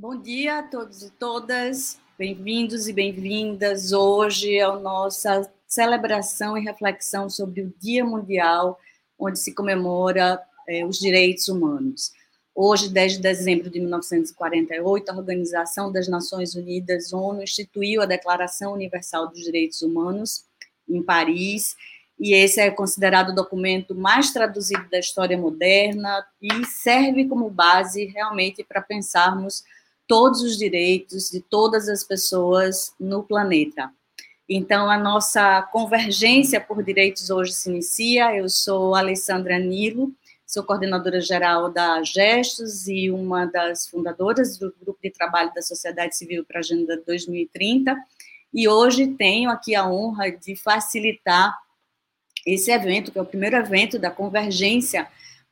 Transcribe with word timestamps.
Bom 0.00 0.16
dia 0.16 0.60
a 0.60 0.62
todos 0.62 1.02
e 1.02 1.10
todas, 1.10 2.00
bem-vindos 2.18 2.88
e 2.88 2.92
bem-vindas. 2.92 3.92
Hoje 3.92 4.56
é 4.56 4.62
a 4.62 4.78
nossa 4.78 5.52
celebração 5.66 6.56
e 6.56 6.64
reflexão 6.64 7.28
sobre 7.28 7.60
o 7.60 7.74
Dia 7.78 8.02
Mundial, 8.02 8.80
onde 9.18 9.38
se 9.38 9.54
comemora 9.54 10.40
é, 10.66 10.86
os 10.86 10.98
direitos 10.98 11.48
humanos. 11.48 12.12
Hoje, 12.54 12.88
10 12.88 13.12
de 13.12 13.18
dezembro 13.18 13.68
de 13.68 13.78
1948, 13.78 15.10
a 15.10 15.16
Organização 15.18 15.92
das 15.92 16.08
Nações 16.08 16.54
Unidas, 16.54 17.12
ONU, 17.12 17.42
instituiu 17.42 18.00
a 18.00 18.06
Declaração 18.06 18.72
Universal 18.72 19.28
dos 19.28 19.40
Direitos 19.40 19.82
Humanos 19.82 20.46
em 20.88 21.02
Paris, 21.02 21.76
e 22.18 22.32
esse 22.32 22.58
é 22.58 22.70
considerado 22.70 23.30
o 23.30 23.34
documento 23.34 23.94
mais 23.94 24.32
traduzido 24.32 24.88
da 24.88 24.98
história 24.98 25.36
moderna 25.36 26.24
e 26.40 26.64
serve 26.64 27.26
como 27.28 27.50
base 27.50 28.06
realmente 28.06 28.64
para 28.64 28.80
pensarmos 28.80 29.62
todos 30.10 30.42
os 30.42 30.58
direitos 30.58 31.30
de 31.30 31.40
todas 31.40 31.88
as 31.88 32.02
pessoas 32.02 32.92
no 32.98 33.22
planeta. 33.22 33.92
Então, 34.48 34.90
a 34.90 34.98
nossa 34.98 35.62
convergência 35.70 36.60
por 36.60 36.82
direitos 36.82 37.30
hoje 37.30 37.52
se 37.52 37.70
inicia. 37.70 38.34
Eu 38.34 38.48
sou 38.48 38.96
Alessandra 38.96 39.56
Nilo, 39.56 40.12
sou 40.44 40.64
coordenadora 40.64 41.20
geral 41.20 41.70
da 41.70 42.02
Gestos 42.02 42.88
e 42.88 43.08
uma 43.08 43.46
das 43.46 43.86
fundadoras 43.86 44.58
do 44.58 44.74
Grupo 44.80 44.98
de 45.00 45.12
Trabalho 45.12 45.54
da 45.54 45.62
Sociedade 45.62 46.16
Civil 46.16 46.44
para 46.44 46.58
a 46.58 46.58
Agenda 46.58 47.00
2030. 47.06 47.96
E 48.52 48.68
hoje 48.68 49.06
tenho 49.14 49.48
aqui 49.48 49.76
a 49.76 49.88
honra 49.88 50.28
de 50.32 50.56
facilitar 50.56 51.56
esse 52.44 52.72
evento, 52.72 53.12
que 53.12 53.18
é 53.20 53.22
o 53.22 53.26
primeiro 53.26 53.54
evento 53.54 53.96
da 53.96 54.10
convergência 54.10 55.06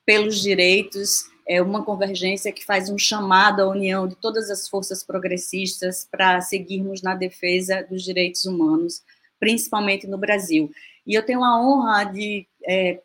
pelos 0.05 0.43
direitos 0.43 1.31
é 1.49 1.63
uma 1.63 1.83
convergência 1.83 2.53
que 2.53 2.65
faz 2.65 2.91
um 2.91 2.99
chamado 2.99 3.63
à 3.63 3.67
união 3.67 4.07
de 4.07 4.15
todas 4.15 4.51
as 4.51 4.69
forças 4.69 5.03
progressistas 5.03 6.07
para 6.11 6.43
seguirmos 6.43 7.01
na 7.01 7.15
defesa 7.15 7.83
dos 7.89 8.05
direitos 8.05 8.45
humanos, 8.45 9.03
principalmente 9.41 10.07
no 10.07 10.19
Brasil. 10.19 10.71
E 11.07 11.15
eu 11.15 11.25
tenho 11.25 11.43
a 11.43 11.59
honra 11.59 12.05
de 12.05 12.47
é, 12.67 13.01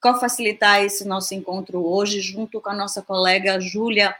co-facilitar 0.00 0.84
esse 0.84 1.04
nosso 1.04 1.34
encontro 1.34 1.84
hoje, 1.84 2.20
junto 2.20 2.60
com 2.60 2.70
a 2.70 2.74
nossa 2.74 3.02
colega 3.02 3.60
Júlia 3.60 4.14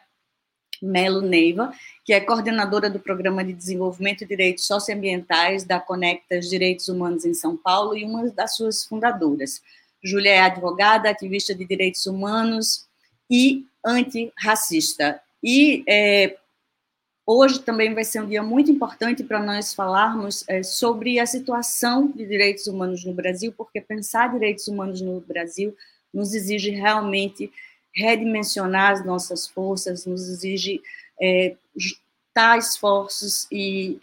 Melo 0.83 1.21
Neiva, 1.21 1.73
que 2.05 2.13
é 2.13 2.21
coordenadora 2.21 2.91
do 2.91 2.99
Programa 2.99 3.45
de 3.45 3.53
Desenvolvimento 3.53 4.21
de 4.21 4.27
Direitos 4.27 4.67
Socioambientais 4.67 5.63
da 5.63 5.79
Conectas 5.79 6.49
Direitos 6.49 6.89
Humanos 6.89 7.25
em 7.25 7.35
São 7.35 7.57
Paulo 7.57 7.97
e 7.97 8.05
uma 8.05 8.29
das 8.31 8.57
suas 8.57 8.85
fundadoras. 8.85 9.63
Júlia 10.03 10.31
é 10.31 10.41
advogada, 10.41 11.09
ativista 11.09 11.55
de 11.55 11.65
direitos 11.65 12.07
humanos, 12.07 12.89
e 13.31 13.65
antirracista. 13.85 15.21
E 15.43 15.85
é, 15.89 16.37
hoje 17.25 17.61
também 17.61 17.95
vai 17.95 18.05
ser 18.05 18.21
um 18.21 18.27
dia 18.27 18.43
muito 18.43 18.71
importante 18.71 19.23
para 19.23 19.41
nós 19.43 19.73
falarmos 19.73 20.45
é, 20.49 20.63
sobre 20.63 21.21
a 21.21 21.27
situação 21.27 22.09
de 22.09 22.27
direitos 22.27 22.67
humanos 22.67 23.05
no 23.05 23.15
Brasil, 23.15 23.55
porque 23.57 23.81
pensar 23.81 24.33
direitos 24.33 24.67
humanos 24.67 25.01
no 25.01 25.21
Brasil 25.21 25.75
nos 26.13 26.35
exige 26.35 26.71
realmente 26.71 27.53
redimensionar 27.95 28.93
as 28.93 29.05
nossas 29.05 29.47
forças, 29.47 30.07
nos 30.07 30.29
exige 30.29 30.83
é, 31.21 31.57
juntar 31.77 32.59
esforços 32.59 33.47
e 33.51 34.01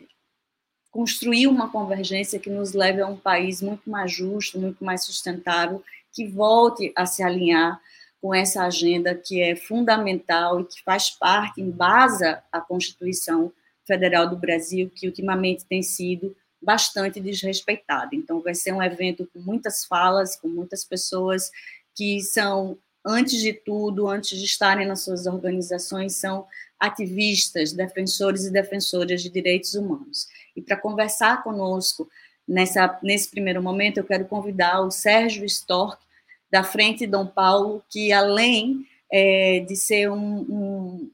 construir 0.91 1.47
uma 1.47 1.69
convergência 1.69 2.39
que 2.39 2.49
nos 2.49 2.73
leve 2.73 3.01
a 3.01 3.07
um 3.07 3.17
país 3.17 3.61
muito 3.61 3.89
mais 3.89 4.11
justo, 4.11 4.59
muito 4.59 4.83
mais 4.83 5.03
sustentável, 5.03 5.83
que 6.11 6.27
volte 6.27 6.91
a 6.95 7.05
se 7.05 7.21
alinhar 7.21 7.79
com 8.27 8.35
essa 8.35 8.63
agenda 8.63 9.15
que 9.15 9.41
é 9.41 9.55
fundamental 9.55 10.59
e 10.59 10.65
que 10.65 10.83
faz 10.83 11.09
parte, 11.09 11.61
embasa 11.61 12.43
a 12.51 12.59
Constituição 12.59 13.53
Federal 13.85 14.29
do 14.29 14.35
Brasil, 14.35 14.91
que 14.93 15.07
ultimamente 15.07 15.63
tem 15.63 15.81
sido 15.81 16.35
bastante 16.61 17.21
desrespeitada. 17.21 18.09
Então, 18.11 18.41
vai 18.41 18.53
ser 18.53 18.73
um 18.73 18.83
evento 18.83 19.25
com 19.31 19.39
muitas 19.39 19.85
falas, 19.85 20.35
com 20.35 20.49
muitas 20.49 20.83
pessoas 20.83 21.49
que 21.95 22.19
são, 22.19 22.77
antes 23.05 23.39
de 23.39 23.53
tudo, 23.53 24.09
antes 24.09 24.37
de 24.37 24.43
estarem 24.43 24.85
nas 24.85 25.05
suas 25.05 25.25
organizações, 25.25 26.17
são 26.17 26.45
ativistas, 26.77 27.71
defensores 27.71 28.43
e 28.43 28.51
defensoras 28.51 29.21
de 29.21 29.29
direitos 29.29 29.73
humanos. 29.73 30.27
E 30.53 30.61
para 30.61 30.75
conversar 30.75 31.43
conosco 31.43 32.09
nessa, 32.45 32.99
nesse 33.01 33.31
primeiro 33.31 33.63
momento, 33.63 33.99
eu 33.99 34.03
quero 34.03 34.25
convidar 34.25 34.81
o 34.81 34.91
Sérgio 34.91 35.45
Stork, 35.45 36.05
da 36.49 36.63
Frente 36.63 37.05
Dom 37.05 37.25
Paulo, 37.25 37.83
que 37.89 38.11
além 38.11 38.85
é, 39.11 39.59
de 39.61 39.75
ser 39.75 40.09
um, 40.09 40.39
um, 40.39 41.11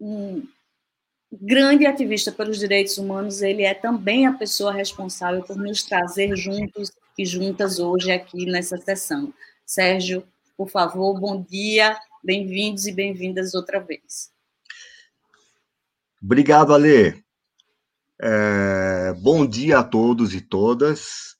um, 0.00 0.48
grande 1.32 1.86
ativista 1.86 2.32
pelos 2.32 2.58
direitos 2.58 2.98
humanos, 2.98 3.42
ele 3.42 3.62
é 3.62 3.74
também 3.74 4.26
a 4.26 4.32
pessoa 4.32 4.72
responsável 4.72 5.42
por 5.42 5.56
nos 5.56 5.82
trazer 5.82 6.36
juntos 6.36 6.90
e 7.16 7.24
juntas 7.24 7.78
hoje 7.78 8.10
aqui 8.10 8.46
nessa 8.46 8.76
sessão. 8.78 9.32
Sérgio, 9.64 10.24
por 10.56 10.68
favor, 10.68 11.18
bom 11.18 11.42
dia, 11.42 11.96
bem-vindos 12.22 12.86
e 12.86 12.92
bem-vindas 12.92 13.54
outra 13.54 13.80
vez. 13.80 14.30
Obrigado, 16.22 16.74
Ale. 16.74 17.22
É, 18.20 19.14
bom 19.20 19.46
dia 19.46 19.78
a 19.78 19.84
todos 19.84 20.34
e 20.34 20.40
todas. 20.40 21.37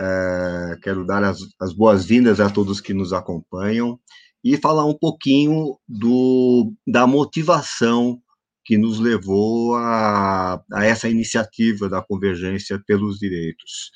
É, 0.00 0.78
quero 0.82 1.04
dar 1.04 1.24
as, 1.24 1.38
as 1.60 1.72
boas-vindas 1.72 2.38
a 2.38 2.48
todos 2.48 2.80
que 2.80 2.94
nos 2.94 3.12
acompanham 3.12 3.98
e 4.44 4.56
falar 4.56 4.84
um 4.84 4.96
pouquinho 4.96 5.76
do, 5.88 6.72
da 6.86 7.04
motivação 7.06 8.20
que 8.64 8.78
nos 8.78 9.00
levou 9.00 9.74
a, 9.74 10.62
a 10.72 10.84
essa 10.84 11.08
iniciativa 11.08 11.88
da 11.88 12.00
convergência 12.00 12.80
pelos 12.86 13.18
direitos. 13.18 13.90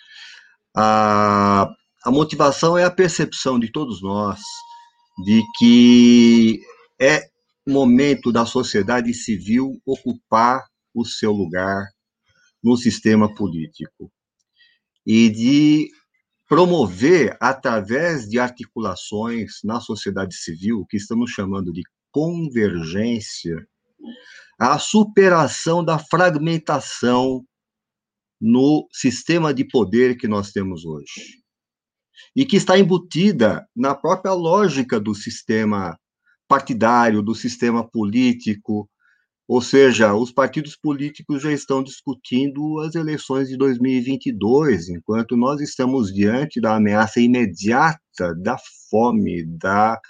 A, 0.76 1.68
a 2.04 2.10
motivação 2.10 2.76
é 2.76 2.84
a 2.84 2.90
percepção 2.90 3.60
de 3.60 3.70
todos 3.70 4.02
nós 4.02 4.40
de 5.24 5.42
que 5.58 6.60
é 7.00 7.28
momento 7.68 8.32
da 8.32 8.44
sociedade 8.44 9.14
civil 9.14 9.80
ocupar 9.86 10.64
o 10.92 11.04
seu 11.04 11.30
lugar 11.30 11.86
no 12.62 12.76
sistema 12.76 13.32
político 13.32 14.10
e 15.06 15.28
de 15.30 15.90
promover, 16.48 17.36
através 17.40 18.28
de 18.28 18.38
articulações 18.38 19.60
na 19.64 19.80
sociedade 19.80 20.34
civil, 20.34 20.84
que 20.88 20.96
estamos 20.96 21.30
chamando 21.30 21.72
de 21.72 21.82
convergência, 22.10 23.66
a 24.58 24.78
superação 24.78 25.82
da 25.84 25.98
fragmentação 25.98 27.44
no 28.40 28.86
sistema 28.92 29.54
de 29.54 29.64
poder 29.64 30.16
que 30.16 30.28
nós 30.28 30.52
temos 30.52 30.84
hoje. 30.84 31.40
E 32.36 32.44
que 32.44 32.56
está 32.56 32.78
embutida 32.78 33.66
na 33.74 33.94
própria 33.94 34.32
lógica 34.32 35.00
do 35.00 35.14
sistema 35.14 35.98
partidário, 36.46 37.22
do 37.22 37.34
sistema 37.34 37.88
político, 37.88 38.88
ou 39.48 39.60
seja, 39.60 40.14
os 40.14 40.32
partidos 40.32 40.76
políticos 40.76 41.42
já 41.42 41.52
estão 41.52 41.82
discutindo 41.82 42.80
as 42.80 42.94
eleições 42.94 43.48
de 43.48 43.56
2022, 43.56 44.88
enquanto 44.88 45.36
nós 45.36 45.60
estamos 45.60 46.12
diante 46.12 46.60
da 46.60 46.76
ameaça 46.76 47.20
imediata 47.20 48.00
da 48.40 48.56
fome, 48.90 49.44
da, 49.44 50.00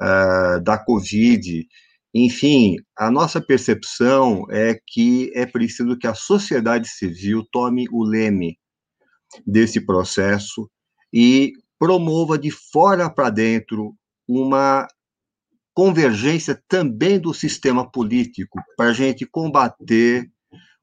uh, 0.00 0.62
da 0.62 0.78
Covid. 0.78 1.66
Enfim, 2.14 2.76
a 2.96 3.10
nossa 3.10 3.40
percepção 3.40 4.44
é 4.50 4.78
que 4.86 5.30
é 5.34 5.46
preciso 5.46 5.96
que 5.96 6.06
a 6.06 6.14
sociedade 6.14 6.88
civil 6.88 7.44
tome 7.52 7.86
o 7.90 8.04
leme 8.04 8.58
desse 9.46 9.84
processo 9.84 10.68
e 11.12 11.52
promova 11.78 12.38
de 12.38 12.50
fora 12.50 13.08
para 13.08 13.30
dentro 13.30 13.94
uma 14.28 14.86
convergência 15.74 16.60
também 16.68 17.18
do 17.18 17.32
sistema 17.32 17.90
político 17.90 18.60
para 18.76 18.90
a 18.90 18.92
gente 18.92 19.26
combater 19.26 20.30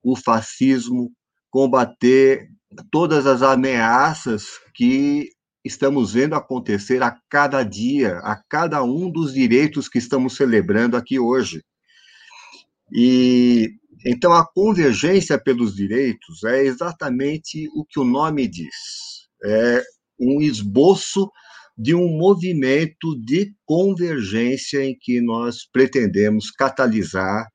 o 0.04 0.16
fascismo, 0.16 1.12
combater 1.50 2.50
todas 2.92 3.26
as 3.26 3.42
ameaças 3.42 4.46
que 4.74 5.30
estamos 5.64 6.14
vendo 6.14 6.36
acontecer 6.36 7.04
a 7.04 7.18
cada 7.30 7.64
dia, 7.64 8.18
a 8.20 8.42
cada 8.50 8.84
um 8.84 9.12
dos 9.12 9.34
direitos 9.34 9.90
que 9.90 9.98
estamos 9.98 10.36
celebrando 10.36 10.96
aqui 10.96 11.20
hoje. 11.20 11.64
E 12.92 13.70
então 14.06 14.32
a 14.32 14.46
convergência 14.46 15.38
pelos 15.38 15.76
direitos 15.76 16.44
é 16.44 16.64
exatamente 16.64 17.68
o 17.76 17.84
que 17.84 18.00
o 18.00 18.06
nome 18.06 18.48
diz. 18.48 19.28
É 19.44 19.84
um 20.20 20.42
esboço 20.42 21.30
de 21.78 21.94
um 21.94 22.08
movimento 22.18 23.16
de 23.24 23.54
convergência 23.66 24.84
em 24.84 24.98
que 25.00 25.22
nós 25.22 25.68
pretendemos 25.72 26.50
catalisar 26.50 27.48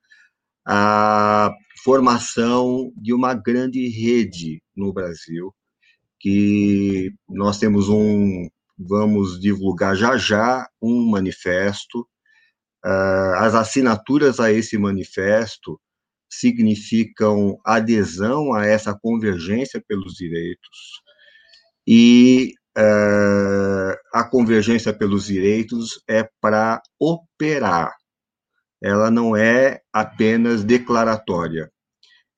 a 0.65 1.51
formação 1.83 2.93
de 2.97 3.13
uma 3.13 3.35
grande 3.35 3.89
rede 3.89 4.63
no 4.77 4.93
Brasil, 4.93 5.53
que 6.21 7.13
nós 7.29 7.59
temos 7.59 7.89
um, 7.89 8.49
vamos 8.79 9.41
divulgar 9.41 9.97
já 9.97 10.17
já 10.17 10.69
um 10.81 11.11
manifesto. 11.11 12.07
Uh, 12.85 13.35
as 13.39 13.55
assinaturas 13.55 14.39
a 14.39 14.53
esse 14.53 14.79
manifesto 14.79 15.81
significam 16.31 17.59
adesão 17.65 18.53
a 18.55 18.65
essa 18.67 18.97
convergência 18.97 19.83
pelos 19.87 20.15
direitos 20.15 21.03
e 21.87 22.55
uh, 22.79 23.97
a 24.13 24.25
convergência 24.25 24.93
pelos 24.93 25.27
direitos 25.27 26.03
é 26.09 26.29
para 26.41 26.81
operar, 26.99 27.93
ela 28.83 29.11
não 29.11 29.37
é 29.37 29.81
apenas 29.93 30.65
declaratória, 30.65 31.71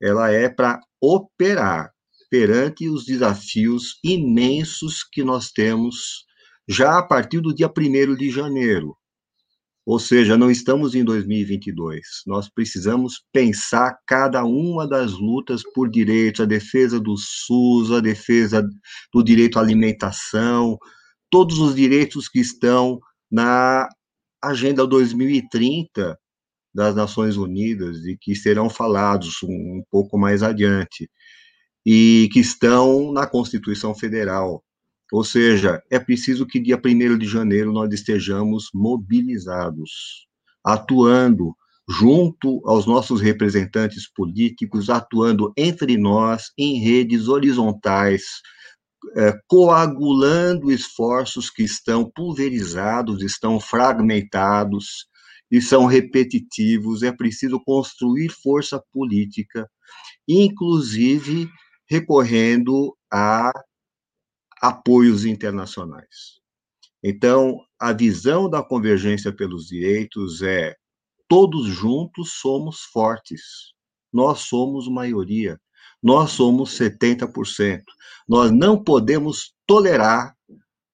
ela 0.01 0.31
é 0.31 0.49
para 0.49 0.79
operar 1.01 1.91
perante 2.29 2.89
os 2.89 3.05
desafios 3.05 3.99
imensos 4.03 5.03
que 5.03 5.23
nós 5.23 5.51
temos 5.51 6.25
já 6.67 6.97
a 6.97 7.03
partir 7.03 7.39
do 7.39 7.53
dia 7.53 7.67
1 7.67 8.15
de 8.15 8.29
janeiro. 8.29 8.95
Ou 9.85 9.99
seja, 9.99 10.35
não 10.35 10.49
estamos 10.49 10.95
em 10.95 11.03
2022. 11.03 12.01
Nós 12.25 12.49
precisamos 12.49 13.23
pensar 13.31 13.95
cada 14.07 14.43
uma 14.43 14.87
das 14.87 15.11
lutas 15.11 15.61
por 15.73 15.89
direitos, 15.89 16.41
a 16.41 16.45
defesa 16.45 16.99
do 16.99 17.15
SUS, 17.15 17.91
a 17.91 17.99
defesa 17.99 18.67
do 19.13 19.23
direito 19.23 19.59
à 19.59 19.61
alimentação, 19.61 20.77
todos 21.29 21.59
os 21.59 21.75
direitos 21.75 22.27
que 22.27 22.39
estão 22.39 22.99
na 23.31 23.87
Agenda 24.43 24.87
2030 24.87 26.17
das 26.73 26.95
Nações 26.95 27.37
Unidas 27.37 28.05
e 28.05 28.17
que 28.19 28.35
serão 28.35 28.69
falados 28.69 29.41
um 29.43 29.83
pouco 29.91 30.17
mais 30.17 30.41
adiante 30.41 31.09
e 31.85 32.27
que 32.33 32.39
estão 32.39 33.13
na 33.13 33.27
Constituição 33.27 33.93
Federal. 33.93 34.63
Ou 35.11 35.23
seja, 35.23 35.81
é 35.89 35.99
preciso 35.99 36.45
que 36.45 36.59
dia 36.59 36.81
1 36.83 37.17
de 37.17 37.27
janeiro 37.27 37.71
nós 37.71 37.93
estejamos 37.93 38.69
mobilizados, 38.73 40.27
atuando 40.63 41.55
junto 41.87 42.61
aos 42.67 42.87
nossos 42.87 43.21
representantes 43.21 44.11
políticos, 44.11 44.89
atuando 44.89 45.53
entre 45.55 45.97
nós 45.97 46.51
em 46.57 46.79
redes 46.79 47.27
horizontais, 47.27 48.23
é, 49.15 49.33
coagulando 49.47 50.71
esforços 50.71 51.51
que 51.51 51.63
estão 51.63 52.09
pulverizados, 52.09 53.21
estão 53.21 53.59
fragmentados 53.59 55.05
e 55.51 55.61
são 55.61 55.85
repetitivos. 55.85 57.03
É 57.03 57.11
preciso 57.11 57.61
construir 57.63 58.31
força 58.31 58.81
política, 58.91 59.69
inclusive 60.27 61.47
recorrendo 61.87 62.97
a 63.13 63.51
apoios 64.67 65.25
internacionais. 65.25 66.39
Então, 67.03 67.59
a 67.79 67.93
visão 67.93 68.49
da 68.49 68.63
convergência 68.63 69.31
pelos 69.31 69.67
direitos 69.67 70.41
é 70.41 70.75
todos 71.27 71.67
juntos 71.67 72.39
somos 72.39 72.81
fortes. 72.81 73.73
Nós 74.11 74.39
somos 74.39 74.87
maioria. 74.87 75.59
Nós 76.01 76.31
somos 76.31 76.71
70%. 76.77 77.83
Nós 78.27 78.51
não 78.51 78.83
podemos 78.83 79.53
tolerar 79.67 80.35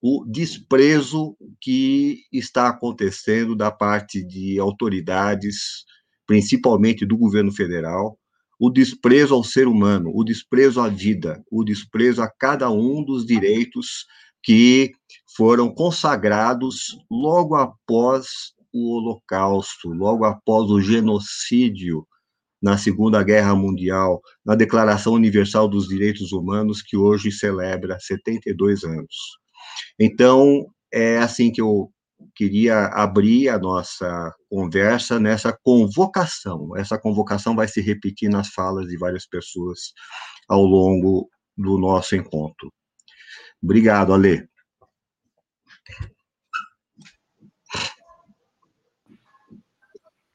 o 0.01 0.25
desprezo 0.25 1.37
que 1.61 2.23
está 2.31 2.67
acontecendo 2.67 3.55
da 3.55 3.71
parte 3.71 4.21
de 4.21 4.59
autoridades, 4.59 5.85
principalmente 6.25 7.05
do 7.05 7.17
governo 7.17 7.53
federal, 7.53 8.17
o 8.61 8.69
desprezo 8.69 9.33
ao 9.33 9.43
ser 9.43 9.67
humano, 9.67 10.11
o 10.13 10.23
desprezo 10.23 10.79
à 10.79 10.87
vida, 10.87 11.43
o 11.49 11.63
desprezo 11.63 12.21
a 12.21 12.29
cada 12.29 12.69
um 12.69 13.03
dos 13.03 13.25
direitos 13.25 14.05
que 14.43 14.91
foram 15.35 15.73
consagrados 15.73 16.95
logo 17.09 17.55
após 17.55 18.27
o 18.71 18.95
Holocausto, 18.95 19.89
logo 19.89 20.25
após 20.25 20.69
o 20.69 20.79
genocídio 20.79 22.05
na 22.61 22.77
Segunda 22.77 23.23
Guerra 23.23 23.55
Mundial, 23.55 24.21
na 24.45 24.53
Declaração 24.53 25.13
Universal 25.13 25.67
dos 25.67 25.87
Direitos 25.87 26.31
Humanos, 26.31 26.83
que 26.83 26.95
hoje 26.95 27.31
celebra 27.31 27.97
72 27.99 28.83
anos. 28.83 29.39
Então, 29.99 30.67
é 30.93 31.17
assim 31.17 31.51
que 31.51 31.59
eu 31.61 31.91
queria 32.35 32.87
abrir 32.87 33.49
a 33.49 33.59
nossa 33.59 34.33
conversa 34.49 35.19
nessa 35.19 35.57
convocação. 35.63 36.75
Essa 36.77 36.97
convocação 36.97 37.55
vai 37.55 37.67
se 37.67 37.81
repetir 37.81 38.29
nas 38.29 38.49
falas 38.49 38.87
de 38.87 38.97
várias 38.97 39.27
pessoas 39.27 39.93
ao 40.47 40.63
longo 40.63 41.29
do 41.57 41.77
nosso 41.77 42.15
encontro. 42.15 42.71
Obrigado, 43.61 44.13
Ale. 44.13 44.49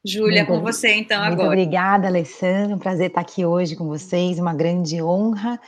Júlia, 0.05 0.45
com 0.45 0.61
você 0.61 0.93
então 0.93 1.19
muito 1.19 1.33
agora. 1.33 1.49
Obrigada, 1.49 2.07
Alessandra. 2.07 2.75
Um 2.75 2.79
prazer 2.79 3.07
estar 3.07 3.19
aqui 3.19 3.45
hoje 3.45 3.75
com 3.75 3.87
vocês, 3.87 4.39
uma 4.39 4.53
grande 4.53 5.03
honra. 5.03 5.59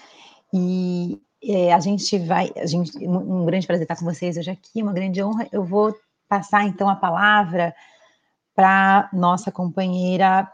E 0.53 1.19
é, 1.43 1.73
a 1.73 1.79
gente 1.79 2.17
vai, 2.17 2.49
a 2.55 2.65
gente, 2.65 2.97
um 3.05 3.45
grande 3.45 3.67
prazer 3.67 3.83
estar 3.83 3.97
com 3.97 4.05
vocês 4.05 4.37
hoje 4.37 4.49
aqui, 4.49 4.81
uma 4.81 4.93
grande 4.93 5.21
honra. 5.21 5.47
Eu 5.51 5.63
vou 5.63 5.93
passar 6.29 6.63
então 6.65 6.87
a 6.87 6.95
palavra 6.95 7.75
para 8.55 9.09
nossa 9.11 9.51
companheira 9.51 10.47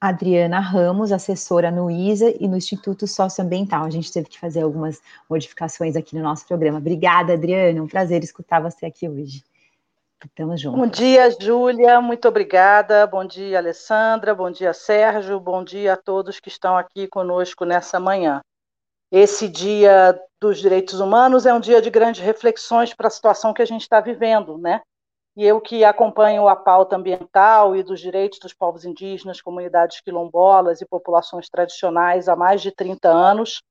Adriana 0.00 0.60
Ramos, 0.60 1.10
assessora 1.10 1.72
no 1.72 1.90
ISA 1.90 2.32
e 2.38 2.46
no 2.46 2.56
Instituto 2.56 3.06
Socioambiental. 3.06 3.84
A 3.84 3.90
gente 3.90 4.12
teve 4.12 4.28
que 4.28 4.38
fazer 4.38 4.62
algumas 4.62 5.02
modificações 5.28 5.96
aqui 5.96 6.14
no 6.14 6.22
nosso 6.22 6.46
programa. 6.46 6.78
Obrigada, 6.78 7.32
Adriana, 7.32 7.82
um 7.82 7.88
prazer 7.88 8.22
escutar 8.22 8.62
você 8.62 8.86
aqui 8.86 9.08
hoje. 9.08 9.42
Estamos 10.24 10.60
juntos. 10.60 10.80
Bom 10.80 10.86
dia, 10.86 11.30
Júlia, 11.40 12.00
muito 12.00 12.28
obrigada. 12.28 13.06
Bom 13.06 13.24
dia, 13.24 13.58
Alessandra, 13.58 14.34
bom 14.34 14.50
dia, 14.50 14.72
Sérgio, 14.72 15.38
bom 15.40 15.64
dia 15.64 15.94
a 15.94 15.96
todos 15.96 16.40
que 16.40 16.48
estão 16.48 16.76
aqui 16.76 17.08
conosco 17.08 17.64
nessa 17.64 17.98
manhã. 17.98 18.40
Esse 19.10 19.48
dia 19.48 20.20
dos 20.40 20.58
direitos 20.58 21.00
humanos 21.00 21.46
é 21.46 21.54
um 21.54 21.60
dia 21.60 21.80
de 21.80 21.90
grandes 21.90 22.20
reflexões 22.20 22.94
para 22.94 23.08
a 23.08 23.10
situação 23.10 23.54
que 23.54 23.62
a 23.62 23.66
gente 23.66 23.82
está 23.82 24.00
vivendo, 24.00 24.58
né? 24.58 24.80
E 25.38 25.44
eu 25.46 25.60
que 25.60 25.84
acompanho 25.84 26.48
a 26.48 26.56
pauta 26.56 26.96
ambiental 26.96 27.76
e 27.76 27.84
dos 27.84 28.00
direitos 28.00 28.40
dos 28.40 28.52
povos 28.52 28.84
indígenas, 28.84 29.40
comunidades 29.40 30.00
quilombolas 30.00 30.80
e 30.80 30.84
populações 30.84 31.48
tradicionais 31.48 32.28
há 32.28 32.34
mais 32.34 32.60
de 32.60 32.72
30 32.72 33.08
anos, 33.08 33.62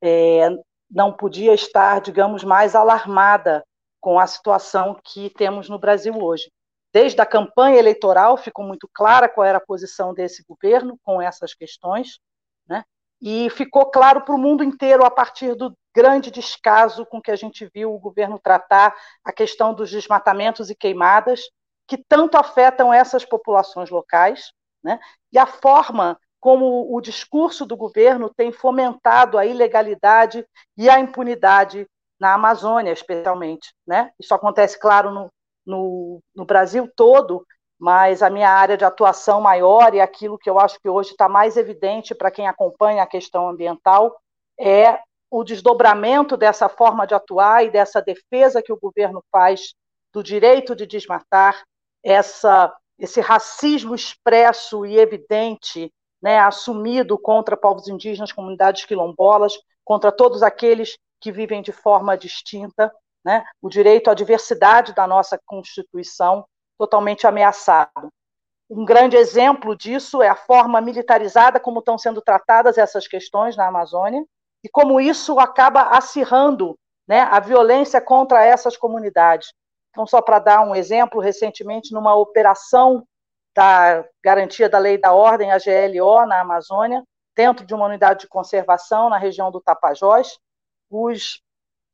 é, 0.00 0.48
não 0.90 1.12
podia 1.12 1.52
estar, 1.52 2.00
digamos, 2.00 2.42
mais 2.42 2.74
alarmada 2.74 3.62
com 4.00 4.18
a 4.18 4.26
situação 4.26 4.98
que 5.04 5.28
temos 5.28 5.68
no 5.68 5.78
Brasil 5.78 6.14
hoje. 6.18 6.50
Desde 6.90 7.20
a 7.20 7.26
campanha 7.26 7.78
eleitoral 7.78 8.38
ficou 8.38 8.64
muito 8.64 8.88
clara 8.90 9.28
qual 9.28 9.46
era 9.46 9.58
a 9.58 9.66
posição 9.66 10.14
desse 10.14 10.42
governo 10.48 10.98
com 11.02 11.20
essas 11.20 11.52
questões, 11.52 12.20
né? 12.66 12.84
e 13.20 13.50
ficou 13.50 13.84
claro 13.90 14.22
para 14.22 14.34
o 14.34 14.38
mundo 14.38 14.64
inteiro 14.64 15.04
a 15.04 15.10
partir 15.10 15.54
do 15.54 15.76
grande 15.94 16.30
descaso 16.30 17.04
com 17.06 17.20
que 17.20 17.30
a 17.30 17.36
gente 17.36 17.68
viu 17.72 17.94
o 17.94 17.98
governo 17.98 18.38
tratar 18.38 18.94
a 19.24 19.32
questão 19.32 19.74
dos 19.74 19.90
desmatamentos 19.90 20.70
e 20.70 20.74
queimadas, 20.74 21.42
que 21.86 21.96
tanto 21.96 22.36
afetam 22.36 22.92
essas 22.92 23.24
populações 23.24 23.90
locais, 23.90 24.52
né? 24.82 24.98
e 25.32 25.38
a 25.38 25.46
forma 25.46 26.18
como 26.40 26.92
o 26.92 27.00
discurso 27.00 27.64
do 27.64 27.76
governo 27.76 28.32
tem 28.34 28.50
fomentado 28.50 29.38
a 29.38 29.46
ilegalidade 29.46 30.44
e 30.76 30.90
a 30.90 30.98
impunidade 30.98 31.86
na 32.18 32.34
Amazônia, 32.34 32.92
especialmente. 32.92 33.72
Né? 33.86 34.10
Isso 34.18 34.34
acontece, 34.34 34.78
claro, 34.78 35.10
no, 35.10 35.32
no, 35.64 36.20
no 36.34 36.44
Brasil 36.44 36.90
todo, 36.96 37.46
mas 37.78 38.22
a 38.22 38.30
minha 38.30 38.50
área 38.50 38.76
de 38.76 38.84
atuação 38.84 39.40
maior 39.40 39.94
e 39.94 40.00
aquilo 40.00 40.38
que 40.38 40.48
eu 40.48 40.58
acho 40.58 40.80
que 40.80 40.88
hoje 40.88 41.10
está 41.10 41.28
mais 41.28 41.56
evidente 41.56 42.14
para 42.14 42.30
quem 42.30 42.48
acompanha 42.48 43.02
a 43.02 43.08
questão 43.08 43.48
ambiental 43.48 44.16
é 44.58 44.98
o 45.32 45.42
desdobramento 45.42 46.36
dessa 46.36 46.68
forma 46.68 47.06
de 47.06 47.14
atuar 47.14 47.64
e 47.64 47.70
dessa 47.70 48.02
defesa 48.02 48.62
que 48.62 48.70
o 48.70 48.78
governo 48.78 49.24
faz 49.32 49.72
do 50.12 50.22
direito 50.22 50.76
de 50.76 50.86
desmatar, 50.86 51.64
essa, 52.04 52.70
esse 52.98 53.18
racismo 53.18 53.94
expresso 53.94 54.84
e 54.84 54.98
evidente, 54.98 55.90
né, 56.20 56.38
assumido 56.38 57.18
contra 57.18 57.56
povos 57.56 57.88
indígenas, 57.88 58.30
comunidades 58.30 58.84
quilombolas, 58.84 59.54
contra 59.82 60.12
todos 60.12 60.42
aqueles 60.42 60.98
que 61.18 61.32
vivem 61.32 61.62
de 61.62 61.72
forma 61.72 62.14
distinta, 62.14 62.92
né, 63.24 63.42
o 63.62 63.70
direito 63.70 64.10
à 64.10 64.14
diversidade 64.14 64.92
da 64.94 65.06
nossa 65.06 65.40
Constituição, 65.46 66.44
totalmente 66.76 67.26
ameaçado. 67.26 68.10
Um 68.68 68.84
grande 68.84 69.16
exemplo 69.16 69.74
disso 69.74 70.20
é 70.20 70.28
a 70.28 70.36
forma 70.36 70.78
militarizada 70.82 71.58
como 71.58 71.78
estão 71.78 71.96
sendo 71.96 72.20
tratadas 72.20 72.76
essas 72.76 73.08
questões 73.08 73.56
na 73.56 73.66
Amazônia 73.66 74.22
e 74.64 74.68
como 74.68 75.00
isso 75.00 75.38
acaba 75.38 75.82
acirrando 75.96 76.78
né, 77.06 77.20
a 77.22 77.40
violência 77.40 78.00
contra 78.00 78.44
essas 78.44 78.76
comunidades. 78.76 79.52
Então, 79.90 80.06
só 80.06 80.22
para 80.22 80.38
dar 80.38 80.60
um 80.62 80.74
exemplo, 80.74 81.20
recentemente, 81.20 81.92
numa 81.92 82.14
operação 82.14 83.06
da 83.54 84.04
garantia 84.24 84.68
da 84.68 84.78
lei 84.78 84.96
da 84.96 85.12
ordem, 85.12 85.52
a 85.52 85.58
GLO, 85.58 86.26
na 86.26 86.40
Amazônia, 86.40 87.02
dentro 87.36 87.66
de 87.66 87.74
uma 87.74 87.86
unidade 87.86 88.20
de 88.20 88.28
conservação 88.28 89.10
na 89.10 89.18
região 89.18 89.50
do 89.50 89.60
Tapajós, 89.60 90.38
os 90.90 91.42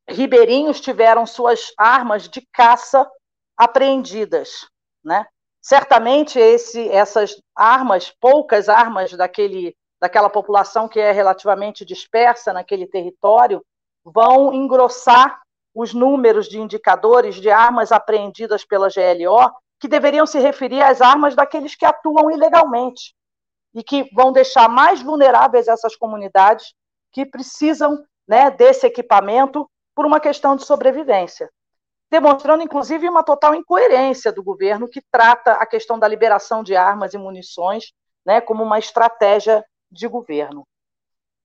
ribeirinhos 0.07 0.79
tiveram 0.79 1.25
suas 1.25 1.73
armas 1.77 2.29
de 2.29 2.41
caça 2.53 3.09
apreendidas 3.57 4.69
né? 5.03 5.25
certamente 5.61 6.39
esse, 6.39 6.89
essas 6.89 7.35
armas, 7.55 8.13
poucas 8.19 8.69
armas 8.69 9.11
daquele, 9.13 9.75
daquela 9.99 10.29
população 10.29 10.87
que 10.87 10.99
é 10.99 11.11
relativamente 11.11 11.83
dispersa 11.83 12.53
naquele 12.53 12.87
território, 12.87 13.63
vão 14.03 14.53
engrossar 14.53 15.41
os 15.73 15.93
números 15.93 16.47
de 16.47 16.59
indicadores 16.59 17.35
de 17.35 17.49
armas 17.49 17.91
apreendidas 17.91 18.65
pela 18.65 18.89
GLO, 18.89 19.51
que 19.79 19.87
deveriam 19.87 20.25
se 20.25 20.39
referir 20.39 20.81
às 20.81 21.01
armas 21.01 21.35
daqueles 21.35 21.75
que 21.75 21.85
atuam 21.85 22.31
ilegalmente 22.31 23.13
e 23.73 23.83
que 23.83 24.09
vão 24.13 24.31
deixar 24.31 24.67
mais 24.67 25.01
vulneráveis 25.01 25.67
essas 25.67 25.95
comunidades 25.95 26.73
que 27.11 27.25
precisam 27.25 28.03
né, 28.27 28.51
desse 28.51 28.85
equipamento 28.85 29.69
por 29.95 30.05
uma 30.05 30.19
questão 30.19 30.55
de 30.55 30.65
sobrevivência. 30.65 31.49
Demonstrando, 32.11 32.63
inclusive, 32.63 33.07
uma 33.07 33.23
total 33.23 33.53
incoerência 33.53 34.31
do 34.31 34.43
governo 34.43 34.87
que 34.87 35.01
trata 35.11 35.53
a 35.53 35.65
questão 35.65 35.99
da 35.99 36.07
liberação 36.07 36.63
de 36.63 36.75
armas 36.75 37.13
e 37.13 37.17
munições 37.17 37.93
né, 38.25 38.41
como 38.41 38.63
uma 38.63 38.79
estratégia 38.79 39.63
de 39.91 40.07
governo. 40.07 40.67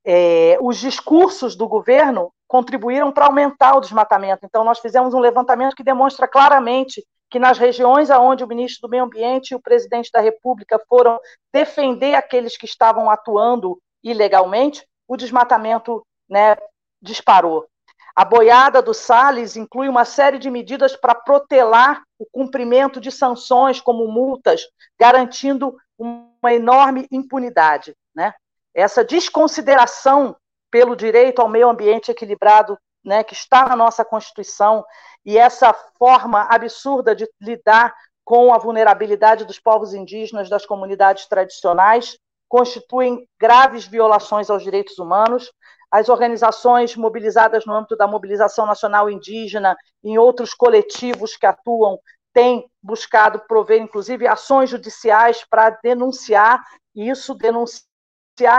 É, 0.04 0.58
os 0.60 0.78
discursos 0.78 1.56
do 1.56 1.66
governo 1.66 2.32
contribuíram 2.46 3.10
para 3.10 3.26
aumentar 3.26 3.76
o 3.76 3.80
desmatamento. 3.80 4.44
Então, 4.44 4.64
nós 4.64 4.78
fizemos 4.78 5.14
um 5.14 5.18
levantamento 5.18 5.74
que 5.74 5.82
demonstra 5.82 6.28
claramente 6.28 7.04
que 7.30 7.38
nas 7.38 7.58
regiões 7.58 8.10
onde 8.10 8.44
o 8.44 8.46
ministro 8.46 8.82
do 8.82 8.90
Meio 8.90 9.04
Ambiente 9.04 9.50
e 9.50 9.54
o 9.56 9.60
presidente 9.60 10.10
da 10.12 10.20
República 10.20 10.78
foram 10.88 11.18
defender 11.52 12.14
aqueles 12.14 12.56
que 12.56 12.66
estavam 12.66 13.10
atuando 13.10 13.80
ilegalmente, 14.02 14.86
o 15.08 15.16
desmatamento 15.16 16.06
né, 16.28 16.56
disparou. 17.02 17.66
A 18.14 18.24
boiada 18.24 18.80
do 18.80 18.94
Salles 18.94 19.56
inclui 19.56 19.88
uma 19.88 20.04
série 20.04 20.38
de 20.38 20.48
medidas 20.48 20.94
para 20.94 21.14
protelar 21.14 22.04
o 22.16 22.24
cumprimento 22.24 23.00
de 23.00 23.10
sanções, 23.10 23.80
como 23.80 24.06
multas, 24.06 24.62
garantindo 24.96 25.76
uma 25.98 26.54
enorme 26.54 27.08
impunidade. 27.10 27.96
Né? 28.14 28.32
Essa 28.74 29.04
desconsideração 29.04 30.36
pelo 30.70 30.96
direito 30.96 31.40
ao 31.40 31.48
meio 31.48 31.68
ambiente 31.68 32.10
equilibrado, 32.10 32.78
né, 33.04 33.22
que 33.22 33.34
está 33.34 33.68
na 33.68 33.76
nossa 33.76 34.04
Constituição, 34.04 34.84
e 35.24 35.38
essa 35.38 35.72
forma 35.98 36.42
absurda 36.50 37.14
de 37.14 37.28
lidar 37.40 37.94
com 38.24 38.52
a 38.52 38.58
vulnerabilidade 38.58 39.44
dos 39.44 39.60
povos 39.60 39.92
indígenas, 39.92 40.48
das 40.48 40.64
comunidades 40.64 41.26
tradicionais, 41.26 42.18
constituem 42.48 43.28
graves 43.38 43.86
violações 43.86 44.48
aos 44.48 44.62
direitos 44.62 44.98
humanos. 44.98 45.52
As 45.90 46.08
organizações 46.08 46.96
mobilizadas 46.96 47.66
no 47.66 47.74
âmbito 47.74 47.96
da 47.96 48.06
mobilização 48.06 48.66
nacional 48.66 49.10
indígena, 49.10 49.76
em 50.02 50.18
outros 50.18 50.54
coletivos 50.54 51.36
que 51.36 51.46
atuam, 51.46 51.98
têm 52.32 52.68
buscado 52.82 53.42
prover, 53.46 53.80
inclusive, 53.80 54.26
ações 54.26 54.70
judiciais 54.70 55.44
para 55.48 55.70
denunciar 55.70 56.60
isso, 56.94 57.34
denunciar 57.34 57.84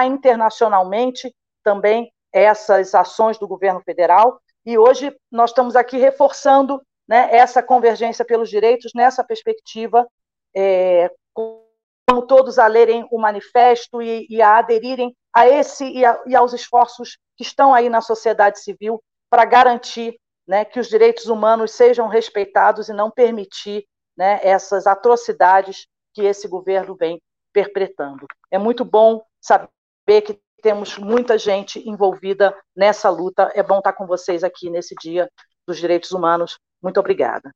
internacionalmente 0.06 1.34
também 1.64 2.12
essas 2.34 2.94
ações 2.94 3.38
do 3.38 3.48
governo 3.48 3.82
federal. 3.82 4.40
E 4.66 4.78
hoje 4.78 5.16
nós 5.32 5.52
estamos 5.52 5.76
aqui 5.76 5.98
reforçando 5.98 6.82
né, 7.08 7.30
essa 7.32 7.62
convergência 7.62 8.26
pelos 8.26 8.50
direitos 8.50 8.92
nessa 8.96 9.24
perspectiva, 9.24 10.08
é, 10.56 11.10
como 11.34 12.26
todos 12.28 12.60
a 12.60 12.68
lerem 12.68 13.08
o 13.12 13.20
manifesto 13.20 14.02
e, 14.02 14.28
e 14.30 14.42
a 14.42 14.58
aderirem 14.58 15.16
a 15.34 15.48
esse 15.48 15.86
e, 15.86 16.06
a, 16.06 16.22
e, 16.26 16.36
aos 16.36 16.54
esforços 16.54 17.18
que 17.36 17.44
estão 17.44 17.74
aí 17.74 17.90
na 17.90 18.02
sociedade 18.02 18.60
civil 18.60 19.02
para 19.30 19.46
garantir 19.46 20.18
né, 20.48 20.64
que 20.64 20.80
os 20.80 20.88
direitos 20.88 21.26
humanos 21.26 21.72
sejam 21.72 22.08
respeitados 22.08 22.90
e 22.90 22.94
não 22.94 23.12
permitir 23.12 23.86
né, 24.18 24.40
essas 24.44 24.88
atrocidades 24.88 25.88
que 26.14 26.22
esse 26.22 26.48
governo 26.48 26.96
vem 26.96 27.22
perpetrando. 27.56 28.28
É 28.52 28.58
muito 28.60 28.84
bom 28.84 29.26
saber 29.40 30.22
que 30.26 30.38
temos 30.62 30.98
muita 30.98 31.38
gente 31.38 31.80
envolvida 31.88 32.54
nessa 32.76 33.10
luta. 33.10 33.50
É 33.56 33.64
bom 33.64 33.78
estar 33.78 33.94
com 33.94 34.06
vocês 34.06 34.44
aqui 34.44 34.70
nesse 34.70 34.94
Dia 35.02 35.32
dos 35.66 35.78
Direitos 35.78 36.12
Humanos. 36.12 36.60
Muito 36.84 37.00
obrigada. 37.00 37.50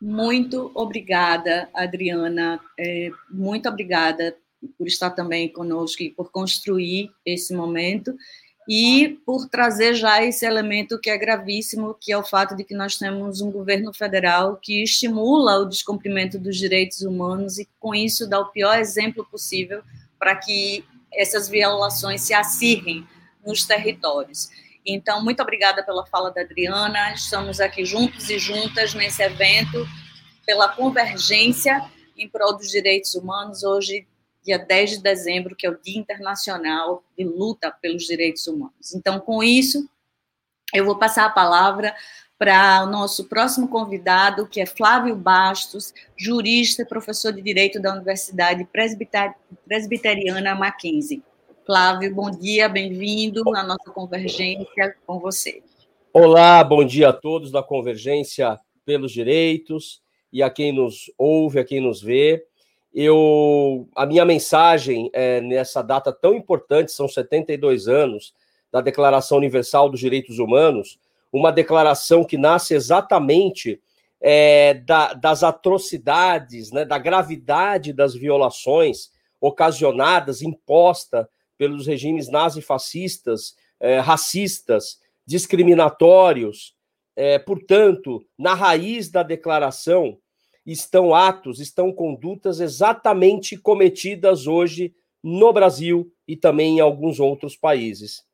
Muito 0.00 0.70
obrigada, 0.76 1.68
Adriana. 1.74 2.60
É, 2.78 3.10
muito 3.28 3.68
obrigada 3.68 4.36
por 4.78 4.86
estar 4.86 5.10
também 5.10 5.52
conosco 5.52 6.04
e 6.04 6.10
por 6.10 6.30
construir 6.30 7.12
esse 7.26 7.52
momento 7.52 8.14
e 8.68 9.20
por 9.26 9.48
trazer 9.48 9.94
já 9.94 10.22
esse 10.22 10.46
elemento 10.46 10.98
que 10.98 11.10
é 11.10 11.18
gravíssimo, 11.18 11.96
que 12.00 12.12
é 12.12 12.16
o 12.16 12.22
fato 12.22 12.54
de 12.54 12.62
que 12.62 12.74
nós 12.74 12.96
temos 12.96 13.40
um 13.40 13.50
governo 13.50 13.92
federal 13.92 14.56
que 14.56 14.82
estimula 14.82 15.58
o 15.58 15.64
descumprimento 15.64 16.38
dos 16.38 16.56
direitos 16.56 17.02
humanos 17.02 17.58
e 17.58 17.68
com 17.80 17.94
isso 17.94 18.28
dá 18.28 18.38
o 18.38 18.50
pior 18.50 18.78
exemplo 18.78 19.26
possível 19.30 19.82
para 20.18 20.36
que 20.36 20.84
essas 21.12 21.48
violações 21.48 22.22
se 22.22 22.32
acirrem 22.32 23.06
nos 23.44 23.64
territórios. 23.64 24.48
Então, 24.86 25.22
muito 25.22 25.42
obrigada 25.42 25.82
pela 25.82 26.06
fala 26.06 26.30
da 26.30 26.40
Adriana. 26.40 27.12
Estamos 27.12 27.60
aqui 27.60 27.84
juntos 27.84 28.30
e 28.30 28.38
juntas 28.38 28.94
nesse 28.94 29.22
evento, 29.22 29.86
pela 30.46 30.68
convergência 30.68 31.84
em 32.16 32.28
prol 32.28 32.56
dos 32.56 32.68
direitos 32.68 33.14
humanos, 33.14 33.62
hoje, 33.62 34.06
dia 34.42 34.58
10 34.58 34.90
de 34.90 35.02
dezembro, 35.02 35.54
que 35.54 35.66
é 35.66 35.70
o 35.70 35.80
Dia 35.80 35.98
Internacional 35.98 37.04
de 37.16 37.24
Luta 37.24 37.70
pelos 37.70 38.04
Direitos 38.04 38.46
Humanos. 38.46 38.94
Então, 38.94 39.20
com 39.20 39.42
isso, 39.42 39.88
eu 40.74 40.84
vou 40.84 40.98
passar 40.98 41.26
a 41.26 41.30
palavra 41.30 41.94
para 42.38 42.82
o 42.82 42.90
nosso 42.90 43.28
próximo 43.28 43.68
convidado, 43.68 44.48
que 44.48 44.60
é 44.60 44.66
Flávio 44.66 45.14
Bastos, 45.14 45.94
jurista 46.16 46.82
e 46.82 46.86
professor 46.86 47.32
de 47.32 47.40
Direito 47.40 47.80
da 47.80 47.94
Universidade 47.94 48.66
Presbiteriana 49.64 50.54
Mackenzie. 50.54 51.22
Flávio, 51.64 52.12
bom 52.12 52.28
dia, 52.28 52.68
bem-vindo 52.68 53.44
na 53.44 53.62
nossa 53.62 53.92
convergência 53.92 54.96
com 55.06 55.20
você. 55.20 55.62
Olá, 56.12 56.64
bom 56.64 56.84
dia 56.84 57.10
a 57.10 57.12
todos 57.12 57.52
da 57.52 57.62
Convergência 57.62 58.58
pelos 58.84 59.12
Direitos 59.12 60.02
e 60.32 60.42
a 60.42 60.50
quem 60.50 60.72
nos 60.72 61.12
ouve, 61.16 61.60
a 61.60 61.64
quem 61.64 61.80
nos 61.80 62.02
vê. 62.02 62.44
Eu, 62.94 63.88
a 63.96 64.04
minha 64.04 64.24
mensagem 64.24 65.10
é, 65.12 65.40
nessa 65.40 65.82
data 65.82 66.12
tão 66.12 66.34
importante, 66.34 66.92
são 66.92 67.08
72 67.08 67.88
anos 67.88 68.34
da 68.70 68.80
Declaração 68.80 69.38
Universal 69.38 69.88
dos 69.88 70.00
Direitos 70.00 70.38
Humanos, 70.38 70.98
uma 71.32 71.50
declaração 71.50 72.24
que 72.24 72.36
nasce 72.36 72.74
exatamente 72.74 73.80
é, 74.20 74.74
da, 74.74 75.14
das 75.14 75.42
atrocidades, 75.42 76.70
né, 76.70 76.84
da 76.84 76.98
gravidade 76.98 77.92
das 77.92 78.14
violações 78.14 79.10
ocasionadas, 79.40 80.42
imposta 80.42 81.28
pelos 81.58 81.86
regimes 81.86 82.28
nazifascistas, 82.28 83.56
é, 83.80 83.98
racistas, 83.98 85.00
discriminatórios. 85.26 86.74
É, 87.16 87.38
portanto, 87.38 88.24
na 88.38 88.54
raiz 88.54 89.10
da 89.10 89.22
declaração 89.22 90.18
estão 90.66 91.14
atos, 91.14 91.60
estão 91.60 91.92
condutas 91.92 92.60
exatamente 92.60 93.56
cometidas 93.56 94.46
hoje 94.46 94.94
no 95.22 95.52
Brasil 95.52 96.12
e 96.26 96.36
também 96.36 96.78
em 96.78 96.80
alguns 96.80 97.20
outros 97.20 97.56
países. 97.56 98.24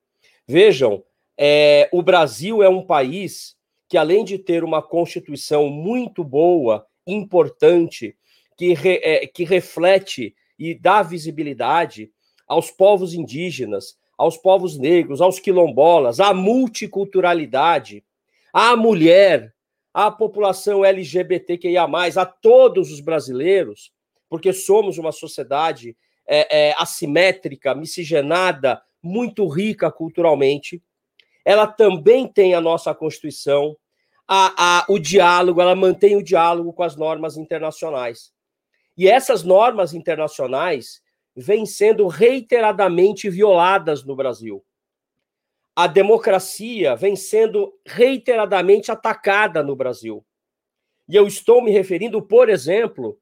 Vejam, 0.46 1.02
é, 1.36 1.88
o 1.92 2.02
Brasil 2.02 2.62
é 2.62 2.68
um 2.68 2.84
país 2.84 3.56
que, 3.88 3.96
além 3.96 4.24
de 4.24 4.38
ter 4.38 4.64
uma 4.64 4.82
constituição 4.82 5.68
muito 5.68 6.22
boa, 6.22 6.86
importante, 7.06 8.16
que, 8.56 8.74
re, 8.74 9.00
é, 9.02 9.26
que 9.26 9.44
reflete 9.44 10.34
e 10.58 10.74
dá 10.74 11.02
visibilidade 11.02 12.10
aos 12.46 12.70
povos 12.70 13.14
indígenas, 13.14 13.96
aos 14.16 14.36
povos 14.36 14.76
negros, 14.76 15.20
aos 15.20 15.38
quilombolas, 15.38 16.18
à 16.18 16.34
multiculturalidade, 16.34 18.04
à 18.52 18.76
mulher, 18.76 19.54
à 20.06 20.10
população 20.10 20.84
LGBTQIA, 20.84 21.86
a 22.16 22.26
todos 22.26 22.90
os 22.92 23.00
brasileiros, 23.00 23.92
porque 24.28 24.52
somos 24.52 24.98
uma 24.98 25.12
sociedade 25.12 25.96
é, 26.26 26.68
é, 26.68 26.74
assimétrica, 26.78 27.74
miscigenada, 27.74 28.82
muito 29.02 29.46
rica 29.48 29.90
culturalmente 29.90 30.82
ela 31.48 31.66
também 31.66 32.28
tem 32.28 32.54
a 32.54 32.60
nossa 32.60 32.94
Constituição, 32.94 33.74
a, 34.28 34.80
a, 34.80 34.84
o 34.86 34.98
diálogo, 34.98 35.62
ela 35.62 35.74
mantém 35.74 36.14
o 36.14 36.22
diálogo 36.22 36.74
com 36.74 36.82
as 36.82 36.94
normas 36.94 37.38
internacionais. 37.38 38.34
E 38.98 39.08
essas 39.08 39.42
normas 39.42 39.94
internacionais 39.94 41.00
vêm 41.34 41.64
sendo 41.64 42.06
reiteradamente 42.06 43.30
violadas 43.30 44.04
no 44.04 44.14
Brasil. 44.14 44.62
A 45.78 45.86
democracia 45.86 46.96
vem 46.96 47.14
sendo 47.14 47.72
reiteradamente 47.86 48.90
atacada 48.90 49.62
no 49.62 49.76
Brasil. 49.76 50.26
E 51.08 51.14
eu 51.14 51.24
estou 51.24 51.62
me 51.62 51.70
referindo, 51.70 52.20
por 52.20 52.48
exemplo, 52.48 53.16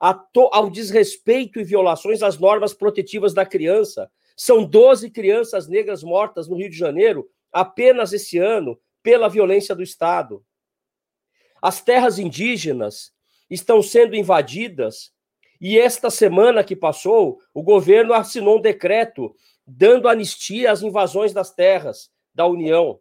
ao 0.00 0.68
desrespeito 0.68 1.60
e 1.60 1.64
violações 1.64 2.20
às 2.20 2.36
normas 2.36 2.74
protetivas 2.74 3.32
da 3.32 3.46
criança. 3.46 4.10
São 4.36 4.64
12 4.64 5.10
crianças 5.10 5.68
negras 5.68 6.02
mortas 6.02 6.48
no 6.48 6.56
Rio 6.56 6.68
de 6.68 6.76
Janeiro 6.76 7.30
apenas 7.52 8.12
esse 8.12 8.36
ano 8.36 8.76
pela 9.00 9.28
violência 9.28 9.72
do 9.72 9.82
Estado. 9.84 10.44
As 11.62 11.84
terras 11.84 12.18
indígenas 12.18 13.12
estão 13.48 13.80
sendo 13.80 14.16
invadidas. 14.16 15.12
E 15.60 15.78
esta 15.78 16.10
semana 16.10 16.64
que 16.64 16.74
passou, 16.74 17.38
o 17.54 17.62
governo 17.62 18.12
assinou 18.12 18.58
um 18.58 18.60
decreto 18.60 19.32
dando 19.66 20.08
anistia 20.08 20.70
às 20.70 20.82
invasões 20.82 21.32
das 21.32 21.52
terras 21.54 22.10
da 22.34 22.46
União. 22.46 23.00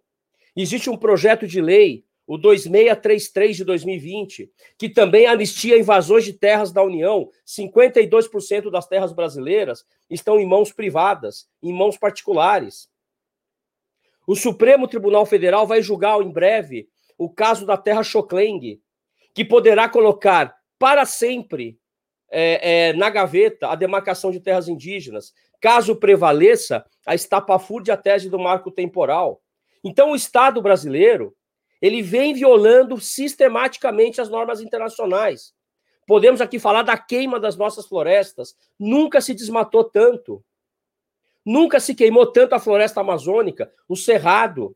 Existe 0.55 0.89
um 0.89 0.97
projeto 0.97 1.47
de 1.47 1.61
lei, 1.61 2.05
o 2.27 2.37
2633 2.37 3.57
de 3.57 3.63
2020, 3.63 4.51
que 4.77 4.89
também 4.89 5.25
anistia 5.25 5.77
invasões 5.77 6.23
de 6.23 6.33
terras 6.33 6.71
da 6.71 6.83
União. 6.83 7.29
52% 7.45 8.69
das 8.69 8.87
terras 8.87 9.11
brasileiras 9.11 9.85
estão 10.09 10.39
em 10.39 10.45
mãos 10.45 10.71
privadas, 10.71 11.49
em 11.61 11.73
mãos 11.73 11.97
particulares. 11.97 12.89
O 14.27 14.35
Supremo 14.35 14.87
Tribunal 14.87 15.25
Federal 15.25 15.65
vai 15.65 15.81
julgar 15.81 16.21
em 16.21 16.31
breve 16.31 16.87
o 17.17 17.29
caso 17.29 17.65
da 17.65 17.77
terra 17.77 18.03
Chocleng, 18.03 18.79
que 19.33 19.43
poderá 19.43 19.89
colocar 19.89 20.55
para 20.77 21.05
sempre 21.05 21.79
é, 22.29 22.89
é, 22.89 22.93
na 22.93 23.09
gaveta 23.09 23.67
a 23.67 23.75
demarcação 23.75 24.31
de 24.31 24.39
terras 24.39 24.67
indígenas, 24.67 25.33
caso 25.61 25.95
prevaleça 25.95 26.83
a 27.05 27.15
estapafúrdia 27.15 27.95
tese 27.95 28.29
do 28.29 28.39
marco 28.39 28.71
temporal. 28.71 29.41
Então, 29.83 30.11
o 30.11 30.15
Estado 30.15 30.61
brasileiro 30.61 31.35
ele 31.81 32.01
vem 32.01 32.33
violando 32.33 32.99
sistematicamente 32.99 34.21
as 34.21 34.29
normas 34.29 34.61
internacionais. 34.61 35.53
Podemos 36.05 36.39
aqui 36.41 36.59
falar 36.59 36.83
da 36.83 36.97
queima 36.97 37.39
das 37.39 37.55
nossas 37.55 37.87
florestas. 37.87 38.55
Nunca 38.79 39.19
se 39.19 39.33
desmatou 39.33 39.83
tanto. 39.83 40.43
Nunca 41.43 41.79
se 41.79 41.95
queimou 41.95 42.31
tanto 42.31 42.53
a 42.53 42.59
floresta 42.59 43.01
amazônica, 43.01 43.71
o 43.87 43.95
cerrado, 43.95 44.75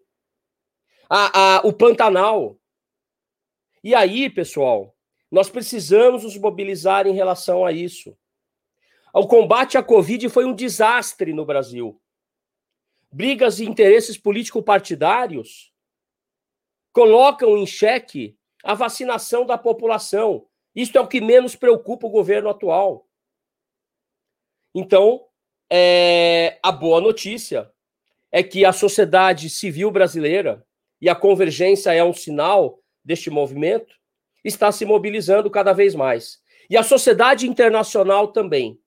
a, 1.07 1.57
a, 1.57 1.61
o 1.67 1.71
Pantanal. 1.71 2.57
E 3.83 3.93
aí, 3.93 4.27
pessoal, 4.29 4.95
nós 5.31 5.47
precisamos 5.47 6.23
nos 6.23 6.35
mobilizar 6.37 7.05
em 7.05 7.13
relação 7.13 7.63
a 7.63 7.71
isso. 7.71 8.17
O 9.17 9.27
combate 9.27 9.77
à 9.77 9.81
Covid 9.81 10.27
foi 10.27 10.43
um 10.43 10.53
desastre 10.53 11.31
no 11.31 11.45
Brasil. 11.45 12.01
Brigas 13.09 13.59
e 13.59 13.63
interesses 13.63 14.17
político-partidários 14.17 15.71
colocam 16.91 17.57
em 17.57 17.65
xeque 17.65 18.37
a 18.61 18.73
vacinação 18.73 19.45
da 19.45 19.57
população. 19.57 20.45
Isso 20.75 20.97
é 20.97 20.99
o 20.99 21.07
que 21.07 21.21
menos 21.21 21.55
preocupa 21.55 22.05
o 22.05 22.09
governo 22.09 22.49
atual. 22.49 23.07
Então, 24.73 25.25
é, 25.71 26.59
a 26.61 26.69
boa 26.69 26.99
notícia 26.99 27.71
é 28.29 28.43
que 28.43 28.65
a 28.65 28.73
sociedade 28.73 29.49
civil 29.49 29.91
brasileira, 29.91 30.67
e 30.99 31.07
a 31.07 31.15
convergência 31.15 31.93
é 31.93 32.03
um 32.03 32.13
sinal 32.13 32.81
deste 33.01 33.29
movimento, 33.29 33.95
está 34.43 34.73
se 34.73 34.83
mobilizando 34.83 35.49
cada 35.49 35.71
vez 35.71 35.95
mais. 35.95 36.41
E 36.69 36.75
a 36.75 36.83
sociedade 36.83 37.47
internacional 37.47 38.33
também. 38.33 38.77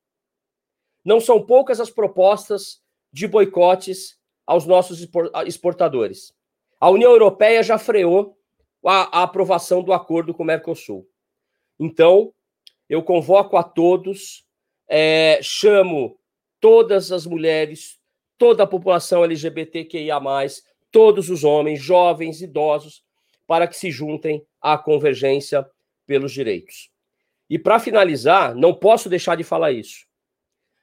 Não 1.08 1.20
são 1.20 1.40
poucas 1.40 1.80
as 1.80 1.88
propostas 1.88 2.82
de 3.10 3.26
boicotes 3.26 4.18
aos 4.46 4.66
nossos 4.66 5.08
exportadores. 5.46 6.34
A 6.78 6.90
União 6.90 7.10
Europeia 7.10 7.62
já 7.62 7.78
freou 7.78 8.36
a, 8.84 9.20
a 9.20 9.22
aprovação 9.22 9.82
do 9.82 9.94
acordo 9.94 10.34
com 10.34 10.42
o 10.42 10.46
Mercosul. 10.46 11.08
Então, 11.80 12.30
eu 12.90 13.02
convoco 13.02 13.56
a 13.56 13.62
todos, 13.62 14.44
é, 14.86 15.40
chamo 15.42 16.20
todas 16.60 17.10
as 17.10 17.24
mulheres, 17.24 17.98
toda 18.36 18.64
a 18.64 18.66
população 18.66 19.24
LGBTQIA, 19.24 20.20
todos 20.90 21.30
os 21.30 21.42
homens, 21.42 21.80
jovens, 21.80 22.42
idosos, 22.42 23.02
para 23.46 23.66
que 23.66 23.78
se 23.78 23.90
juntem 23.90 24.46
à 24.60 24.76
convergência 24.76 25.66
pelos 26.06 26.32
direitos. 26.32 26.90
E 27.48 27.58
para 27.58 27.80
finalizar, 27.80 28.54
não 28.54 28.74
posso 28.74 29.08
deixar 29.08 29.36
de 29.36 29.42
falar 29.42 29.72
isso. 29.72 30.06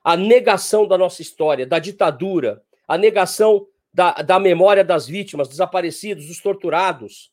A 0.06 0.16
negação 0.16 0.88
da 0.88 1.00
nossa 1.00 1.24
história, 1.24 1.66
da 1.66 1.80
ditadura, 1.80 2.62
a 2.88 2.96
negação 2.96 3.66
da, 3.92 4.12
da 4.22 4.40
memória 4.40 4.84
das 4.84 5.08
vítimas, 5.08 5.50
desaparecidos, 5.50 6.28
dos 6.28 6.40
torturados, 6.40 7.32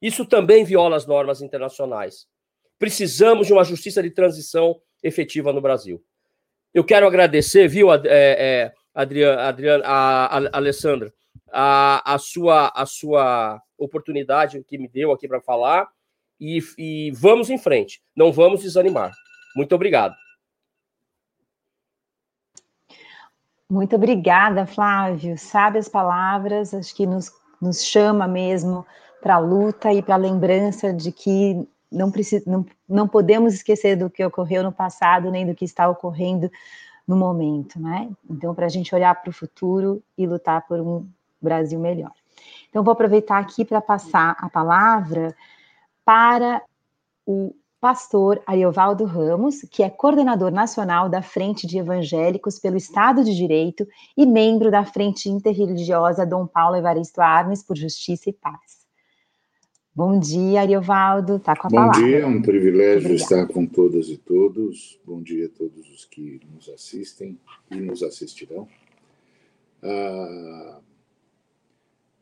isso 0.00 0.24
também 0.24 0.64
viola 0.64 0.96
as 0.96 1.04
normas 1.04 1.42
internacionais. 1.42 2.26
Precisamos 2.78 3.46
de 3.46 3.52
uma 3.52 3.62
justiça 3.62 4.02
de 4.02 4.10
transição 4.10 4.80
efetiva 5.02 5.52
no 5.52 5.60
Brasil. 5.60 6.02
Eu 6.72 6.82
quero 6.82 7.06
agradecer, 7.06 7.68
viu, 7.68 7.92
é, 7.92 8.00
é, 8.04 8.72
Adriana, 8.94 9.84
a, 9.84 10.38
a, 10.38 10.56
Alessandra, 10.56 11.12
a, 11.52 12.14
a, 12.14 12.18
sua, 12.18 12.68
a 12.74 12.86
sua 12.86 13.60
oportunidade 13.76 14.64
que 14.64 14.78
me 14.78 14.88
deu 14.88 15.12
aqui 15.12 15.28
para 15.28 15.42
falar 15.42 15.88
e, 16.40 16.58
e 16.78 17.10
vamos 17.12 17.50
em 17.50 17.58
frente, 17.58 18.02
não 18.16 18.32
vamos 18.32 18.62
desanimar. 18.62 19.12
Muito 19.54 19.74
obrigado. 19.74 20.14
Muito 23.68 23.96
obrigada, 23.96 24.64
Flávio. 24.64 25.36
Sabe 25.36 25.78
as 25.78 25.88
palavras, 25.88 26.72
acho 26.72 26.94
que 26.94 27.04
nos, 27.04 27.32
nos 27.60 27.84
chama 27.84 28.28
mesmo 28.28 28.86
para 29.20 29.34
a 29.34 29.38
luta 29.38 29.92
e 29.92 30.00
para 30.00 30.14
a 30.14 30.18
lembrança 30.18 30.92
de 30.92 31.10
que 31.10 31.68
não, 31.90 32.10
precisa, 32.10 32.48
não, 32.48 32.64
não 32.88 33.08
podemos 33.08 33.54
esquecer 33.54 33.96
do 33.96 34.08
que 34.08 34.24
ocorreu 34.24 34.62
no 34.62 34.70
passado, 34.70 35.32
nem 35.32 35.44
do 35.44 35.54
que 35.54 35.64
está 35.64 35.88
ocorrendo 35.88 36.48
no 37.06 37.16
momento, 37.16 37.80
né? 37.80 38.08
Então, 38.30 38.54
para 38.54 38.66
a 38.66 38.68
gente 38.68 38.94
olhar 38.94 39.14
para 39.20 39.30
o 39.30 39.32
futuro 39.32 40.02
e 40.16 40.26
lutar 40.26 40.64
por 40.66 40.80
um 40.80 41.08
Brasil 41.40 41.78
melhor. 41.78 42.12
Então, 42.68 42.84
vou 42.84 42.92
aproveitar 42.92 43.38
aqui 43.38 43.64
para 43.64 43.80
passar 43.80 44.36
a 44.38 44.48
palavra 44.48 45.34
para 46.04 46.62
o 47.24 47.52
pastor 47.86 48.42
Ariovaldo 48.44 49.04
Ramos, 49.04 49.60
que 49.70 49.80
é 49.80 49.88
coordenador 49.88 50.50
nacional 50.50 51.08
da 51.08 51.22
Frente 51.22 51.68
de 51.68 51.78
Evangélicos 51.78 52.58
pelo 52.58 52.76
Estado 52.76 53.22
de 53.22 53.32
Direito 53.32 53.86
e 54.16 54.26
membro 54.26 54.72
da 54.72 54.84
Frente 54.84 55.28
Interreligiosa 55.28 56.26
Dom 56.26 56.48
Paulo 56.48 56.74
Evaristo 56.74 57.20
Arnes 57.20 57.62
por 57.62 57.76
Justiça 57.76 58.28
e 58.28 58.32
Paz. 58.32 58.84
Bom 59.94 60.18
dia, 60.18 60.62
Ariovaldo, 60.62 61.36
está 61.36 61.54
com 61.54 61.68
a 61.68 61.70
Bom 61.70 61.76
palavra. 61.76 62.00
Bom 62.00 62.06
dia, 62.08 62.18
é 62.22 62.26
um 62.26 62.42
privilégio 62.42 63.14
estar 63.14 63.46
com 63.46 63.64
todas 63.64 64.08
e 64.08 64.16
todos. 64.16 64.98
Bom 65.04 65.22
dia 65.22 65.46
a 65.46 65.48
todos 65.48 65.88
os 65.88 66.04
que 66.04 66.40
nos 66.52 66.68
assistem 66.68 67.38
e 67.70 67.76
nos 67.76 68.02
assistirão. 68.02 68.66
Ah, 69.80 70.80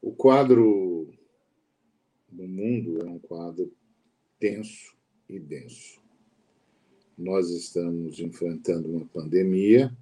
o 0.03 0.13
quadro 0.13 1.09
do 2.31 2.47
mundo 2.47 2.99
é 3.03 3.09
um 3.09 3.19
quadro 3.19 3.73
tenso 4.39 4.93
e 5.37 5.41
denso. 5.41 6.03
Nós 7.17 7.51
estamos 7.51 8.19
enfrentando 8.19 8.89
uma 8.89 9.07
pandemia 9.07 9.97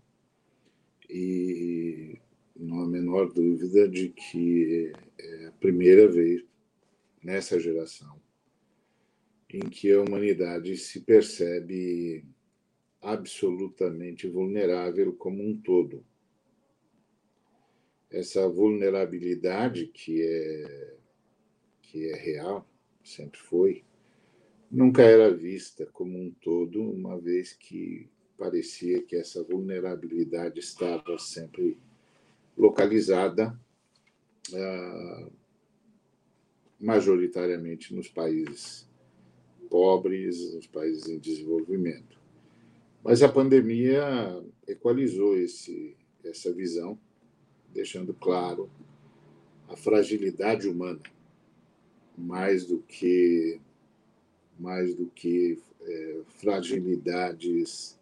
e 1.09 2.19
não 2.57 2.81
há 2.81 2.85
a 2.85 2.89
menor 2.89 3.33
dúvida 3.33 3.89
de 3.89 4.09
que 4.09 4.93
é 5.19 5.47
a 5.47 5.53
primeira 5.53 6.09
vez 6.09 6.45
nessa 7.23 7.59
geração 7.61 8.21
em 9.53 9.69
que 9.69 9.93
a 9.93 10.01
humanidade 10.01 10.77
se 10.79 11.01
percebe 11.01 12.25
absolutamente 13.03 14.27
vulnerável 14.27 15.13
como 15.13 15.47
um 15.47 15.61
todo. 15.61 16.05
Essa 18.11 18.49
vulnerabilidade 18.49 19.87
que 19.87 20.23
é 20.23 20.97
que 21.83 22.09
é 22.09 22.17
real, 22.17 22.67
sempre 23.05 23.39
foi, 23.39 23.85
nunca 24.73 25.03
era 25.03 25.31
vista 25.31 25.85
como 25.93 26.19
um 26.19 26.31
todo, 26.41 26.83
uma 26.83 27.21
vez 27.21 27.53
que 27.53 28.09
parecia 28.39 29.03
que 29.03 29.15
essa 29.15 29.45
vulnerabilidade 29.45 30.59
estava 30.59 31.19
sempre 31.19 31.77
localizada 32.57 33.57
uh, 34.51 35.33
majoritariamente 36.81 37.95
nos 37.95 38.09
países 38.09 38.89
pobres, 39.69 40.55
nos 40.55 40.67
países 40.67 41.07
em 41.07 41.19
desenvolvimento. 41.19 42.19
Mas 43.05 43.23
a 43.23 43.29
pandemia 43.29 44.43
equalizou 44.67 45.37
esse, 45.37 45.97
essa 46.25 46.53
visão, 46.53 46.99
deixando 47.73 48.15
claro 48.15 48.71
a 49.69 49.77
fragilidade 49.77 50.67
humana, 50.67 51.03
mais 52.17 52.67
do 52.67 52.79
que 52.81 53.61
mais 54.59 54.95
do 54.95 55.07
que 55.07 55.59
é, 55.81 56.21
fragilidades 56.39 57.99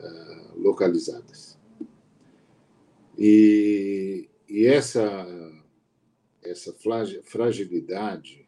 uh, 0.00 0.58
localizadas. 0.58 1.58
E, 3.18 4.28
e 4.48 4.66
essa 4.66 5.26
essa 6.42 6.74
fragilidade 7.24 8.46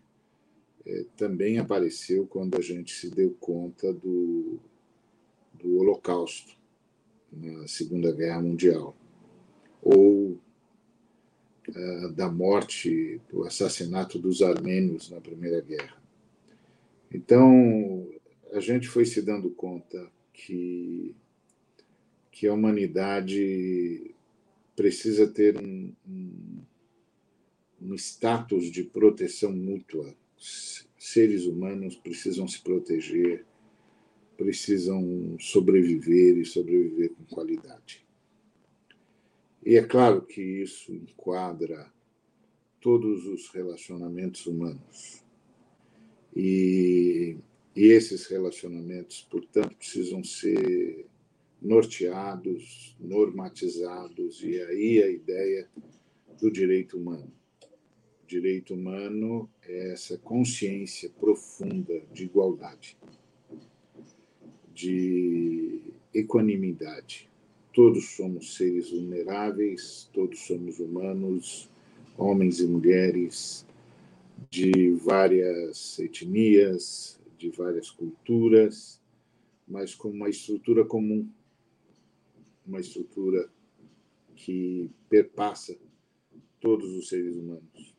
é, 0.85 1.05
também 1.17 1.59
apareceu 1.59 2.27
quando 2.27 2.57
a 2.57 2.61
gente 2.61 2.95
se 2.95 3.11
deu 3.11 3.37
conta 3.39 3.93
do, 3.93 4.59
do 5.55 5.79
Holocausto 5.79 6.57
na 7.33 7.67
Segunda 7.67 8.13
Guerra 8.13 8.43
Mundial, 8.43 8.97
ou 9.81 10.39
uh, 11.69 12.13
da 12.15 12.31
morte, 12.31 13.21
do 13.31 13.45
assassinato 13.45 14.19
dos 14.19 14.43
armênios 14.43 15.11
na 15.11 15.21
Primeira 15.21 15.61
Guerra. 15.61 16.02
Então, 17.15 18.09
a 18.53 18.61
gente 18.61 18.89
foi 18.89 19.05
se 19.05 19.21
dando 19.21 19.51
conta 19.51 20.11
que, 20.33 21.15
que 22.31 22.47
a 22.47 22.55
humanidade 22.55 24.15
precisa 24.75 25.27
ter 25.27 25.59
um, 25.63 25.93
um, 26.09 26.63
um 27.83 27.95
status 27.95 28.71
de 28.71 28.85
proteção 28.85 29.53
mútua. 29.53 30.15
Seres 30.99 31.45
humanos 31.45 31.97
precisam 31.97 32.49
se 32.49 32.61
proteger, 32.63 33.45
precisam 34.37 35.37
sobreviver 35.39 36.39
e 36.39 36.47
sobreviver 36.47 37.11
com 37.11 37.25
qualidade. 37.27 38.07
E 39.65 39.77
é 39.77 39.83
claro 39.85 40.23
que 40.23 40.41
isso 40.41 40.93
enquadra 40.95 41.93
todos 42.81 43.27
os 43.27 43.49
relacionamentos 43.51 44.47
humanos. 44.47 45.22
E, 46.35 47.37
e 47.77 47.87
esses 47.89 48.27
relacionamentos, 48.27 49.27
portanto, 49.31 49.77
precisam 49.77 50.25
ser 50.25 51.07
norteados, 51.61 52.97
normatizados, 52.99 54.43
e 54.43 54.61
aí 54.63 55.03
a 55.03 55.09
ideia 55.11 55.69
do 56.41 56.51
direito 56.51 56.99
humano. 56.99 57.33
O 58.25 58.27
direito 58.27 58.75
humano 58.75 59.49
é 59.63 59.93
essa 59.93 60.19
consciência 60.19 61.11
profunda 61.21 62.03
de 62.13 62.25
igualdade, 62.25 62.97
de 64.75 65.83
equanimidade. 66.15 67.29
Todos 67.73 68.17
somos 68.17 68.57
seres 68.57 68.91
vulneráveis, 68.91 70.11
todos 70.13 70.41
somos 70.41 70.79
humanos, 70.79 71.71
homens 72.17 72.61
e 72.61 72.67
mulheres 72.67 73.67
de 74.51 74.91
várias 74.93 75.99
etnias, 75.99 77.21
de 77.39 77.51
várias 77.51 77.91
culturas, 77.91 79.01
mas 79.67 79.95
com 79.95 80.09
uma 80.09 80.29
estrutura 80.29 80.85
comum, 80.85 81.29
uma 82.67 82.81
estrutura 82.81 83.49
que 84.37 84.91
perpassa 85.09 85.77
todos 86.61 86.93
os 86.93 87.09
seres 87.09 87.37
humanos. 87.37 87.95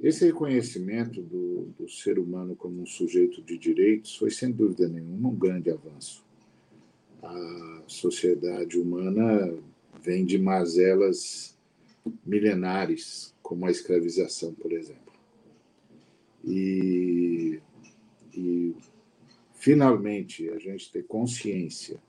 Esse 0.00 0.24
reconhecimento 0.26 1.22
do, 1.22 1.68
do, 1.78 1.88
ser 1.88 2.18
humano 2.18 2.56
como 2.56 2.82
um 2.82 2.86
sujeito 2.86 3.40
de 3.40 3.56
direitos 3.56 4.16
foi, 4.16 4.30
sem 4.30 4.50
dúvida 4.50 4.88
nenhuma, 4.88 5.28
um 5.28 5.36
grande 5.36 5.70
avanço. 5.70 6.24
A 7.22 7.82
sociedade 7.86 8.78
humana 8.78 9.56
vem 10.02 10.24
de 10.24 10.38
mazelas 10.38 11.56
milenares, 12.26 13.32
como 13.42 13.64
a 13.64 13.70
escravização, 13.70 14.52
por 14.54 14.72
exemplo. 14.72 15.01
E, 16.44 17.60
e 18.34 18.74
finalmente 19.54 20.48
a 20.50 20.58
gente 20.58 20.90
ter 20.90 21.04
consciência 21.04 22.00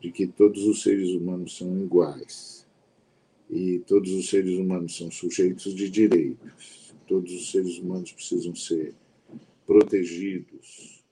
de 0.00 0.12
que 0.12 0.26
todos 0.26 0.64
os 0.64 0.82
seres 0.82 1.10
humanos 1.10 1.56
são 1.56 1.76
iguais 1.82 2.66
e 3.50 3.80
todos 3.80 4.12
os 4.12 4.28
seres 4.28 4.58
humanos 4.58 4.96
são 4.96 5.10
sujeitos 5.10 5.74
de 5.74 5.88
direitos, 5.88 6.94
todos 7.06 7.32
os 7.32 7.50
seres 7.50 7.78
humanos 7.78 8.12
precisam 8.12 8.54
ser 8.54 8.94
protegidos, 9.66 11.02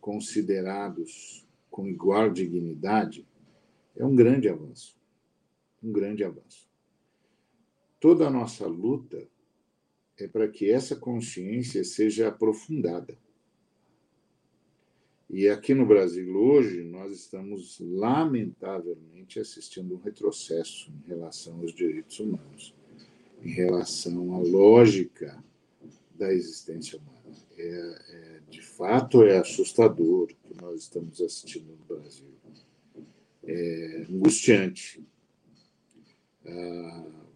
considerados 0.00 1.46
com 1.70 1.86
igual 1.86 2.30
dignidade, 2.30 3.26
é 3.96 4.04
um 4.04 4.14
grande 4.14 4.48
avanço. 4.48 4.96
Um 5.82 5.92
grande 5.92 6.24
avanço. 6.24 6.68
Toda 8.00 8.26
a 8.26 8.30
nossa 8.30 8.66
luta 8.66 9.26
é 10.18 10.26
para 10.26 10.48
que 10.48 10.70
essa 10.70 10.96
consciência 10.96 11.84
seja 11.84 12.28
aprofundada. 12.28 13.16
E 15.30 15.48
aqui 15.48 15.74
no 15.74 15.84
Brasil, 15.84 16.34
hoje, 16.34 16.82
nós 16.84 17.12
estamos, 17.12 17.78
lamentavelmente, 17.80 19.38
assistindo 19.38 19.94
um 19.94 19.98
retrocesso 19.98 20.90
em 20.90 21.08
relação 21.08 21.60
aos 21.60 21.74
direitos 21.74 22.18
humanos, 22.18 22.74
em 23.42 23.50
relação 23.50 24.34
à 24.34 24.38
lógica 24.38 25.42
da 26.14 26.32
existência 26.32 26.98
humana. 26.98 27.18
É, 27.58 27.68
é, 28.08 28.40
de 28.48 28.62
fato, 28.62 29.22
é 29.22 29.38
assustador 29.38 30.24
o 30.24 30.26
que 30.26 30.62
nós 30.62 30.80
estamos 30.80 31.20
assistindo 31.20 31.76
no 31.76 31.96
Brasil. 31.96 32.28
É 33.44 34.06
angustiante. 34.08 35.06
Ah, 36.46 37.27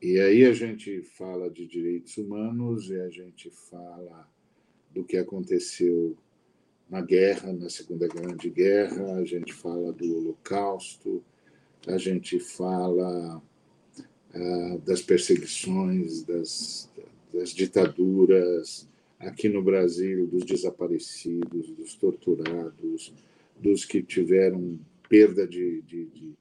e 0.00 0.20
aí 0.20 0.44
a 0.44 0.52
gente 0.52 1.02
fala 1.02 1.50
de 1.50 1.66
direitos 1.66 2.16
humanos 2.16 2.90
e 2.90 3.00
a 3.00 3.08
gente 3.08 3.50
fala 3.50 4.28
do 4.92 5.04
que 5.04 5.16
aconteceu 5.16 6.16
na 6.88 7.00
guerra, 7.00 7.52
na 7.52 7.68
Segunda 7.68 8.06
Grande 8.06 8.48
Guerra, 8.48 9.16
a 9.16 9.24
gente 9.24 9.52
fala 9.52 9.92
do 9.92 10.16
Holocausto, 10.16 11.22
a 11.86 11.98
gente 11.98 12.38
fala 12.38 13.42
ah, 14.34 14.78
das 14.84 15.02
perseguições, 15.02 16.22
das, 16.22 16.90
das 17.32 17.50
ditaduras, 17.50 18.88
aqui 19.18 19.48
no 19.48 19.62
Brasil, 19.62 20.26
dos 20.26 20.44
desaparecidos, 20.44 21.70
dos 21.70 21.94
torturados, 21.94 23.12
dos 23.58 23.84
que 23.84 24.02
tiveram 24.02 24.78
perda 25.08 25.46
de, 25.46 25.82
de, 25.82 26.04
de 26.06 26.32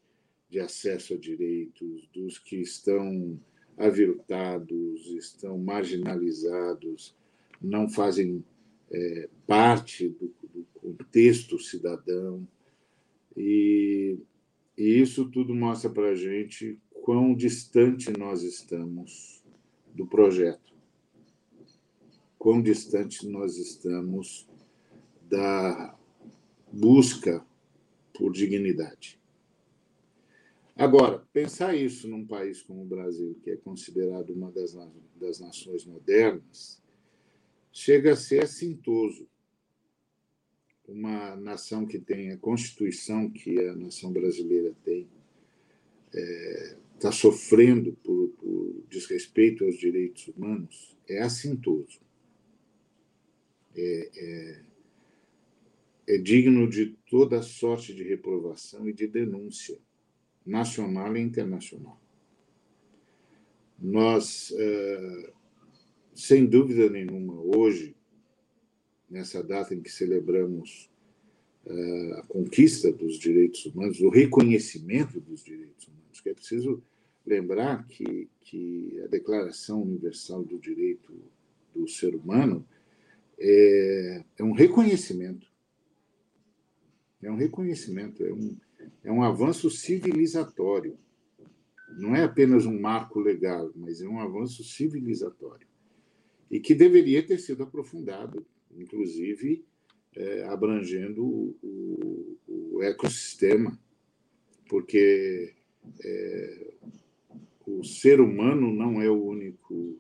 de 0.56 0.62
acesso 0.62 1.16
a 1.16 1.18
direitos, 1.18 2.08
dos 2.14 2.40
que 2.40 2.56
estão 2.56 3.38
aviltados, 3.78 5.06
estão 5.08 5.58
marginalizados, 5.58 7.14
não 7.62 7.90
fazem 7.90 8.42
é, 8.90 9.30
parte 9.46 10.08
do, 10.08 10.34
do, 10.54 10.66
contexto 10.76 11.60
cidadão. 11.60 12.48
E, 13.36 14.18
e 14.78 15.02
isso 15.02 15.30
tudo 15.30 15.54
mostra 15.54 15.90
para 15.90 16.12
a 16.12 16.16
gente 16.16 16.80
quão 17.04 17.36
distante 17.36 18.18
nós 18.18 18.42
estamos 18.42 19.44
do 19.94 20.08
projeto, 20.08 20.74
quão 22.40 22.62
distante 22.62 23.28
nós 23.28 23.58
estamos 23.58 24.48
da 25.30 25.98
busca 26.72 27.46
por 28.14 28.32
dignidade. 28.32 29.20
Agora, 30.78 31.20
pensar 31.32 31.74
isso 31.74 32.06
num 32.06 32.28
país 32.28 32.62
como 32.62 32.82
o 32.82 32.86
Brasil, 32.88 33.40
que 33.42 33.50
é 33.50 33.56
considerado 33.56 34.32
uma 34.32 34.52
das, 34.52 34.76
das 35.16 35.40
nações 35.40 35.86
modernas, 35.86 36.84
chega 37.72 38.12
a 38.12 38.16
ser 38.16 38.44
assintoso. 38.44 39.26
Uma 40.86 41.36
nação 41.38 41.86
que 41.86 41.98
tem 41.98 42.32
a 42.32 42.38
Constituição 42.38 43.32
que 43.32 43.58
a 43.58 43.76
nação 43.76 44.12
brasileira 44.12 44.76
tem, 44.84 45.08
está 46.08 46.20
é, 46.20 46.78
tá 47.00 47.12
sofrendo 47.12 47.94
por, 48.04 48.30
por 48.32 48.84
desrespeito 48.90 49.64
aos 49.64 49.78
direitos 49.78 50.28
humanos, 50.28 50.96
é 51.08 51.22
assintoso. 51.22 52.02
É, 53.74 54.12
é, 56.08 56.16
é 56.16 56.18
digno 56.18 56.70
de 56.70 56.98
toda 57.10 57.42
sorte 57.42 57.94
de 57.94 58.04
reprovação 58.04 58.88
e 58.90 58.94
de 58.94 59.08
denúncia 59.08 59.80
nacional 60.46 61.16
e 61.18 61.22
internacional. 61.22 62.00
Nós, 63.80 64.54
eh, 64.58 65.34
sem 66.14 66.46
dúvida 66.46 66.90
nenhuma, 66.90 67.34
hoje, 67.34 67.96
nessa 69.10 69.44
data 69.44 69.74
em 69.74 69.82
que 69.82 69.92
celebramos 69.92 70.90
eh, 71.66 72.20
a 72.20 72.24
conquista 72.24 72.92
dos 72.92 73.18
direitos 73.18 73.66
humanos, 73.66 74.00
o 74.00 74.10
reconhecimento 74.10 75.20
dos 75.20 75.44
direitos 75.44 75.88
humanos, 75.88 76.22
que 76.22 76.30
é 76.30 76.34
preciso 76.34 76.82
lembrar 77.26 77.86
que, 77.88 78.30
que 78.42 79.02
a 79.04 79.08
Declaração 79.08 79.82
Universal 79.82 80.44
do 80.44 80.60
Direito 80.60 81.14
do 81.74 81.88
Ser 81.88 82.16
Humano 82.16 82.66
é, 83.38 84.24
é 84.38 84.44
um 84.44 84.54
reconhecimento. 84.54 85.48
É 87.22 87.32
um 87.32 87.36
reconhecimento, 87.36 88.24
é 88.24 88.32
um, 88.32 88.56
é 89.04 89.12
um 89.12 89.24
avanço 89.24 89.70
civilizatório. 89.70 90.98
Não 91.98 92.16
é 92.16 92.24
apenas 92.24 92.66
um 92.66 92.80
marco 92.80 93.20
legal, 93.20 93.72
mas 93.76 94.02
é 94.02 94.08
um 94.08 94.20
avanço 94.20 94.64
civilizatório. 94.64 95.68
E 96.50 96.60
que 96.60 96.76
deveria 96.76 97.26
ter 97.26 97.40
sido 97.40 97.64
aprofundado, 97.64 98.46
inclusive 98.76 99.64
é, 100.16 100.44
abrangendo 100.46 101.24
o, 101.26 102.38
o, 102.48 102.84
ecossistema, 102.84 103.78
porque 104.70 105.54
é, 106.04 106.74
o 107.66 107.84
ser 107.84 108.20
humano 108.20 108.74
não 108.74 109.02
é 109.02 109.10
o 109.10 109.24
único 109.24 110.00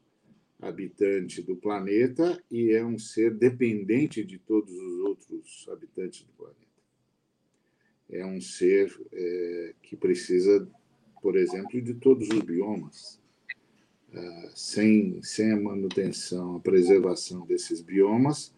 habitante 0.59 1.41
do 1.41 1.55
planeta 1.55 2.41
e 2.49 2.71
é 2.71 2.83
um 2.83 2.97
ser 2.97 3.33
dependente 3.33 4.23
de 4.23 4.39
todos 4.39 4.73
os 4.73 4.99
outros 4.99 5.67
habitantes 5.69 6.23
do 6.23 6.33
planeta 6.33 6.64
é 8.09 8.25
um 8.25 8.39
ser 8.39 8.93
é, 9.11 9.73
que 9.81 9.95
precisa, 9.95 10.67
por 11.21 11.35
exemplo, 11.35 11.81
de 11.81 11.93
todos 11.93 12.29
os 12.29 12.39
biomas. 12.39 13.19
Uh, 14.13 14.49
sem, 14.55 15.21
sem 15.21 15.51
a 15.51 15.59
manutenção, 15.59 16.55
a 16.55 16.59
preservação 16.61 17.45
desses 17.45 17.81
biomas, 17.81 18.53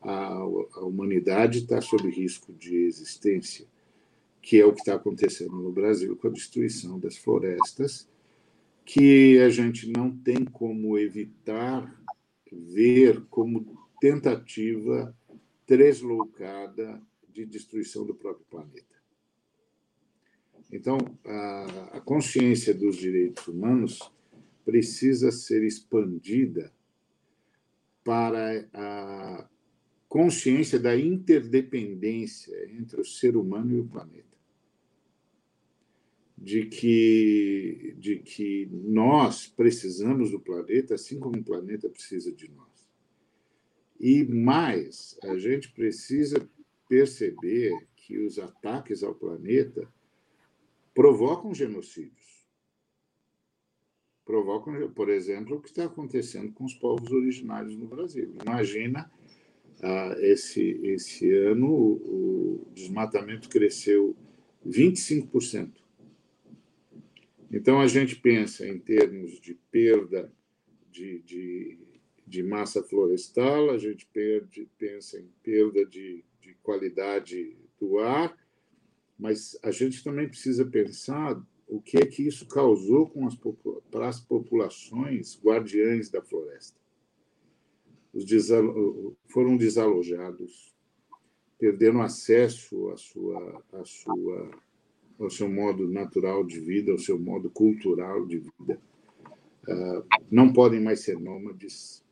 a, 0.00 0.28
a 0.32 0.80
humanidade 0.80 1.58
está 1.58 1.80
sob 1.80 2.08
risco 2.08 2.54
de 2.54 2.74
existência, 2.84 3.66
que 4.40 4.58
é 4.58 4.64
o 4.64 4.72
que 4.72 4.80
está 4.80 4.94
acontecendo 4.94 5.56
no 5.56 5.70
Brasil 5.70 6.16
com 6.16 6.28
a 6.28 6.30
destruição 6.30 6.98
das 6.98 7.18
florestas, 7.18 8.08
que 8.84 9.38
a 9.40 9.50
gente 9.50 9.90
não 9.90 10.10
tem 10.10 10.44
como 10.44 10.98
evitar 10.98 12.02
ver 12.50 13.22
como 13.28 13.76
tentativa 14.00 15.14
tresloucada 15.66 17.00
de 17.34 17.44
destruição 17.44 18.06
do 18.06 18.14
próprio 18.14 18.46
planeta. 18.46 18.94
Então, 20.72 20.96
a, 21.24 22.00
consciência 22.00 22.72
dos 22.72 22.96
direitos 22.96 23.46
humanos 23.48 23.98
precisa 24.64 25.30
ser 25.32 25.64
expandida 25.64 26.72
para 28.04 28.66
a 28.72 29.48
consciência 30.08 30.78
da 30.78 30.96
interdependência 30.96 32.54
entre 32.70 33.00
o 33.00 33.04
ser 33.04 33.36
humano 33.36 33.76
e 33.76 33.80
o 33.80 33.86
planeta. 33.86 34.24
De 36.36 36.66
que, 36.66 37.94
de 37.98 38.18
que 38.18 38.68
nós 38.70 39.46
precisamos 39.46 40.30
do 40.30 40.38
planeta, 40.38 40.94
assim 40.94 41.18
como 41.18 41.38
o 41.38 41.44
planeta 41.44 41.88
precisa 41.88 42.30
de 42.32 42.48
nós. 42.50 42.88
E 43.98 44.24
mais, 44.24 45.16
a 45.22 45.38
gente 45.38 45.72
precisa 45.72 46.48
perceber 46.88 47.86
que 47.96 48.18
os 48.18 48.38
ataques 48.38 49.02
ao 49.02 49.14
planeta 49.14 49.88
provocam 50.94 51.54
genocídios 51.54 52.34
provocam, 54.24 54.90
por 54.92 55.08
exemplo, 55.08 55.56
o 55.56 55.60
que 55.60 55.68
está 55.68 55.84
acontecendo 55.84 56.52
com 56.52 56.64
os 56.64 56.74
povos 56.74 57.10
originários 57.12 57.76
no 57.76 57.86
Brasil. 57.86 58.34
Imagina, 58.42 59.10
ah, 59.82 60.16
esse, 60.18 60.80
esse 60.82 61.30
ano 61.32 61.68
o 61.68 62.66
desmatamento 62.72 63.48
cresceu 63.48 64.16
25%. 64.66 65.72
Então, 67.50 67.80
a 67.80 67.86
gente 67.86 68.16
pensa 68.16 68.66
em 68.66 68.78
termos 68.78 69.38
de 69.40 69.54
perda 69.70 70.32
de, 70.90 71.20
de, 71.20 71.78
de 72.26 72.42
massa 72.42 72.82
florestal, 72.82 73.70
a 73.70 73.78
gente 73.78 74.06
perde, 74.06 74.68
pensa 74.78 75.20
em 75.20 75.28
perda 75.42 75.84
de, 75.84 76.24
de 76.44 76.54
qualidade 76.62 77.56
do 77.80 77.98
ar, 77.98 78.36
mas 79.18 79.58
a 79.62 79.70
gente 79.70 80.04
também 80.04 80.28
precisa 80.28 80.66
pensar 80.66 81.42
o 81.66 81.80
que 81.80 81.96
é 81.96 82.04
que 82.04 82.22
isso 82.22 82.46
causou 82.46 83.08
com 83.08 83.26
as, 83.26 83.34
para 83.90 84.08
as 84.08 84.20
populações 84.20 85.40
guardiães 85.42 86.10
da 86.10 86.20
floresta. 86.20 86.78
Os 88.12 88.24
desalo, 88.24 89.16
foram 89.26 89.56
desalojados, 89.56 90.74
perderam 91.58 92.02
acesso 92.02 92.90
à 92.90 92.96
sua, 92.96 93.64
à 93.72 93.84
sua, 93.84 94.50
ao 95.18 95.30
seu 95.30 95.48
modo 95.48 95.88
natural 95.88 96.44
de 96.44 96.60
vida, 96.60 96.92
ao 96.92 96.98
seu 96.98 97.18
modo 97.18 97.50
cultural 97.50 98.26
de 98.26 98.38
vida. 98.38 98.80
Uh, 99.66 100.04
não 100.30 100.52
podem 100.52 100.80
mais 100.80 101.00
ser 101.00 101.18
nômades. 101.18 102.03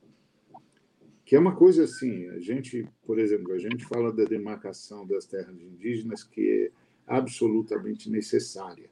Que 1.33 1.37
é 1.37 1.39
uma 1.39 1.57
coisa 1.57 1.85
assim, 1.85 2.29
a 2.29 2.39
gente, 2.41 2.87
por 3.07 3.19
exemplo, 3.19 3.55
a 3.55 3.59
gente 3.59 3.87
fala 3.87 4.13
da 4.13 4.23
demarcação 4.23 5.07
das 5.07 5.25
terras 5.25 5.59
indígenas 5.59 6.23
que 6.23 6.71
é 6.71 6.71
absolutamente 7.07 8.11
necessária 8.11 8.91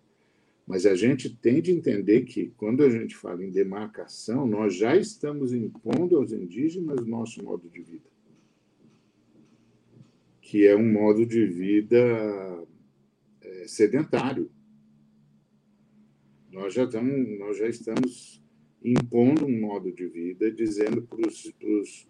mas 0.66 0.87
a 0.87 0.94
gente 0.94 1.29
tem 1.37 1.61
de 1.61 1.70
entender 1.70 2.22
que, 2.22 2.53
quando 2.57 2.83
a 2.83 2.88
gente 2.88 3.14
fala 3.14 3.44
em 3.44 3.50
demarcação, 3.50 4.46
nós 4.46 4.74
já 4.74 4.96
estamos 4.96 5.53
impondo 5.53 6.16
aos 6.16 6.33
indígenas 6.33 7.05
nosso 7.05 7.44
modo 7.44 7.68
de 7.68 7.83
vida, 7.83 8.09
que 10.40 10.66
é 10.66 10.74
um 10.74 10.92
modo 10.92 11.26
de 11.26 11.44
vida 11.44 11.98
é, 13.42 13.66
sedentário. 13.66 14.48
Nós 16.50 16.72
já, 16.72 16.85
estamos, 16.85 17.38
nós 17.38 17.59
já 17.59 17.68
estamos 17.68 18.40
impondo 18.83 19.44
um 19.44 19.61
modo 19.61 19.92
de 19.92 20.07
vida, 20.07 20.50
dizendo 20.50 21.03
para 21.03 21.29
os 21.29 22.09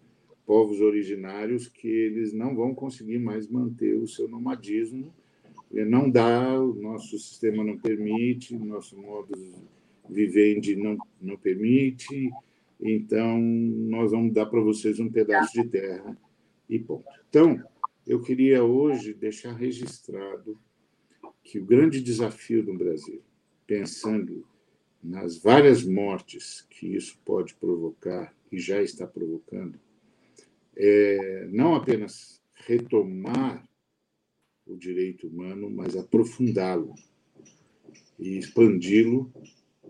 povos 0.51 0.81
originários 0.81 1.69
que 1.69 1.87
eles 1.87 2.33
não 2.33 2.53
vão 2.53 2.75
conseguir 2.75 3.19
mais 3.19 3.47
manter 3.47 3.95
o 3.95 4.05
seu 4.05 4.27
nomadismo 4.27 5.13
não 5.71 6.09
dá, 6.09 6.61
o 6.61 6.73
nosso 6.73 7.17
sistema 7.17 7.63
não 7.63 7.77
permite, 7.77 8.53
o 8.53 8.65
nosso 8.65 8.97
modo 8.97 9.31
vivendi 10.09 10.75
não, 10.75 10.97
não 11.21 11.37
permite, 11.37 12.29
então 12.81 13.39
nós 13.39 14.11
vamos 14.11 14.33
dar 14.33 14.45
para 14.47 14.59
vocês 14.59 14.99
um 14.99 15.09
pedaço 15.09 15.53
de 15.53 15.69
terra 15.69 16.17
e 16.69 16.77
ponto. 16.77 17.05
Então, 17.29 17.63
eu 18.05 18.21
queria 18.21 18.61
hoje 18.61 19.13
deixar 19.13 19.53
registrado 19.53 20.59
que 21.41 21.59
o 21.59 21.65
grande 21.65 22.01
desafio 22.01 22.61
do 22.61 22.73
Brasil, 22.73 23.21
pensando 23.65 24.45
nas 25.01 25.37
várias 25.37 25.81
mortes 25.81 26.67
que 26.69 26.93
isso 26.93 27.17
pode 27.23 27.55
provocar 27.55 28.35
e 28.51 28.59
já 28.59 28.81
está 28.81 29.07
provocando, 29.07 29.79
é 30.75 31.47
não 31.51 31.75
apenas 31.75 32.41
retomar 32.65 33.67
o 34.65 34.77
direito 34.77 35.27
humano, 35.27 35.69
mas 35.69 35.95
aprofundá-lo 35.95 36.95
e 38.19 38.37
expandi-lo 38.37 39.31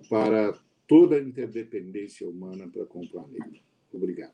para 0.09 0.57
toda 0.87 1.15
a 1.15 1.21
interdependência 1.21 2.27
humana 2.27 2.67
para 2.67 2.85
com 2.85 3.01
o 3.01 3.07
planeta. 3.07 3.59
Obrigado. 3.93 4.33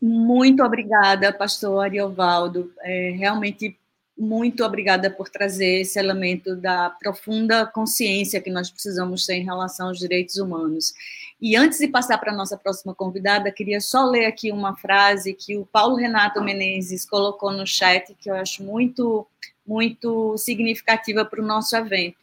Muito 0.00 0.62
obrigada, 0.62 1.32
pastor 1.32 1.84
Ariovaldo. 1.84 2.72
É, 2.80 3.10
realmente, 3.10 3.78
muito 4.16 4.64
obrigada 4.64 5.10
por 5.10 5.28
trazer 5.28 5.82
esse 5.82 5.98
elemento 5.98 6.56
da 6.56 6.90
profunda 6.90 7.66
consciência 7.66 8.40
que 8.40 8.50
nós 8.50 8.70
precisamos 8.70 9.26
ter 9.26 9.34
em 9.34 9.44
relação 9.44 9.88
aos 9.88 9.98
direitos 9.98 10.36
humanos. 10.36 10.94
E 11.40 11.56
antes 11.56 11.78
de 11.78 11.88
passar 11.88 12.18
para 12.18 12.32
a 12.32 12.36
nossa 12.36 12.56
próxima 12.56 12.94
convidada, 12.94 13.50
queria 13.50 13.80
só 13.80 14.04
ler 14.04 14.26
aqui 14.26 14.52
uma 14.52 14.76
frase 14.76 15.32
que 15.32 15.56
o 15.56 15.64
Paulo 15.64 15.96
Renato 15.96 16.42
Menezes 16.42 17.06
colocou 17.06 17.50
no 17.50 17.66
chat, 17.66 18.14
que 18.14 18.30
eu 18.30 18.34
acho 18.34 18.62
muito, 18.62 19.26
muito 19.66 20.36
significativa 20.36 21.24
para 21.24 21.40
o 21.40 21.46
nosso 21.46 21.74
evento. 21.74 22.18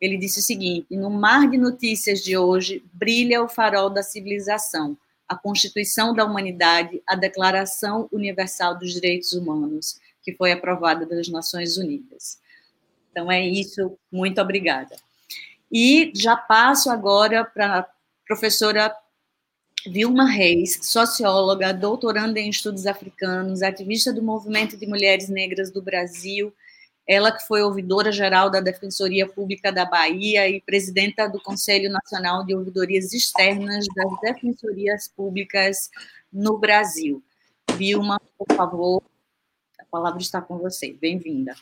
Ele 0.00 0.16
disse 0.16 0.40
o 0.40 0.42
seguinte: 0.42 0.86
No 0.96 1.10
mar 1.10 1.50
de 1.50 1.58
notícias 1.58 2.24
de 2.24 2.36
hoje, 2.36 2.82
brilha 2.94 3.42
o 3.42 3.48
farol 3.48 3.90
da 3.90 4.02
civilização, 4.02 4.96
a 5.28 5.36
Constituição 5.36 6.14
da 6.14 6.24
Humanidade, 6.24 7.02
a 7.06 7.14
Declaração 7.14 8.08
Universal 8.10 8.78
dos 8.78 8.94
Direitos 8.94 9.34
Humanos, 9.34 10.00
que 10.22 10.32
foi 10.34 10.50
aprovada 10.50 11.06
pelas 11.06 11.28
Nações 11.28 11.76
Unidas. 11.76 12.40
Então 13.10 13.30
é 13.30 13.46
isso, 13.46 13.98
muito 14.10 14.40
obrigada. 14.40 14.96
E 15.70 16.10
já 16.14 16.36
passo 16.36 16.90
agora 16.90 17.44
para 17.44 17.86
professora 18.32 18.96
Vilma 19.86 20.24
Reis, 20.24 20.78
socióloga, 20.82 21.74
doutoranda 21.74 22.40
em 22.40 22.48
estudos 22.48 22.86
africanos, 22.86 23.62
ativista 23.62 24.10
do 24.10 24.22
movimento 24.22 24.74
de 24.74 24.86
mulheres 24.86 25.28
negras 25.28 25.70
do 25.70 25.82
Brasil, 25.82 26.54
ela 27.06 27.30
que 27.30 27.46
foi 27.46 27.62
ouvidora 27.62 28.10
geral 28.10 28.48
da 28.48 28.60
Defensoria 28.60 29.28
Pública 29.28 29.70
da 29.70 29.84
Bahia 29.84 30.48
e 30.48 30.62
presidenta 30.62 31.28
do 31.28 31.42
Conselho 31.42 31.90
Nacional 31.90 32.46
de 32.46 32.54
Ouvidorias 32.54 33.12
Externas 33.12 33.84
das 33.94 34.20
Defensorias 34.22 35.08
Públicas 35.08 35.90
no 36.32 36.56
Brasil. 36.56 37.22
Vilma, 37.76 38.18
por 38.38 38.56
favor, 38.56 39.02
a 39.78 39.84
palavra 39.90 40.22
está 40.22 40.40
com 40.40 40.56
você. 40.56 40.94
Bem-vinda. 40.94 41.54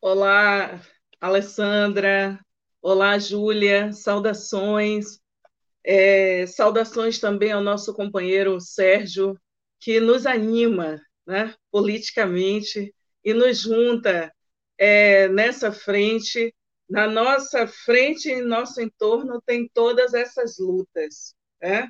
Olá, 0.00 0.80
Alessandra, 1.20 2.38
Olá, 2.86 3.18
Júlia, 3.18 3.94
saudações. 3.94 5.18
É, 5.82 6.46
saudações 6.46 7.18
também 7.18 7.50
ao 7.50 7.62
nosso 7.62 7.94
companheiro 7.94 8.60
Sérgio, 8.60 9.40
que 9.80 10.00
nos 10.00 10.26
anima 10.26 11.00
né, 11.26 11.54
politicamente 11.70 12.94
e 13.24 13.32
nos 13.32 13.60
junta 13.62 14.30
é, 14.76 15.28
nessa 15.28 15.72
frente. 15.72 16.54
Na 16.86 17.06
nossa 17.06 17.66
frente 17.66 18.28
e 18.28 18.42
nosso 18.42 18.82
entorno 18.82 19.40
tem 19.46 19.66
todas 19.72 20.12
essas 20.12 20.58
lutas. 20.58 21.34
Né? 21.62 21.88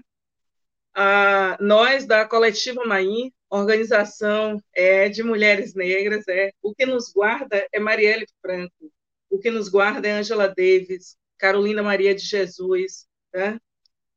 A, 0.94 1.59
nós, 1.61 2.07
da 2.07 2.24
Coletiva 2.24 2.85
Maim, 2.85 3.33
organização 3.50 4.62
é, 4.72 5.09
de 5.09 5.24
mulheres 5.24 5.74
negras, 5.74 6.28
é, 6.28 6.52
o 6.62 6.72
que 6.72 6.87
nos 6.87 7.12
guarda 7.12 7.66
é 7.72 7.80
Marielle 7.80 8.28
Franco 8.40 8.93
o 9.35 9.38
que 9.40 9.51
nos 9.51 9.68
guarda 9.68 10.07
é 10.07 10.12
Angela 10.12 10.47
Davis, 10.47 11.16
Carolina 11.37 11.83
Maria 11.83 12.14
de 12.14 12.23
Jesus. 12.25 13.09
Né? 13.33 13.59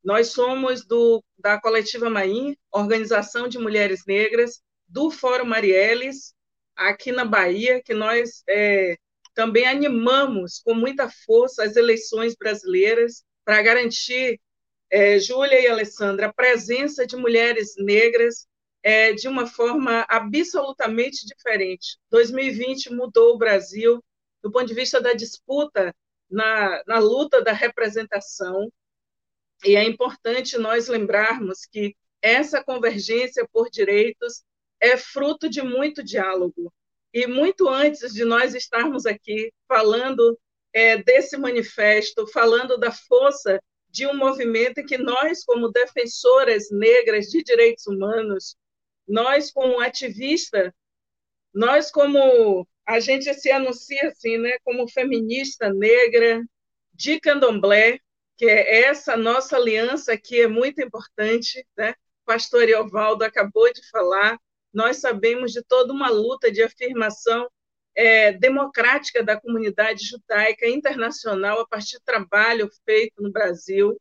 Nós 0.02 0.28
somos 0.28 0.86
do, 0.86 1.24
da 1.36 1.60
Coletiva 1.60 2.08
Maim, 2.08 2.56
Organização 2.70 3.48
de 3.48 3.58
Mulheres 3.58 4.04
Negras, 4.06 4.62
do 4.86 5.10
Fórum 5.10 5.46
Marielles, 5.46 6.34
aqui 6.76 7.10
na 7.10 7.24
Bahia, 7.24 7.82
que 7.82 7.94
nós 7.94 8.44
é, 8.48 8.96
também 9.34 9.66
animamos 9.66 10.60
com 10.60 10.72
muita 10.72 11.10
força 11.26 11.64
as 11.64 11.74
eleições 11.74 12.36
brasileiras 12.36 13.24
para 13.44 13.60
garantir 13.60 14.40
é, 14.88 15.18
Júlia 15.18 15.60
e 15.60 15.66
Alessandra, 15.66 16.28
a 16.28 16.32
presença 16.32 17.04
de 17.04 17.16
mulheres 17.16 17.74
negras 17.76 18.46
é, 18.84 19.12
de 19.12 19.26
uma 19.26 19.48
forma 19.48 20.06
absolutamente 20.08 21.26
diferente. 21.26 21.98
2020 22.08 22.92
mudou 22.92 23.34
o 23.34 23.38
Brasil 23.38 24.00
do 24.42 24.50
ponto 24.50 24.66
de 24.66 24.74
vista 24.74 25.00
da 25.00 25.12
disputa 25.12 25.94
na, 26.30 26.82
na 26.86 26.98
luta 26.98 27.42
da 27.42 27.52
representação, 27.52 28.70
e 29.64 29.76
é 29.76 29.84
importante 29.84 30.56
nós 30.58 30.88
lembrarmos 30.88 31.66
que 31.66 31.96
essa 32.22 32.62
convergência 32.62 33.48
por 33.52 33.70
direitos 33.70 34.44
é 34.80 34.96
fruto 34.96 35.48
de 35.48 35.62
muito 35.62 36.02
diálogo. 36.02 36.72
E 37.12 37.26
muito 37.26 37.68
antes 37.68 38.12
de 38.12 38.24
nós 38.24 38.54
estarmos 38.54 39.06
aqui 39.06 39.52
falando 39.66 40.38
é, 40.72 40.98
desse 41.02 41.36
manifesto, 41.36 42.26
falando 42.28 42.76
da 42.76 42.92
força 42.92 43.60
de 43.88 44.06
um 44.06 44.16
movimento 44.16 44.84
que 44.84 44.98
nós, 44.98 45.44
como 45.44 45.72
defensoras 45.72 46.70
negras 46.70 47.26
de 47.26 47.42
direitos 47.42 47.86
humanos, 47.86 48.56
nós, 49.06 49.50
como 49.50 49.80
ativista, 49.80 50.74
nós, 51.52 51.90
como 51.90 52.68
a 52.88 53.00
gente 53.00 53.32
se 53.34 53.50
anuncia 53.50 54.08
assim, 54.08 54.38
né, 54.38 54.56
como 54.64 54.88
feminista 54.88 55.70
negra 55.70 56.42
de 56.94 57.20
candomblé, 57.20 57.98
que 58.34 58.46
é 58.46 58.84
essa 58.84 59.14
nossa 59.14 59.56
aliança 59.56 60.16
que 60.16 60.40
é 60.40 60.48
muito 60.48 60.80
importante, 60.80 61.66
né? 61.76 61.94
Pastor 62.24 62.66
Eovaldo 62.66 63.24
acabou 63.24 63.70
de 63.70 63.86
falar, 63.90 64.38
nós 64.72 64.96
sabemos 64.98 65.52
de 65.52 65.62
toda 65.62 65.92
uma 65.92 66.08
luta 66.08 66.50
de 66.50 66.62
afirmação 66.62 67.46
é, 67.94 68.32
democrática 68.32 69.22
da 69.22 69.38
comunidade 69.38 70.06
judaica 70.06 70.66
internacional 70.66 71.60
a 71.60 71.68
partir 71.68 71.98
do 71.98 72.04
trabalho 72.04 72.70
feito 72.86 73.22
no 73.22 73.30
Brasil. 73.30 74.00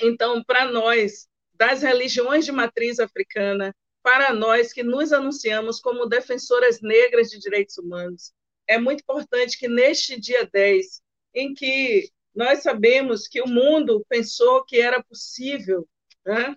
Então, 0.00 0.42
para 0.42 0.64
nós, 0.64 1.28
das 1.52 1.82
religiões 1.82 2.44
de 2.44 2.50
matriz 2.50 2.98
africana, 2.98 3.72
para 4.04 4.34
nós 4.34 4.70
que 4.70 4.82
nos 4.82 5.14
anunciamos 5.14 5.80
como 5.80 6.04
defensoras 6.04 6.82
negras 6.82 7.30
de 7.30 7.38
direitos 7.38 7.78
humanos, 7.78 8.34
é 8.68 8.78
muito 8.78 9.00
importante 9.00 9.58
que 9.58 9.66
neste 9.66 10.20
dia 10.20 10.46
10, 10.52 11.00
em 11.34 11.54
que 11.54 12.10
nós 12.34 12.62
sabemos 12.62 13.26
que 13.26 13.40
o 13.40 13.48
mundo 13.48 14.04
pensou 14.06 14.62
que 14.62 14.78
era 14.78 15.02
possível 15.02 15.88
né, 16.26 16.54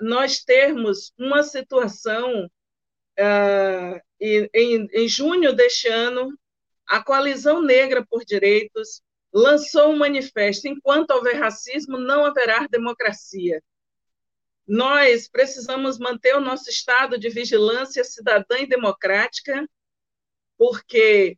nós 0.00 0.42
termos 0.42 1.12
uma 1.16 1.44
situação 1.44 2.50
em, 4.20 4.88
em 4.92 5.08
junho 5.08 5.52
deste 5.52 5.86
ano, 5.86 6.36
a 6.88 7.00
Coalizão 7.00 7.62
Negra 7.62 8.04
por 8.04 8.24
Direitos 8.24 9.00
lançou 9.32 9.92
um 9.92 9.98
manifesto: 9.98 10.66
enquanto 10.66 11.12
houver 11.12 11.36
racismo, 11.36 11.96
não 11.96 12.24
haverá 12.24 12.66
democracia. 12.66 13.62
Nós 14.72 15.26
precisamos 15.26 15.98
manter 15.98 16.36
o 16.36 16.40
nosso 16.40 16.70
estado 16.70 17.18
de 17.18 17.28
vigilância 17.28 18.04
cidadã 18.04 18.56
e 18.60 18.68
democrática, 18.68 19.68
porque 20.56 21.36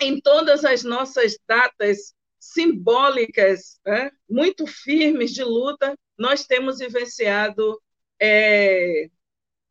em 0.00 0.20
todas 0.20 0.64
as 0.64 0.82
nossas 0.82 1.38
datas 1.46 2.12
simbólicas, 2.40 3.78
né, 3.86 4.10
muito 4.28 4.66
firmes 4.66 5.30
de 5.32 5.44
luta, 5.44 5.96
nós 6.18 6.44
temos 6.44 6.80
vivenciado 6.80 7.80
é, 8.20 9.08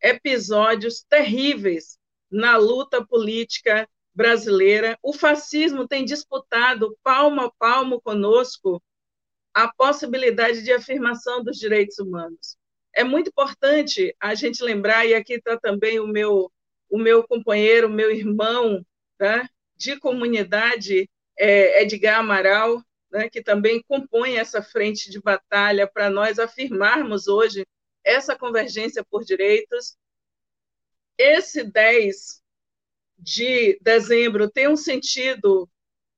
episódios 0.01 1.03
terríveis 1.03 1.99
na 2.31 2.55
luta 2.55 3.05
política 3.05 3.89
brasileira. 4.15 4.97
O 5.03 5.11
fascismo 5.11 5.85
tem 5.85 6.05
disputado 6.05 6.97
palmo 7.03 7.41
a 7.41 7.51
palmo 7.51 7.99
conosco 7.99 8.81
a 9.53 9.67
possibilidade 9.67 10.63
de 10.63 10.71
afirmação 10.71 11.43
dos 11.43 11.57
direitos 11.57 11.99
humanos. 11.99 12.57
É 12.93 13.03
muito 13.03 13.29
importante 13.29 14.15
a 14.19 14.35
gente 14.35 14.63
lembrar, 14.63 15.05
e 15.05 15.13
aqui 15.13 15.33
está 15.35 15.57
também 15.57 15.99
o 15.99 16.07
meu, 16.07 16.51
o 16.89 16.97
meu 16.97 17.25
companheiro, 17.27 17.87
o 17.87 17.91
meu 17.91 18.11
irmão 18.11 18.85
tá? 19.17 19.49
de 19.75 19.97
comunidade, 19.99 21.09
é, 21.37 21.81
Edgar 21.83 22.19
Amaral, 22.19 22.83
né, 23.11 23.29
que 23.29 23.41
também 23.41 23.81
compõe 23.87 24.35
essa 24.35 24.61
frente 24.61 25.09
de 25.09 25.19
batalha 25.21 25.87
para 25.87 26.09
nós 26.09 26.37
afirmarmos 26.37 27.27
hoje 27.27 27.65
essa 28.03 28.35
convergência 28.35 29.03
por 29.03 29.23
direitos. 29.23 29.95
Esse 31.17 31.63
10 31.63 32.41
de 33.17 33.77
dezembro 33.81 34.49
tem 34.49 34.67
um 34.67 34.77
sentido 34.77 35.69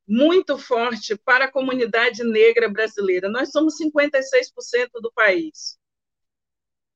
muito 0.07 0.57
forte 0.57 1.15
para 1.15 1.45
a 1.45 1.51
comunidade 1.51 2.24
negra 2.24 2.67
brasileira. 2.69 3.30
Nós 3.30 3.51
somos 3.51 3.78
56% 3.78 4.89
do 5.01 5.11
país. 5.13 5.80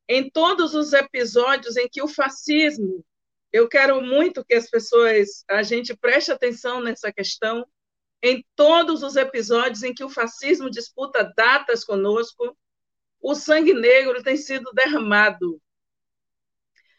Em 0.08 0.30
todos 0.30 0.76
os 0.76 0.94
episódios 0.94 1.78
em 1.78 1.88
que 1.90 2.02
o 2.02 2.08
fascismo, 2.08 3.04
eu 3.52 3.68
quero 3.68 4.02
muito 4.02 4.46
que 4.46 4.54
as 4.54 4.70
pessoas, 4.70 5.44
a 5.50 5.64
gente 5.64 5.96
preste 5.96 6.32
atenção 6.32 6.82
nessa 6.82 7.12
questão, 7.12 7.66
em 8.22 8.46
todos 8.56 9.04
os 9.04 9.16
episódios 9.16 9.84
em 9.84 9.94
que 9.94 10.04
o 10.04 10.10
fascismo 10.10 10.70
disputa 10.70 11.32
datas 11.36 11.84
conosco, 11.84 12.58
o 13.22 13.34
sangue 13.34 13.74
negro 13.74 14.22
tem 14.24 14.38
sido 14.38 14.72
derramado. 14.74 15.62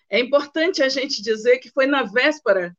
É 0.08 0.18
importante 0.18 0.82
a 0.82 0.88
gente 0.88 1.22
dizer 1.22 1.58
que 1.58 1.70
foi 1.70 1.86
na 1.86 2.04
véspera 2.04 2.76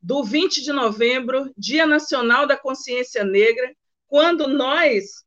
do 0.00 0.22
20 0.22 0.62
de 0.62 0.72
novembro, 0.72 1.52
Dia 1.56 1.86
Nacional 1.86 2.46
da 2.46 2.56
Consciência 2.56 3.24
Negra, 3.24 3.74
quando 4.06 4.46
nós, 4.46 5.25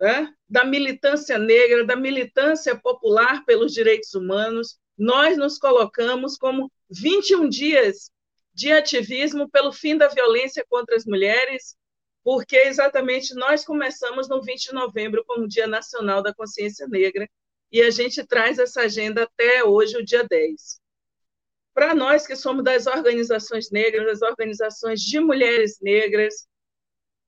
né, 0.00 0.32
da 0.48 0.64
militância 0.64 1.38
negra, 1.38 1.84
da 1.84 1.94
militância 1.94 2.74
popular 2.74 3.44
pelos 3.44 3.72
direitos 3.72 4.14
humanos, 4.14 4.78
nós 4.96 5.36
nos 5.36 5.58
colocamos 5.58 6.36
como 6.36 6.72
21 6.90 7.48
dias 7.48 8.10
de 8.52 8.72
ativismo 8.72 9.48
pelo 9.48 9.72
fim 9.72 9.96
da 9.96 10.08
violência 10.08 10.64
contra 10.68 10.96
as 10.96 11.04
mulheres, 11.04 11.76
porque 12.24 12.56
exatamente 12.56 13.34
nós 13.34 13.64
começamos 13.64 14.28
no 14.28 14.42
20 14.42 14.68
de 14.68 14.74
novembro 14.74 15.24
como 15.26 15.48
Dia 15.48 15.66
Nacional 15.66 16.22
da 16.22 16.34
Consciência 16.34 16.86
Negra, 16.88 17.28
e 17.72 17.80
a 17.82 17.90
gente 17.90 18.24
traz 18.26 18.58
essa 18.58 18.82
agenda 18.82 19.22
até 19.22 19.62
hoje, 19.64 19.96
o 19.96 20.04
dia 20.04 20.24
10. 20.24 20.80
Para 21.72 21.94
nós 21.94 22.26
que 22.26 22.34
somos 22.34 22.64
das 22.64 22.86
organizações 22.86 23.70
negras, 23.70 24.04
das 24.04 24.28
organizações 24.28 25.00
de 25.00 25.20
mulheres 25.20 25.78
negras, 25.80 26.48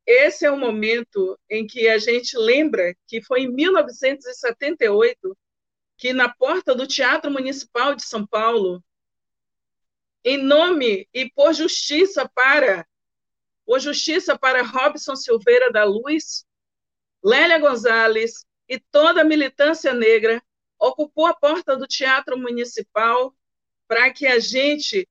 esse 0.06 0.44
é 0.44 0.50
o 0.50 0.58
momento 0.58 1.38
em 1.48 1.66
que 1.66 1.88
a 1.88 1.98
gente 1.98 2.36
lembra 2.36 2.94
que 3.06 3.22
foi 3.22 3.42
em 3.42 3.52
1978 3.52 5.36
que 5.96 6.12
na 6.12 6.28
porta 6.28 6.74
do 6.74 6.86
Teatro 6.86 7.30
Municipal 7.30 7.94
de 7.94 8.04
São 8.04 8.26
Paulo, 8.26 8.82
em 10.24 10.36
nome 10.36 11.08
e 11.14 11.30
por 11.30 11.52
justiça 11.52 12.28
para 12.28 12.86
por 13.64 13.78
justiça 13.78 14.36
para 14.36 14.62
Robson 14.62 15.14
Silveira 15.14 15.70
da 15.70 15.84
Luz, 15.84 16.44
Lélia 17.22 17.58
Gonzalez 17.58 18.44
e 18.68 18.80
toda 18.80 19.20
a 19.20 19.24
militância 19.24 19.94
negra 19.94 20.42
ocupou 20.78 21.26
a 21.26 21.34
porta 21.34 21.76
do 21.76 21.86
Teatro 21.86 22.36
Municipal 22.36 23.32
para 23.86 24.10
que 24.12 24.26
a 24.26 24.40
gente 24.40 25.08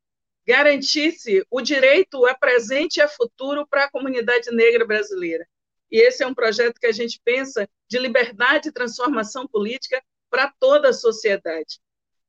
garantisse 0.51 1.45
o 1.49 1.61
direito 1.61 2.25
a 2.25 2.35
presente 2.35 2.97
e 2.97 3.01
a 3.01 3.07
futuro 3.07 3.65
para 3.65 3.85
a 3.85 3.89
comunidade 3.89 4.51
negra 4.51 4.85
brasileira. 4.85 5.47
E 5.89 5.97
esse 5.97 6.23
é 6.23 6.27
um 6.27 6.33
projeto 6.33 6.77
que 6.77 6.87
a 6.87 6.91
gente 6.91 7.21
pensa 7.23 7.69
de 7.87 7.97
liberdade 7.97 8.67
e 8.67 8.73
transformação 8.73 9.47
política 9.47 10.03
para 10.29 10.53
toda 10.59 10.89
a 10.89 10.93
sociedade. 10.93 11.79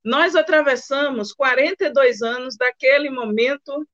Nós 0.04 0.36
atravessamos 0.36 1.32
42 1.32 2.22
anos 2.22 2.56
daquele 2.56 3.10
momento 3.10 3.84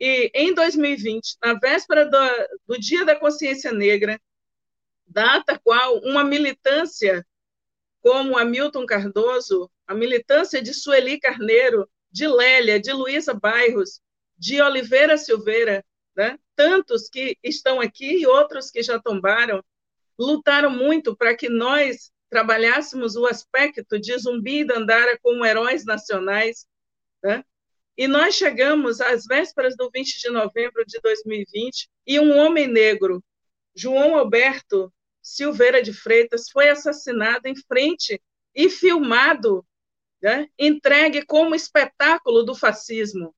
e 0.00 0.30
em 0.34 0.54
2020, 0.54 1.36
na 1.42 1.52
véspera 1.52 2.06
do, 2.06 2.18
do 2.66 2.80
Dia 2.80 3.04
da 3.04 3.14
Consciência 3.14 3.70
Negra, 3.70 4.18
data 5.06 5.60
qual 5.62 5.98
uma 5.98 6.24
militância 6.24 7.22
como 8.00 8.38
a 8.38 8.46
Milton 8.46 8.86
Cardoso, 8.86 9.70
a 9.86 9.94
militância 9.94 10.62
de 10.62 10.72
Sueli 10.72 11.20
Carneiro, 11.20 11.86
de 12.12 12.26
Lélia, 12.28 12.78
de 12.78 12.92
Luísa 12.92 13.32
Bairros, 13.32 14.00
de 14.36 14.60
Oliveira 14.60 15.16
Silveira, 15.16 15.84
né? 16.14 16.38
tantos 16.54 17.08
que 17.08 17.38
estão 17.42 17.80
aqui 17.80 18.20
e 18.20 18.26
outros 18.26 18.70
que 18.70 18.82
já 18.82 19.00
tombaram, 19.00 19.64
lutaram 20.18 20.70
muito 20.70 21.16
para 21.16 21.34
que 21.34 21.48
nós 21.48 22.12
trabalhássemos 22.28 23.16
o 23.16 23.26
aspecto 23.26 23.98
de 23.98 24.16
Zumbi 24.18 24.60
e 24.60 24.64
Dandara 24.64 25.18
como 25.22 25.44
heróis 25.44 25.84
nacionais, 25.84 26.66
né? 27.22 27.44
E 27.96 28.08
nós 28.08 28.34
chegamos 28.34 29.00
às 29.02 29.26
vésperas 29.26 29.76
do 29.76 29.90
20 29.90 30.18
de 30.18 30.30
novembro 30.30 30.82
de 30.86 30.98
2020 31.00 31.90
e 32.06 32.18
um 32.18 32.38
homem 32.38 32.66
negro, 32.66 33.22
João 33.74 34.16
Alberto 34.16 34.92
Silveira 35.20 35.82
de 35.82 35.92
Freitas, 35.92 36.48
foi 36.50 36.70
assassinado 36.70 37.46
em 37.46 37.54
frente 37.54 38.20
e 38.54 38.70
filmado 38.70 39.64
né, 40.22 40.48
entregue 40.58 41.26
como 41.26 41.54
espetáculo 41.54 42.44
do 42.44 42.54
fascismo. 42.54 43.34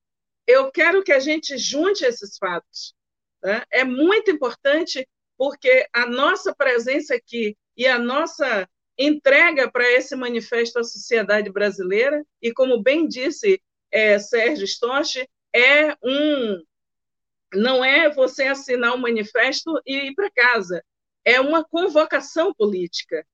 Eu 0.47 0.70
quero 0.70 1.03
que 1.03 1.12
a 1.12 1.18
gente 1.18 1.57
junte 1.57 2.05
esses 2.05 2.37
fatos. 2.37 2.95
Né? 3.43 3.62
É 3.70 3.85
muito 3.85 4.30
importante 4.30 5.09
porque 5.37 5.89
a 5.93 6.07
nossa 6.07 6.55
presença 6.55 7.14
aqui 7.14 7.57
e 7.76 7.87
a 7.87 7.99
nossa 7.99 8.68
entrega 8.97 9.70
para 9.70 9.91
esse 9.91 10.14
manifesto 10.14 10.78
à 10.78 10.85
sociedade 10.85 11.51
brasileira, 11.51 12.24
e 12.41 12.53
como 12.53 12.80
bem 12.80 13.09
disse 13.09 13.61
é, 13.91 14.18
Sérgio 14.18 14.66
Stoche, 14.66 15.28
é 15.53 15.97
um 16.03 16.62
não 17.53 17.85
é 17.85 18.11
você 18.11 18.45
assinar 18.45 18.95
um 18.95 18.99
manifesto 18.99 19.80
e 19.87 20.09
ir 20.09 20.14
para 20.14 20.30
casa, 20.30 20.85
é 21.24 21.41
uma 21.41 21.64
convocação 21.64 22.53
política. 22.53 23.24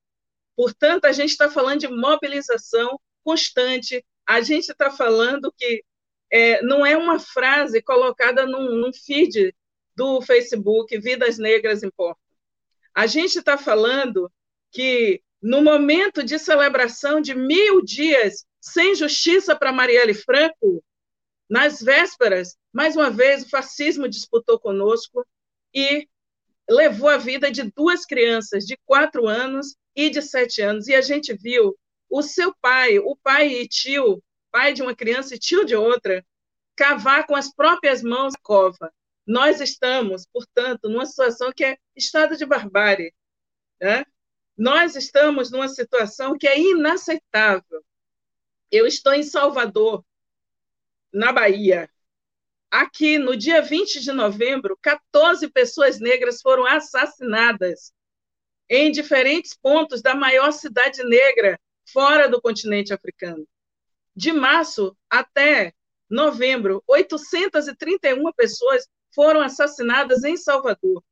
Portanto, 0.54 1.06
a 1.06 1.12
gente 1.12 1.30
está 1.30 1.50
falando 1.50 1.80
de 1.80 1.88
mobilização 1.88 3.00
constante, 3.30 4.04
a 4.26 4.40
gente 4.40 4.70
está 4.70 4.90
falando 4.90 5.52
que 5.56 5.84
é, 6.32 6.62
não 6.62 6.84
é 6.84 6.96
uma 6.96 7.18
frase 7.18 7.80
colocada 7.80 8.44
num, 8.44 8.74
num 8.76 8.92
feed 8.92 9.54
do 9.94 10.20
Facebook, 10.20 10.98
Vidas 10.98 11.38
Negras 11.38 11.82
Importam. 11.82 12.22
A 12.94 13.06
gente 13.06 13.38
está 13.38 13.56
falando 13.56 14.30
que 14.72 15.22
no 15.40 15.62
momento 15.62 16.24
de 16.24 16.38
celebração 16.38 17.20
de 17.20 17.34
mil 17.34 17.82
dias 17.82 18.44
sem 18.60 18.94
justiça 18.94 19.56
para 19.56 19.72
Marielle 19.72 20.14
Franco, 20.14 20.84
nas 21.48 21.80
vésperas, 21.80 22.56
mais 22.72 22.96
uma 22.96 23.10
vez, 23.10 23.44
o 23.44 23.48
fascismo 23.48 24.08
disputou 24.08 24.58
conosco 24.58 25.26
e 25.74 26.08
levou 26.68 27.08
a 27.08 27.16
vida 27.16 27.50
de 27.50 27.62
duas 27.74 28.04
crianças 28.04 28.64
de 28.64 28.76
quatro 28.84 29.26
anos 29.26 29.76
e 29.94 30.10
de 30.10 30.20
sete 30.20 30.62
anos. 30.62 30.88
E 30.88 30.94
a 30.94 31.00
gente 31.00 31.32
viu 31.34 31.76
o 32.10 32.22
seu 32.22 32.52
pai, 32.60 32.98
o 32.98 33.14
pai 33.16 33.48
e 33.48 33.68
tio, 33.68 34.22
pai 34.50 34.72
de 34.72 34.82
uma 34.82 34.94
criança 34.94 35.36
e 35.36 35.38
tio 35.38 35.64
de 35.64 35.76
outra, 35.76 36.26
cavar 36.74 37.26
com 37.26 37.36
as 37.36 37.54
próprias 37.54 38.02
mãos 38.02 38.34
a 38.34 38.40
cova. 38.42 38.92
Nós 39.24 39.60
estamos, 39.60 40.26
portanto, 40.26 40.88
numa 40.88 41.06
situação 41.06 41.52
que 41.52 41.64
é 41.64 41.78
estado 41.94 42.36
de 42.36 42.44
barbárie. 42.44 43.14
Né? 43.80 44.04
Nós 44.56 44.96
estamos 44.96 45.52
numa 45.52 45.68
situação 45.68 46.36
que 46.36 46.48
é 46.48 46.58
inaceitável. 46.58 47.84
Eu 48.72 48.86
estou 48.86 49.14
em 49.14 49.22
Salvador, 49.22 50.04
na 51.12 51.32
Bahia. 51.32 51.88
Aqui, 52.70 53.18
no 53.18 53.36
dia 53.36 53.62
20 53.62 54.00
de 54.00 54.12
novembro, 54.12 54.78
14 54.80 55.48
pessoas 55.48 56.00
negras 56.00 56.40
foram 56.40 56.66
assassinadas 56.66 57.92
em 58.68 58.90
diferentes 58.92 59.54
pontos 59.54 60.00
da 60.00 60.14
maior 60.14 60.52
cidade 60.52 61.02
negra 61.04 61.58
fora 61.86 62.28
do 62.28 62.40
continente 62.40 62.92
africano. 62.92 63.46
De 64.14 64.32
março 64.32 64.96
até 65.08 65.74
novembro, 66.08 66.82
831 66.86 68.32
pessoas 68.32 68.88
foram 69.14 69.40
assassinadas 69.40 70.24
em 70.24 70.36
Salvador. 70.36 71.02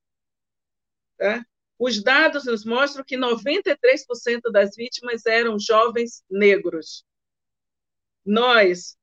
Tá? 1.17 1.45
Os 1.79 2.03
dados 2.03 2.45
nos 2.45 2.65
mostram 2.65 3.05
que 3.05 3.17
93% 3.17 4.51
das 4.53 4.75
vítimas 4.75 5.25
eram 5.27 5.59
jovens 5.59 6.25
negros. 6.29 7.05
Nós 8.25 8.97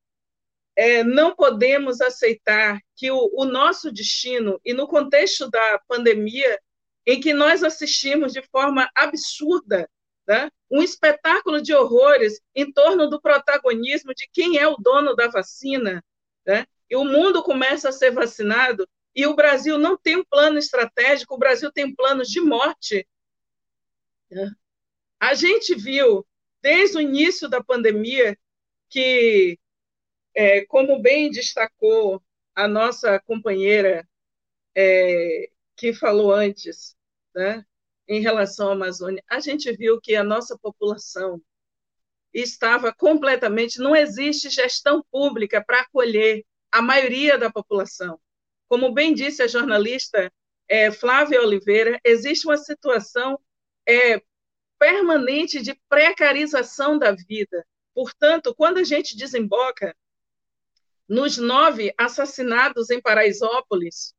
é, 0.76 1.04
não 1.04 1.34
podemos 1.34 2.02
aceitar 2.02 2.80
que 2.96 3.10
o, 3.10 3.30
o 3.34 3.46
nosso 3.46 3.92
destino, 3.92 4.60
e 4.64 4.74
no 4.74 4.88
contexto 4.88 5.50
da 5.50 5.80
pandemia, 5.88 6.60
em 7.06 7.20
que 7.20 7.34
nós 7.34 7.64
assistimos 7.64 8.34
de 8.34 8.42
forma 8.42 8.90
absurda 8.94 9.90
né, 10.28 10.50
um 10.70 10.82
espetáculo 10.82 11.62
de 11.62 11.74
horrores 11.74 12.42
em 12.54 12.72
torno 12.72 13.10
do 13.10 13.22
protagonismo 13.22 14.14
de 14.14 14.28
quem 14.32 14.58
é 14.58 14.68
o 14.68 14.78
dono 14.78 15.16
da 15.16 15.28
vacina, 15.28 16.04
né, 16.46 16.66
e 16.90 16.96
o 16.96 17.04
mundo 17.04 17.44
começa 17.44 17.90
a 17.90 17.92
ser 17.92 18.12
vacinado, 18.12 18.88
e 19.16 19.26
o 19.26 19.36
Brasil 19.36 19.78
não 19.78 19.98
tem 19.98 20.18
um 20.18 20.26
plano 20.26 20.58
estratégico, 20.58 21.36
o 21.36 21.40
Brasil 21.40 21.72
tem 21.72 21.96
planos 21.96 22.28
de 22.28 22.42
morte. 22.42 23.08
Né. 24.30 24.52
A 25.20 25.34
gente 25.34 25.74
viu, 25.74 26.28
desde 26.62 26.98
o 26.98 27.02
início 27.02 27.48
da 27.48 27.64
pandemia, 27.64 28.38
que 28.90 29.58
é, 30.34 30.66
como 30.66 31.00
bem 31.00 31.32
destacou 31.32 32.22
a 32.54 32.68
nossa 32.68 33.20
companheira 33.22 34.08
é, 34.76 35.50
que 35.76 35.94
falou 35.94 36.34
antes, 36.34 36.96
né, 37.34 37.66
em 38.08 38.22
relação 38.22 38.70
à 38.70 38.74
Amazônia, 38.74 39.24
a 39.30 39.40
gente 39.40 39.72
viu 39.72 40.00
que 40.00 40.16
a 40.16 40.24
nossa 40.24 40.58
população 40.58 41.42
estava 42.34 42.94
completamente. 42.94 43.80
Não 43.80 43.96
existe 43.96 44.50
gestão 44.50 45.04
pública 45.12 45.64
para 45.64 45.82
acolher 45.82 46.46
a 46.72 46.82
maioria 46.82 47.38
da 47.38 47.52
população. 47.52 48.20
Como 48.68 48.94
bem 48.94 49.14
disse 49.14 49.42
a 49.42 49.48
jornalista 49.48 50.32
é, 50.68 50.92
Flávia 50.92 51.42
Oliveira, 51.42 52.00
existe 52.04 52.46
uma 52.48 52.58
situação 52.58 53.40
é, 53.88 54.22
permanente 54.78 55.62
de 55.62 55.80
precarização 55.88 56.98
da 56.98 57.12
vida. 57.12 57.66
Portanto, 57.94 58.54
quando 58.56 58.78
a 58.80 58.84
gente 58.84 59.16
desemboca 59.16 59.96
nos 61.08 61.38
nove 61.38 61.94
assassinados 61.98 62.90
em 62.90 63.02
Paraisópolis 63.02 64.14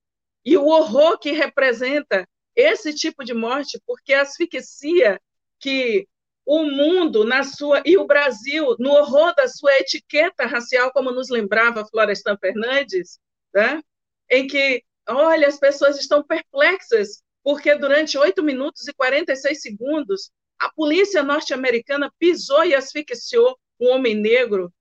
e 0.44 0.56
o 0.56 0.66
horror 0.66 1.18
que 1.18 1.32
representa 1.32 2.26
esse 2.56 2.94
tipo 2.94 3.24
de 3.24 3.34
morte, 3.34 3.80
porque 3.86 4.14
a 4.14 4.22
asfixia 4.22 5.20
que 5.60 6.08
o 6.44 6.64
mundo 6.64 7.24
na 7.24 7.42
sua 7.42 7.82
e 7.84 7.96
o 7.96 8.06
Brasil 8.06 8.76
no 8.78 8.90
horror 8.90 9.34
da 9.34 9.48
sua 9.48 9.76
etiqueta 9.78 10.46
racial, 10.46 10.92
como 10.92 11.10
nos 11.10 11.28
lembrava 11.28 11.86
Florestan 11.86 12.36
Fernandes, 12.38 13.18
né? 13.54 13.82
em 14.30 14.46
que, 14.46 14.82
olha, 15.08 15.48
as 15.48 15.58
pessoas 15.58 15.98
estão 15.98 16.22
perplexas 16.22 17.22
porque 17.42 17.74
durante 17.76 18.18
8 18.18 18.42
minutos 18.42 18.88
e 18.88 18.94
46 18.94 19.60
segundos 19.60 20.30
a 20.58 20.72
polícia 20.72 21.22
norte-americana 21.22 22.12
pisou 22.18 22.64
e 22.64 22.74
asfixiou 22.74 23.58
um 23.78 23.90
homem 23.90 24.14
negro 24.14 24.72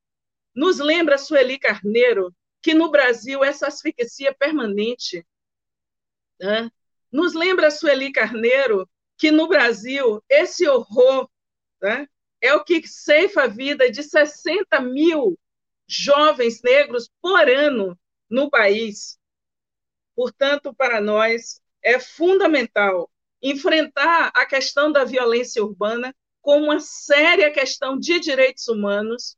nos 0.56 0.80
lembra, 0.80 1.18
Sueli 1.18 1.60
Carneiro, 1.60 2.34
que 2.62 2.74
no 2.74 2.90
Brasil 2.90 3.44
essa 3.44 3.68
asfixia 3.68 4.34
permanente. 4.34 5.26
Né? 6.40 6.72
Nos 7.12 7.34
lembra, 7.34 7.72
Sueli 7.72 8.12
Carneiro, 8.12 8.90
que 9.18 9.32
no 9.32 9.48
Brasil 9.48 10.24
esse 10.30 10.68
horror 10.68 11.30
né, 11.82 12.08
é 12.42 12.54
o 12.54 12.64
que 12.64 12.86
ceifa 12.88 13.44
a 13.44 13.48
vida 13.48 13.90
de 13.90 14.04
60 14.04 14.80
mil 14.82 15.38
jovens 15.88 16.62
negros 16.62 17.10
por 17.22 17.50
ano 17.50 17.98
no 18.30 18.50
país. 18.50 19.18
Portanto, 20.16 20.74
para 20.74 21.00
nós 21.00 21.62
é 21.84 22.00
fundamental 22.00 23.10
enfrentar 23.42 24.32
a 24.34 24.46
questão 24.46 24.92
da 24.92 25.04
violência 25.04 25.64
urbana 25.64 26.16
como 26.42 26.66
uma 26.66 26.80
séria 26.80 27.52
questão 27.52 27.98
de 27.98 28.20
direitos 28.20 28.68
humanos 28.68 29.38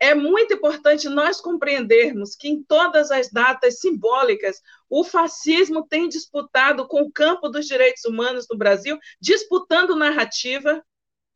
é 0.00 0.14
muito 0.14 0.54
importante 0.54 1.08
nós 1.08 1.40
compreendermos 1.40 2.34
que 2.36 2.48
em 2.48 2.62
todas 2.62 3.10
as 3.10 3.30
datas 3.30 3.78
simbólicas, 3.80 4.60
o 4.88 5.04
fascismo 5.04 5.86
tem 5.86 6.08
disputado 6.08 6.86
com 6.86 7.02
o 7.02 7.12
campo 7.12 7.48
dos 7.48 7.66
direitos 7.66 8.04
humanos 8.04 8.46
no 8.50 8.56
Brasil, 8.56 8.98
disputando 9.20 9.96
narrativa. 9.96 10.84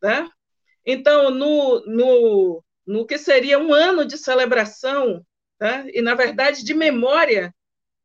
Né? 0.02 0.28
Então, 0.84 1.30
no, 1.30 1.84
no, 1.86 2.64
no 2.86 3.06
que 3.06 3.18
seria 3.18 3.58
um 3.58 3.72
ano 3.72 4.04
de 4.04 4.16
celebração, 4.16 5.24
né? 5.60 5.88
e, 5.92 6.00
na 6.00 6.14
verdade, 6.14 6.64
de 6.64 6.74
memória 6.74 7.54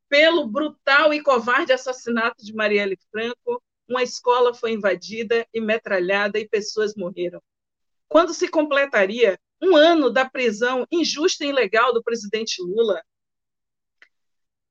pelo 0.10 0.48
brutal 0.48 1.14
e 1.14 1.22
covarde 1.22 1.74
assassinato 1.74 2.44
de 2.44 2.54
Marielle 2.54 2.98
Franco, 3.12 3.62
uma 3.88 4.04
escola 4.04 4.54
foi 4.54 4.72
invadida 4.72 5.46
e 5.54 5.60
metralhada 5.60 6.40
e 6.40 6.48
pessoas 6.48 6.96
morreram. 6.96 7.42
Quando 8.08 8.34
se 8.34 8.48
completaria 8.48 9.38
um 9.64 9.76
ano 9.76 10.10
da 10.10 10.30
prisão 10.30 10.86
injusta 10.92 11.46
e 11.46 11.50
ilegal 11.50 11.94
do 11.94 12.04
presidente 12.04 12.62
Lula. 12.62 13.02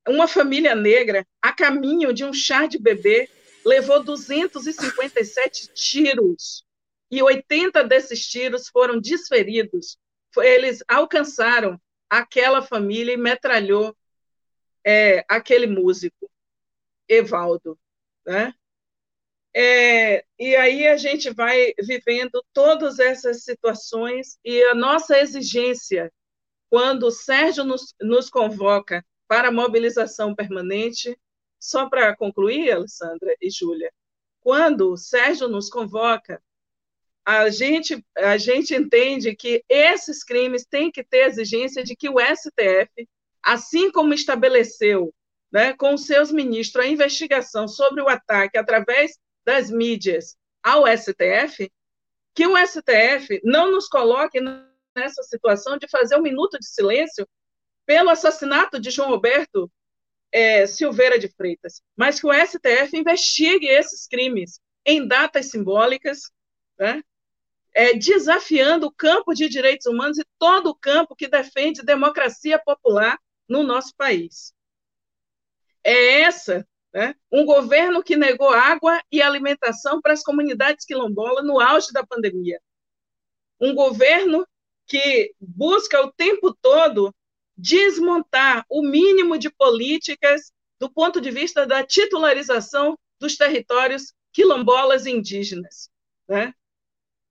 Uma 0.08 0.26
família 0.26 0.74
negra, 0.74 1.26
a 1.40 1.52
caminho 1.52 2.12
de 2.12 2.24
um 2.24 2.32
chá 2.32 2.66
de 2.66 2.78
bebê, 2.78 3.28
levou 3.64 4.02
257 4.02 5.72
tiros 5.74 6.64
e 7.10 7.22
80 7.22 7.84
desses 7.84 8.26
tiros 8.26 8.68
foram 8.68 9.00
desferidos. 9.00 9.98
Eles 10.38 10.82
alcançaram 10.88 11.80
aquela 12.08 12.62
família 12.62 13.12
e 13.12 13.16
metralhou 13.16 13.96
é, 14.84 15.24
aquele 15.28 15.66
músico, 15.66 16.30
Evaldo. 17.08 17.78
Né? 18.26 18.52
É, 19.54 20.24
e 20.38 20.56
aí 20.56 20.86
a 20.86 20.96
gente 20.96 21.30
vai 21.30 21.74
vivendo 21.78 22.42
todas 22.52 22.98
essas 22.98 23.44
situações 23.44 24.38
e 24.44 24.62
a 24.64 24.74
nossa 24.74 25.18
exigência, 25.18 26.10
quando 26.70 27.04
o 27.04 27.10
Sérgio 27.10 27.62
nos, 27.62 27.94
nos 28.00 28.30
convoca 28.30 29.04
para 29.32 29.48
a 29.48 29.50
mobilização 29.50 30.34
permanente, 30.34 31.18
só 31.58 31.88
para 31.88 32.14
concluir, 32.14 32.70
Alessandra 32.70 33.34
e 33.40 33.48
Júlia, 33.48 33.90
quando 34.40 34.92
o 34.92 34.96
Sérgio 34.98 35.48
nos 35.48 35.70
convoca, 35.70 36.38
a 37.24 37.48
gente, 37.48 38.04
a 38.14 38.36
gente 38.36 38.74
entende 38.74 39.34
que 39.34 39.64
esses 39.70 40.22
crimes 40.22 40.66
têm 40.66 40.90
que 40.90 41.02
ter 41.02 41.28
exigência 41.28 41.82
de 41.82 41.96
que 41.96 42.10
o 42.10 42.20
STF, 42.20 43.08
assim 43.42 43.90
como 43.90 44.12
estabeleceu 44.12 45.14
né, 45.50 45.72
com 45.72 45.96
seus 45.96 46.30
ministros 46.30 46.84
a 46.84 46.88
investigação 46.88 47.66
sobre 47.66 48.02
o 48.02 48.10
ataque 48.10 48.58
através 48.58 49.18
das 49.46 49.70
mídias 49.70 50.36
ao 50.62 50.84
STF 50.86 51.72
que 52.34 52.46
o 52.46 52.54
STF 52.66 53.40
não 53.42 53.70
nos 53.70 53.88
coloque 53.88 54.40
nessa 54.94 55.22
situação 55.22 55.78
de 55.78 55.88
fazer 55.88 56.16
um 56.16 56.22
minuto 56.22 56.58
de 56.58 56.66
silêncio 56.66 57.26
pelo 57.92 58.08
assassinato 58.08 58.80
de 58.80 58.90
João 58.90 59.10
Roberto 59.10 59.70
é, 60.32 60.66
Silveira 60.66 61.18
de 61.18 61.28
Freitas, 61.28 61.82
mas 61.94 62.18
que 62.18 62.26
o 62.26 62.32
STF 62.32 62.96
investigue 62.96 63.66
esses 63.66 64.06
crimes 64.06 64.58
em 64.82 65.06
datas 65.06 65.50
simbólicas, 65.50 66.32
né? 66.78 67.02
é, 67.74 67.92
desafiando 67.92 68.86
o 68.86 68.90
campo 68.90 69.34
de 69.34 69.46
direitos 69.46 69.84
humanos 69.84 70.16
e 70.16 70.24
todo 70.38 70.70
o 70.70 70.74
campo 70.74 71.14
que 71.14 71.28
defende 71.28 71.82
democracia 71.82 72.58
popular 72.58 73.20
no 73.46 73.62
nosso 73.62 73.94
país. 73.94 74.54
É 75.84 76.22
essa 76.22 76.66
né, 76.94 77.14
um 77.30 77.44
governo 77.44 78.02
que 78.02 78.16
negou 78.16 78.48
água 78.48 79.02
e 79.12 79.20
alimentação 79.20 80.00
para 80.00 80.14
as 80.14 80.22
comunidades 80.22 80.86
quilombolas 80.86 81.44
no 81.44 81.60
auge 81.60 81.92
da 81.92 82.06
pandemia. 82.06 82.58
Um 83.60 83.74
governo 83.74 84.48
que 84.86 85.34
busca 85.38 86.00
o 86.00 86.10
tempo 86.10 86.54
todo 86.54 87.14
desmontar 87.62 88.66
o 88.68 88.82
mínimo 88.82 89.38
de 89.38 89.48
políticas 89.48 90.52
do 90.80 90.90
ponto 90.90 91.20
de 91.20 91.30
vista 91.30 91.64
da 91.64 91.84
titularização 91.84 92.98
dos 93.20 93.36
territórios 93.36 94.12
quilombolas 94.32 95.06
indígenas. 95.06 95.88
Né? 96.28 96.52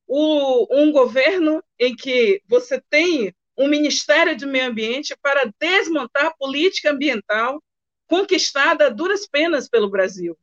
O, 0.07 0.73
um 0.73 0.89
governo 0.89 1.61
em 1.77 1.93
que 1.93 2.41
você 2.47 2.81
tem 2.89 3.35
um 3.57 3.67
Ministério 3.67 4.33
de 4.33 4.45
Meio 4.45 4.67
Ambiente 4.67 5.13
para 5.21 5.51
desmontar 5.59 6.27
a 6.27 6.33
política 6.33 6.91
ambiental 6.91 7.61
conquistada 8.07 8.87
a 8.87 8.89
duras 8.89 9.27
penas 9.27 9.67
pelo 9.67 9.89
Brasil. 9.89 10.37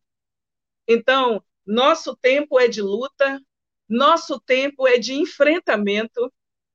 Então, 0.87 1.43
nosso 1.67 2.15
tempo 2.15 2.61
é 2.61 2.69
de 2.69 2.83
luta, 2.83 3.41
nosso 3.89 4.39
tempo 4.39 4.87
é 4.87 4.99
de 4.99 5.15
enfrentamento, 5.15 6.31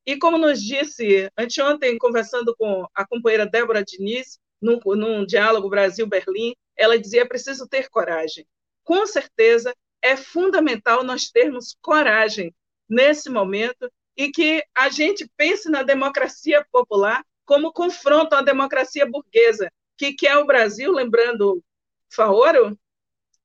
e 0.05 0.17
como 0.17 0.37
nos 0.37 0.61
disse 0.61 1.29
anteontem, 1.37 1.97
conversando 1.97 2.55
com 2.57 2.85
a 2.93 3.07
companheira 3.07 3.45
Débora 3.45 3.83
Diniz, 3.83 4.39
num, 4.61 4.79
num 4.95 5.25
diálogo 5.25 5.69
Brasil-Berlim, 5.69 6.53
ela 6.75 6.99
dizia: 6.99 7.21
é 7.21 7.25
preciso 7.25 7.67
ter 7.67 7.89
coragem. 7.89 8.45
Com 8.83 9.05
certeza, 9.05 9.73
é 10.01 10.17
fundamental 10.17 11.03
nós 11.03 11.29
termos 11.29 11.77
coragem 11.81 12.53
nesse 12.89 13.29
momento 13.29 13.89
e 14.15 14.29
que 14.29 14.63
a 14.75 14.89
gente 14.89 15.29
pense 15.37 15.69
na 15.69 15.83
democracia 15.83 16.65
popular 16.71 17.23
como 17.45 17.73
confronto 17.73 18.35
à 18.35 18.41
democracia 18.41 19.05
burguesa, 19.05 19.71
que 19.97 20.13
quer 20.13 20.37
o 20.37 20.45
Brasil, 20.45 20.91
lembrando 20.91 21.63
Faoro, 22.09 22.77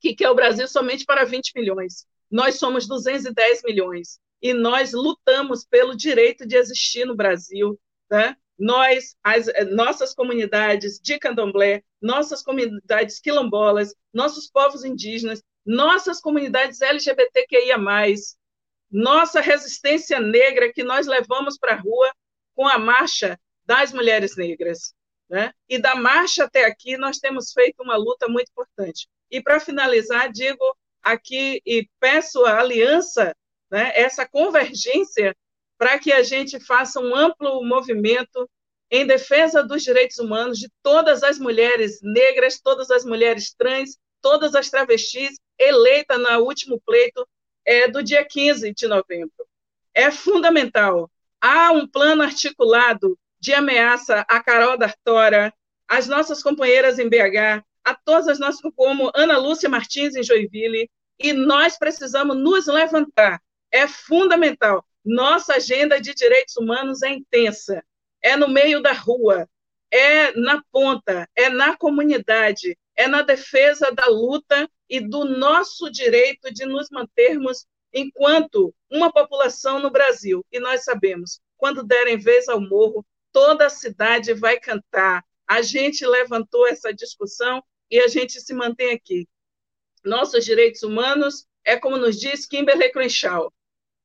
que 0.01 0.15
quer 0.15 0.31
o 0.31 0.35
Brasil 0.35 0.69
somente 0.69 1.05
para 1.05 1.25
20 1.25 1.53
milhões. 1.55 2.07
Nós 2.31 2.57
somos 2.57 2.87
210 2.87 3.63
milhões 3.65 4.21
e 4.41 4.53
nós 4.53 4.93
lutamos 4.93 5.65
pelo 5.65 5.97
direito 5.97 6.47
de 6.47 6.57
existir 6.57 7.05
no 7.05 7.17
Brasil, 7.17 7.79
né? 8.11 8.37
Nós, 8.59 9.15
as 9.23 9.47
nossas 9.71 10.15
comunidades 10.15 10.99
de 11.01 11.19
candomblé, 11.19 11.83
nossas 12.01 12.43
comunidades 12.43 13.21
quilombolas, 13.21 13.95
nossos 14.13 14.51
povos 14.51 14.85
indígenas, 14.85 15.43
nossas 15.65 16.21
comunidades 16.21 16.81
LGBTQIA+, 16.81 17.79
nossa 18.91 19.41
resistência 19.41 20.19
negra 20.19 20.73
que 20.73 20.83
nós 20.83 21.07
levamos 21.07 21.57
para 21.59 21.75
a 21.75 21.81
rua 21.81 22.13
com 22.55 22.67
a 22.67 22.79
marcha 22.79 23.39
das 23.65 23.93
mulheres 23.93 24.37
negras. 24.37 24.95
Né? 25.29 25.53
E 25.69 25.79
da 25.79 25.95
marcha 25.95 26.45
até 26.45 26.65
aqui, 26.65 26.97
nós 26.97 27.19
temos 27.19 27.53
feito 27.53 27.83
uma 27.83 27.97
luta 27.97 28.27
muito 28.29 28.51
importante. 28.51 29.07
E, 29.31 29.43
para 29.43 29.61
finalizar, 29.61 30.33
digo 30.33 30.65
aqui 31.03 31.61
e 31.67 31.87
peço 32.01 32.45
a 32.47 32.61
aliança 32.61 33.37
né, 33.71 33.93
essa 33.95 34.27
convergência 34.27 35.37
para 35.77 35.99
que 35.99 36.13
a 36.13 36.23
gente 36.23 36.59
faça 36.59 37.01
um 37.01 37.15
amplo 37.15 37.63
movimento 37.65 38.49
em 38.91 39.07
defesa 39.07 39.63
dos 39.63 39.83
direitos 39.83 40.19
humanos 40.19 40.59
de 40.59 40.69
todas 40.83 41.23
as 41.23 41.39
mulheres 41.39 42.01
negras, 42.03 42.61
todas 42.61 42.91
as 42.91 43.05
mulheres 43.05 43.55
trans, 43.55 43.99
todas 44.21 44.55
as 44.55 44.71
travestis 44.71 45.39
eleitas 45.59 46.19
no 46.19 46.41
último 46.41 46.81
pleito 46.85 47.27
é, 47.65 47.89
do 47.89 48.03
dia 48.03 48.25
15 48.25 48.73
de 48.73 48.87
novembro. 48.89 49.47
É 49.95 50.11
fundamental. 50.11 51.11
Há 51.41 51.71
um 51.71 51.87
plano 51.87 52.23
articulado 52.23 53.19
de 53.39 53.53
ameaça 53.53 54.25
a 54.29 54.43
Carol 54.43 54.77
D'Artora, 54.77 55.53
às 55.87 56.07
nossas 56.07 56.43
companheiras 56.43 56.99
em 56.99 57.09
BH, 57.09 57.63
a 57.85 57.95
todas 57.95 58.29
as 58.29 58.39
nossas, 58.39 58.61
como 58.75 59.13
Ana 59.15 59.39
Lúcia 59.39 59.69
Martins 59.69 60.17
em 60.17 60.23
Joinville, 60.23 60.91
e 61.19 61.33
nós 61.33 61.79
precisamos 61.79 62.37
nos 62.37 62.67
levantar 62.67 63.41
é 63.73 63.87
fundamental. 63.87 64.85
Nossa 65.05 65.55
agenda 65.55 66.01
de 66.01 66.15
direitos 66.15 66.57
humanos 66.57 67.03
é 67.03 67.11
intensa, 67.11 67.83
é 68.23 68.37
no 68.37 68.49
meio 68.49 68.83
da 68.83 68.93
rua, 68.93 69.49
é 69.91 70.33
na 70.33 70.63
ponta, 70.71 71.29
é 71.35 71.49
na 71.49 71.77
comunidade, 71.77 72.77
é 72.97 73.07
na 73.07 73.23
defesa 73.23 73.91
da 73.93 74.07
luta 74.07 74.69
e 74.89 75.01
do 75.01 75.25
nosso 75.25 75.91
direito 75.91 76.53
de 76.53 76.67
nos 76.67 76.91
mantermos 76.91 77.67
enquanto 77.93 78.75
uma 78.91 79.13
população 79.13 79.81
no 79.81 79.91
Brasil. 79.91 80.45
E 80.53 80.59
nós 80.59 80.85
sabemos, 80.85 81.41
quando 81.57 81.83
derem 81.83 82.19
vez 82.19 82.49
ao 82.49 82.61
morro, 82.61 83.05
toda 83.33 83.67
a 83.67 83.71
cidade 83.71 84.35
vai 84.35 84.59
cantar. 84.59 85.25
A 85.47 85.63
gente 85.63 86.07
levantou 86.07 86.67
essa 86.67 86.93
discussão 86.93 87.63
e 87.91 87.99
a 88.01 88.09
gente 88.09 88.41
se 88.41 88.53
mantém 88.53 88.93
aqui. 88.93 89.27
Nossos 90.05 90.45
direitos 90.45 90.83
humanos 90.83 91.47
é 91.65 91.77
como 91.77 91.97
nos 91.97 92.19
diz 92.19 92.47
Kimberly 92.47 92.91
Crenshaw, 92.91 93.53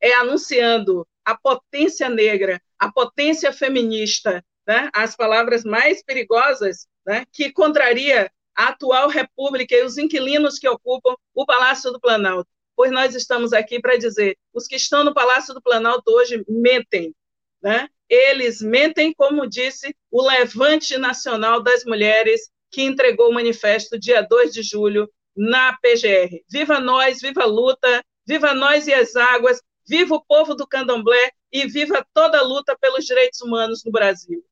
é 0.03 0.13
anunciando 0.15 1.07
a 1.23 1.35
potência 1.37 2.09
negra, 2.09 2.61
a 2.77 2.91
potência 2.91 3.53
feminista, 3.53 4.43
né? 4.67 4.89
as 4.93 5.15
palavras 5.15 5.63
mais 5.63 6.03
perigosas 6.03 6.85
né? 7.05 7.25
que 7.31 7.53
contraria 7.53 8.29
a 8.53 8.67
atual 8.67 9.07
república 9.07 9.73
e 9.73 9.83
os 9.83 9.97
inquilinos 9.97 10.59
que 10.59 10.67
ocupam 10.67 11.15
o 11.33 11.45
Palácio 11.45 11.89
do 11.89 12.01
Planalto. 12.01 12.49
Pois 12.75 12.91
nós 12.91 13.15
estamos 13.15 13.53
aqui 13.53 13.79
para 13.79 13.95
dizer, 13.95 14.37
os 14.53 14.67
que 14.67 14.75
estão 14.75 15.05
no 15.05 15.13
Palácio 15.13 15.53
do 15.53 15.61
Planalto 15.61 16.11
hoje 16.11 16.43
mentem, 16.49 17.15
né? 17.61 17.87
Eles 18.09 18.61
mentem, 18.61 19.13
como 19.13 19.47
disse 19.47 19.95
o 20.11 20.21
Levante 20.21 20.97
Nacional 20.97 21.63
das 21.63 21.85
Mulheres, 21.85 22.49
que 22.69 22.81
entregou 22.81 23.29
o 23.29 23.33
manifesto 23.33 23.97
dia 23.97 24.21
2 24.21 24.53
de 24.53 24.63
julho 24.63 25.09
na 25.35 25.77
PGR. 25.77 26.43
Viva 26.49 26.79
nós, 26.79 27.21
viva 27.21 27.43
a 27.43 27.47
luta, 27.47 28.03
viva 28.27 28.53
nós 28.53 28.87
e 28.87 28.93
as 28.93 29.15
águas, 29.15 29.61
Viva 29.87 30.15
o 30.15 30.23
povo 30.23 30.55
do 30.55 30.67
candomblé 30.67 31.31
e 31.51 31.67
viva 31.67 32.05
toda 32.13 32.39
a 32.39 32.43
luta 32.43 32.77
pelos 32.79 33.05
direitos 33.05 33.41
humanos 33.41 33.83
no 33.85 33.91
Brasil. 33.91 34.43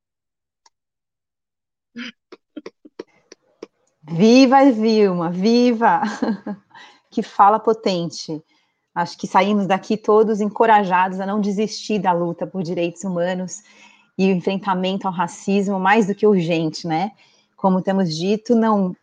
Viva, 4.03 4.71
Vilma, 4.71 5.29
viva! 5.29 6.01
Que 7.13 7.21
fala 7.21 7.59
potente. 7.59 8.41
Acho 8.95 9.17
que 9.17 9.27
saímos 9.27 9.67
daqui 9.67 9.97
todos 9.97 10.39
encorajados 10.39 11.19
a 11.19 11.25
não 11.25 11.41
desistir 11.41 11.99
da 11.99 12.13
luta 12.13 12.47
por 12.47 12.63
direitos 12.63 13.03
humanos 13.03 13.61
e 14.17 14.27
o 14.27 14.31
enfrentamento 14.31 15.07
ao 15.07 15.13
racismo 15.13 15.77
mais 15.77 16.07
do 16.07 16.15
que 16.15 16.25
urgente, 16.25 16.87
né? 16.87 17.11
Como 17.57 17.81
temos 17.81 18.15
dito, 18.15 18.55
não, 18.55 18.95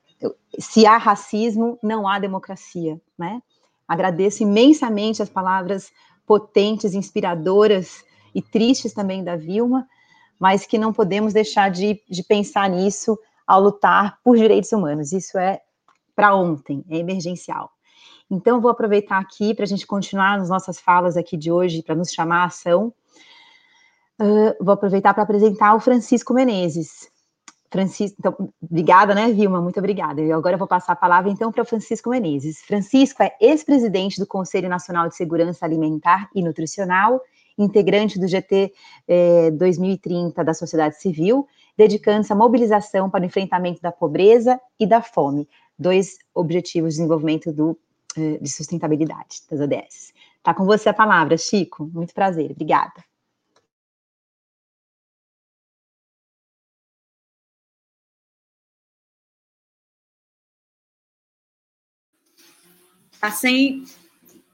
se 0.59 0.87
há 0.87 0.97
racismo, 0.97 1.79
não 1.83 2.09
há 2.09 2.19
democracia, 2.19 2.99
né? 3.19 3.43
Agradeço 3.87 4.43
imensamente 4.43 5.23
as 5.23 5.29
palavras 5.29 5.91
potentes, 6.29 6.93
inspiradoras 6.93 8.05
e 8.35 8.43
tristes 8.43 8.93
também 8.93 9.25
da 9.25 9.35
Vilma, 9.35 9.89
mas 10.39 10.67
que 10.67 10.77
não 10.77 10.93
podemos 10.93 11.33
deixar 11.33 11.71
de, 11.71 12.01
de 12.09 12.23
pensar 12.23 12.69
nisso 12.69 13.19
ao 13.47 13.63
lutar 13.63 14.19
por 14.23 14.37
direitos 14.37 14.71
humanos. 14.71 15.13
Isso 15.13 15.39
é 15.39 15.63
para 16.15 16.37
ontem, 16.37 16.85
é 16.91 16.99
emergencial. 16.99 17.73
Então, 18.31 18.61
vou 18.61 18.71
aproveitar 18.71 19.19
aqui 19.19 19.55
para 19.55 19.65
a 19.65 19.67
gente 19.67 19.87
continuar 19.87 20.39
nas 20.39 20.51
nossas 20.51 20.79
falas 20.79 21.17
aqui 21.17 21.35
de 21.35 21.51
hoje, 21.51 21.83
para 21.83 21.95
nos 21.95 22.13
chamar 22.13 22.43
a 22.43 22.45
ação. 22.45 22.93
Uh, 24.21 24.63
vou 24.63 24.75
aproveitar 24.75 25.15
para 25.15 25.23
apresentar 25.23 25.75
o 25.75 25.81
Francisco 25.81 26.35
Menezes. 26.35 27.11
Francisco, 27.71 28.17
então, 28.19 28.53
obrigada, 28.63 29.15
né, 29.15 29.31
Vilma? 29.33 29.61
Muito 29.61 29.79
obrigada. 29.79 30.21
E 30.23 30.33
agora 30.33 30.57
vou 30.57 30.67
passar 30.67 30.93
a 30.93 30.97
palavra, 30.97 31.31
então, 31.31 31.53
para 31.53 31.63
o 31.63 31.67
Francisco 31.67 32.11
Menezes. 32.11 32.63
Francisco 32.63 33.23
é 33.23 33.37
ex-presidente 33.41 34.19
do 34.19 34.27
Conselho 34.27 34.69
Nacional 34.69 35.09
de 35.09 35.17
Segurança 35.17 35.65
Alimentar 35.65 36.31
e 36.35 36.43
Nutricional, 36.43 37.21
integrante 37.59 38.19
do 38.19 38.27
GT 38.27 38.73
eh, 39.07 39.51
2030 39.51 40.43
da 40.43 40.55
sociedade 40.55 41.01
civil, 41.01 41.47
dedicando-se 41.77 42.33
à 42.33 42.37
mobilização 42.37 43.11
para 43.11 43.23
o 43.23 43.27
enfrentamento 43.27 43.83
da 43.83 43.93
pobreza 43.93 44.59
e 44.79 44.87
da 44.87 45.03
fome, 45.03 45.49
dois 45.79 46.19
objetivos 46.35 46.95
de 46.95 46.99
desenvolvimento 46.99 47.53
do, 47.53 47.77
eh, 48.17 48.39
de 48.41 48.49
sustentabilidade 48.49 49.43
das 49.51 49.61
ODS. 49.61 50.15
Está 50.39 50.55
com 50.55 50.65
você 50.65 50.89
a 50.89 50.95
palavra, 50.95 51.37
Chico. 51.37 51.91
Muito 51.93 52.15
prazer. 52.15 52.53
Obrigada. 52.53 53.05
Tá 63.21 63.31
sem. 63.31 63.85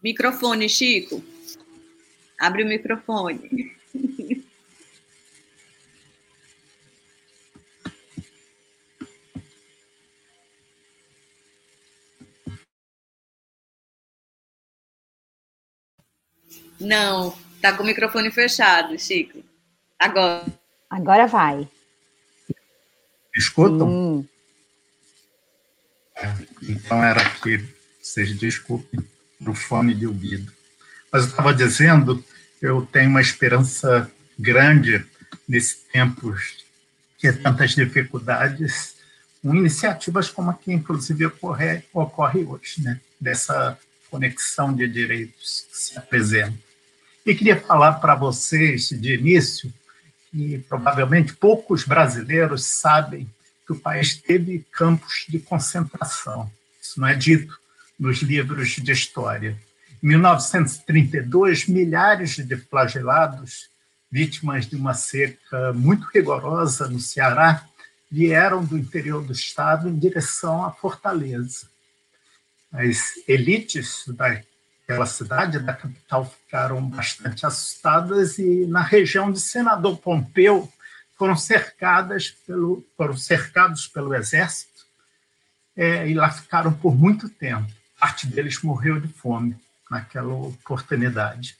Microfone, 0.03 0.69
Chico. 0.69 1.23
Abre 2.39 2.63
o 2.63 2.67
microfone. 2.67 3.75
Não, 16.81 17.35
tá 17.63 17.73
com 17.73 17.83
o 17.83 17.87
microfone 17.87 18.31
fechado, 18.31 18.99
Chico. 18.99 19.43
Agora. 19.99 20.45
Agora 20.91 21.27
vai. 21.27 21.69
Escutam? 23.35 23.89
Hum. 23.89 24.29
Então 26.63 27.03
era 27.03 27.21
que 27.41 27.74
vocês 28.05 28.39
desculpem 28.39 29.01
do 29.41 29.55
fone 29.55 29.95
de 29.95 30.07
ouvido. 30.07 30.53
Mas 31.11 31.23
eu 31.23 31.31
estava 31.31 31.55
dizendo, 31.55 32.23
eu 32.61 32.87
tenho 32.93 33.09
uma 33.09 33.21
esperança 33.21 34.11
grande 34.39 35.05
nesse 35.49 35.77
tempos 35.91 36.65
que 37.19 37.33
tantas 37.33 37.71
dificuldades, 37.75 38.97
com 39.41 39.55
iniciativas 39.55 40.29
como 40.29 40.51
a 40.51 40.55
que 40.55 40.71
inclusive 40.71 41.25
ocorre, 41.27 41.83
ocorre 41.95 42.45
hoje, 42.45 42.83
né? 42.83 43.01
dessa 43.19 43.79
conexão 44.11 44.75
de 44.75 44.87
direitos 44.87 45.67
que 45.71 45.79
se 45.79 45.99
apresenta. 45.99 46.59
E 47.25 47.35
queria 47.35 47.59
falar 47.59 47.95
para 47.95 48.15
vocês, 48.15 48.91
de 48.91 49.15
início, 49.15 49.73
que 50.31 50.59
provavelmente 50.69 51.33
poucos 51.33 51.85
brasileiros 51.85 52.67
sabem 52.67 53.27
que 53.67 53.73
o 53.73 53.81
país 53.81 54.15
teve 54.15 54.67
campos 54.71 55.25
de 55.27 55.39
concentração. 55.39 56.53
Isso 56.83 57.01
não 57.01 57.09
é 57.09 57.15
dito 57.15 57.59
nos 57.99 58.23
livros 58.23 58.71
de 58.71 58.93
história. 58.93 59.59
Em 60.03 60.09
1932, 60.09 61.67
milhares 61.67 62.37
de 62.37 62.57
flagelados, 62.57 63.71
vítimas 64.11 64.67
de 64.67 64.77
uma 64.77 64.95
seca 64.95 65.73
muito 65.73 66.07
rigorosa 66.15 66.89
no 66.89 67.01
Ceará, 67.01 67.67
vieram 68.11 68.65
do 68.65 68.79
interior 68.79 69.25
do 69.25 69.33
estado 69.33 69.89
em 69.89 69.99
direção 69.99 70.65
à 70.65 70.71
Fortaleza. 70.71 71.69
As 72.73 72.99
elites 73.27 74.05
da 74.09 74.41
aquela 74.85 75.07
cidade 75.07 75.59
da 75.59 75.73
capital 75.73 76.27
ficaram 76.27 76.87
bastante 76.87 77.47
assustadas 77.47 78.39
e 78.39 78.67
na 78.67 78.83
região 78.83 79.33
de 79.33 79.41
Senador 79.41 79.97
Pompeu 79.97 80.71
foram 81.17 81.37
cercadas 81.37 82.31
pelo 82.31 82.87
foram 82.97 83.17
cercados 83.17 83.89
pelo 83.89 84.15
exército 84.15 84.85
é, 85.77 86.07
e 86.09 86.15
lá 86.15 86.31
ficaram 86.31 86.73
por 86.73 86.95
muito 86.95 87.29
tempo. 87.29 87.73
Parte 88.05 88.27
deles 88.27 88.61
morreu 88.61 89.01
de 89.01 89.09
fome 89.09 89.57
naquela 89.91 90.35
oportunidade. 90.35 91.57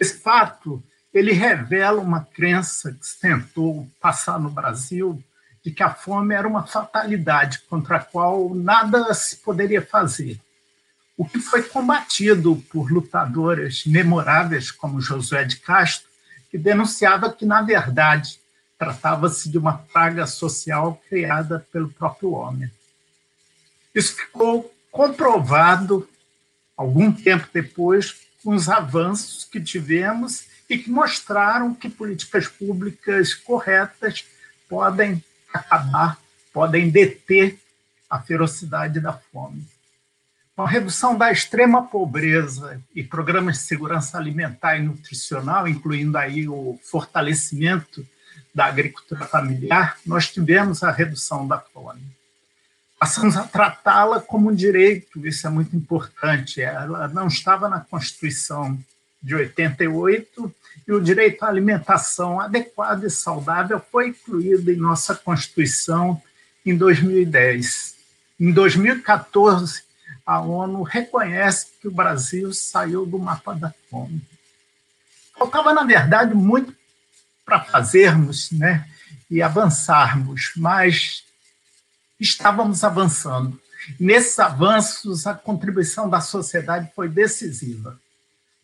Esse 0.00 0.18
fato 0.18 0.82
ele 1.12 1.30
revela 1.30 2.00
uma 2.00 2.24
crença 2.24 2.90
que 2.90 3.06
se 3.06 3.20
tentou 3.20 3.86
passar 4.00 4.40
no 4.40 4.48
Brasil 4.48 5.22
de 5.62 5.70
que 5.70 5.82
a 5.82 5.92
fome 5.92 6.34
era 6.34 6.48
uma 6.48 6.66
fatalidade 6.66 7.58
contra 7.68 7.98
a 7.98 8.00
qual 8.02 8.54
nada 8.54 9.12
se 9.12 9.36
poderia 9.36 9.82
fazer 9.82 10.40
o 11.18 11.28
que 11.28 11.38
foi 11.38 11.62
combatido 11.62 12.56
por 12.72 12.90
lutadores 12.90 13.84
memoráveis 13.84 14.70
como 14.70 15.02
Josué 15.02 15.44
de 15.44 15.56
Castro, 15.56 16.08
que 16.50 16.56
denunciava 16.56 17.30
que, 17.30 17.44
na 17.44 17.60
verdade, 17.60 18.40
tratava-se 18.78 19.50
de 19.50 19.58
uma 19.58 19.76
praga 19.76 20.26
social 20.26 20.98
criada 21.10 21.66
pelo 21.70 21.90
próprio 21.90 22.30
homem. 22.32 22.70
Isso 23.94 24.16
ficou 24.16 24.73
comprovado 24.94 26.08
algum 26.76 27.12
tempo 27.12 27.48
depois 27.52 28.14
com 28.44 28.54
os 28.54 28.68
avanços 28.68 29.44
que 29.44 29.60
tivemos 29.60 30.46
e 30.70 30.78
que 30.78 30.88
mostraram 30.88 31.74
que 31.74 31.88
políticas 31.90 32.46
públicas 32.46 33.34
corretas 33.34 34.24
podem 34.68 35.22
acabar, 35.52 36.16
podem 36.52 36.90
deter 36.90 37.58
a 38.08 38.20
ferocidade 38.20 39.00
da 39.00 39.12
fome. 39.12 39.66
A 40.56 40.64
redução 40.64 41.18
da 41.18 41.32
extrema 41.32 41.82
pobreza 41.82 42.80
e 42.94 43.02
programas 43.02 43.56
de 43.56 43.62
segurança 43.64 44.16
alimentar 44.16 44.76
e 44.76 44.82
nutricional, 44.82 45.66
incluindo 45.66 46.16
aí 46.16 46.48
o 46.48 46.78
fortalecimento 46.84 48.06
da 48.54 48.66
agricultura 48.66 49.26
familiar, 49.26 49.98
nós 50.06 50.30
tivemos 50.30 50.84
a 50.84 50.92
redução 50.92 51.48
da 51.48 51.58
fome. 51.58 52.14
Passamos 53.04 53.36
a 53.36 53.42
tratá-la 53.42 54.18
como 54.18 54.48
um 54.48 54.54
direito, 54.54 55.26
isso 55.26 55.46
é 55.46 55.50
muito 55.50 55.76
importante. 55.76 56.62
Ela 56.62 57.06
não 57.06 57.26
estava 57.26 57.68
na 57.68 57.78
Constituição 57.78 58.78
de 59.22 59.34
88 59.34 60.54
e 60.88 60.92
o 60.94 61.02
direito 61.02 61.42
à 61.42 61.48
alimentação 61.48 62.40
adequada 62.40 63.06
e 63.06 63.10
saudável 63.10 63.78
foi 63.92 64.08
incluído 64.08 64.70
em 64.72 64.76
nossa 64.76 65.14
Constituição 65.14 66.18
em 66.64 66.74
2010. 66.74 67.94
Em 68.40 68.50
2014, 68.50 69.82
a 70.24 70.40
ONU 70.40 70.82
reconhece 70.82 71.66
que 71.82 71.88
o 71.88 71.92
Brasil 71.92 72.54
saiu 72.54 73.04
do 73.04 73.18
mapa 73.18 73.54
da 73.54 73.74
fome. 73.90 74.22
Faltava, 75.38 75.74
na 75.74 75.84
verdade, 75.84 76.34
muito 76.34 76.74
para 77.44 77.60
fazermos 77.60 78.50
né, 78.50 78.88
e 79.30 79.42
avançarmos, 79.42 80.52
mas 80.56 81.23
estávamos 82.18 82.84
avançando. 82.84 83.60
Nesses 83.98 84.38
avanços, 84.38 85.26
a 85.26 85.34
contribuição 85.34 86.08
da 86.08 86.20
sociedade 86.20 86.90
foi 86.94 87.08
decisiva. 87.08 87.98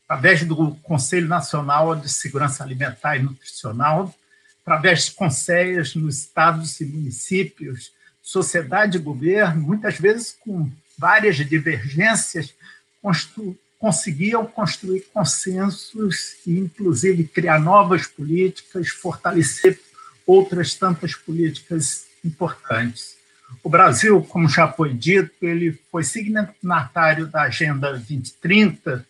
Através 0.05 0.45
do 0.45 0.75
Conselho 0.77 1.29
Nacional 1.29 1.95
de 1.95 2.09
Segurança 2.09 2.65
Alimentar 2.65 3.17
e 3.17 3.23
Nutricional, 3.23 4.15
através 4.63 5.07
de 5.07 5.13
conselhos 5.13 5.95
nos 5.95 6.19
estados 6.19 6.81
e 6.81 6.85
municípios, 6.85 7.93
sociedade 8.23 8.97
e 8.97 9.01
governo, 9.01 9.63
muitas 9.63 9.99
vezes 9.99 10.37
com 10.41 10.71
várias 10.99 11.37
divergências, 11.37 12.55
constru, 13.03 13.57
conseguiam 13.79 14.45
construir 14.47 15.07
consensos 15.13 16.37
e, 16.47 16.59
inclusive, 16.59 17.25
criar 17.25 17.59
novas 17.59 18.07
políticas, 18.07 18.89
fortalecer 18.89 19.81
outras 20.27 20.75
tantas 20.75 21.15
políticas 21.15 22.07
importantes. 22.25 23.20
O 23.63 23.69
Brasil, 23.69 24.23
como 24.23 24.49
já 24.49 24.69
foi 24.69 24.95
dito, 24.95 25.33
ele 25.43 25.79
foi 25.91 26.03
signatário 26.05 27.27
da 27.27 27.43
Agenda 27.43 27.91
2030, 27.91 29.07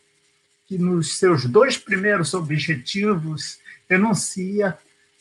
que 0.67 0.79
nos 0.79 1.19
seus 1.19 1.45
dois 1.47 1.77
primeiros 1.77 2.35
objetivos 2.35 3.59
enuncia 3.89 4.77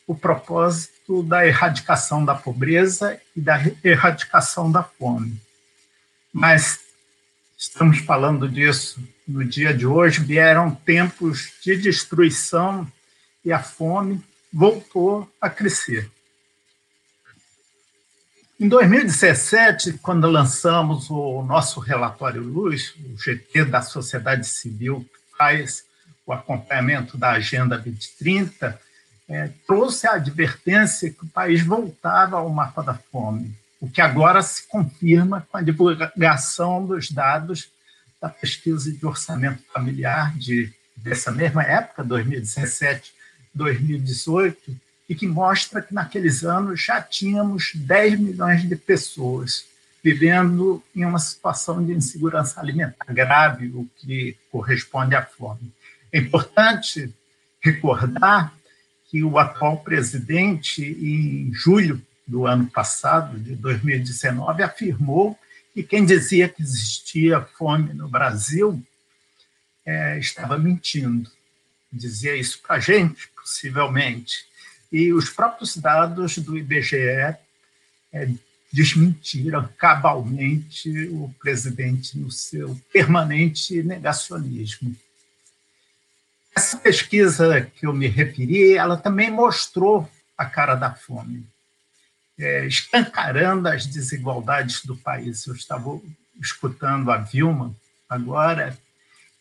o 0.08 0.16
propósito 0.16 1.22
da 1.22 1.46
erradicação 1.46 2.26
da 2.26 2.34
pobreza 2.34 3.20
e 3.36 3.42
da 3.42 3.60
erradicação 3.84 4.72
da 4.72 4.84
fome. 4.84 5.40
Mas 6.34 6.80
estamos 7.58 8.00
falando 8.00 8.48
disso 8.50 9.04
no 9.28 9.46
dia 9.46 9.74
de 9.74 9.86
hoje. 9.86 10.24
Vieram 10.24 10.74
tempos 10.74 11.52
de 11.64 11.78
destruição 11.78 12.92
e 13.44 13.52
a 13.52 13.62
fome 13.62 14.24
voltou 14.52 15.32
a 15.40 15.50
crescer. 15.50 16.10
Em 18.60 18.68
2017, 18.68 19.94
quando 20.00 20.30
lançamos 20.30 21.10
o 21.10 21.42
nosso 21.44 21.80
relatório 21.80 22.42
Luz, 22.42 22.94
o 22.96 23.18
GT 23.18 23.66
da 23.66 23.82
sociedade 23.82 24.46
civil 24.46 25.06
que 25.12 25.38
faz 25.38 25.86
o 26.26 26.34
acompanhamento 26.34 27.18
da 27.18 27.32
Agenda 27.32 27.78
2030, 27.78 28.80
é, 29.30 29.50
trouxe 29.66 30.08
a 30.08 30.14
advertência 30.14 31.10
que 31.10 31.24
o 31.24 31.30
país 31.30 31.64
voltava 31.64 32.38
ao 32.38 32.50
mapa 32.50 32.84
da 32.84 32.96
fome 32.96 33.56
o 33.80 33.90
que 33.90 34.02
agora 34.02 34.42
se 34.42 34.68
confirma 34.68 35.48
com 35.50 35.58
a 35.58 35.62
divulgação 35.62 36.86
dos 36.86 37.10
dados 37.10 37.72
da 38.22 38.28
pesquisa 38.28 38.92
de 38.92 39.06
orçamento 39.06 39.64
familiar 39.74 40.38
de, 40.38 40.74
dessa 40.98 41.32
mesma 41.32 41.64
época, 41.64 42.04
2017, 42.04 43.14
2018, 43.54 44.76
e 45.10 45.16
que 45.16 45.28
mostra 45.28 45.82
que 45.82 45.94
naqueles 45.94 46.44
anos 46.44 46.86
já 46.86 47.02
tínhamos 47.02 47.72
10 47.74 48.20
milhões 48.20 48.62
de 48.62 48.76
pessoas 48.76 49.66
vivendo 50.04 50.82
em 50.96 51.04
uma 51.04 51.20
situação 51.20 51.84
de 51.84 51.92
insegurança 51.92 52.62
alimentar 52.62 53.12
grave, 53.12 53.68
o 53.74 53.90
que 53.98 54.38
corresponde 54.52 55.16
à 55.16 55.26
fome. 55.26 55.74
É 56.12 56.20
importante 56.20 57.14
recordar 57.60 58.54
que 59.10 59.24
o 59.24 59.38
atual 59.40 59.80
presidente, 59.80 60.84
em 60.84 61.52
julho 61.52 62.02
do 62.26 62.46
ano 62.46 62.68
passado, 62.68 63.40
de 63.40 63.56
2019, 63.56 64.62
afirmou 64.62 65.38
que 65.74 65.84
quem 65.84 66.06
dizia 66.06 66.48
que 66.48 66.62
existia 66.62 67.42
fome 67.42 67.94
no 67.94 68.08
Brasil 68.08 68.82
é, 69.86 70.20
estava 70.20 70.58
mentindo. 70.58 71.30
Dizia 71.92 72.36
isso 72.36 72.62
para 72.62 72.76
a 72.76 72.80
gente, 72.80 73.28
possivelmente. 73.30 74.49
E 74.92 75.14
os 75.14 75.30
próprios 75.30 75.78
dados 75.78 76.38
do 76.40 76.58
IBGE 76.58 76.98
é, 78.12 78.30
desmentiram 78.72 79.68
cabalmente 79.78 81.08
o 81.10 81.34
presidente 81.40 82.18
no 82.18 82.32
seu 82.32 82.80
permanente 82.92 83.82
negacionismo. 83.84 84.96
Essa 86.56 86.78
pesquisa 86.78 87.62
que 87.62 87.86
eu 87.86 87.94
me 87.94 88.08
referi, 88.08 88.74
ela 88.74 88.98
também 88.98 89.32
mostrou 89.32 90.10
a 90.38 90.46
cara 90.46 90.76
da 90.76 90.94
fome, 90.94 91.46
é, 92.38 92.66
escancarando 92.66 93.68
as 93.68 93.86
desigualdades 93.86 94.84
do 94.86 94.96
país. 94.96 95.46
Eu 95.46 95.54
estava 95.54 96.00
escutando 96.42 97.12
a 97.12 97.18
Vilma 97.18 97.76
agora, 98.10 98.78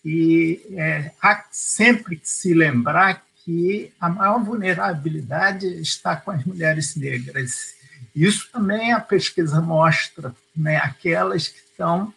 e 0.04 0.60
é, 0.72 1.10
há 1.20 1.44
sempre 1.50 2.16
que 2.16 2.28
se 2.28 2.54
lembrar 2.54 3.24
que 3.48 3.90
a 3.98 4.10
maior 4.10 4.44
vulnerabilidade 4.44 5.66
está 5.80 6.14
com 6.14 6.30
as 6.30 6.44
mulheres 6.44 6.94
negras. 6.94 7.74
Isso 8.14 8.50
também 8.52 8.92
a 8.92 9.00
pesquisa 9.00 9.58
mostra, 9.58 10.36
né? 10.54 10.76
aquelas 10.76 11.48
que 11.48 11.58
estão 11.58 12.12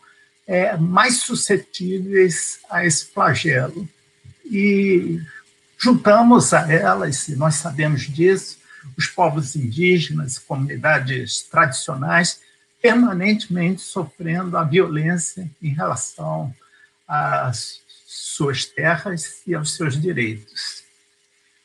é, 0.46 0.76
mais 0.76 1.20
suscetíveis 1.20 2.60
a 2.70 2.86
esse 2.86 3.06
flagelo. 3.06 3.88
E 4.44 5.22
juntamos 5.78 6.54
a 6.54 6.70
elas, 6.70 7.30
e 7.30 7.38
nós 7.38 7.56
sabemos 7.56 8.02
disso, 8.02 8.58
os 8.98 9.08
povos 9.08 9.56
indígenas, 9.56 10.38
comunidades 10.38 11.44
tradicionais, 11.44 12.42
permanentemente 12.82 13.82
sofrendo 13.82 14.58
a 14.58 14.66
violência 14.66 15.50
em 15.62 15.70
relação 15.70 16.54
às 17.08 17.80
suas 18.06 18.66
terras 18.66 19.42
e 19.48 19.56
aos 19.56 19.78
seus 19.78 19.98
direitos. 19.98 20.81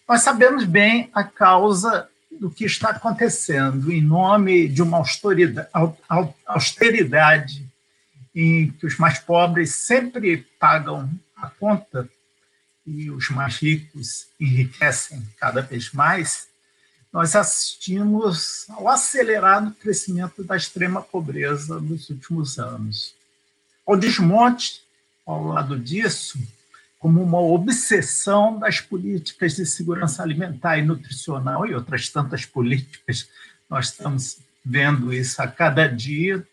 Nós 0.09 0.23
sabemos 0.23 0.65
bem 0.65 1.11
a 1.13 1.25
causa 1.25 2.09
do 2.31 2.49
que 2.51 2.65
está 2.65 2.91
acontecendo 2.91 3.91
em 3.91 4.01
nome 4.01 4.69
de 4.69 4.81
uma 4.81 4.99
austeridade 6.47 7.67
em 8.35 8.71
que 8.71 8.87
os 8.87 8.99
mais 8.99 9.19
pobres 9.19 9.75
sempre 9.75 10.47
pagam 10.61 11.11
a 11.37 11.49
conta 11.49 12.09
e 12.87 13.11
os 13.11 13.31
mais 13.31 13.57
ricos 13.57 14.29
enriquecem 14.39 15.27
cada 15.39 15.61
vez 15.61 15.91
mais, 15.91 16.47
nós 17.13 17.35
assistimos 17.35 18.67
ao 18.71 18.89
acelerado 18.89 19.73
crescimento 19.73 20.45
da 20.45 20.57
extrema 20.57 21.03
pobreza 21.03 21.81
nos 21.81 22.11
últimos 22.11 22.59
anos. 22.59 23.15
Ao 23.85 23.97
desmonte, 23.97 24.83
ao 25.27 25.43
lado 25.45 25.79
disso, 25.79 26.39
como 26.99 27.23
uma 27.23 27.41
obsessão 27.41 28.59
das 28.59 28.81
políticas 28.81 29.57
de 29.57 29.67
segurança 29.67 30.23
alimentar 30.23 30.79
e 30.79 30.83
nutricional 30.83 31.67
e 31.67 31.75
outras 31.75 32.09
tantas 32.09 32.45
políticas. 32.45 33.29
Nós 33.69 33.91
estamos 33.91 34.39
vendo 34.65 35.13
isso 35.13 35.41
a 35.41 35.47
cada 35.47 35.87
dia. 35.87 36.47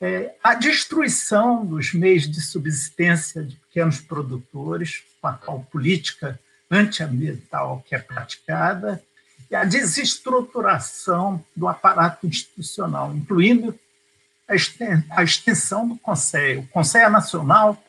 É, 0.00 0.34
a 0.42 0.54
destruição 0.54 1.64
dos 1.64 1.92
meios 1.92 2.30
de 2.30 2.40
subsistência 2.40 3.42
de 3.42 3.56
pequenos 3.56 4.00
produtores, 4.00 5.02
com 5.20 5.28
a 5.28 5.32
tal 5.32 5.60
política 5.70 6.38
antiambiental 6.70 7.84
que 7.86 7.94
é 7.94 7.98
praticada, 7.98 9.02
e 9.50 9.54
a 9.54 9.64
desestruturação 9.64 11.44
do 11.54 11.68
aparato 11.68 12.26
institucional, 12.26 13.14
incluindo 13.14 13.78
a 14.48 15.22
extensão 15.22 15.88
do 15.88 15.96
Conselho. 15.96 16.60
O 16.60 16.68
Conselho 16.68 17.10
Nacional 17.10 17.82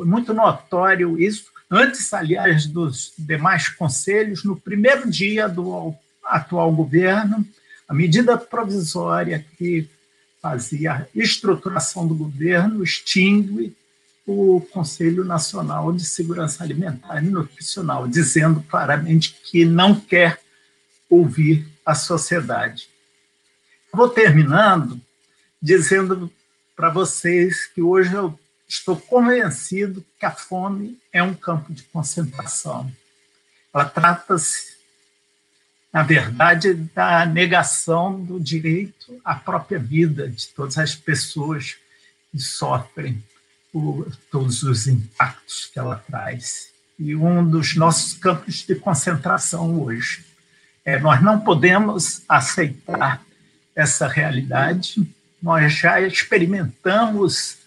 foi 0.00 0.06
muito 0.06 0.32
notório 0.32 1.20
isso, 1.20 1.50
antes, 1.70 2.14
aliás, 2.14 2.64
dos 2.64 3.12
demais 3.18 3.68
conselhos, 3.68 4.42
no 4.44 4.56
primeiro 4.58 5.10
dia 5.10 5.46
do 5.46 5.94
atual 6.24 6.72
governo, 6.72 7.46
a 7.86 7.92
medida 7.92 8.38
provisória 8.38 9.44
que 9.58 9.86
fazia 10.40 10.92
a 10.94 11.06
estruturação 11.14 12.08
do 12.08 12.14
governo 12.14 12.82
extingue 12.82 13.76
o 14.26 14.66
Conselho 14.72 15.22
Nacional 15.22 15.92
de 15.92 16.02
Segurança 16.02 16.64
Alimentar 16.64 17.22
e 17.22 17.28
Nutricional, 17.28 18.08
dizendo 18.08 18.62
claramente 18.62 19.36
que 19.44 19.66
não 19.66 19.94
quer 19.94 20.40
ouvir 21.10 21.68
a 21.84 21.94
sociedade. 21.94 22.88
Vou 23.92 24.08
terminando 24.08 24.98
dizendo 25.60 26.32
para 26.74 26.88
vocês 26.88 27.66
que 27.66 27.82
hoje 27.82 28.14
eu 28.14 28.39
estou 28.70 28.96
convencido 28.96 30.04
que 30.18 30.24
a 30.24 30.30
fome 30.30 30.96
é 31.12 31.20
um 31.20 31.34
campo 31.34 31.72
de 31.72 31.82
concentração. 31.82 32.90
Ela 33.74 33.84
trata-se, 33.84 34.76
na 35.92 36.04
verdade, 36.04 36.74
da 36.74 37.26
negação 37.26 38.22
do 38.22 38.38
direito 38.38 39.20
à 39.24 39.34
própria 39.34 39.78
vida 39.78 40.28
de 40.28 40.46
todas 40.48 40.78
as 40.78 40.94
pessoas 40.94 41.76
que 42.30 42.38
sofrem 42.38 43.22
por 43.72 44.16
todos 44.30 44.62
os 44.62 44.86
impactos 44.86 45.66
que 45.72 45.78
ela 45.78 45.96
traz. 46.08 46.70
E 46.96 47.16
um 47.16 47.48
dos 47.48 47.74
nossos 47.74 48.14
campos 48.14 48.64
de 48.64 48.76
concentração 48.76 49.80
hoje. 49.80 50.24
É, 50.84 50.98
nós 50.98 51.20
não 51.20 51.40
podemos 51.40 52.22
aceitar 52.28 53.20
essa 53.74 54.06
realidade, 54.06 55.02
nós 55.42 55.72
já 55.72 56.00
experimentamos 56.00 57.59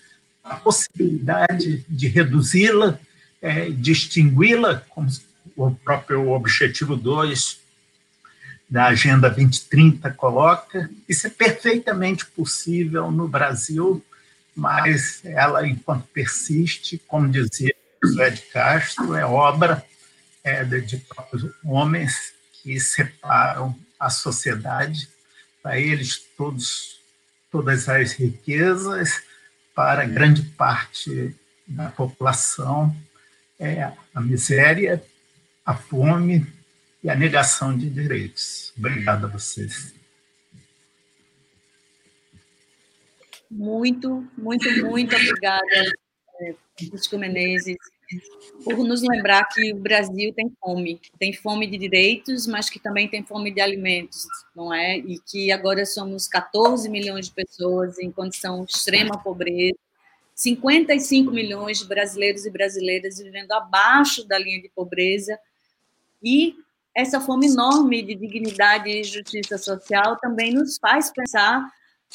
a 0.44 0.56
possibilidade 0.56 1.86
de 1.88 2.08
reduzi-la, 2.08 3.00
é, 3.42 3.70
de 3.70 3.92
extingui-la, 3.92 4.84
como 4.90 5.08
o 5.56 5.72
próprio 5.72 6.30
objetivo 6.32 6.96
2 6.96 7.62
da 8.70 8.88
Agenda 8.88 9.30
2030 9.30 10.12
coloca. 10.12 10.90
Isso 11.08 11.28
é 11.28 11.30
perfeitamente 11.30 12.26
possível 12.26 13.12
no 13.12 13.28
Brasil, 13.28 14.04
mas 14.56 15.22
ela, 15.24 15.68
enquanto 15.68 16.08
persiste, 16.08 17.02
como 17.08 17.30
dizia 17.30 17.74
José 18.04 18.30
de 18.32 18.42
Castro, 18.44 19.16
é 19.16 19.26
obra 19.26 19.86
é, 20.44 20.64
de 20.64 20.98
próprios 20.98 21.50
homens 21.64 22.34
que 22.52 22.80
separam 22.80 23.78
a 24.00 24.10
sociedade, 24.10 25.08
para 25.62 25.80
eles 25.80 26.22
todos 26.38 27.02
todas 27.50 27.88
as 27.88 28.14
riquezas, 28.14 29.22
para 29.74 30.06
grande 30.06 30.42
parte 30.42 31.36
da 31.68 31.90
população 31.90 32.96
é 33.60 33.92
a 34.14 34.22
miséria, 34.22 35.04
a 35.66 35.76
fome 35.76 36.46
e 37.04 37.10
a 37.10 37.16
negação 37.16 37.78
de 37.78 37.90
direitos. 37.90 38.74
Obrigado 38.78 39.26
a 39.26 39.30
vocês. 39.30 39.94
Muito, 43.50 44.28
muito, 44.38 44.68
muito 44.86 45.16
obrigada, 45.16 45.94
Francisco 46.78 47.18
Menezes, 47.18 47.78
por 48.64 48.78
nos 48.78 49.02
lembrar 49.02 49.48
que 49.50 49.74
o 49.74 49.78
Brasil 49.78 50.34
tem 50.34 50.52
fome, 50.60 51.02
tem 51.20 51.34
fome 51.34 51.68
de 51.68 51.78
direitos, 51.78 52.48
mas 52.48 52.70
que 52.70 52.80
também 52.80 53.08
tem 53.08 53.24
fome 53.24 53.52
de 53.52 53.62
alimentos, 53.62 54.26
não 54.56 54.74
é? 54.74 54.98
E 54.98 55.20
que 55.20 55.52
agora 55.52 55.86
somos 55.86 56.28
14 56.28 56.90
milhões 56.90 57.28
de 57.28 57.34
pessoas 57.34 58.00
em 58.00 58.12
condição 58.12 58.64
de 58.66 58.74
extrema 58.74 59.18
pobreza, 59.22 59.78
55 60.36 61.32
milhões 61.32 61.80
de 61.80 61.86
brasileiros 61.86 62.46
e 62.46 62.52
brasileiras 62.52 63.18
vivendo 63.18 63.52
abaixo 63.52 64.28
da 64.28 64.38
linha 64.38 64.62
de 64.62 64.70
pobreza, 64.70 65.38
e 66.24 66.56
essa 66.96 67.20
fome 67.20 67.48
enorme 67.48 68.02
de 68.02 68.16
dignidade 68.16 68.90
e 68.90 69.04
justiça 69.04 69.58
social 69.58 70.18
também 70.18 70.54
nos 70.54 70.78
faz 70.78 71.12
pensar 71.12 71.68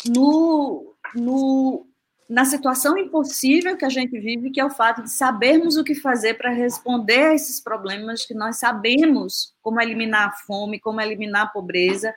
no, 0.07 0.95
no 1.15 1.88
na 2.29 2.45
situação 2.45 2.99
impossível 2.99 3.77
que 3.77 3.87
a 3.87 3.89
gente 3.89 4.19
vive, 4.21 4.51
que 4.51 4.61
é 4.61 4.65
o 4.65 4.71
fato 4.71 5.03
de 5.03 5.11
sabermos 5.11 5.77
o 5.77 5.85
que 5.85 5.95
fazer 5.95 6.35
para 6.35 6.51
responder 6.51 7.29
a 7.29 7.35
esses 7.35 7.59
problemas 7.59 8.27
que 8.27 8.35
nós 8.35 8.59
sabemos 8.59 9.55
como 9.63 9.81
eliminar 9.81 10.29
a 10.29 10.33
fome, 10.33 10.79
como 10.79 11.01
eliminar 11.01 11.45
a 11.45 11.49
pobreza, 11.49 12.15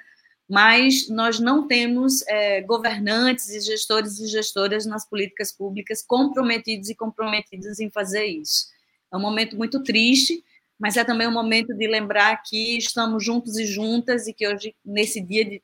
mas 0.49 1.07
nós 1.07 1.39
não 1.39 1.65
temos 1.65 2.27
é, 2.27 2.59
governantes 2.61 3.49
e 3.51 3.61
gestores 3.61 4.19
e 4.19 4.27
gestoras 4.27 4.85
nas 4.85 5.07
políticas 5.07 5.53
públicas 5.53 6.03
comprometidos 6.05 6.89
e 6.89 6.95
comprometidas 6.95 7.79
em 7.79 7.89
fazer 7.89 8.25
isso. 8.25 8.67
É 9.13 9.15
um 9.15 9.21
momento 9.21 9.55
muito 9.55 9.81
triste, 9.81 10.43
mas 10.77 10.97
é 10.97 11.05
também 11.05 11.25
um 11.25 11.31
momento 11.31 11.73
de 11.73 11.87
lembrar 11.87 12.43
que 12.43 12.77
estamos 12.77 13.23
juntos 13.23 13.57
e 13.57 13.65
juntas 13.65 14.27
e 14.27 14.33
que 14.33 14.45
hoje, 14.45 14.75
nesse 14.83 15.21
dia 15.21 15.45
de, 15.45 15.63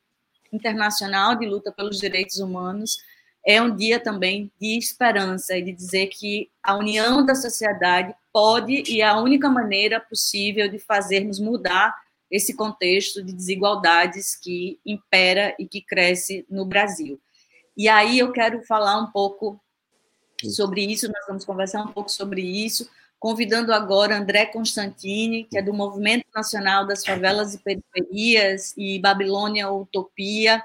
internacional 0.53 1.35
de 1.35 1.45
luta 1.45 1.69
pelos 1.69 1.99
direitos 1.99 2.37
humanos, 2.39 2.97
é 3.47 3.61
um 3.61 3.73
dia 3.73 3.97
também 3.97 4.51
de 4.59 4.77
esperança 4.77 5.57
e 5.57 5.61
de 5.61 5.71
dizer 5.71 6.07
que 6.07 6.51
a 6.61 6.75
união 6.75 7.25
da 7.25 7.33
sociedade 7.33 8.13
pode 8.33 8.83
e 8.85 8.99
é 8.99 9.05
a 9.05 9.21
única 9.21 9.49
maneira 9.49 10.01
possível 10.01 10.67
de 10.67 10.77
fazermos 10.77 11.39
mudar 11.39 11.95
esse 12.29 12.53
contexto 12.53 13.23
de 13.23 13.31
desigualdades 13.31 14.35
que 14.35 14.77
impera 14.85 15.55
e 15.57 15.65
que 15.65 15.81
cresce 15.81 16.45
no 16.49 16.65
Brasil. 16.65 17.21
E 17.77 17.87
aí 17.87 18.19
eu 18.19 18.33
quero 18.33 18.61
falar 18.63 18.99
um 18.99 19.09
pouco 19.11 19.57
sobre 20.43 20.81
isso, 20.81 21.07
nós 21.07 21.25
vamos 21.25 21.45
conversar 21.45 21.83
um 21.83 21.93
pouco 21.93 22.11
sobre 22.11 22.41
isso, 22.41 22.89
convidando 23.17 23.71
agora 23.71 24.17
André 24.17 24.47
Constantini, 24.47 25.45
que 25.45 25.57
é 25.57 25.61
do 25.61 25.73
Movimento 25.73 26.25
Nacional 26.35 26.85
das 26.85 27.05
Favelas 27.05 27.53
e 27.53 27.59
Periferias 27.59 28.73
e 28.77 28.99
Babilônia 28.99 29.71
Utopia, 29.71 30.61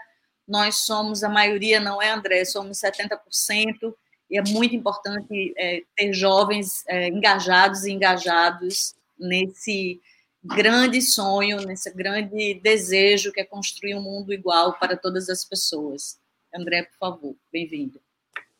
nós 0.47 0.85
somos, 0.85 1.23
a 1.23 1.29
maioria 1.29 1.81
não 1.81 2.01
é, 2.01 2.11
André, 2.11 2.45
somos 2.45 2.79
70%, 2.79 3.95
e 4.31 4.39
é 4.39 4.43
muito 4.43 4.75
importante 4.75 5.55
é, 5.59 5.83
ter 5.97 6.13
jovens 6.13 6.85
é, 6.89 7.09
engajados 7.09 7.85
e 7.85 7.93
engajados 7.93 8.95
nesse 9.19 10.01
grande 10.43 11.01
sonho, 11.03 11.61
nesse 11.67 11.95
grande 11.95 12.55
desejo 12.55 13.31
que 13.31 13.41
é 13.41 13.45
construir 13.45 13.95
um 13.95 14.03
mundo 14.03 14.33
igual 14.33 14.79
para 14.79 14.97
todas 14.97 15.29
as 15.29 15.45
pessoas. 15.45 16.19
André, 16.55 16.83
por 16.85 16.99
favor, 16.99 17.37
bem-vindo. 17.53 18.01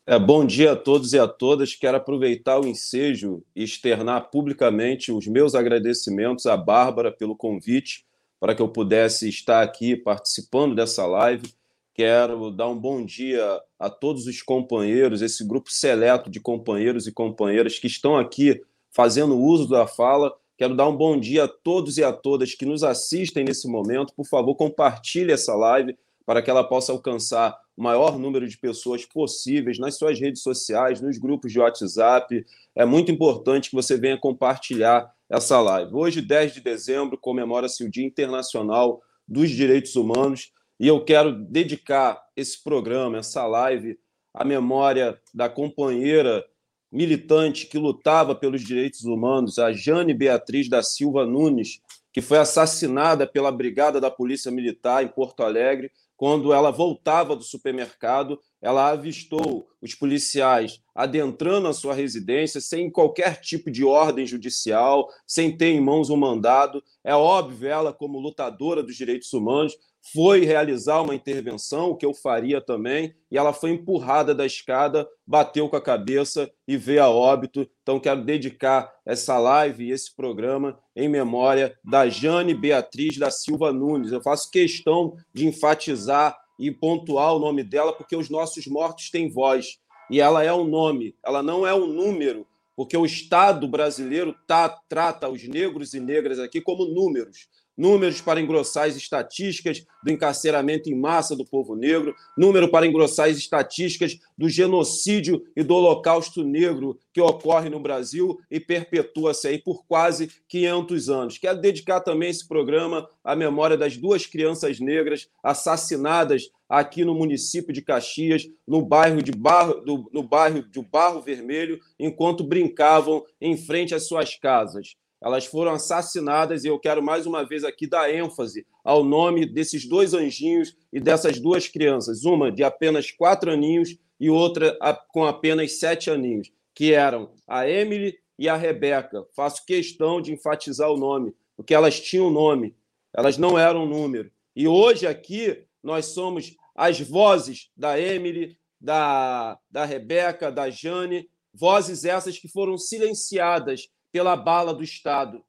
É, 0.05 0.19
bom 0.19 0.45
dia 0.45 0.73
a 0.73 0.75
todos 0.75 1.13
e 1.13 1.19
a 1.19 1.27
todas. 1.27 1.75
Quero 1.75 1.97
aproveitar 1.97 2.59
o 2.59 2.67
ensejo 2.67 3.43
e 3.55 3.63
externar 3.63 4.29
publicamente 4.29 5.11
os 5.11 5.27
meus 5.27 5.55
agradecimentos 5.55 6.45
à 6.45 6.57
Bárbara 6.57 7.11
pelo 7.11 7.35
convite 7.35 8.05
para 8.39 8.53
que 8.53 8.61
eu 8.61 8.67
pudesse 8.67 9.29
estar 9.29 9.63
aqui 9.63 9.95
participando 9.95 10.75
dessa 10.75 11.05
live. 11.05 11.53
Quero 11.93 12.49
dar 12.49 12.69
um 12.69 12.77
bom 12.77 13.05
dia 13.05 13.61
a 13.77 13.87
todos 13.87 14.25
os 14.25 14.41
companheiros, 14.41 15.21
esse 15.21 15.45
grupo 15.45 15.71
seleto 15.71 16.27
de 16.27 16.39
companheiros 16.39 17.05
e 17.05 17.11
companheiras 17.11 17.77
que 17.77 17.85
estão 17.85 18.17
aqui 18.17 18.59
fazendo 18.91 19.37
uso 19.37 19.69
da 19.69 19.85
fala. 19.85 20.33
Quero 20.57 20.75
dar 20.75 20.87
um 20.87 20.97
bom 20.97 21.19
dia 21.19 21.43
a 21.43 21.47
todos 21.47 21.99
e 21.99 22.03
a 22.03 22.11
todas 22.11 22.55
que 22.55 22.65
nos 22.65 22.83
assistem 22.83 23.43
nesse 23.43 23.67
momento. 23.67 24.11
Por 24.15 24.25
favor, 24.25 24.55
compartilhe 24.55 25.31
essa 25.31 25.53
live 25.55 25.95
para 26.25 26.41
que 26.41 26.49
ela 26.49 26.63
possa 26.63 26.91
alcançar 26.91 27.55
o 27.77 27.83
maior 27.83 28.17
número 28.17 28.47
de 28.47 28.57
pessoas 28.57 29.05
possíveis 29.05 29.77
nas 29.77 29.95
suas 29.95 30.19
redes 30.19 30.41
sociais, 30.41 30.99
nos 30.99 31.19
grupos 31.19 31.51
de 31.51 31.59
WhatsApp. 31.59 32.43
É 32.75 32.85
muito 32.85 33.11
importante 33.11 33.69
que 33.69 33.75
você 33.75 33.97
venha 33.97 34.17
compartilhar 34.17 35.13
essa 35.29 35.61
live. 35.61 35.93
Hoje, 35.93 36.21
10 36.21 36.55
de 36.55 36.61
dezembro, 36.61 37.19
comemora-se 37.19 37.83
o 37.83 37.89
Dia 37.89 38.05
Internacional 38.05 38.99
dos 39.27 39.51
Direitos 39.51 39.95
Humanos 39.95 40.51
e 40.79 40.87
eu 40.87 41.03
quero 41.03 41.31
dedicar 41.31 42.21
esse 42.35 42.61
programa, 42.63 43.19
essa 43.19 43.45
live, 43.45 43.97
à 44.33 44.43
memória 44.43 45.19
da 45.33 45.47
companheira 45.49 46.43
militante 46.91 47.65
que 47.65 47.77
lutava 47.77 48.35
pelos 48.35 48.61
direitos 48.61 49.03
humanos, 49.03 49.57
a 49.59 49.71
Jane 49.71 50.13
Beatriz 50.13 50.69
da 50.69 50.83
Silva 50.83 51.25
Nunes, 51.25 51.79
que 52.11 52.21
foi 52.21 52.37
assassinada 52.37 53.25
pela 53.25 53.51
Brigada 53.51 53.99
da 53.99 54.11
Polícia 54.11 54.51
Militar 54.51 55.03
em 55.03 55.07
Porto 55.07 55.41
Alegre 55.41 55.91
quando 56.15 56.53
ela 56.53 56.71
voltava 56.71 57.35
do 57.35 57.43
supermercado, 57.43 58.39
ela 58.61 58.89
avistou 58.91 59.67
os 59.81 59.93
policiais 59.93 60.79
adentrando 60.95 61.67
a 61.67 61.73
sua 61.73 61.93
residência 61.93 62.61
sem 62.61 62.89
qualquer 62.89 63.41
tipo 63.41 63.69
de 63.69 63.83
ordem 63.83 64.25
judicial, 64.25 65.09
sem 65.27 65.57
ter 65.57 65.71
em 65.71 65.81
mãos 65.81 66.09
um 66.09 66.15
mandado. 66.15 66.81
É 67.03 67.13
óbvio, 67.13 67.67
ela, 67.67 67.91
como 67.91 68.19
lutadora 68.19 68.81
dos 68.81 68.95
direitos 68.95 69.33
humanos, 69.33 69.75
foi 70.11 70.43
realizar 70.43 71.01
uma 71.01 71.15
intervenção, 71.15 71.91
o 71.91 71.95
que 71.95 72.05
eu 72.05 72.13
faria 72.13 72.59
também, 72.59 73.15
e 73.31 73.37
ela 73.37 73.53
foi 73.53 73.71
empurrada 73.71 74.35
da 74.35 74.45
escada, 74.45 75.07
bateu 75.25 75.69
com 75.69 75.77
a 75.77 75.81
cabeça 75.81 76.51
e 76.67 76.75
veio 76.75 77.03
a 77.03 77.09
óbito. 77.09 77.65
Então, 77.81 77.99
quero 78.01 78.23
dedicar 78.23 78.93
essa 79.05 79.39
live 79.39 79.85
e 79.85 79.91
esse 79.91 80.13
programa 80.13 80.77
em 80.93 81.07
memória 81.07 81.77
da 81.83 82.09
Jane 82.09 82.53
Beatriz 82.53 83.17
da 83.17 83.31
Silva 83.31 83.71
Nunes. 83.71 84.11
Eu 84.11 84.21
faço 84.21 84.51
questão 84.51 85.15
de 85.33 85.47
enfatizar 85.47 86.37
e 86.59 86.69
pontuar 86.69 87.33
o 87.33 87.39
nome 87.39 87.63
dela, 87.63 87.93
porque 87.93 88.15
os 88.15 88.29
nossos 88.29 88.67
mortos 88.67 89.09
têm 89.09 89.31
voz. 89.31 89.77
E 90.11 90.19
ela 90.19 90.43
é 90.43 90.53
um 90.53 90.65
nome, 90.65 91.15
ela 91.25 91.41
não 91.41 91.65
é 91.65 91.73
um 91.73 91.87
número, 91.87 92.45
porque 92.75 92.97
o 92.97 93.05
Estado 93.05 93.67
brasileiro 93.69 94.35
tá, 94.45 94.67
trata 94.89 95.29
os 95.29 95.47
negros 95.47 95.93
e 95.93 95.99
negras 96.01 96.39
aqui 96.39 96.59
como 96.59 96.85
números 96.85 97.47
números 97.77 98.21
para 98.21 98.39
engrossar 98.39 98.87
as 98.87 98.95
estatísticas 98.95 99.85
do 100.03 100.11
encarceramento 100.11 100.89
em 100.89 100.95
massa 100.95 101.35
do 101.35 101.45
povo 101.45 101.75
negro, 101.75 102.15
número 102.37 102.69
para 102.69 102.85
engrossar 102.85 103.29
as 103.29 103.37
estatísticas 103.37 104.19
do 104.37 104.49
genocídio 104.49 105.43
e 105.55 105.63
do 105.63 105.75
holocausto 105.75 106.43
negro 106.43 106.99
que 107.13 107.21
ocorre 107.21 107.69
no 107.69 107.79
Brasil 107.79 108.39
e 108.49 108.59
perpetua-se 108.59 109.47
aí 109.47 109.57
por 109.57 109.85
quase 109.85 110.29
500 110.47 111.09
anos. 111.09 111.37
Quero 111.37 111.61
dedicar 111.61 112.01
também 112.01 112.29
esse 112.29 112.47
programa 112.47 113.07
à 113.23 113.35
memória 113.35 113.77
das 113.77 113.97
duas 113.97 114.25
crianças 114.25 114.79
negras 114.79 115.27
assassinadas 115.43 116.49
aqui 116.67 117.05
no 117.05 117.13
município 117.13 117.71
de 117.71 117.81
Caxias, 117.81 118.47
no 118.67 118.81
bairro 118.81 119.21
de 119.21 119.31
Barro, 119.31 119.81
do, 119.81 120.09
no 120.11 120.23
bairro 120.23 120.63
de 120.63 120.81
Barro 120.81 121.21
Vermelho, 121.21 121.79
enquanto 121.99 122.43
brincavam 122.43 123.23
em 123.39 123.55
frente 123.55 123.93
às 123.93 124.07
suas 124.07 124.35
casas 124.35 124.95
elas 125.23 125.45
foram 125.45 125.71
assassinadas 125.71 126.65
e 126.65 126.67
eu 126.67 126.77
quero 126.77 127.01
mais 127.01 127.25
uma 127.25 127.47
vez 127.47 127.63
aqui 127.63 127.87
dar 127.87 128.13
ênfase 128.13 128.67
ao 128.83 129.05
nome 129.05 129.45
desses 129.45 129.87
dois 129.87 130.13
anjinhos 130.13 130.75
e 130.91 130.99
dessas 130.99 131.39
duas 131.39 131.65
crianças, 131.65 132.25
uma 132.25 132.51
de 132.51 132.61
apenas 132.61 133.09
quatro 133.09 133.49
aninhos 133.49 133.97
e 134.19 134.29
outra 134.29 134.77
com 135.07 135.23
apenas 135.23 135.79
sete 135.79 136.11
aninhos, 136.11 136.51
que 136.75 136.93
eram 136.93 137.31
a 137.47 137.67
Emily 137.67 138.17
e 138.37 138.49
a 138.49 138.57
Rebeca. 138.57 139.25
Faço 139.33 139.65
questão 139.65 140.21
de 140.21 140.33
enfatizar 140.33 140.91
o 140.91 140.97
nome, 140.97 141.33
porque 141.55 141.73
elas 141.73 142.01
tinham 142.01 142.29
nome, 142.29 142.75
elas 143.13 143.37
não 143.37 143.57
eram 143.57 143.85
número. 143.85 144.29
E 144.53 144.67
hoje 144.67 145.07
aqui 145.07 145.63
nós 145.81 146.07
somos 146.07 146.53
as 146.75 146.99
vozes 146.99 147.69
da 147.77 147.97
Emily, 147.97 148.57
da, 148.79 149.57
da 149.71 149.85
Rebeca, 149.85 150.51
da 150.51 150.69
Jane, 150.69 151.29
vozes 151.53 152.03
essas 152.03 152.37
que 152.37 152.49
foram 152.49 152.77
silenciadas 152.77 153.87
pela 154.13 154.37
bala 154.37 154.73
do 154.73 154.83
Estado. 154.83 155.43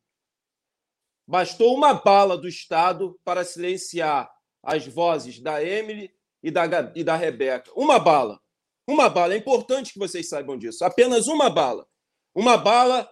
Bastou 1.28 1.76
uma 1.76 1.92
bala 1.92 2.36
do 2.36 2.48
Estado 2.48 3.20
para 3.22 3.44
silenciar 3.44 4.32
as 4.62 4.86
vozes 4.86 5.38
da 5.38 5.62
Emily 5.62 6.10
e 6.42 6.50
da, 6.50 6.64
e 6.96 7.04
da 7.04 7.14
Rebeca. 7.14 7.70
Uma 7.76 7.98
bala. 7.98 8.40
Uma 8.88 9.10
bala. 9.10 9.34
É 9.34 9.36
importante 9.36 9.92
que 9.92 9.98
vocês 9.98 10.28
saibam 10.28 10.56
disso. 10.56 10.82
Apenas 10.82 11.28
uma 11.28 11.50
bala. 11.50 11.86
Uma 12.34 12.56
bala 12.56 13.08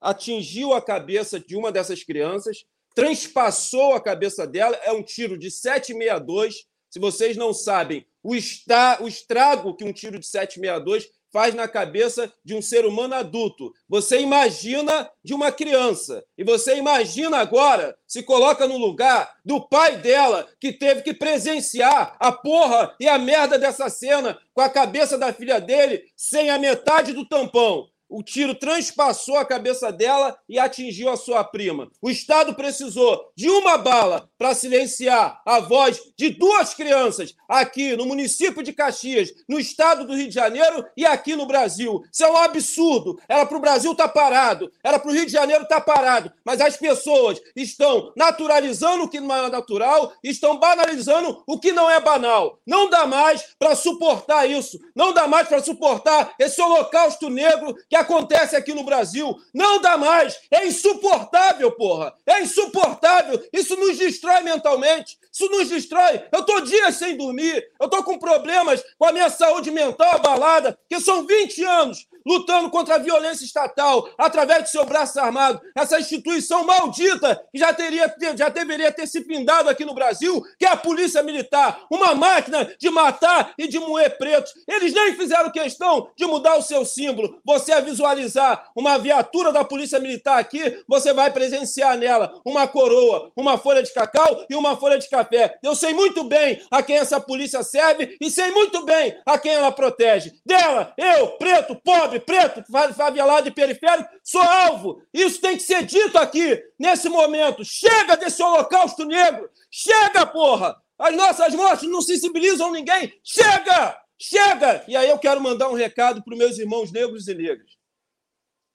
atingiu 0.00 0.72
a 0.72 0.80
cabeça 0.80 1.38
de 1.38 1.54
uma 1.54 1.70
dessas 1.70 2.02
crianças, 2.02 2.64
transpassou 2.94 3.92
a 3.92 4.00
cabeça 4.00 4.46
dela. 4.46 4.74
É 4.76 4.92
um 4.92 5.02
tiro 5.02 5.38
de 5.38 5.50
762. 5.50 6.66
Se 6.90 6.98
vocês 6.98 7.36
não 7.36 7.52
sabem 7.52 8.06
o, 8.22 8.34
está, 8.34 8.98
o 9.02 9.08
estrago 9.08 9.76
que 9.76 9.84
um 9.84 9.92
tiro 9.92 10.18
de 10.18 10.26
762 10.26 11.10
faz 11.32 11.54
na 11.54 11.68
cabeça 11.68 12.32
de 12.44 12.54
um 12.54 12.62
ser 12.62 12.86
humano 12.86 13.14
adulto. 13.14 13.72
Você 13.88 14.20
imagina 14.20 15.10
de 15.22 15.34
uma 15.34 15.52
criança. 15.52 16.24
E 16.36 16.44
você 16.44 16.76
imagina 16.76 17.38
agora, 17.38 17.96
se 18.06 18.22
coloca 18.22 18.66
no 18.66 18.78
lugar 18.78 19.30
do 19.44 19.60
pai 19.60 19.96
dela, 19.96 20.46
que 20.60 20.72
teve 20.72 21.02
que 21.02 21.14
presenciar 21.14 22.16
a 22.18 22.32
porra 22.32 22.94
e 22.98 23.08
a 23.08 23.18
merda 23.18 23.58
dessa 23.58 23.88
cena 23.88 24.38
com 24.54 24.60
a 24.60 24.68
cabeça 24.68 25.18
da 25.18 25.32
filha 25.32 25.60
dele 25.60 26.02
sem 26.16 26.50
a 26.50 26.58
metade 26.58 27.12
do 27.12 27.26
tampão. 27.26 27.88
O 28.08 28.22
tiro 28.22 28.54
transpassou 28.54 29.36
a 29.36 29.44
cabeça 29.44 29.92
dela 29.92 30.36
e 30.48 30.58
atingiu 30.58 31.10
a 31.10 31.16
sua 31.16 31.44
prima. 31.44 31.90
O 32.00 32.08
Estado 32.08 32.54
precisou 32.54 33.30
de 33.36 33.50
uma 33.50 33.76
bala 33.76 34.30
para 34.38 34.54
silenciar 34.54 35.42
a 35.44 35.60
voz 35.60 36.00
de 36.16 36.30
duas 36.30 36.72
crianças 36.72 37.34
aqui 37.46 37.94
no 37.96 38.06
município 38.06 38.62
de 38.62 38.72
Caxias, 38.72 39.30
no 39.46 39.58
estado 39.58 40.06
do 40.06 40.14
Rio 40.14 40.28
de 40.28 40.34
Janeiro 40.34 40.86
e 40.96 41.04
aqui 41.04 41.36
no 41.36 41.46
Brasil. 41.46 42.02
Isso 42.10 42.24
é 42.24 42.30
um 42.30 42.36
absurdo. 42.36 43.20
Era 43.28 43.44
para 43.44 43.58
o 43.58 43.60
Brasil 43.60 43.92
estar 43.92 44.08
tá 44.08 44.12
parado, 44.12 44.72
era 44.82 44.98
para 44.98 45.10
o 45.10 45.14
Rio 45.14 45.26
de 45.26 45.32
Janeiro 45.32 45.64
estar 45.64 45.80
tá 45.80 45.94
parado, 45.94 46.32
mas 46.44 46.60
as 46.60 46.76
pessoas 46.76 47.38
estão 47.54 48.12
naturalizando 48.16 49.04
o 49.04 49.08
que 49.08 49.20
não 49.20 49.34
é 49.34 49.50
natural, 49.50 50.12
estão 50.24 50.58
banalizando 50.58 51.42
o 51.46 51.58
que 51.58 51.72
não 51.72 51.90
é 51.90 52.00
banal. 52.00 52.58
Não 52.66 52.88
dá 52.88 53.06
mais 53.06 53.44
para 53.58 53.74
suportar 53.74 54.48
isso. 54.48 54.78
Não 54.94 55.12
dá 55.12 55.26
mais 55.26 55.46
para 55.46 55.62
suportar 55.62 56.34
esse 56.38 56.60
holocausto 56.60 57.28
negro 57.28 57.74
que 57.88 57.97
acontece 58.00 58.56
aqui 58.56 58.72
no 58.72 58.84
Brasil. 58.84 59.36
Não 59.52 59.80
dá 59.80 59.96
mais. 59.96 60.38
É 60.50 60.66
insuportável, 60.66 61.70
porra. 61.72 62.14
É 62.26 62.40
insuportável. 62.40 63.42
Isso 63.52 63.76
nos 63.76 63.98
destrói 63.98 64.40
mentalmente. 64.40 65.18
Isso 65.32 65.48
nos 65.50 65.68
destrói. 65.68 66.22
Eu 66.32 66.42
tô 66.44 66.60
dias 66.60 66.96
sem 66.96 67.16
dormir. 67.16 67.64
Eu 67.80 67.88
tô 67.88 68.02
com 68.02 68.18
problemas 68.18 68.82
com 68.98 69.06
a 69.06 69.12
minha 69.12 69.30
saúde 69.30 69.70
mental 69.70 70.12
abalada, 70.12 70.78
que 70.88 71.00
são 71.00 71.26
20 71.26 71.64
anos 71.64 72.08
lutando 72.28 72.68
contra 72.68 72.96
a 72.96 72.98
violência 72.98 73.44
estatal 73.44 74.06
através 74.18 74.64
do 74.64 74.68
seu 74.68 74.84
braço 74.84 75.18
armado. 75.18 75.60
Essa 75.74 75.98
instituição 75.98 76.64
maldita 76.64 77.42
que 77.50 77.58
já, 77.58 77.72
teria, 77.72 78.14
já 78.36 78.50
deveria 78.50 78.92
ter 78.92 79.06
se 79.06 79.22
pindado 79.22 79.70
aqui 79.70 79.84
no 79.84 79.94
Brasil, 79.94 80.44
que 80.58 80.66
é 80.66 80.68
a 80.68 80.76
Polícia 80.76 81.22
Militar, 81.22 81.86
uma 81.90 82.14
máquina 82.14 82.70
de 82.78 82.90
matar 82.90 83.54
e 83.56 83.66
de 83.66 83.78
moer 83.78 84.18
pretos. 84.18 84.52
Eles 84.68 84.92
nem 84.92 85.14
fizeram 85.14 85.50
questão 85.50 86.10
de 86.14 86.26
mudar 86.26 86.56
o 86.56 86.62
seu 86.62 86.84
símbolo. 86.84 87.40
Você 87.44 87.72
a 87.72 87.80
visualizar 87.80 88.70
uma 88.76 88.98
viatura 88.98 89.50
da 89.50 89.64
Polícia 89.64 89.98
Militar 89.98 90.38
aqui, 90.38 90.82
você 90.86 91.12
vai 91.14 91.30
presenciar 91.30 91.96
nela 91.96 92.40
uma 92.44 92.68
coroa, 92.68 93.32
uma 93.34 93.56
folha 93.56 93.82
de 93.82 93.92
cacau 93.92 94.44
e 94.50 94.54
uma 94.54 94.76
folha 94.76 94.98
de 94.98 95.08
café. 95.08 95.58
Eu 95.62 95.74
sei 95.74 95.94
muito 95.94 96.24
bem 96.24 96.60
a 96.70 96.82
quem 96.82 96.96
essa 96.96 97.20
polícia 97.20 97.62
serve 97.62 98.16
e 98.20 98.30
sei 98.30 98.50
muito 98.50 98.84
bem 98.84 99.16
a 99.24 99.38
quem 99.38 99.52
ela 99.52 99.72
protege. 99.72 100.32
Dela, 100.44 100.92
eu, 100.96 101.28
preto, 101.38 101.74
pobre, 101.76 102.17
pobre, 102.20 102.62
preto, 102.64 102.94
favelado 102.94 103.48
e 103.48 103.50
periférico, 103.50 104.08
sou 104.22 104.40
alvo. 104.40 105.02
Isso 105.12 105.40
tem 105.40 105.56
que 105.56 105.62
ser 105.62 105.84
dito 105.84 106.16
aqui, 106.18 106.62
nesse 106.78 107.08
momento. 107.08 107.64
Chega 107.64 108.16
desse 108.16 108.42
holocausto 108.42 109.04
negro. 109.04 109.48
Chega, 109.70 110.26
porra! 110.26 110.76
As 110.98 111.14
nossas 111.16 111.54
mortes 111.54 111.88
não 111.88 112.02
sensibilizam 112.02 112.72
ninguém. 112.72 113.12
Chega! 113.22 114.00
Chega! 114.20 114.84
E 114.88 114.96
aí 114.96 115.08
eu 115.08 115.18
quero 115.18 115.40
mandar 115.40 115.68
um 115.68 115.74
recado 115.74 116.22
para 116.22 116.32
os 116.32 116.38
meus 116.38 116.58
irmãos 116.58 116.90
negros 116.90 117.28
e 117.28 117.34
negras. 117.34 117.70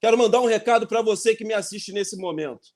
Quero 0.00 0.18
mandar 0.18 0.40
um 0.40 0.46
recado 0.46 0.86
para 0.86 1.02
você 1.02 1.34
que 1.34 1.44
me 1.44 1.54
assiste 1.54 1.92
nesse 1.92 2.16
momento. 2.16 2.68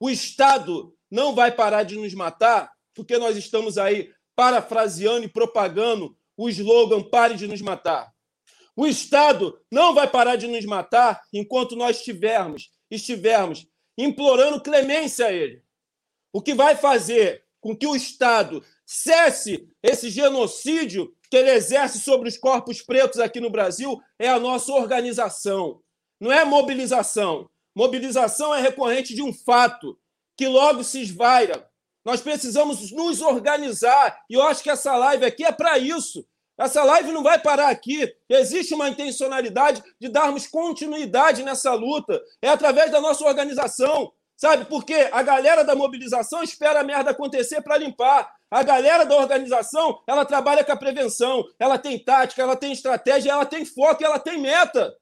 O 0.00 0.10
Estado 0.10 0.94
não 1.10 1.34
vai 1.34 1.52
parar 1.52 1.82
de 1.82 1.96
nos 1.96 2.14
matar 2.14 2.72
porque 2.94 3.18
nós 3.18 3.36
estamos 3.36 3.78
aí 3.78 4.12
parafraseando 4.34 5.24
e 5.24 5.28
propagando 5.28 6.16
o 6.36 6.48
slogan 6.48 7.02
Pare 7.02 7.34
de 7.34 7.46
nos 7.46 7.60
matar. 7.60 8.12
O 8.74 8.86
Estado 8.86 9.60
não 9.70 9.94
vai 9.94 10.08
parar 10.08 10.36
de 10.36 10.48
nos 10.48 10.64
matar 10.64 11.22
enquanto 11.32 11.76
nós 11.76 11.98
estivermos, 11.98 12.70
estivermos 12.90 13.66
implorando 13.98 14.62
clemência 14.62 15.26
a 15.26 15.32
ele. 15.32 15.62
O 16.32 16.40
que 16.40 16.54
vai 16.54 16.74
fazer 16.74 17.44
com 17.60 17.76
que 17.76 17.86
o 17.86 17.94
Estado 17.94 18.64
cesse 18.86 19.68
esse 19.82 20.10
genocídio 20.10 21.14
que 21.30 21.36
ele 21.36 21.50
exerce 21.50 22.00
sobre 22.00 22.28
os 22.28 22.36
corpos 22.36 22.82
pretos 22.82 23.20
aqui 23.20 23.40
no 23.40 23.50
Brasil 23.50 24.00
é 24.18 24.28
a 24.28 24.38
nossa 24.38 24.72
organização. 24.72 25.80
Não 26.20 26.32
é 26.32 26.44
mobilização. 26.44 27.48
Mobilização 27.74 28.54
é 28.54 28.60
recorrente 28.60 29.14
de 29.14 29.22
um 29.22 29.32
fato 29.32 29.98
que 30.36 30.46
logo 30.46 30.84
se 30.84 31.00
esvaira. 31.00 31.68
Nós 32.04 32.20
precisamos 32.20 32.90
nos 32.90 33.20
organizar. 33.20 34.20
E 34.28 34.34
eu 34.34 34.42
acho 34.42 34.62
que 34.62 34.70
essa 34.70 34.96
live 34.96 35.24
aqui 35.24 35.44
é 35.44 35.52
para 35.52 35.78
isso. 35.78 36.26
Essa 36.58 36.84
live 36.84 37.12
não 37.12 37.22
vai 37.22 37.38
parar 37.38 37.68
aqui. 37.68 38.12
Existe 38.28 38.74
uma 38.74 38.88
intencionalidade 38.88 39.82
de 40.00 40.08
darmos 40.08 40.46
continuidade 40.46 41.42
nessa 41.42 41.72
luta. 41.74 42.20
É 42.40 42.48
através 42.48 42.90
da 42.90 43.00
nossa 43.00 43.24
organização. 43.24 44.12
Sabe? 44.36 44.64
Porque 44.64 45.08
a 45.12 45.22
galera 45.22 45.62
da 45.62 45.76
mobilização 45.76 46.42
espera 46.42 46.80
a 46.80 46.84
merda 46.84 47.12
acontecer 47.12 47.62
para 47.62 47.76
limpar. 47.76 48.28
A 48.50 48.62
galera 48.62 49.04
da 49.04 49.16
organização, 49.16 50.02
ela 50.06 50.26
trabalha 50.26 50.64
com 50.64 50.72
a 50.72 50.76
prevenção, 50.76 51.44
ela 51.58 51.78
tem 51.78 51.98
tática, 51.98 52.42
ela 52.42 52.56
tem 52.56 52.72
estratégia, 52.72 53.30
ela 53.30 53.46
tem 53.46 53.64
foco, 53.64 54.04
ela 54.04 54.18
tem 54.18 54.38
meta. 54.38 54.94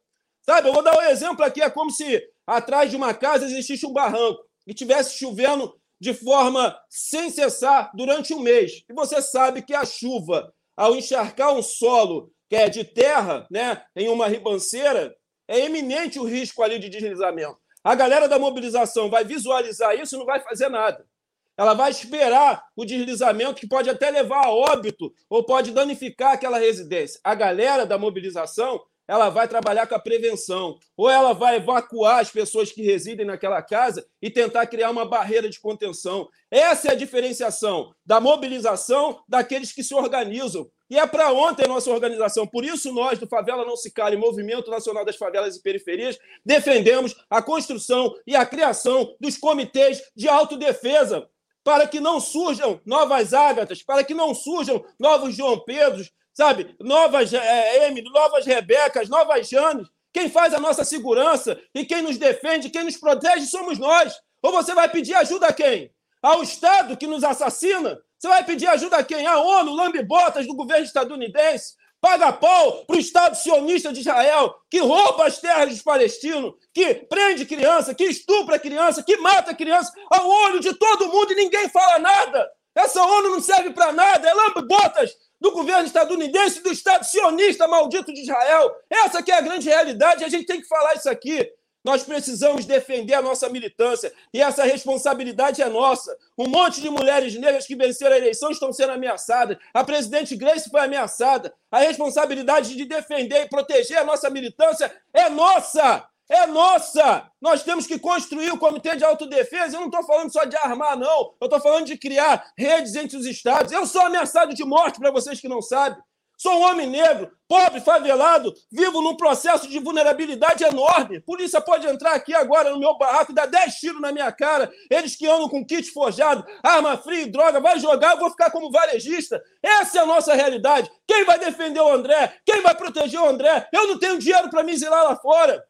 Sabe? 0.42 0.68
Eu 0.68 0.72
vou 0.72 0.82
dar 0.82 0.96
um 0.96 1.02
exemplo 1.02 1.44
aqui, 1.44 1.62
é 1.62 1.70
como 1.70 1.90
se 1.90 2.22
atrás 2.46 2.90
de 2.90 2.96
uma 2.96 3.14
casa 3.14 3.46
existisse 3.46 3.86
um 3.86 3.92
barranco 3.92 4.40
e 4.66 4.74
tivesse 4.74 5.18
chovendo 5.18 5.74
de 6.00 6.14
forma 6.14 6.78
sem 6.88 7.30
cessar 7.30 7.90
durante 7.94 8.32
um 8.32 8.40
mês. 8.40 8.84
E 8.88 8.92
você 8.92 9.20
sabe 9.20 9.62
que 9.62 9.74
a 9.74 9.84
chuva, 9.84 10.52
ao 10.80 10.96
encharcar 10.96 11.52
um 11.52 11.62
solo 11.62 12.32
que 12.48 12.56
é 12.56 12.70
de 12.70 12.84
terra, 12.84 13.46
né, 13.50 13.84
em 13.94 14.08
uma 14.08 14.26
ribanceira, 14.26 15.14
é 15.46 15.60
eminente 15.60 16.18
o 16.18 16.24
risco 16.24 16.62
ali 16.62 16.78
de 16.78 16.88
deslizamento. 16.88 17.58
A 17.84 17.94
galera 17.94 18.26
da 18.26 18.38
mobilização 18.38 19.10
vai 19.10 19.22
visualizar 19.22 19.94
isso 19.94 20.14
e 20.14 20.18
não 20.18 20.24
vai 20.24 20.40
fazer 20.40 20.70
nada. 20.70 21.06
Ela 21.54 21.74
vai 21.74 21.90
esperar 21.90 22.64
o 22.74 22.86
deslizamento 22.86 23.60
que 23.60 23.68
pode 23.68 23.90
até 23.90 24.10
levar 24.10 24.46
a 24.46 24.50
óbito 24.50 25.12
ou 25.28 25.44
pode 25.44 25.70
danificar 25.70 26.32
aquela 26.32 26.58
residência. 26.58 27.20
A 27.22 27.34
galera 27.34 27.84
da 27.84 27.98
mobilização 27.98 28.82
ela 29.10 29.28
vai 29.28 29.48
trabalhar 29.48 29.88
com 29.88 29.94
a 29.96 29.98
prevenção, 29.98 30.78
ou 30.96 31.10
ela 31.10 31.32
vai 31.32 31.56
evacuar 31.56 32.20
as 32.20 32.30
pessoas 32.30 32.70
que 32.70 32.80
residem 32.80 33.26
naquela 33.26 33.60
casa 33.60 34.06
e 34.22 34.30
tentar 34.30 34.68
criar 34.68 34.88
uma 34.88 35.04
barreira 35.04 35.50
de 35.50 35.58
contenção. 35.58 36.28
Essa 36.48 36.88
é 36.88 36.92
a 36.92 36.94
diferenciação 36.94 37.92
da 38.06 38.20
mobilização 38.20 39.20
daqueles 39.28 39.72
que 39.72 39.82
se 39.82 39.92
organizam. 39.92 40.70
E 40.88 40.96
é 40.96 41.04
para 41.08 41.32
ontem 41.32 41.64
a 41.64 41.68
nossa 41.68 41.90
organização. 41.90 42.46
Por 42.46 42.64
isso, 42.64 42.92
nós, 42.92 43.18
do 43.18 43.26
Favela 43.26 43.64
Não 43.64 43.76
Se 43.76 43.92
Cale, 43.92 44.16
Movimento 44.16 44.70
Nacional 44.70 45.04
das 45.04 45.16
Favelas 45.16 45.56
e 45.56 45.62
Periferias, 45.62 46.16
defendemos 46.46 47.16
a 47.28 47.42
construção 47.42 48.14
e 48.24 48.36
a 48.36 48.46
criação 48.46 49.12
dos 49.20 49.36
comitês 49.36 50.00
de 50.14 50.28
autodefesa 50.28 51.28
para 51.64 51.86
que 51.88 51.98
não 51.98 52.20
surjam 52.20 52.80
novas 52.86 53.34
ágatas, 53.34 53.82
para 53.82 54.04
que 54.04 54.14
não 54.14 54.36
surjam 54.36 54.84
novos 54.98 55.34
João 55.34 55.58
Pedros, 55.58 56.12
sabe? 56.40 56.74
Novas 56.80 57.34
é, 57.34 57.90
novas 58.00 58.46
Rebecas, 58.46 59.10
novas 59.10 59.46
Janes. 59.46 59.86
Quem 60.10 60.30
faz 60.30 60.54
a 60.54 60.58
nossa 60.58 60.84
segurança 60.84 61.60
e 61.74 61.84
quem 61.84 62.00
nos 62.00 62.16
defende, 62.16 62.70
quem 62.70 62.84
nos 62.84 62.96
protege 62.96 63.44
somos 63.44 63.78
nós. 63.78 64.14
Ou 64.42 64.50
você 64.50 64.74
vai 64.74 64.88
pedir 64.88 65.12
ajuda 65.14 65.48
a 65.48 65.52
quem? 65.52 65.92
Ao 66.22 66.42
Estado 66.42 66.96
que 66.96 67.06
nos 67.06 67.22
assassina? 67.22 68.00
Você 68.18 68.26
vai 68.26 68.42
pedir 68.42 68.66
ajuda 68.68 68.96
a 68.96 69.04
quem? 69.04 69.26
A 69.26 69.38
ONU, 69.38 69.74
lambe-botas 69.74 70.46
do 70.46 70.56
governo 70.56 70.86
estadunidense? 70.86 71.74
Paga 72.00 72.32
pau 72.32 72.86
para 72.86 72.96
o 72.96 72.98
Estado 72.98 73.36
sionista 73.36 73.92
de 73.92 74.00
Israel, 74.00 74.54
que 74.70 74.78
rouba 74.78 75.26
as 75.26 75.38
terras 75.38 75.68
dos 75.68 75.82
palestinos, 75.82 76.54
que 76.72 76.94
prende 76.94 77.44
criança, 77.44 77.94
que 77.94 78.04
estupra 78.04 78.58
criança, 78.58 79.02
que 79.02 79.18
mata 79.18 79.54
criança, 79.54 79.92
ao 80.10 80.26
olho 80.26 80.60
de 80.60 80.72
todo 80.72 81.08
mundo 81.08 81.32
e 81.32 81.36
ninguém 81.36 81.68
fala 81.68 81.98
nada. 81.98 82.50
Essa 82.74 83.04
ONU 83.04 83.30
não 83.30 83.40
serve 83.42 83.72
para 83.72 83.92
nada, 83.92 84.26
é 84.26 84.32
lambe-botas 84.32 85.14
do 85.40 85.52
governo 85.52 85.86
estadunidense, 85.86 86.62
do 86.62 86.70
Estado 86.70 87.04
sionista 87.04 87.66
maldito 87.66 88.12
de 88.12 88.20
Israel. 88.20 88.70
Essa 88.90 89.22
que 89.22 89.32
é 89.32 89.38
a 89.38 89.40
grande 89.40 89.68
realidade, 89.68 90.24
a 90.24 90.28
gente 90.28 90.46
tem 90.46 90.60
que 90.60 90.68
falar 90.68 90.94
isso 90.94 91.08
aqui. 91.08 91.50
Nós 91.82 92.02
precisamos 92.02 92.66
defender 92.66 93.14
a 93.14 93.22
nossa 93.22 93.48
militância 93.48 94.12
e 94.34 94.42
essa 94.42 94.64
responsabilidade 94.64 95.62
é 95.62 95.68
nossa. 95.68 96.14
Um 96.36 96.46
monte 96.46 96.80
de 96.80 96.90
mulheres 96.90 97.34
negras 97.36 97.66
que 97.66 97.74
venceram 97.74 98.14
a 98.14 98.18
eleição 98.18 98.50
estão 98.50 98.70
sendo 98.70 98.92
ameaçadas. 98.92 99.56
A 99.72 99.82
presidente 99.82 100.36
Grace 100.36 100.68
foi 100.68 100.82
ameaçada. 100.82 101.54
A 101.70 101.78
responsabilidade 101.78 102.76
de 102.76 102.84
defender 102.84 103.44
e 103.44 103.48
proteger 103.48 103.96
a 103.96 104.04
nossa 104.04 104.28
militância 104.28 104.94
é 105.14 105.30
nossa 105.30 106.06
é 106.30 106.46
nossa! 106.46 107.28
Nós 107.40 107.64
temos 107.64 107.86
que 107.86 107.98
construir 107.98 108.52
o 108.52 108.58
comitê 108.58 108.94
de 108.94 109.04
autodefesa. 109.04 109.76
Eu 109.76 109.80
não 109.80 109.88
estou 109.88 110.04
falando 110.04 110.32
só 110.32 110.44
de 110.44 110.56
armar, 110.56 110.96
não. 110.96 111.34
Eu 111.40 111.46
estou 111.46 111.60
falando 111.60 111.86
de 111.86 111.98
criar 111.98 112.52
redes 112.56 112.94
entre 112.94 113.16
os 113.16 113.26
estados. 113.26 113.72
Eu 113.72 113.84
sou 113.84 114.02
ameaçado 114.02 114.54
de 114.54 114.64
morte, 114.64 115.00
para 115.00 115.10
vocês 115.10 115.40
que 115.40 115.48
não 115.48 115.60
sabem. 115.60 115.98
Sou 116.40 116.54
um 116.54 116.62
homem 116.62 116.86
negro, 116.86 117.30
pobre, 117.46 117.82
favelado, 117.82 118.54
vivo 118.72 119.02
num 119.02 119.14
processo 119.14 119.68
de 119.68 119.78
vulnerabilidade 119.78 120.64
enorme. 120.64 121.20
Polícia 121.20 121.60
pode 121.60 121.86
entrar 121.86 122.14
aqui 122.14 122.34
agora 122.34 122.70
no 122.70 122.78
meu 122.78 122.96
barraco 122.96 123.32
e 123.32 123.34
dar 123.34 123.44
10 123.44 123.74
tiros 123.74 124.00
na 124.00 124.10
minha 124.10 124.32
cara. 124.32 124.72
Eles 124.90 125.14
que 125.14 125.26
andam 125.26 125.50
com 125.50 125.62
kit 125.62 125.90
forjado, 125.90 126.42
arma 126.62 126.96
fria 126.96 127.24
e 127.24 127.30
droga, 127.30 127.60
vai 127.60 127.78
jogar, 127.78 128.12
eu 128.12 128.20
vou 128.20 128.30
ficar 128.30 128.50
como 128.50 128.70
varejista. 128.70 129.38
Essa 129.62 129.98
é 129.98 130.00
a 130.00 130.06
nossa 130.06 130.32
realidade. 130.32 130.90
Quem 131.06 131.26
vai 131.26 131.38
defender 131.38 131.80
o 131.80 131.92
André? 131.92 132.34
Quem 132.46 132.62
vai 132.62 132.74
proteger 132.74 133.20
o 133.20 133.28
André? 133.28 133.68
Eu 133.70 133.88
não 133.88 133.98
tenho 133.98 134.18
dinheiro 134.18 134.48
para 134.48 134.62
me 134.62 134.72
exilar 134.72 135.04
lá 135.04 135.16
fora. 135.16 135.62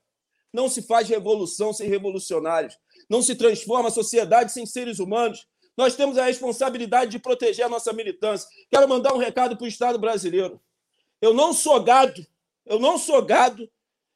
Não 0.53 0.69
se 0.69 0.83
faz 0.83 1.09
revolução 1.09 1.73
sem 1.73 1.89
revolucionários. 1.89 2.77
Não 3.09 3.23
se 3.23 3.35
transforma 3.35 3.89
a 3.89 3.93
sociedade 3.93 4.53
sem 4.53 4.67
seres 4.67 4.99
humanos. 4.99 5.47
Nós 5.77 5.95
temos 5.95 6.19
a 6.19 6.25
responsabilidade 6.25 7.11
de 7.11 7.19
proteger 7.19 7.65
a 7.65 7.69
nossa 7.69 7.93
militância. 7.93 8.49
Quero 8.71 8.89
mandar 8.89 9.15
um 9.15 9.19
recado 9.19 9.57
para 9.57 9.65
o 9.65 9.69
Estado 9.69 9.99
brasileiro. 9.99 10.61
Eu 11.21 11.35
não 11.35 11.53
sou 11.53 11.83
gado, 11.83 12.27
eu 12.67 12.79
não 12.79 12.99
sou 12.99 13.23
gado 13.23 13.71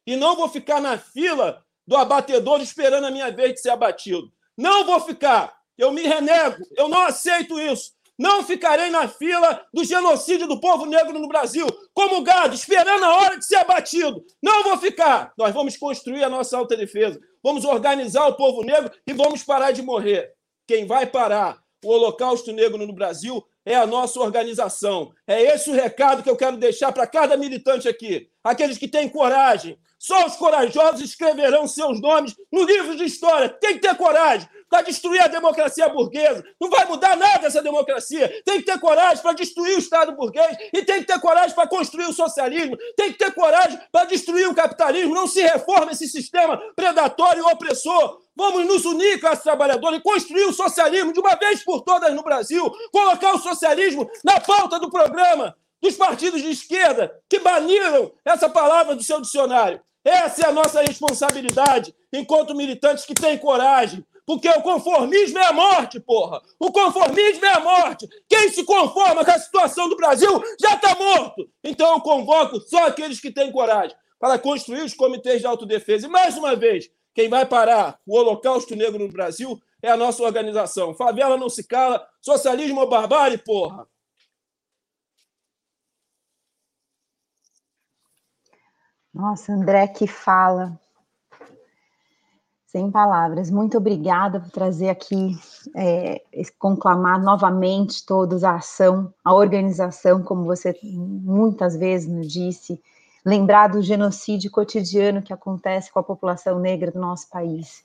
e 0.06 0.16
não 0.16 0.36
vou 0.36 0.48
ficar 0.48 0.80
na 0.80 0.98
fila 0.98 1.64
do 1.86 1.96
abatedor 1.96 2.60
esperando 2.60 3.04
a 3.04 3.10
minha 3.10 3.30
vez 3.30 3.54
de 3.54 3.60
ser 3.60 3.70
abatido. 3.70 4.32
Não 4.56 4.84
vou 4.84 5.00
ficar. 5.00 5.58
Eu 5.76 5.90
me 5.90 6.02
renego, 6.02 6.64
eu 6.76 6.88
não 6.88 7.02
aceito 7.02 7.58
isso. 7.60 7.92
Não 8.18 8.44
ficarei 8.44 8.90
na 8.90 9.08
fila 9.08 9.64
do 9.72 9.84
genocídio 9.84 10.46
do 10.46 10.60
povo 10.60 10.86
negro 10.86 11.18
no 11.18 11.26
Brasil, 11.26 11.66
como 11.92 12.22
gado, 12.22 12.54
esperando 12.54 13.04
a 13.04 13.16
hora 13.16 13.38
de 13.38 13.44
ser 13.44 13.56
abatido. 13.56 14.24
Não 14.42 14.62
vou 14.62 14.78
ficar. 14.78 15.32
Nós 15.36 15.52
vamos 15.52 15.76
construir 15.76 16.22
a 16.22 16.30
nossa 16.30 16.56
autodefesa. 16.56 17.20
Vamos 17.42 17.64
organizar 17.64 18.26
o 18.28 18.36
povo 18.36 18.62
negro 18.62 18.90
e 19.06 19.12
vamos 19.12 19.42
parar 19.42 19.72
de 19.72 19.82
morrer. 19.82 20.32
Quem 20.66 20.86
vai 20.86 21.06
parar 21.06 21.58
o 21.84 21.90
Holocausto 21.90 22.52
Negro 22.52 22.86
no 22.86 22.92
Brasil 22.94 23.44
é 23.66 23.74
a 23.74 23.86
nossa 23.86 24.20
organização. 24.20 25.12
É 25.26 25.42
esse 25.42 25.70
o 25.70 25.74
recado 25.74 26.22
que 26.22 26.30
eu 26.30 26.36
quero 26.36 26.56
deixar 26.56 26.92
para 26.92 27.06
cada 27.06 27.36
militante 27.36 27.88
aqui. 27.88 28.30
Aqueles 28.44 28.76
que 28.76 28.86
têm 28.86 29.08
coragem. 29.08 29.78
Só 29.98 30.26
os 30.26 30.36
corajosos 30.36 31.00
escreverão 31.00 31.66
seus 31.66 31.98
nomes 31.98 32.36
no 32.52 32.62
livro 32.62 32.94
de 32.94 33.04
história. 33.04 33.48
Tem 33.48 33.74
que 33.74 33.80
ter 33.80 33.96
coragem 33.96 34.46
para 34.68 34.82
destruir 34.82 35.22
a 35.22 35.28
democracia 35.28 35.88
burguesa. 35.88 36.44
Não 36.60 36.68
vai 36.68 36.84
mudar 36.84 37.16
nada 37.16 37.46
essa 37.46 37.62
democracia. 37.62 38.28
Tem 38.44 38.58
que 38.58 38.66
ter 38.66 38.78
coragem 38.78 39.22
para 39.22 39.32
destruir 39.32 39.76
o 39.76 39.78
Estado 39.78 40.14
burguês 40.14 40.58
e 40.74 40.84
tem 40.84 41.00
que 41.00 41.06
ter 41.06 41.18
coragem 41.20 41.54
para 41.54 41.66
construir 41.66 42.04
o 42.04 42.12
socialismo. 42.12 42.76
Tem 42.96 43.12
que 43.12 43.18
ter 43.18 43.32
coragem 43.32 43.80
para 43.90 44.04
destruir 44.04 44.46
o 44.46 44.54
capitalismo. 44.54 45.14
Não 45.14 45.26
se 45.26 45.40
reforma 45.40 45.92
esse 45.92 46.06
sistema 46.06 46.58
predatório 46.76 47.42
e 47.42 47.52
opressor. 47.52 48.18
Vamos 48.36 48.66
nos 48.66 48.84
unir, 48.84 49.20
classe 49.20 49.42
trabalhadora, 49.42 49.96
e 49.96 50.02
construir 50.02 50.44
o 50.44 50.52
socialismo 50.52 51.12
de 51.12 51.20
uma 51.20 51.36
vez 51.36 51.64
por 51.64 51.80
todas 51.80 52.12
no 52.12 52.22
Brasil. 52.22 52.70
Colocar 52.92 53.32
o 53.34 53.38
socialismo 53.38 54.10
na 54.22 54.38
pauta 54.38 54.78
do 54.78 54.90
programa 54.90 55.56
dos 55.84 55.96
partidos 55.96 56.40
de 56.40 56.48
esquerda 56.48 57.14
que 57.28 57.38
baniram 57.38 58.10
essa 58.24 58.48
palavra 58.48 58.96
do 58.96 59.02
seu 59.02 59.20
dicionário. 59.20 59.82
Essa 60.02 60.46
é 60.46 60.48
a 60.48 60.52
nossa 60.52 60.80
responsabilidade 60.80 61.94
enquanto 62.10 62.54
militantes 62.54 63.04
que 63.04 63.12
têm 63.12 63.36
coragem, 63.36 64.02
porque 64.26 64.48
o 64.48 64.62
conformismo 64.62 65.38
é 65.38 65.44
a 65.44 65.52
morte, 65.52 66.00
porra. 66.00 66.40
O 66.58 66.72
conformismo 66.72 67.44
é 67.44 67.52
a 67.52 67.60
morte. 67.60 68.08
Quem 68.26 68.48
se 68.48 68.64
conforma 68.64 69.24
com 69.26 69.30
a 69.30 69.38
situação 69.38 69.86
do 69.86 69.96
Brasil 69.96 70.42
já 70.58 70.74
está 70.74 70.94
morto. 70.94 71.46
Então 71.62 71.92
eu 71.92 72.00
convoco 72.00 72.58
só 72.60 72.86
aqueles 72.86 73.20
que 73.20 73.30
têm 73.30 73.52
coragem 73.52 73.94
para 74.18 74.38
construir 74.38 74.80
os 74.80 74.94
comitês 74.94 75.42
de 75.42 75.46
autodefesa. 75.46 76.06
E 76.06 76.10
mais 76.10 76.38
uma 76.38 76.56
vez, 76.56 76.88
quem 77.14 77.28
vai 77.28 77.44
parar 77.44 77.98
o 78.06 78.16
Holocausto 78.16 78.74
Negro 78.74 79.04
no 79.04 79.12
Brasil 79.12 79.60
é 79.82 79.90
a 79.90 79.98
nossa 79.98 80.22
organização. 80.22 80.94
Favela 80.94 81.36
não 81.36 81.50
se 81.50 81.62
cala, 81.62 82.06
socialismo 82.22 82.80
ou 82.80 82.88
barbárie, 82.88 83.36
porra! 83.36 83.86
Nossa, 89.14 89.52
André, 89.52 89.86
que 89.86 90.08
fala. 90.08 90.76
Sem 92.66 92.90
palavras. 92.90 93.48
Muito 93.48 93.78
obrigada 93.78 94.40
por 94.40 94.50
trazer 94.50 94.88
aqui, 94.88 95.38
é, 95.76 96.20
conclamar 96.58 97.22
novamente 97.22 98.04
todos 98.04 98.42
a 98.42 98.56
ação, 98.56 99.14
a 99.24 99.32
organização, 99.32 100.20
como 100.24 100.44
você 100.44 100.76
muitas 100.82 101.76
vezes 101.76 102.08
nos 102.08 102.26
disse, 102.32 102.82
lembrar 103.24 103.68
do 103.68 103.80
genocídio 103.80 104.50
cotidiano 104.50 105.22
que 105.22 105.32
acontece 105.32 105.92
com 105.92 106.00
a 106.00 106.02
população 106.02 106.58
negra 106.58 106.90
do 106.90 106.98
nosso 106.98 107.30
país. 107.30 107.84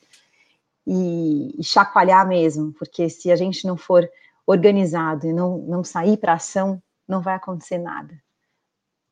E, 0.87 1.53
e 1.59 1.63
chacoalhar 1.63 2.27
mesmo, 2.27 2.73
porque 2.73 3.07
se 3.07 3.31
a 3.31 3.35
gente 3.35 3.67
não 3.67 3.77
for 3.77 4.09
organizado 4.47 5.27
e 5.27 5.33
não, 5.33 5.59
não 5.59 5.83
sair 5.83 6.17
para 6.17 6.33
ação, 6.33 6.81
não 7.07 7.21
vai 7.21 7.35
acontecer 7.35 7.77
nada. 7.77 8.19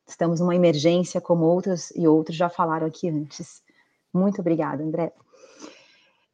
Estamos 0.08 0.40
numa 0.40 0.56
emergência, 0.56 1.20
como 1.20 1.44
outros 1.44 1.90
e 1.90 2.08
outros 2.08 2.34
já 2.34 2.48
falaram 2.48 2.86
aqui 2.86 3.10
antes. 3.10 3.62
Muito 4.12 4.40
obrigada, 4.40 4.82
André. 4.82 5.12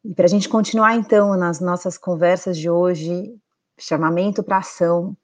E 0.03 0.13
para 0.13 0.25
a 0.25 0.29
gente 0.29 0.47
continuar, 0.47 0.95
então, 0.95 1.35
nas 1.35 1.59
nossas 1.59 1.97
conversas 1.97 2.57
de 2.57 2.69
hoje, 2.69 3.35
chamamento 3.77 4.41
para 4.41 4.59
ação, 4.59 5.15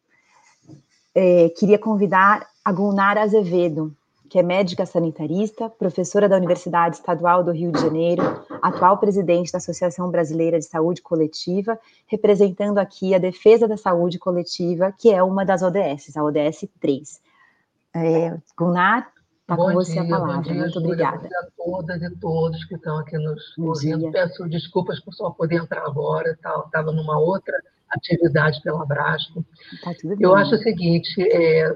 é, 1.16 1.50
queria 1.50 1.80
convidar 1.80 2.46
a 2.64 2.72
Gunnar 2.74 3.18
Azevedo, 3.18 3.96
que 4.30 4.38
é 4.38 4.44
médica 4.44 4.86
sanitarista, 4.86 5.70
professora 5.70 6.28
da 6.28 6.36
Universidade 6.36 6.98
Estadual 6.98 7.44
do 7.44 7.52
Rio 7.52 7.72
de 7.72 7.82
Janeiro, 7.82 8.24
atual 8.62 8.98
presidente 8.98 9.52
da 9.52 9.60
Associação 9.60 10.10
Brasileira 10.10 10.60
de 10.60 10.66
Saúde 10.66 11.02
Coletiva, 11.02 11.80
representando 12.08 12.80
aqui 12.80 13.16
a 13.16 13.18
defesa 13.18 13.68
da 13.68 13.78
saúde 13.78 14.20
coletiva, 14.20 14.94
que 14.98 15.12
é 15.12 15.24
uma 15.24 15.46
das 15.46 15.62
ODS, 15.62 16.16
a 16.16 16.24
ODS 16.24 16.66
3. 16.80 17.31
É, 17.94 18.38
Gunnar, 18.58 19.12
está 19.42 19.56
com 19.56 19.74
você 19.74 19.94
dia, 19.94 20.04
a 20.04 20.20
palavra. 20.20 20.42
Dia, 20.44 20.62
Muito 20.62 20.80
obrigada. 20.80 21.18
Bom 21.18 21.28
dia 21.28 21.40
a 21.40 21.48
todas 21.58 22.02
e 22.02 22.16
todos 22.18 22.66
que 22.66 22.76
estão 22.76 22.98
aqui 22.98 23.18
nos 23.18 23.54
bom 23.58 23.68
ouvindo. 23.68 24.00
Dia. 24.00 24.12
Peço 24.12 24.48
desculpas 24.48 25.00
por 25.02 25.14
só 25.14 25.30
poder 25.32 25.58
entrar 25.58 25.86
agora, 25.86 26.32
estava 26.32 26.92
numa 26.92 27.20
outra 27.20 27.56
atividade 27.90 28.62
pela 28.62 28.86
Brasco. 28.86 29.46
Tá 29.84 29.92
Eu 30.20 30.34
acho 30.36 30.56
o 30.56 30.58
seguinte, 30.58 31.22
é, 31.22 31.76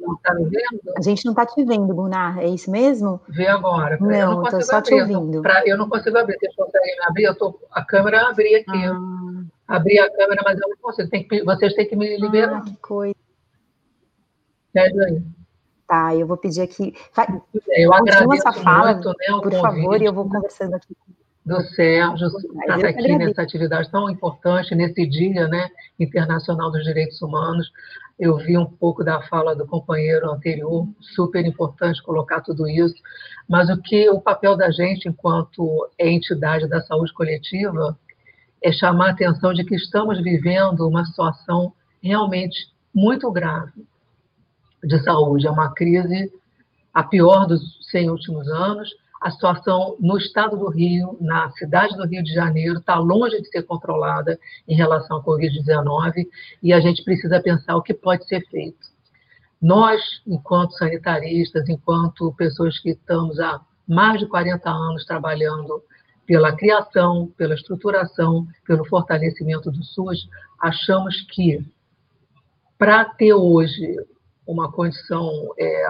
não 0.00 0.14
está 0.14 0.34
me 0.34 0.44
vendo? 0.44 0.80
A 0.96 1.00
gente 1.00 1.24
não 1.24 1.32
está 1.32 1.46
te 1.46 1.64
vendo, 1.64 1.94
Gunnar, 1.94 2.38
é 2.38 2.48
isso 2.48 2.70
mesmo? 2.70 3.20
Vê 3.28 3.46
agora. 3.46 3.96
Não, 4.00 4.42
estou 4.42 4.60
só 4.62 4.76
abrir, 4.76 4.88
te 4.88 5.00
ouvindo. 5.00 5.42
Pra, 5.42 5.62
eu 5.66 5.78
não 5.78 5.88
consigo 5.88 6.18
abrir, 6.18 6.38
vocês 6.38 6.54
conseguem 6.54 6.96
abrir? 7.08 7.24
Eu 7.24 7.34
tô, 7.34 7.58
a 7.72 7.84
câmera 7.84 8.28
abri 8.28 8.56
aqui. 8.56 8.84
Ah. 8.84 9.44
Abri 9.68 9.98
a 9.98 10.08
câmera, 10.10 10.42
mas 10.44 10.60
eu 10.60 10.68
não 10.68 10.76
consigo. 10.76 11.08
Tem 11.10 11.26
que, 11.26 11.42
vocês 11.42 11.74
têm 11.74 11.88
que 11.88 11.96
me 11.96 12.16
liberar. 12.18 12.58
Ah, 12.58 12.60
que 12.60 12.76
coisa. 12.76 13.15
Pede 14.76 15.02
aí. 15.02 15.22
Tá, 15.88 16.14
eu 16.14 16.26
vou 16.26 16.36
pedir 16.36 16.60
aqui. 16.60 16.94
Vai, 17.14 17.26
eu 17.68 17.94
agradeço 17.94 18.46
essa 18.46 18.52
fala, 18.52 18.92
muito, 18.92 19.08
né, 19.08 19.40
por 19.42 19.52
favor, 19.54 20.02
e 20.02 20.04
eu 20.04 20.12
vou 20.12 20.28
conversando 20.28 20.74
aqui. 20.74 20.94
Do 21.46 21.62
Sérgio, 21.62 22.26
estar 22.26 22.78
tá 22.78 22.88
aqui 22.88 23.16
nessa 23.16 23.40
atividade 23.40 23.90
tão 23.90 24.10
importante, 24.10 24.74
nesse 24.74 25.06
Dia 25.06 25.48
né, 25.48 25.70
Internacional 25.98 26.70
dos 26.70 26.84
Direitos 26.84 27.22
Humanos. 27.22 27.70
Eu 28.18 28.36
vi 28.36 28.58
um 28.58 28.66
pouco 28.66 29.02
da 29.02 29.22
fala 29.22 29.56
do 29.56 29.66
companheiro 29.66 30.30
anterior, 30.30 30.86
super 31.00 31.46
importante 31.46 32.02
colocar 32.02 32.42
tudo 32.42 32.68
isso. 32.68 32.96
Mas 33.48 33.70
o 33.70 33.80
que 33.80 34.10
o 34.10 34.20
papel 34.20 34.56
da 34.56 34.70
gente, 34.70 35.08
enquanto 35.08 35.88
entidade 35.98 36.68
da 36.68 36.82
saúde 36.82 37.14
coletiva, 37.14 37.98
é 38.62 38.72
chamar 38.72 39.06
a 39.06 39.10
atenção 39.12 39.54
de 39.54 39.64
que 39.64 39.76
estamos 39.76 40.22
vivendo 40.22 40.86
uma 40.86 41.06
situação 41.06 41.72
realmente 42.02 42.74
muito 42.92 43.30
grave 43.30 43.86
de 44.86 45.02
saúde. 45.02 45.46
É 45.46 45.50
uma 45.50 45.72
crise 45.72 46.32
a 46.92 47.02
pior 47.02 47.46
dos 47.46 47.60
100 47.90 48.10
últimos 48.10 48.48
anos. 48.48 48.88
A 49.20 49.30
situação 49.30 49.96
no 49.98 50.16
estado 50.18 50.56
do 50.56 50.68
Rio, 50.68 51.16
na 51.20 51.50
cidade 51.52 51.96
do 51.96 52.06
Rio 52.06 52.22
de 52.22 52.32
Janeiro, 52.32 52.78
está 52.78 52.96
longe 52.98 53.40
de 53.40 53.48
ser 53.48 53.62
controlada 53.62 54.38
em 54.68 54.76
relação 54.76 55.16
à 55.16 55.24
Covid-19 55.24 56.26
e 56.62 56.72
a 56.72 56.80
gente 56.80 57.02
precisa 57.02 57.40
pensar 57.40 57.76
o 57.76 57.82
que 57.82 57.94
pode 57.94 58.26
ser 58.28 58.46
feito. 58.48 58.94
Nós, 59.60 60.00
enquanto 60.26 60.74
sanitaristas, 60.74 61.68
enquanto 61.68 62.32
pessoas 62.34 62.78
que 62.78 62.90
estamos 62.90 63.40
há 63.40 63.60
mais 63.88 64.20
de 64.20 64.26
40 64.26 64.68
anos 64.68 65.04
trabalhando 65.06 65.82
pela 66.26 66.54
criação, 66.54 67.32
pela 67.36 67.54
estruturação, 67.54 68.46
pelo 68.66 68.84
fortalecimento 68.84 69.70
do 69.70 69.82
SUS, 69.82 70.28
achamos 70.60 71.22
que 71.30 71.64
para 72.76 73.04
ter 73.04 73.32
hoje 73.32 73.96
uma 74.46 74.70
condição 74.70 75.30
é, 75.58 75.86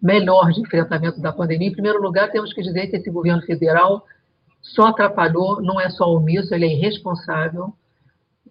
melhor 0.00 0.50
de 0.50 0.60
enfrentamento 0.60 1.20
da 1.20 1.32
pandemia. 1.32 1.68
Em 1.68 1.72
primeiro 1.72 2.02
lugar, 2.02 2.30
temos 2.30 2.52
que 2.52 2.62
dizer 2.62 2.88
que 2.88 2.96
esse 2.96 3.10
governo 3.10 3.42
federal 3.42 4.04
só 4.60 4.86
atrapalhou, 4.86 5.62
não 5.62 5.80
é 5.80 5.88
só 5.90 6.12
omisso, 6.12 6.54
ele 6.54 6.66
é 6.66 6.72
irresponsável. 6.72 7.74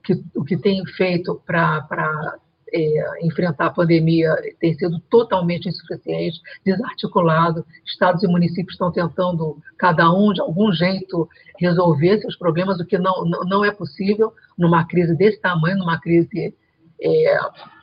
Que, 0.04 0.14
o 0.36 0.44
que 0.44 0.58
tem 0.58 0.84
feito 0.86 1.40
para 1.46 2.36
é, 2.74 3.26
enfrentar 3.26 3.68
a 3.68 3.72
pandemia 3.72 4.36
tem 4.60 4.74
sido 4.74 5.00
totalmente 5.10 5.68
insuficiente, 5.68 6.40
desarticulado. 6.66 7.66
Estados 7.86 8.24
e 8.24 8.28
municípios 8.28 8.74
estão 8.74 8.92
tentando, 8.92 9.58
cada 9.78 10.12
um, 10.12 10.34
de 10.34 10.42
algum 10.42 10.72
jeito, 10.72 11.28
resolver 11.60 12.20
seus 12.20 12.36
problemas, 12.36 12.80
o 12.80 12.86
que 12.86 12.98
não, 12.98 13.26
não, 13.26 13.64
é 13.64 13.72
possível 13.72 14.34
numa 14.58 14.86
crise 14.86 15.16
desse 15.16 15.40
tamanho, 15.40 15.78
numa 15.78 16.00
crise 16.00 16.56
é, 17.00 17.40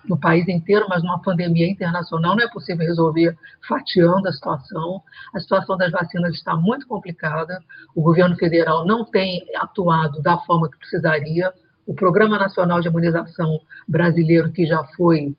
no 0.08 0.18
país 0.18 0.48
inteiro, 0.48 0.86
mas 0.88 1.02
numa 1.02 1.20
pandemia 1.20 1.70
internacional 1.70 2.34
não 2.34 2.42
é 2.42 2.48
possível 2.48 2.86
resolver 2.86 3.36
fatiando 3.66 4.28
a 4.28 4.32
situação. 4.32 5.02
A 5.34 5.40
situação 5.40 5.76
das 5.76 5.92
vacinas 5.92 6.34
está 6.34 6.56
muito 6.56 6.86
complicada. 6.86 7.62
O 7.94 8.02
governo 8.02 8.36
federal 8.36 8.86
não 8.86 9.04
tem 9.04 9.44
atuado 9.56 10.22
da 10.22 10.38
forma 10.38 10.70
que 10.70 10.78
precisaria. 10.78 11.52
O 11.86 11.94
Programa 11.94 12.38
Nacional 12.38 12.80
de 12.80 12.88
Imunização 12.88 13.60
Brasileiro, 13.86 14.50
que 14.52 14.66
já 14.66 14.82
foi 14.96 15.36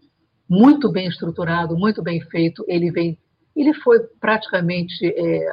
muito 0.48 0.92
bem 0.92 1.08
estruturado, 1.08 1.78
muito 1.78 2.02
bem 2.02 2.22
feito, 2.22 2.66
ele 2.68 2.92
vem, 2.92 3.18
ele 3.56 3.74
foi 3.76 4.00
praticamente 4.20 5.06
é, 5.06 5.52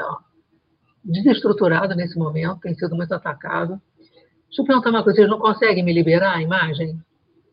desestruturado 1.05 1.95
nesse 1.95 2.19
momento, 2.19 2.61
tem 2.61 2.75
sido 2.75 2.97
muito 2.97 3.13
atacado. 3.13 3.81
Deixa 4.47 4.63
eu 4.63 4.65
perguntar 4.65 4.91
uma 4.91 5.03
coisa, 5.03 5.19
vocês 5.19 5.31
não 5.31 5.39
conseguem 5.39 5.85
me 5.85 5.93
liberar 5.93 6.37
a 6.37 6.43
imagem? 6.43 6.99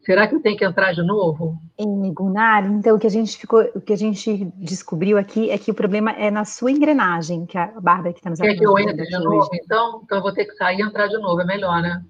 Será 0.06 0.28
que 0.28 0.36
eu 0.36 0.42
tenho 0.42 0.58
que 0.58 0.66
entrar 0.66 0.92
de 0.92 1.02
novo? 1.02 1.58
Em 1.78 2.14
Gunnar, 2.14 2.66
então 2.66 2.96
o 2.96 3.00
que 3.00 3.08
a 3.08 3.10
gente 3.10 3.38
ficou, 3.38 3.62
o 3.74 3.80
que 3.80 3.94
a 3.94 3.98
gente 3.98 4.46
descobriu 4.58 5.18
aqui 5.18 5.50
é 5.50 5.58
que 5.58 5.72
o 5.72 5.74
problema 5.74 6.12
é 6.12 6.30
na 6.30 6.44
sua 6.44 6.72
engrenagem, 6.72 7.46
que 7.46 7.58
a 7.58 7.68
Bárbara 7.80 8.12
que 8.12 8.20
está 8.20 8.30
nos 8.30 8.40
Quer 8.40 8.56
que 8.58 8.66
eu 8.66 8.78
entre 8.78 9.06
de 9.06 9.18
novo, 9.18 9.50
então? 9.54 10.02
Então 10.04 10.18
eu 10.18 10.22
vou 10.22 10.34
ter 10.34 10.46
que 10.46 10.56
sair 10.56 10.80
e 10.80 10.82
entrar 10.82 11.08
de 11.08 11.18
novo, 11.18 11.40
é 11.42 11.46
melhor, 11.46 11.82
né? 11.82 12.04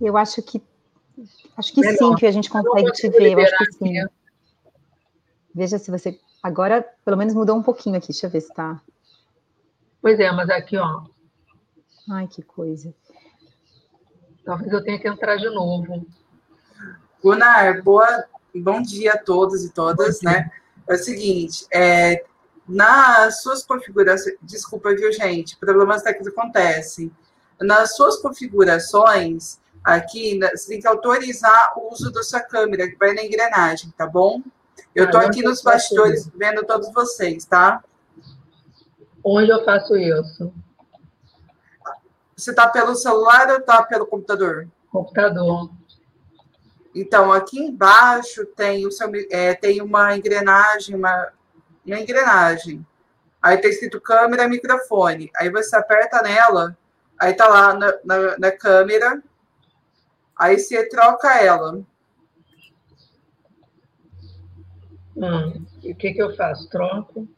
Eu 0.00 0.16
acho 0.16 0.42
que 0.42 0.62
acho 1.58 1.74
que 1.74 1.80
melhor. 1.80 1.98
sim, 1.98 2.14
que 2.14 2.26
a 2.26 2.30
gente 2.30 2.48
consegue 2.48 2.90
te 2.92 3.08
ver, 3.10 3.32
eu 3.32 3.40
acho 3.40 3.56
que 3.58 3.72
sim. 3.72 3.98
Aqui. 3.98 4.12
Veja 5.54 5.78
se 5.78 5.90
você 5.90 6.18
agora 6.42 6.86
pelo 7.04 7.18
menos 7.18 7.34
mudou 7.34 7.56
um 7.56 7.62
pouquinho 7.62 7.96
aqui, 7.96 8.08
deixa 8.08 8.26
eu 8.26 8.30
ver 8.30 8.40
se 8.40 8.48
está. 8.48 8.80
Pois 10.00 10.18
é, 10.18 10.32
mas 10.32 10.48
aqui, 10.48 10.78
ó. 10.78 11.02
Ai, 12.10 12.26
que 12.26 12.42
coisa. 12.42 12.94
Talvez 14.42 14.72
eu 14.72 14.82
tenha 14.82 14.98
que 14.98 15.06
entrar 15.06 15.36
de 15.36 15.50
novo. 15.50 16.06
Gunnar, 17.22 17.82
boa, 17.82 18.24
bom 18.54 18.80
dia 18.80 19.14
a 19.14 19.18
todos 19.18 19.64
e 19.64 19.70
todas, 19.70 20.22
né? 20.22 20.50
É 20.88 20.94
o 20.94 20.98
seguinte, 20.98 21.66
é, 21.72 22.24
nas 22.66 23.42
suas 23.42 23.64
configurações, 23.64 24.36
desculpa, 24.42 24.94
viu, 24.94 25.12
gente, 25.12 25.56
problemas 25.56 26.02
técnicos 26.02 26.32
acontecem. 26.32 27.10
Nas 27.60 27.96
suas 27.96 28.16
configurações, 28.16 29.58
aqui, 29.82 30.38
né, 30.38 30.50
você 30.50 30.68
tem 30.68 30.80
que 30.80 30.86
autorizar 30.86 31.72
o 31.76 31.92
uso 31.92 32.12
da 32.12 32.22
sua 32.22 32.40
câmera, 32.40 32.88
que 32.88 32.96
vai 32.96 33.14
na 33.14 33.24
engrenagem, 33.24 33.92
tá 33.96 34.06
bom? 34.06 34.42
Eu 34.94 35.06
estou 35.06 35.20
ah, 35.20 35.26
aqui 35.26 35.42
nos 35.42 35.62
bastidores 35.62 36.28
vendo 36.34 36.64
todos 36.64 36.92
vocês, 36.92 37.44
tá? 37.44 37.82
Onde 39.24 39.50
eu 39.50 39.64
faço 39.64 39.96
isso? 39.96 40.52
Você 42.36 42.50
está 42.50 42.68
pelo 42.68 42.94
celular 42.94 43.50
ou 43.50 43.58
está 43.58 43.82
pelo 43.82 44.06
computador? 44.06 44.68
Computador. 44.90 45.70
Então, 46.94 47.32
aqui 47.32 47.58
embaixo 47.58 48.46
tem, 48.46 48.86
o 48.86 48.90
seu, 48.90 49.10
é, 49.30 49.54
tem 49.54 49.80
uma 49.82 50.16
engrenagem, 50.16 50.94
uma, 50.94 51.32
uma 51.86 52.00
engrenagem. 52.00 52.84
Aí 53.42 53.56
está 53.56 53.68
escrito 53.68 54.00
câmera 54.00 54.44
e 54.44 54.48
microfone. 54.48 55.30
Aí 55.36 55.50
você 55.50 55.76
aperta 55.76 56.22
nela, 56.22 56.76
aí 57.18 57.32
está 57.32 57.46
lá 57.46 57.74
na, 57.74 57.98
na, 58.04 58.38
na, 58.38 58.52
câmera, 58.52 59.22
aí 60.36 60.58
você 60.58 60.88
troca 60.88 61.40
ela. 61.40 61.80
Hum, 65.16 65.66
e 65.82 65.92
o 65.92 65.96
que, 65.96 66.12
que 66.12 66.22
eu 66.22 66.34
faço? 66.34 66.68
Troco? 66.68 67.28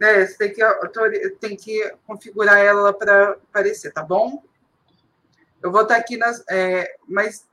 É, 0.00 0.24
você 0.24 0.36
tem 0.36 0.52
que, 0.52 1.30
tem 1.40 1.56
que 1.56 1.92
configurar 2.06 2.58
ela 2.58 2.92
para 2.92 3.32
aparecer, 3.32 3.92
tá 3.92 4.02
bom? 4.02 4.42
Eu 5.62 5.72
vou 5.72 5.82
estar 5.82 5.96
aqui 5.96 6.16
nas. 6.16 6.44
É, 6.48 6.96
mas. 7.06 7.46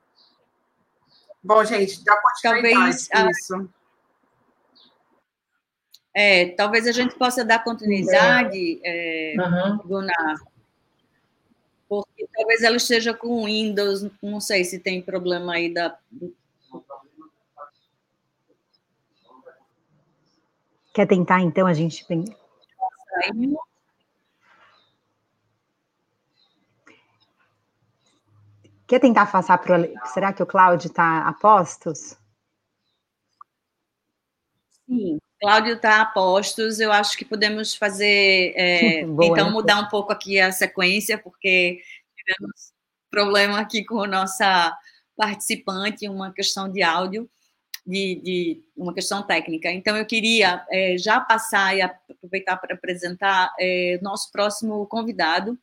Bom, 1.46 1.64
gente, 1.64 2.04
dá 2.04 2.20
continuidade 2.20 3.08
talvez, 3.08 3.38
isso. 3.38 3.70
É, 6.12 6.50
talvez 6.50 6.88
a 6.88 6.92
gente 6.92 7.16
possa 7.16 7.46
dar 7.46 7.64
continuidade, 7.64 8.82
é. 8.84 9.36
É, 9.36 9.42
uhum. 9.42 9.78
Gunnar, 9.86 10.38
porque 11.88 12.28
talvez 12.36 12.64
ela 12.64 12.78
esteja 12.78 13.14
com 13.14 13.46
Windows, 13.46 14.10
não 14.24 14.42
sei 14.42 14.64
se 14.64 14.80
tem 14.80 15.04
problema 15.04 15.54
aí 15.54 15.72
da. 15.72 15.98
Quer 20.94 21.08
tentar, 21.08 21.42
então, 21.42 21.68
a 21.68 21.74
gente. 21.74 22.06
Quer 28.88 29.00
tentar 29.00 29.32
passar 29.32 29.58
para 29.58 29.82
o. 29.82 30.08
Será 30.08 30.32
que 30.32 30.44
o 30.44 30.46
Cláudio 30.46 30.88
está 30.88 31.28
a 31.28 31.34
postos? 31.34 32.16
Sim, 34.88 35.18
Cláudio 35.42 35.74
está 35.74 36.02
a 36.02 36.06
postos. 36.06 36.80
Eu 36.80 36.92
acho 36.92 37.18
que 37.18 37.26
podemos 37.26 37.74
fazer. 37.74 38.54
É, 38.56 39.02
então, 39.24 39.52
mudar 39.52 39.80
um 39.80 39.88
pouco 39.88 40.12
aqui 40.12 40.40
a 40.40 40.52
sequência, 40.52 41.18
porque 41.18 41.82
tivemos 42.16 42.74
problema 43.10 43.60
aqui 43.60 43.84
com 43.84 44.04
a 44.04 44.08
nossa 44.08 44.78
participante, 45.18 46.08
uma 46.08 46.32
questão 46.32 46.70
de 46.70 46.84
áudio, 46.84 47.28
de, 47.88 48.22
de 48.22 48.64
uma 48.78 48.94
questão 48.94 49.24
técnica. 49.24 49.72
Então, 49.72 49.98
eu 49.98 50.06
queria 50.06 50.64
é, 50.70 50.96
já 50.96 51.20
passar 51.20 51.76
e 51.76 51.82
aproveitar 51.82 52.58
para 52.58 52.76
apresentar 52.76 53.52
é, 53.60 53.98
nosso 54.04 54.32
próximo 54.32 54.86
convidado, 54.86 55.58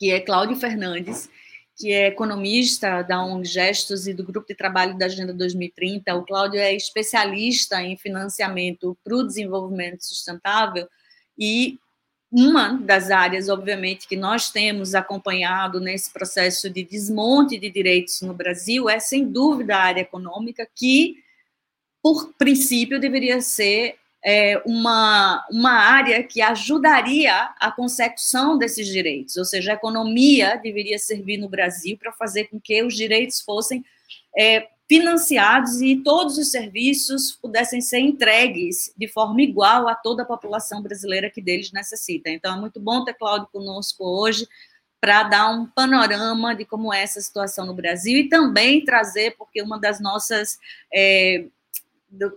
que 0.00 0.10
é 0.10 0.18
Cláudio 0.18 0.56
Fernandes 0.56 1.30
que 1.76 1.92
é 1.92 2.06
economista 2.06 3.02
da 3.02 3.22
ONG 3.24 3.44
Gestos 3.44 4.06
e 4.06 4.14
do 4.14 4.24
Grupo 4.24 4.46
de 4.46 4.54
Trabalho 4.54 4.96
da 4.96 5.06
Agenda 5.06 5.32
2030. 5.32 6.14
O 6.14 6.24
Cláudio 6.24 6.60
é 6.60 6.74
especialista 6.74 7.82
em 7.82 7.96
financiamento 7.96 8.96
para 9.02 9.16
o 9.16 9.26
desenvolvimento 9.26 10.04
sustentável 10.04 10.88
e 11.38 11.78
uma 12.30 12.72
das 12.72 13.12
áreas, 13.12 13.48
obviamente, 13.48 14.08
que 14.08 14.16
nós 14.16 14.50
temos 14.50 14.94
acompanhado 14.94 15.78
nesse 15.78 16.12
processo 16.12 16.68
de 16.68 16.82
desmonte 16.82 17.56
de 17.58 17.70
direitos 17.70 18.20
no 18.22 18.34
Brasil 18.34 18.88
é, 18.88 18.98
sem 18.98 19.30
dúvida, 19.30 19.76
a 19.76 19.82
área 19.82 20.00
econômica, 20.00 20.68
que, 20.74 21.16
por 22.02 22.32
princípio, 22.34 22.98
deveria 22.98 23.40
ser 23.40 23.96
é, 24.24 24.62
uma, 24.64 25.46
uma 25.50 25.72
área 25.72 26.22
que 26.22 26.40
ajudaria 26.40 27.54
a 27.60 27.70
consecução 27.70 28.56
desses 28.56 28.86
direitos, 28.86 29.36
ou 29.36 29.44
seja, 29.44 29.72
a 29.72 29.74
economia 29.74 30.56
deveria 30.56 30.98
servir 30.98 31.36
no 31.36 31.48
Brasil 31.48 31.98
para 31.98 32.10
fazer 32.12 32.44
com 32.44 32.58
que 32.58 32.82
os 32.82 32.94
direitos 32.94 33.40
fossem 33.40 33.84
é, 34.36 34.68
financiados 34.88 35.82
e 35.82 35.96
todos 35.96 36.38
os 36.38 36.50
serviços 36.50 37.32
pudessem 37.32 37.80
ser 37.80 37.98
entregues 37.98 38.92
de 38.96 39.08
forma 39.08 39.42
igual 39.42 39.88
a 39.88 39.94
toda 39.94 40.22
a 40.22 40.26
população 40.26 40.82
brasileira 40.82 41.30
que 41.30 41.42
deles 41.42 41.70
necessita. 41.72 42.30
Então, 42.30 42.56
é 42.56 42.60
muito 42.60 42.80
bom 42.80 43.04
ter 43.04 43.14
Cláudio 43.14 43.48
conosco 43.52 44.04
hoje 44.04 44.46
para 45.00 45.22
dar 45.24 45.50
um 45.50 45.66
panorama 45.66 46.54
de 46.54 46.64
como 46.64 46.92
é 46.92 47.02
essa 47.02 47.20
situação 47.20 47.66
no 47.66 47.74
Brasil 47.74 48.18
e 48.18 48.28
também 48.28 48.82
trazer, 48.82 49.36
porque 49.36 49.60
uma 49.60 49.78
das 49.78 50.00
nossas 50.00 50.58
é, 50.92 51.44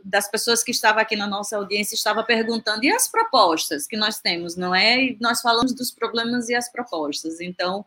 das 0.04 0.30
pessoas 0.30 0.64
que 0.64 0.72
estavam 0.72 1.02
aqui 1.02 1.16
na 1.16 1.28
nossa 1.28 1.58
audiência 1.58 1.95
estava 1.95 2.24
perguntando 2.24 2.84
e 2.84 2.91
as 2.91 3.08
propostas 3.08 3.86
que 3.86 3.98
nós 3.98 4.20
temos, 4.20 4.56
não 4.56 4.74
é? 4.74 5.04
E 5.04 5.18
nós 5.20 5.41
falamos 5.41 5.74
dos 5.74 5.91
problemas 5.91 6.49
e 6.49 6.56
as 6.56 6.72
propostas. 6.72 7.40
Então, 7.40 7.86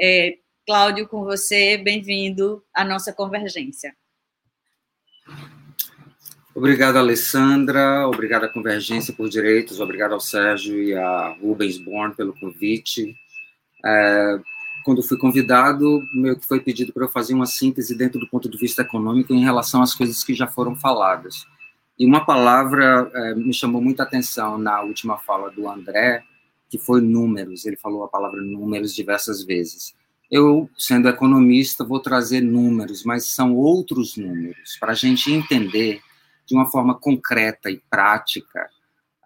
é, 0.00 0.38
Cláudio, 0.66 1.08
com 1.08 1.24
você, 1.24 1.76
bem-vindo 1.76 2.64
à 2.72 2.84
nossa 2.84 3.12
convergência. 3.12 3.94
Obrigado, 6.54 6.96
Alessandra. 6.96 8.06
Obrigado 8.06 8.44
à 8.44 8.48
Convergência 8.48 9.12
por 9.12 9.28
Direitos. 9.28 9.80
Obrigado 9.80 10.14
ao 10.14 10.20
Sérgio 10.20 10.80
e 10.80 10.94
a 10.94 11.36
Rubens 11.40 11.78
Born 11.78 12.14
pelo 12.14 12.32
convite. 12.38 13.14
É, 13.84 14.38
quando 14.84 15.02
fui 15.02 15.16
convidado, 15.16 16.06
meio 16.12 16.38
que 16.38 16.46
foi 16.46 16.60
pedido 16.60 16.92
para 16.92 17.04
eu 17.04 17.08
fazer 17.08 17.34
uma 17.34 17.46
síntese 17.46 17.96
dentro 17.96 18.20
do 18.20 18.28
ponto 18.28 18.48
de 18.48 18.58
vista 18.58 18.82
econômico 18.82 19.32
em 19.32 19.42
relação 19.42 19.82
às 19.82 19.94
coisas 19.94 20.22
que 20.22 20.34
já 20.34 20.46
foram 20.46 20.76
faladas. 20.76 21.46
E 21.98 22.04
uma 22.04 22.24
palavra 22.24 23.10
é, 23.14 23.34
me 23.34 23.54
chamou 23.54 23.80
muita 23.80 24.02
atenção 24.02 24.58
na 24.58 24.82
última 24.82 25.16
fala 25.16 25.50
do 25.50 25.68
André, 25.68 26.22
que 26.68 26.78
foi 26.78 27.00
números. 27.00 27.64
Ele 27.64 27.76
falou 27.76 28.04
a 28.04 28.08
palavra 28.08 28.42
números 28.42 28.94
diversas 28.94 29.42
vezes. 29.42 29.94
Eu, 30.30 30.68
sendo 30.76 31.08
economista, 31.08 31.84
vou 31.84 32.00
trazer 32.00 32.40
números, 32.40 33.04
mas 33.04 33.32
são 33.32 33.54
outros 33.54 34.16
números, 34.16 34.76
para 34.78 34.92
a 34.92 34.96
gente 34.96 35.32
entender 35.32 36.00
de 36.46 36.54
uma 36.54 36.66
forma 36.66 36.94
concreta 36.94 37.70
e 37.70 37.80
prática 37.88 38.68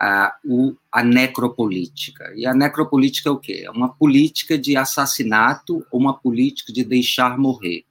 a, 0.01 0.37
o, 0.45 0.77
a 0.93 1.03
necropolítica. 1.03 2.33
E 2.37 2.47
a 2.47 2.55
necropolítica 2.55 3.29
é 3.29 3.33
o 3.33 3.39
quê? 3.39 3.63
É 3.65 3.71
uma 3.71 3.89
política 3.89 4.57
de 4.57 4.77
assassinato 4.77 5.85
ou 5.91 6.01
uma 6.01 6.15
política 6.15 6.73
de 6.73 6.85
deixar 6.85 7.37
morrer. 7.37 7.85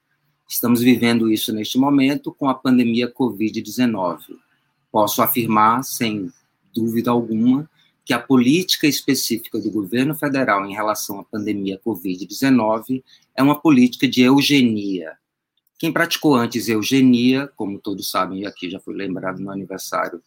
Estamos 0.48 0.82
vivendo 0.82 1.30
isso 1.30 1.54
neste 1.54 1.78
momento 1.78 2.34
com 2.34 2.48
a 2.48 2.56
pandemia 2.56 3.12
Covid-19. 3.12 4.20
Posso 4.90 5.22
afirmar, 5.22 5.84
sem 5.84 6.32
dúvida 6.74 7.12
alguma, 7.12 7.70
que 8.06 8.14
a 8.14 8.20
política 8.20 8.88
específica 8.88 9.60
do 9.60 9.70
governo 9.70 10.16
federal 10.16 10.66
em 10.66 10.74
relação 10.74 11.20
à 11.20 11.26
pandemia 11.26 11.78
Covid-19 11.86 13.04
é 13.36 13.44
uma 13.44 13.60
política 13.60 14.08
de 14.08 14.22
eugenia. 14.22 15.18
Quem 15.78 15.92
praticou 15.92 16.36
antes 16.36 16.70
eugenia, 16.70 17.48
como 17.58 17.80
todos 17.80 18.10
sabem, 18.10 18.42
e 18.42 18.46
aqui 18.46 18.70
já 18.70 18.80
foi 18.80 18.96
lembrado 18.96 19.40
no 19.40 19.52
aniversário 19.52 20.22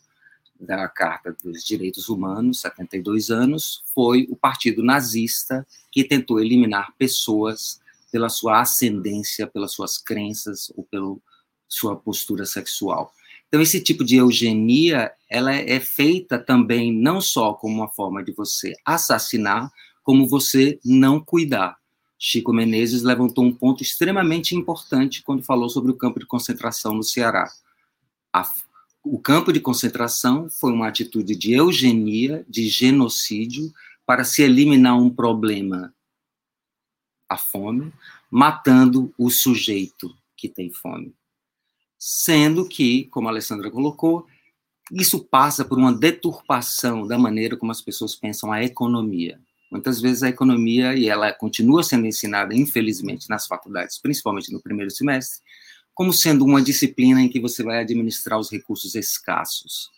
da 0.61 0.89
Carta 0.89 1.35
dos 1.43 1.65
Direitos 1.65 2.09
Humanos, 2.09 2.61
72 2.61 3.31
anos, 3.31 3.83
foi 3.95 4.27
o 4.31 4.37
partido 4.37 4.83
nazista 4.83 5.67
que 5.91 6.05
tentou 6.05 6.39
eliminar 6.39 6.95
pessoas 6.99 7.81
pela 8.13 8.29
sua 8.29 8.61
ascendência, 8.61 9.47
pelas 9.47 9.73
suas 9.73 9.97
crenças 9.97 10.71
ou 10.77 10.85
pela 10.85 11.17
sua 11.69 11.97
postura 11.97 12.45
sexual. 12.45 13.13
Então, 13.49 13.61
esse 13.61 13.81
tipo 13.81 14.05
de 14.05 14.17
eugenia, 14.17 15.11
ela 15.29 15.53
é 15.53 15.81
feita 15.81 16.39
também 16.39 16.93
não 16.93 17.21
só 17.21 17.55
como 17.55 17.75
uma 17.75 17.89
forma 17.89 18.23
de 18.23 18.33
você 18.33 18.73
assassinar, 18.85 19.73
como 20.03 20.29
você 20.29 20.79
não 20.85 21.21
cuidar. 21.21 21.77
Chico 22.19 22.53
Menezes 22.53 23.03
levantou 23.03 23.45
um 23.45 23.53
ponto 23.53 23.83
extremamente 23.83 24.55
importante 24.55 25.23
quando 25.23 25.43
falou 25.43 25.69
sobre 25.69 25.91
o 25.91 25.97
campo 25.97 26.21
de 26.21 26.27
concentração 26.27 26.95
no 26.95 27.03
Ceará. 27.03 27.51
A 28.33 28.45
o 29.03 29.19
campo 29.19 29.53
de 29.53 29.61
concentração 29.61 30.49
foi 30.51 30.73
uma 30.73 30.89
atitude 30.89 31.35
de 31.35 31.53
eugenia, 31.53 32.45
de 32.49 32.69
genocídio, 32.69 33.73
para 34.05 34.25
se 34.25 34.43
eliminar 34.43 34.99
um 34.99 35.09
problema, 35.09 35.95
a 37.29 37.37
fome, 37.37 37.93
matando 38.31 39.15
o 39.17 39.31
sujeito 39.31 40.15
que 40.37 40.49
tem 40.49 40.71
fome. 40.71 41.15
Sendo 41.99 42.69
que, 42.69 43.05
como 43.05 43.29
a 43.29 43.31
Alessandra 43.31 43.71
colocou, 43.71 44.27
isso 44.91 45.25
passa 45.25 45.65
por 45.65 45.79
uma 45.79 45.93
deturpação 45.93 47.07
da 47.07 47.17
maneira 47.17 47.57
como 47.57 47.71
as 47.71 47.81
pessoas 47.81 48.17
pensam 48.17 48.53
a 48.53 48.63
economia. 48.65 49.41
Muitas 49.71 50.01
vezes 50.01 50.25
a 50.25 50.29
economia, 50.29 50.97
e 50.97 51.09
ela 51.09 51.33
continua 51.33 51.85
sendo 51.85 52.07
ensinada, 52.07 52.53
infelizmente, 52.55 53.29
nas 53.29 53.47
faculdades, 53.47 53.99
principalmente 53.99 54.53
no 54.53 54.61
primeiro 54.61 54.91
semestre, 54.91 55.41
como 56.01 56.15
sendo 56.15 56.47
uma 56.47 56.63
disciplina 56.63 57.21
em 57.21 57.29
que 57.29 57.39
você 57.39 57.63
vai 57.63 57.79
administrar 57.79 58.39
os 58.39 58.51
recursos 58.51 58.95
escassos. 58.95 59.91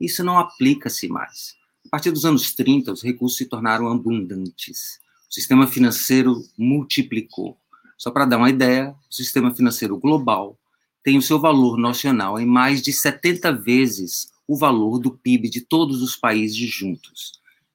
Isso 0.00 0.24
não 0.24 0.38
aplica-se 0.38 1.06
mais. 1.06 1.54
A 1.84 1.90
partir 1.90 2.10
dos 2.10 2.24
anos 2.24 2.54
30, 2.54 2.90
os 2.90 3.02
recursos 3.02 3.36
se 3.36 3.44
tornaram 3.44 3.92
abundantes. 3.92 4.98
O 5.28 5.34
sistema 5.34 5.66
financeiro 5.66 6.42
multiplicou. 6.56 7.58
Só 7.98 8.10
para 8.10 8.24
dar 8.24 8.38
uma 8.38 8.48
ideia, 8.48 8.94
o 9.10 9.14
sistema 9.14 9.54
financeiro 9.54 9.98
global 9.98 10.58
tem 11.04 11.18
o 11.18 11.22
seu 11.22 11.38
valor 11.38 11.76
nacional 11.76 12.40
em 12.40 12.46
mais 12.46 12.80
de 12.80 12.90
70 12.90 13.52
vezes 13.52 14.30
o 14.48 14.56
valor 14.56 14.98
do 14.98 15.10
PIB 15.10 15.50
de 15.50 15.60
todos 15.60 16.00
os 16.00 16.16
países 16.16 16.70
juntos. 16.70 17.32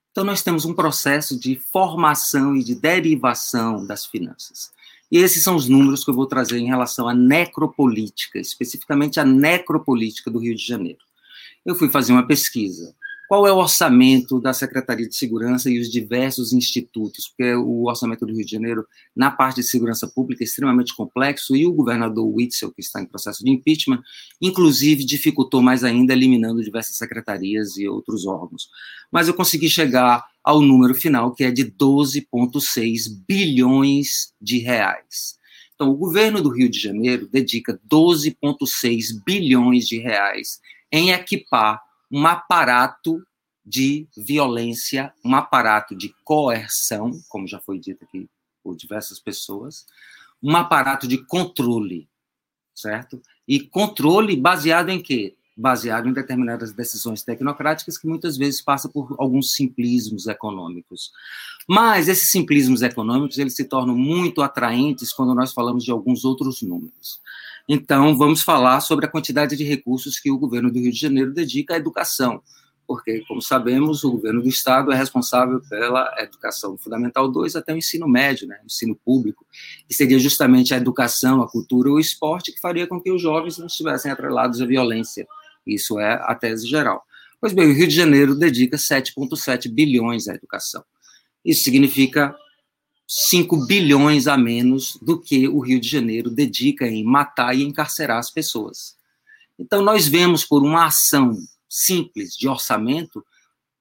Então, 0.10 0.24
nós 0.24 0.42
temos 0.42 0.66
um 0.66 0.74
processo 0.74 1.40
de 1.40 1.56
formação 1.72 2.56
e 2.56 2.64
de 2.64 2.74
derivação 2.74 3.86
das 3.86 4.08
finanças. 4.08 4.74
E 5.16 5.20
esses 5.20 5.42
são 5.42 5.56
os 5.56 5.70
números 5.70 6.04
que 6.04 6.10
eu 6.10 6.14
vou 6.14 6.26
trazer 6.26 6.58
em 6.58 6.68
relação 6.68 7.08
à 7.08 7.14
necropolítica, 7.14 8.38
especificamente 8.38 9.18
a 9.18 9.24
necropolítica 9.24 10.30
do 10.30 10.40
Rio 10.40 10.54
de 10.54 10.68
Janeiro. 10.68 11.00
Eu 11.66 11.74
fui 11.74 11.90
fazer 11.90 12.12
uma 12.12 12.28
pesquisa 12.28 12.94
qual 13.28 13.48
é 13.48 13.52
o 13.52 13.58
orçamento 13.58 14.40
da 14.40 14.54
Secretaria 14.54 15.08
de 15.08 15.16
Segurança 15.16 15.70
e 15.70 15.80
os 15.80 15.90
diversos 15.90 16.54
institutos? 16.54 17.28
Porque 17.28 17.54
o 17.56 17.86
orçamento 17.86 18.26
do 18.26 18.34
Rio 18.34 18.46
de 18.46 18.52
Janeiro, 18.52 18.86
na 19.16 19.32
parte 19.32 19.58
de 19.58 19.64
segurança 19.64 20.08
pública, 20.08 20.44
é 20.44 20.46
extremamente 20.46 20.96
complexo 20.96 21.56
e 21.56 21.66
o 21.66 21.74
governador 21.74 22.26
Witzel, 22.26 22.72
que 22.72 22.82
está 22.82 23.02
em 23.02 23.06
processo 23.06 23.44
de 23.44 23.50
impeachment, 23.50 24.02
inclusive 24.42 25.04
dificultou 25.04 25.62
mais 25.62 25.84
ainda, 25.84 26.14
eliminando 26.14 26.64
diversas 26.64 26.98
secretarias 26.98 27.78
e 27.78 27.88
outros 27.88 28.26
órgãos. 28.26 28.70
Mas 29.12 29.28
eu 29.28 29.34
consegui 29.34 29.70
chegar 29.70 30.24
ao 30.44 30.62
número 30.62 30.94
final, 30.94 31.34
que 31.34 31.44
é 31.44 31.52
de 31.52 31.66
12,6 31.66 33.08
bilhões 33.28 34.34
de 34.40 34.60
reais. 34.60 35.36
Então, 35.74 35.90
o 35.90 35.98
governo 35.98 36.42
do 36.42 36.50
Rio 36.50 36.70
de 36.70 36.80
Janeiro 36.80 37.28
dedica 37.28 37.80
12,6 37.92 39.22
bilhões 39.26 39.88
de 39.88 39.98
reais 39.98 40.60
em 40.92 41.12
equipar 41.12 41.82
um 42.12 42.26
aparato 42.26 43.22
de 43.66 44.08
violência, 44.16 45.12
um 45.24 45.36
aparato 45.36 45.96
de 45.96 46.14
coerção, 46.24 47.12
como 47.28 47.48
já 47.48 47.60
foi 47.60 47.80
dito 47.80 48.04
aqui 48.04 48.30
por 48.64 48.76
diversas 48.76 49.20
pessoas, 49.20 49.86
um 50.42 50.56
aparato 50.56 51.08
de 51.08 51.18
controle, 51.26 52.08
certo? 52.76 53.22
E 53.48 53.60
controle 53.60 54.36
baseado 54.36 54.90
em 54.90 55.02
quê? 55.02 55.36
Baseado 55.58 56.08
em 56.08 56.14
determinadas 56.14 56.74
decisões 56.74 57.24
tecnocráticas 57.24 57.98
que 57.98 58.08
muitas 58.08 58.38
vezes 58.38 58.62
passa 58.62 58.90
por 58.90 59.16
alguns 59.18 59.54
simplismos 59.54 60.28
econômicos. 60.28 61.12
Mas 61.68 62.08
esses 62.08 62.30
simplismos 62.30 62.82
econômicos, 62.82 63.38
eles 63.38 63.56
se 63.56 63.66
tornam 63.66 63.96
muito 63.96 64.42
atraentes 64.42 65.14
quando 65.14 65.34
nós 65.34 65.54
falamos 65.54 65.84
de 65.84 65.92
alguns 65.92 66.26
outros 66.26 66.62
números. 66.62 67.22
Então, 67.68 68.16
vamos 68.16 68.44
falar 68.44 68.80
sobre 68.82 69.06
a 69.06 69.10
quantidade 69.10 69.56
de 69.56 69.64
recursos 69.64 70.20
que 70.20 70.30
o 70.30 70.38
governo 70.38 70.72
do 70.72 70.80
Rio 70.80 70.92
de 70.92 71.00
Janeiro 71.00 71.34
dedica 71.34 71.74
à 71.74 71.78
educação, 71.78 72.42
porque, 72.86 73.24
como 73.28 73.42
sabemos, 73.42 74.04
o 74.04 74.12
governo 74.12 74.44
do 74.44 74.48
Estado 74.48 74.92
é 74.92 74.96
responsável 74.96 75.60
pela 75.68 76.14
educação 76.20 76.78
fundamental 76.78 77.28
2 77.28 77.56
até 77.56 77.74
o 77.74 77.78
ensino 77.78 78.08
médio, 78.08 78.48
né, 78.48 78.60
ensino 78.64 78.96
público, 78.96 79.46
que 79.88 79.96
seria 79.96 80.20
justamente 80.20 80.76
a 80.76 80.78
educação, 80.78 81.42
a 81.42 81.50
cultura 81.50 81.90
ou 81.90 81.96
o 81.96 82.00
esporte 82.00 82.52
que 82.52 82.60
faria 82.60 82.86
com 82.86 83.02
que 83.02 83.12
os 83.12 83.22
jovens 83.22 83.58
não 83.58 83.66
estivessem 83.66 84.12
atrelados 84.12 84.62
à 84.62 84.66
violência. 84.66 85.28
Isso 85.66 86.00
é 86.00 86.14
a 86.22 86.36
tese 86.36 86.68
geral. 86.68 87.04
Pois 87.42 87.52
bem, 87.52 87.68
o 87.68 87.74
Rio 87.74 87.88
de 87.88 87.96
Janeiro 87.96 88.36
dedica 88.36 88.78
7,7 88.78 89.72
bilhões 89.72 90.28
à 90.28 90.36
educação. 90.36 90.84
Isso 91.44 91.64
significa 91.64 92.36
5 93.08 93.66
bilhões 93.68 94.28
a 94.28 94.38
menos 94.38 94.98
do 95.02 95.20
que 95.20 95.48
o 95.48 95.60
Rio 95.60 95.80
de 95.80 95.88
Janeiro 95.88 96.30
dedica 96.30 96.88
em 96.88 97.04
matar 97.04 97.56
e 97.56 97.64
encarcerar 97.64 98.18
as 98.18 98.32
pessoas. 98.32 98.96
Então, 99.58 99.82
nós 99.82 100.08
vemos 100.08 100.44
por 100.44 100.64
uma 100.64 100.86
ação 100.86 101.34
simples 101.70 102.36
de 102.36 102.48
orçamento 102.48 103.24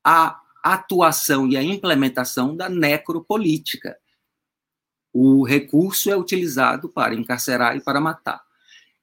a 0.04 0.38
atuação 0.62 1.48
e 1.48 1.56
a 1.56 1.62
implementação 1.62 2.54
da 2.54 2.68
necropolítica. 2.68 3.96
O 5.12 5.44
recurso 5.44 6.10
é 6.10 6.16
utilizado 6.16 6.88
para 6.88 7.14
encarcerar 7.14 7.76
e 7.76 7.80
para 7.80 8.00
matar. 8.00 8.42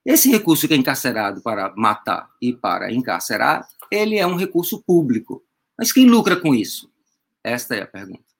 Esse 0.04 0.30
recurso 0.30 0.66
que 0.66 0.74
é 0.74 0.76
encarcerado 0.76 1.40
para 1.42 1.72
matar 1.76 2.28
e 2.40 2.52
para 2.52 2.92
encarcerar, 2.92 3.66
ele 3.90 4.18
é 4.18 4.26
um 4.26 4.36
recurso 4.36 4.82
público. 4.82 5.44
Mas 5.78 5.92
quem 5.92 6.06
lucra 6.06 6.36
com 6.36 6.54
isso? 6.54 6.90
Esta 7.42 7.76
é 7.76 7.82
a 7.82 7.86
pergunta. 7.86 8.31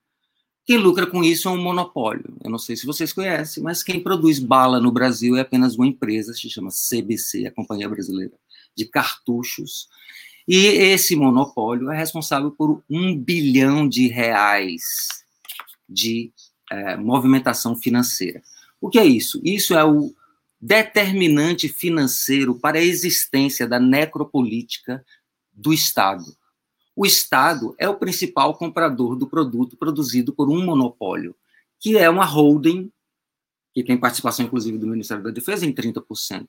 Quem 0.65 0.77
lucra 0.77 1.05
com 1.05 1.23
isso 1.23 1.49
é 1.49 1.51
um 1.51 1.61
monopólio. 1.61 2.37
Eu 2.41 2.49
não 2.49 2.57
sei 2.57 2.75
se 2.77 2.85
vocês 2.85 3.11
conhecem, 3.11 3.61
mas 3.61 3.83
quem 3.83 4.01
produz 4.01 4.39
bala 4.39 4.79
no 4.79 4.91
Brasil 4.91 5.35
é 5.35 5.41
apenas 5.41 5.75
uma 5.75 5.87
empresa, 5.87 6.33
se 6.33 6.49
chama 6.49 6.69
CBC, 6.69 7.47
a 7.47 7.51
Companhia 7.51 7.89
Brasileira 7.89 8.33
de 8.75 8.85
Cartuchos. 8.85 9.89
E 10.47 10.55
esse 10.55 11.15
monopólio 11.15 11.91
é 11.91 11.97
responsável 11.97 12.51
por 12.51 12.81
um 12.89 13.17
bilhão 13.17 13.87
de 13.87 14.07
reais 14.07 14.83
de 15.87 16.31
é, 16.71 16.95
movimentação 16.95 17.75
financeira. 17.75 18.41
O 18.79 18.89
que 18.89 18.99
é 18.99 19.05
isso? 19.05 19.41
Isso 19.43 19.75
é 19.75 19.83
o 19.83 20.13
determinante 20.59 21.67
financeiro 21.67 22.55
para 22.55 22.77
a 22.77 22.83
existência 22.83 23.67
da 23.67 23.79
necropolítica 23.81 25.05
do 25.51 25.73
Estado 25.73 26.23
o 26.95 27.05
Estado 27.05 27.75
é 27.77 27.89
o 27.89 27.95
principal 27.95 28.55
comprador 28.55 29.15
do 29.15 29.27
produto 29.27 29.75
produzido 29.75 30.33
por 30.33 30.49
um 30.49 30.63
monopólio, 30.63 31.35
que 31.79 31.97
é 31.97 32.09
uma 32.09 32.25
holding, 32.25 32.91
que 33.73 33.83
tem 33.83 33.97
participação, 33.97 34.45
inclusive, 34.45 34.77
do 34.77 34.87
Ministério 34.87 35.23
da 35.23 35.31
Defesa 35.31 35.65
em 35.65 35.73
30%. 35.73 36.47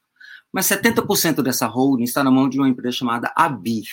Mas 0.53 0.67
70% 0.67 1.43
dessa 1.43 1.67
holding 1.67 2.05
está 2.05 2.23
na 2.23 2.31
mão 2.31 2.49
de 2.49 2.59
uma 2.59 2.69
empresa 2.69 2.99
chamada 2.99 3.33
Abir. 3.35 3.89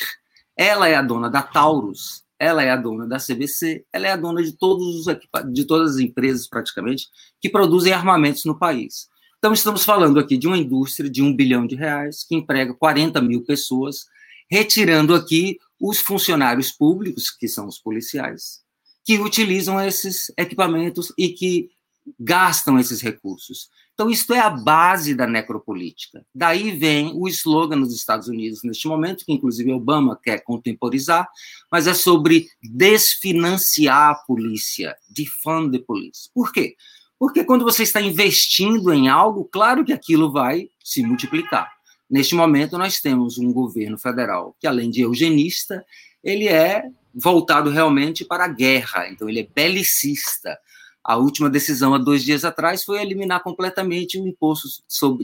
Ela 0.55 0.89
é 0.89 0.95
a 0.95 1.01
dona 1.01 1.29
da 1.29 1.41
Taurus, 1.41 2.23
ela 2.37 2.61
é 2.61 2.69
a 2.69 2.75
dona 2.75 3.07
da 3.07 3.17
CBC, 3.17 3.85
ela 3.93 4.07
é 4.07 4.11
a 4.11 4.17
dona 4.17 4.43
de, 4.43 4.51
todos 4.51 5.07
os 5.07 5.15
de 5.53 5.65
todas 5.65 5.95
as 5.95 5.99
empresas, 5.99 6.47
praticamente, 6.47 7.07
que 7.39 7.49
produzem 7.49 7.93
armamentos 7.93 8.43
no 8.45 8.59
país. 8.59 9.09
Então, 9.37 9.53
estamos 9.53 9.83
falando 9.83 10.19
aqui 10.19 10.37
de 10.37 10.47
uma 10.47 10.57
indústria 10.57 11.09
de 11.09 11.23
um 11.23 11.35
bilhão 11.35 11.65
de 11.65 11.75
reais, 11.75 12.23
que 12.23 12.35
emprega 12.35 12.73
40 12.73 13.21
mil 13.21 13.43
pessoas, 13.43 14.05
retirando 14.49 15.15
aqui 15.15 15.57
os 15.81 15.99
funcionários 15.99 16.71
públicos, 16.71 17.31
que 17.31 17.47
são 17.47 17.65
os 17.65 17.79
policiais, 17.79 18.61
que 19.03 19.17
utilizam 19.17 19.81
esses 19.81 20.31
equipamentos 20.37 21.11
e 21.17 21.29
que 21.29 21.71
gastam 22.19 22.79
esses 22.79 23.01
recursos. 23.01 23.69
Então, 23.93 24.09
isso 24.09 24.31
é 24.33 24.39
a 24.39 24.49
base 24.49 25.15
da 25.15 25.27
necropolítica. 25.27 26.25
Daí 26.33 26.71
vem 26.71 27.11
o 27.15 27.27
slogan 27.27 27.77
nos 27.77 27.95
Estados 27.95 28.27
Unidos, 28.27 28.61
neste 28.63 28.87
momento, 28.87 29.25
que 29.25 29.33
inclusive 29.33 29.71
Obama 29.71 30.19
quer 30.21 30.43
contemporizar, 30.43 31.27
mas 31.71 31.87
é 31.87 31.93
sobre 31.93 32.47
desfinanciar 32.61 34.11
a 34.11 34.15
polícia, 34.15 34.95
defund 35.09 35.77
the 35.77 35.83
police. 35.83 36.29
Por 36.33 36.51
quê? 36.51 36.75
Porque 37.17 37.43
quando 37.43 37.63
você 37.63 37.83
está 37.83 38.01
investindo 38.01 38.91
em 38.93 39.07
algo, 39.07 39.45
claro 39.45 39.85
que 39.85 39.93
aquilo 39.93 40.31
vai 40.31 40.69
se 40.83 41.03
multiplicar. 41.03 41.71
Neste 42.11 42.35
momento, 42.35 42.77
nós 42.77 42.99
temos 42.99 43.37
um 43.37 43.53
governo 43.53 43.97
federal 43.97 44.53
que, 44.59 44.67
além 44.67 44.89
de 44.91 44.99
eugenista, 44.99 45.85
ele 46.21 46.45
é 46.45 46.83
voltado 47.15 47.69
realmente 47.69 48.25
para 48.25 48.43
a 48.43 48.49
guerra, 48.49 49.07
então 49.07 49.29
ele 49.29 49.39
é 49.39 49.47
belicista. 49.55 50.59
A 51.01 51.15
última 51.15 51.49
decisão, 51.49 51.93
há 51.93 51.97
dois 51.97 52.21
dias 52.21 52.43
atrás, 52.43 52.83
foi 52.83 53.01
eliminar 53.01 53.41
completamente 53.41 54.19
o 54.19 54.27
imposto 54.27 54.67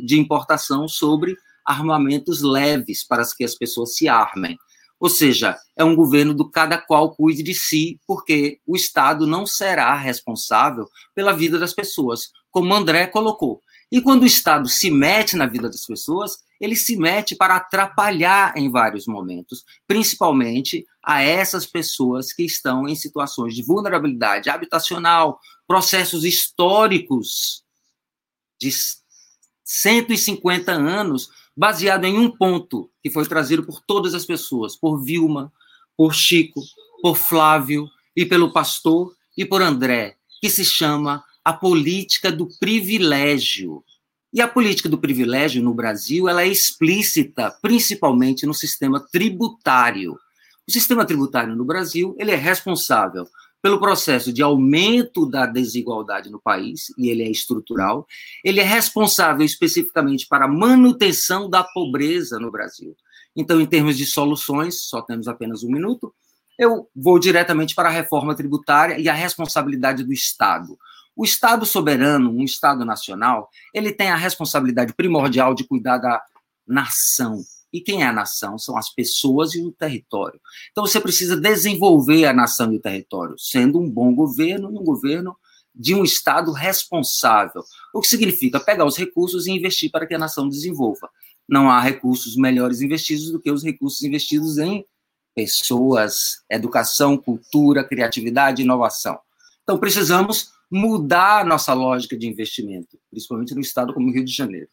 de 0.01 0.17
importação 0.17 0.87
sobre 0.87 1.35
armamentos 1.65 2.41
leves 2.41 3.05
para 3.05 3.23
que 3.35 3.43
as 3.43 3.53
pessoas 3.53 3.93
se 3.95 4.07
armem. 4.07 4.57
Ou 4.97 5.09
seja, 5.09 5.57
é 5.75 5.83
um 5.83 5.93
governo 5.93 6.33
do 6.33 6.49
cada 6.49 6.77
qual 6.77 7.13
cuide 7.13 7.43
de 7.43 7.53
si, 7.53 7.99
porque 8.07 8.61
o 8.65 8.77
Estado 8.77 9.27
não 9.27 9.45
será 9.45 9.93
responsável 9.93 10.87
pela 11.13 11.33
vida 11.33 11.59
das 11.59 11.73
pessoas, 11.73 12.31
como 12.49 12.73
André 12.73 13.07
colocou. 13.07 13.61
E 13.91 14.01
quando 14.01 14.23
o 14.23 14.25
Estado 14.25 14.69
se 14.69 14.89
mete 14.89 15.35
na 15.35 15.45
vida 15.45 15.69
das 15.69 15.85
pessoas, 15.85 16.46
ele 16.59 16.75
se 16.75 16.97
mete 16.97 17.35
para 17.35 17.55
atrapalhar 17.55 18.57
em 18.57 18.69
vários 18.69 19.05
momentos, 19.05 19.63
principalmente 19.87 20.85
a 21.03 21.21
essas 21.21 21.65
pessoas 21.65 22.33
que 22.33 22.43
estão 22.43 22.87
em 22.87 22.95
situações 22.95 23.55
de 23.55 23.63
vulnerabilidade 23.63 24.49
habitacional, 24.49 25.39
processos 25.67 26.23
históricos 26.23 27.63
de 28.59 28.69
150 29.63 30.71
anos, 30.71 31.29
baseado 31.55 32.05
em 32.05 32.17
um 32.17 32.29
ponto 32.29 32.89
que 33.03 33.09
foi 33.09 33.25
trazido 33.25 33.63
por 33.63 33.81
todas 33.81 34.13
as 34.13 34.25
pessoas, 34.25 34.75
por 34.75 35.03
Vilma, 35.03 35.51
por 35.95 36.13
Chico, 36.13 36.61
por 37.01 37.17
Flávio 37.17 37.89
e 38.15 38.25
pelo 38.25 38.51
pastor 38.51 39.15
e 39.37 39.45
por 39.45 39.61
André, 39.61 40.17
que 40.41 40.49
se 40.49 40.63
chama 40.63 41.23
a 41.43 41.53
política 41.53 42.31
do 42.31 42.47
privilégio. 42.59 43.83
E 44.37 44.41
a 44.41 44.47
política 44.47 44.87
do 44.87 44.99
privilégio 44.99 45.63
no 45.63 45.73
Brasil 45.73 46.29
ela 46.29 46.43
é 46.43 46.47
explícita, 46.47 47.49
principalmente 47.59 48.45
no 48.45 48.53
sistema 48.53 48.99
tributário. 48.99 50.15
O 50.67 50.71
sistema 50.71 51.03
tributário 51.03 51.55
no 51.55 51.65
Brasil 51.65 52.15
ele 52.19 52.29
é 52.29 52.35
responsável 52.35 53.27
pelo 53.63 53.79
processo 53.79 54.31
de 54.31 54.43
aumento 54.43 55.27
da 55.27 55.47
desigualdade 55.47 56.29
no 56.29 56.39
país, 56.39 56.93
e 56.99 57.09
ele 57.09 57.23
é 57.23 57.31
estrutural. 57.31 58.05
Ele 58.45 58.59
é 58.59 58.63
responsável 58.63 59.43
especificamente 59.43 60.27
para 60.27 60.45
a 60.45 60.47
manutenção 60.47 61.49
da 61.49 61.63
pobreza 61.63 62.37
no 62.37 62.51
Brasil. 62.51 62.95
Então, 63.35 63.59
em 63.59 63.65
termos 63.65 63.97
de 63.97 64.05
soluções, 64.05 64.83
só 64.83 65.01
temos 65.01 65.27
apenas 65.27 65.63
um 65.63 65.71
minuto, 65.71 66.13
eu 66.59 66.87
vou 66.95 67.17
diretamente 67.17 67.73
para 67.73 67.89
a 67.89 67.91
reforma 67.91 68.35
tributária 68.35 68.99
e 68.99 69.09
a 69.09 69.13
responsabilidade 69.13 70.03
do 70.03 70.13
Estado. 70.13 70.77
O 71.17 71.25
Estado 71.25 71.65
soberano, 71.65 72.29
um 72.29 72.43
Estado 72.43 72.85
nacional, 72.85 73.49
ele 73.73 73.91
tem 73.91 74.11
a 74.11 74.15
responsabilidade 74.15 74.93
primordial 74.93 75.55
de 75.55 75.63
cuidar 75.63 75.97
da 75.97 76.23
nação. 76.65 77.41
E 77.73 77.81
quem 77.81 78.03
é 78.03 78.05
a 78.05 78.13
nação? 78.13 78.59
São 78.59 78.77
as 78.77 78.93
pessoas 78.93 79.55
e 79.55 79.61
o 79.63 79.71
território. 79.71 80.39
Então 80.71 80.85
você 80.85 81.01
precisa 81.01 81.35
desenvolver 81.35 82.25
a 82.25 82.33
nação 82.33 82.71
e 82.71 82.77
o 82.77 82.81
território, 82.81 83.33
sendo 83.39 83.79
um 83.79 83.89
bom 83.89 84.13
governo 84.13 84.71
e 84.71 84.77
um 84.77 84.83
governo 84.83 85.35
de 85.73 85.95
um 85.95 86.03
Estado 86.03 86.51
responsável. 86.51 87.63
O 87.91 87.99
que 87.99 88.07
significa 88.07 88.59
pegar 88.59 88.85
os 88.85 88.95
recursos 88.95 89.47
e 89.47 89.51
investir 89.51 89.89
para 89.89 90.05
que 90.05 90.13
a 90.13 90.19
nação 90.19 90.47
desenvolva. 90.47 91.09
Não 91.49 91.67
há 91.67 91.81
recursos 91.81 92.35
melhores 92.35 92.79
investidos 92.79 93.31
do 93.31 93.39
que 93.39 93.51
os 93.51 93.63
recursos 93.63 94.03
investidos 94.03 94.59
em 94.59 94.85
pessoas, 95.33 96.43
educação, 96.49 97.17
cultura, 97.17 97.83
criatividade 97.83 98.61
inovação. 98.61 99.19
Então, 99.63 99.77
precisamos 99.77 100.51
mudar 100.69 101.41
a 101.41 101.45
nossa 101.45 101.73
lógica 101.73 102.17
de 102.17 102.27
investimento, 102.27 102.99
principalmente 103.09 103.55
no 103.55 103.61
estado 103.61 103.93
como 103.93 104.09
o 104.09 104.13
Rio 104.13 104.25
de 104.25 104.33
Janeiro. 104.33 104.69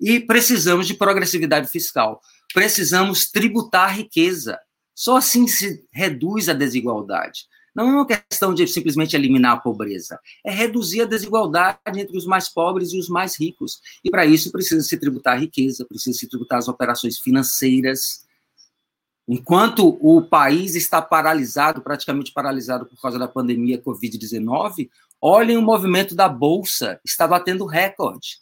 E 0.00 0.20
precisamos 0.20 0.86
de 0.86 0.94
progressividade 0.94 1.68
fiscal. 1.68 2.20
Precisamos 2.52 3.30
tributar 3.30 3.88
a 3.88 3.92
riqueza. 3.92 4.58
Só 4.94 5.16
assim 5.16 5.46
se 5.46 5.84
reduz 5.92 6.48
a 6.48 6.52
desigualdade. 6.52 7.46
Não 7.76 7.90
é 7.90 7.92
uma 7.92 8.06
questão 8.06 8.54
de 8.54 8.66
simplesmente 8.66 9.14
eliminar 9.14 9.52
a 9.52 9.60
pobreza, 9.60 10.18
é 10.42 10.50
reduzir 10.50 11.02
a 11.02 11.04
desigualdade 11.04 11.78
entre 11.94 12.16
os 12.16 12.24
mais 12.24 12.48
pobres 12.48 12.94
e 12.94 12.98
os 12.98 13.06
mais 13.06 13.38
ricos. 13.38 13.82
E 14.02 14.10
para 14.10 14.24
isso 14.24 14.50
precisa 14.50 14.80
se 14.80 14.96
tributar 14.96 15.34
a 15.34 15.40
riqueza, 15.40 15.84
precisa 15.84 16.18
se 16.18 16.26
tributar 16.26 16.58
as 16.58 16.68
operações 16.68 17.18
financeiras. 17.18 18.24
Enquanto 19.28 19.98
o 20.00 20.22
país 20.22 20.74
está 20.74 21.02
paralisado, 21.02 21.82
praticamente 21.82 22.32
paralisado 22.32 22.86
por 22.86 22.98
causa 22.98 23.18
da 23.18 23.28
pandemia 23.28 23.82
Covid-19, 23.82 24.88
olhem 25.20 25.56
o 25.56 25.62
movimento 25.62 26.14
da 26.14 26.28
bolsa, 26.28 27.00
está 27.04 27.26
batendo 27.26 27.66
recorde. 27.66 28.38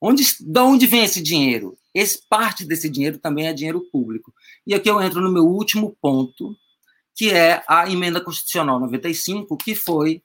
Onde, 0.00 0.24
de 0.40 0.60
onde 0.60 0.86
vem 0.86 1.04
esse 1.04 1.22
dinheiro? 1.22 1.76
Esse, 1.94 2.22
parte 2.28 2.64
desse 2.64 2.88
dinheiro 2.88 3.18
também 3.18 3.46
é 3.46 3.52
dinheiro 3.52 3.80
público. 3.92 4.32
E 4.66 4.74
aqui 4.74 4.88
eu 4.88 5.00
entro 5.02 5.20
no 5.20 5.30
meu 5.30 5.44
último 5.44 5.96
ponto, 6.00 6.56
que 7.14 7.30
é 7.30 7.62
a 7.68 7.90
emenda 7.90 8.20
constitucional 8.20 8.80
95, 8.80 9.56
que 9.56 9.74
foi 9.74 10.22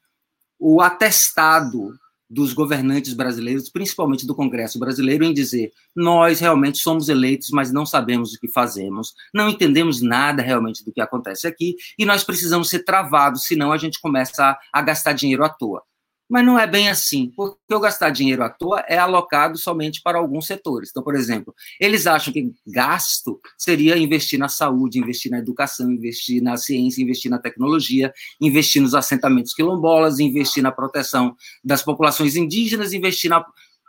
o 0.60 0.82
atestado 0.82 1.94
dos 2.30 2.54
governantes 2.54 3.14
brasileiros, 3.14 3.70
principalmente 3.70 4.26
do 4.26 4.36
Congresso 4.36 4.80
brasileiro, 4.80 5.24
em 5.24 5.34
dizer: 5.34 5.72
nós 5.96 6.40
realmente 6.40 6.80
somos 6.80 7.10
eleitos, 7.10 7.50
mas 7.52 7.72
não 7.72 7.86
sabemos 7.86 8.34
o 8.34 8.40
que 8.40 8.48
fazemos, 8.48 9.14
não 9.34 9.50
entendemos 9.50 10.02
nada 10.02 10.42
realmente 10.42 10.84
do 10.84 10.92
que 10.92 11.02
acontece 11.02 11.48
aqui, 11.48 11.76
e 11.98 12.06
nós 12.06 12.24
precisamos 12.24 12.70
ser 12.70 12.84
travados, 12.84 13.46
senão 13.46 13.72
a 13.72 13.78
gente 13.78 14.00
começa 14.00 14.44
a, 14.44 14.60
a 14.74 14.82
gastar 14.82 15.14
dinheiro 15.14 15.44
à 15.44 15.50
toa. 15.50 15.84
Mas 16.28 16.44
não 16.44 16.58
é 16.58 16.66
bem 16.66 16.90
assim, 16.90 17.32
porque 17.36 17.74
o 17.74 17.80
gastar 17.80 18.10
dinheiro 18.10 18.44
à 18.44 18.50
toa 18.50 18.84
é 18.88 18.98
alocado 18.98 19.58
somente 19.58 20.02
para 20.02 20.18
alguns 20.18 20.48
setores. 20.48 20.90
Então, 20.90 21.04
por 21.04 21.14
exemplo, 21.14 21.54
eles 21.80 22.08
acham 22.08 22.34
que 22.34 22.52
gasto 22.66 23.40
seria 23.58 23.96
investir 23.96 24.40
na 24.40 24.50
saúde, 24.50 24.98
investir 24.98 25.32
na 25.32 25.38
educação, 25.38 25.92
investir 25.92 26.42
na 26.42 26.58
ciência, 26.58 27.04
investir 27.04 27.30
na 27.30 27.38
tecnologia, 27.38 28.12
investir 28.42 28.82
nos 28.82 28.96
assentamentos 28.96 29.54
quilombolas, 29.54 30.20
investir 30.20 30.64
na 30.64 30.72
proteção 30.72 31.36
das 31.64 31.84
populações 31.84 32.36
indígenas, 32.36 32.92
investir 32.92 33.30
na 33.30 33.46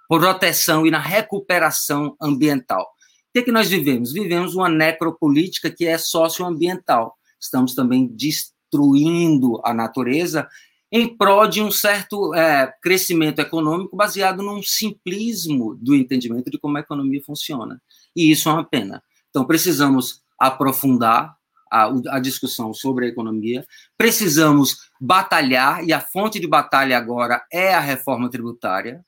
proteção 0.06 0.86
e 0.86 0.90
na 0.90 0.98
recuperação 0.98 2.14
ambiental. 2.20 2.82
O 2.82 3.32
que, 3.32 3.38
é 3.40 3.42
que 3.42 3.52
nós 3.52 3.68
vivemos? 3.68 4.12
Vivemos 4.12 4.54
uma 4.54 4.68
necropolítica 4.68 5.70
que 5.70 5.86
é 5.86 5.96
socioambiental. 5.96 7.14
Estamos 7.40 7.74
também 7.74 8.06
destruindo 8.06 9.60
a 9.64 9.74
natureza 9.74 10.48
em 10.90 11.16
prol 11.16 11.48
de 11.48 11.60
um 11.60 11.70
certo 11.70 12.34
é, 12.34 12.72
crescimento 12.80 13.40
econômico 13.40 13.96
baseado 13.96 14.42
num 14.42 14.62
simplismo 14.62 15.74
do 15.74 15.94
entendimento 15.94 16.50
de 16.50 16.58
como 16.58 16.76
a 16.76 16.80
economia 16.80 17.22
funciona. 17.24 17.80
E 18.14 18.30
isso 18.30 18.48
é 18.48 18.52
uma 18.52 18.64
pena. 18.64 19.02
Então, 19.30 19.44
precisamos 19.44 20.22
aprofundar 20.38 21.36
a, 21.70 21.90
a 22.10 22.20
discussão 22.20 22.72
sobre 22.72 23.06
a 23.06 23.08
economia, 23.08 23.66
precisamos 23.96 24.90
batalhar, 25.00 25.84
e 25.84 25.92
a 25.92 26.00
fonte 26.00 26.38
de 26.38 26.46
batalha 26.46 26.96
agora 26.96 27.44
é 27.52 27.74
a 27.74 27.80
reforma 27.80 28.30
tributária, 28.30 29.04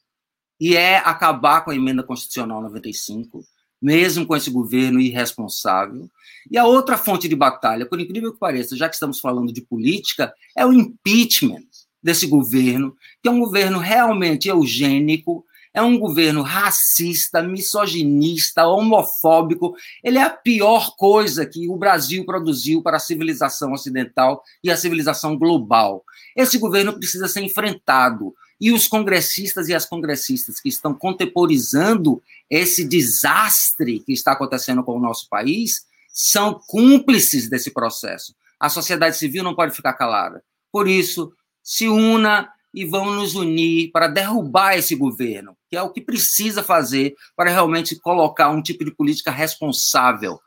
e 0.60 0.76
é 0.76 0.98
acabar 0.98 1.64
com 1.64 1.70
a 1.70 1.74
emenda 1.74 2.02
constitucional 2.02 2.60
95, 2.62 3.44
mesmo 3.80 4.26
com 4.26 4.36
esse 4.36 4.50
governo 4.50 5.00
irresponsável. 5.00 6.08
E 6.50 6.56
a 6.56 6.64
outra 6.64 6.96
fonte 6.96 7.28
de 7.28 7.36
batalha, 7.36 7.86
por 7.86 8.00
incrível 8.00 8.32
que 8.32 8.38
pareça, 8.38 8.76
já 8.76 8.88
que 8.88 8.94
estamos 8.94 9.20
falando 9.20 9.52
de 9.52 9.60
política, 9.60 10.32
é 10.56 10.64
o 10.64 10.72
impeachment 10.72 11.62
desse 12.02 12.26
governo, 12.26 12.96
que 13.22 13.28
é 13.28 13.32
um 13.32 13.40
governo 13.40 13.78
realmente 13.78 14.48
eugênico, 14.48 15.44
é 15.78 15.82
um 15.82 15.96
governo 15.96 16.42
racista, 16.42 17.40
misoginista, 17.40 18.66
homofóbico. 18.66 19.76
Ele 20.02 20.18
é 20.18 20.22
a 20.22 20.30
pior 20.30 20.96
coisa 20.96 21.46
que 21.46 21.68
o 21.68 21.76
Brasil 21.76 22.24
produziu 22.24 22.82
para 22.82 22.96
a 22.96 23.00
civilização 23.00 23.72
ocidental 23.72 24.42
e 24.62 24.72
a 24.72 24.76
civilização 24.76 25.38
global. 25.38 26.04
Esse 26.34 26.58
governo 26.58 26.94
precisa 26.94 27.28
ser 27.28 27.42
enfrentado. 27.42 28.34
E 28.60 28.72
os 28.72 28.88
congressistas 28.88 29.68
e 29.68 29.74
as 29.74 29.86
congressistas 29.86 30.60
que 30.60 30.68
estão 30.68 30.92
contemporizando 30.92 32.20
esse 32.50 32.84
desastre 32.84 34.00
que 34.00 34.12
está 34.12 34.32
acontecendo 34.32 34.82
com 34.82 34.96
o 34.96 35.00
nosso 35.00 35.28
país 35.28 35.86
são 36.12 36.60
cúmplices 36.66 37.48
desse 37.48 37.70
processo. 37.70 38.34
A 38.58 38.68
sociedade 38.68 39.16
civil 39.16 39.44
não 39.44 39.54
pode 39.54 39.76
ficar 39.76 39.92
calada. 39.92 40.42
Por 40.72 40.88
isso, 40.88 41.32
se 41.62 41.86
una 41.88 42.52
e 42.72 42.84
vamos 42.84 43.14
nos 43.14 43.34
unir 43.34 43.90
para 43.90 44.08
derrubar 44.08 44.76
esse 44.76 44.94
governo, 44.94 45.56
que 45.68 45.76
é 45.76 45.82
o 45.82 45.90
que 45.90 46.00
precisa 46.00 46.62
fazer 46.62 47.14
para 47.34 47.50
realmente 47.50 47.98
colocar 47.98 48.50
um 48.50 48.62
tipo 48.62 48.84
de 48.84 48.94
política 48.94 49.30
responsável 49.30 50.38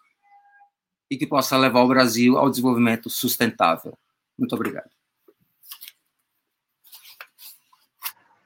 e 1.09 1.17
que 1.17 1.27
possa 1.27 1.57
levar 1.57 1.81
o 1.81 1.87
Brasil 1.87 2.37
ao 2.37 2.49
desenvolvimento 2.49 3.09
sustentável. 3.09 3.97
Muito 4.37 4.55
obrigado. 4.55 4.89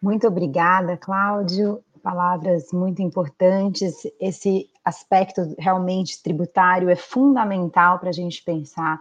Muito 0.02 0.28
obrigada, 0.28 0.98
Cláudio. 0.98 1.84
Palavras 2.02 2.72
muito 2.72 3.02
importantes. 3.02 3.96
Esse 4.20 4.70
aspecto 4.84 5.56
realmente 5.58 6.22
tributário 6.22 6.90
é 6.90 6.96
fundamental 6.96 8.00
para 8.00 8.10
a 8.10 8.14
gente 8.14 8.44
pensar 8.44 9.00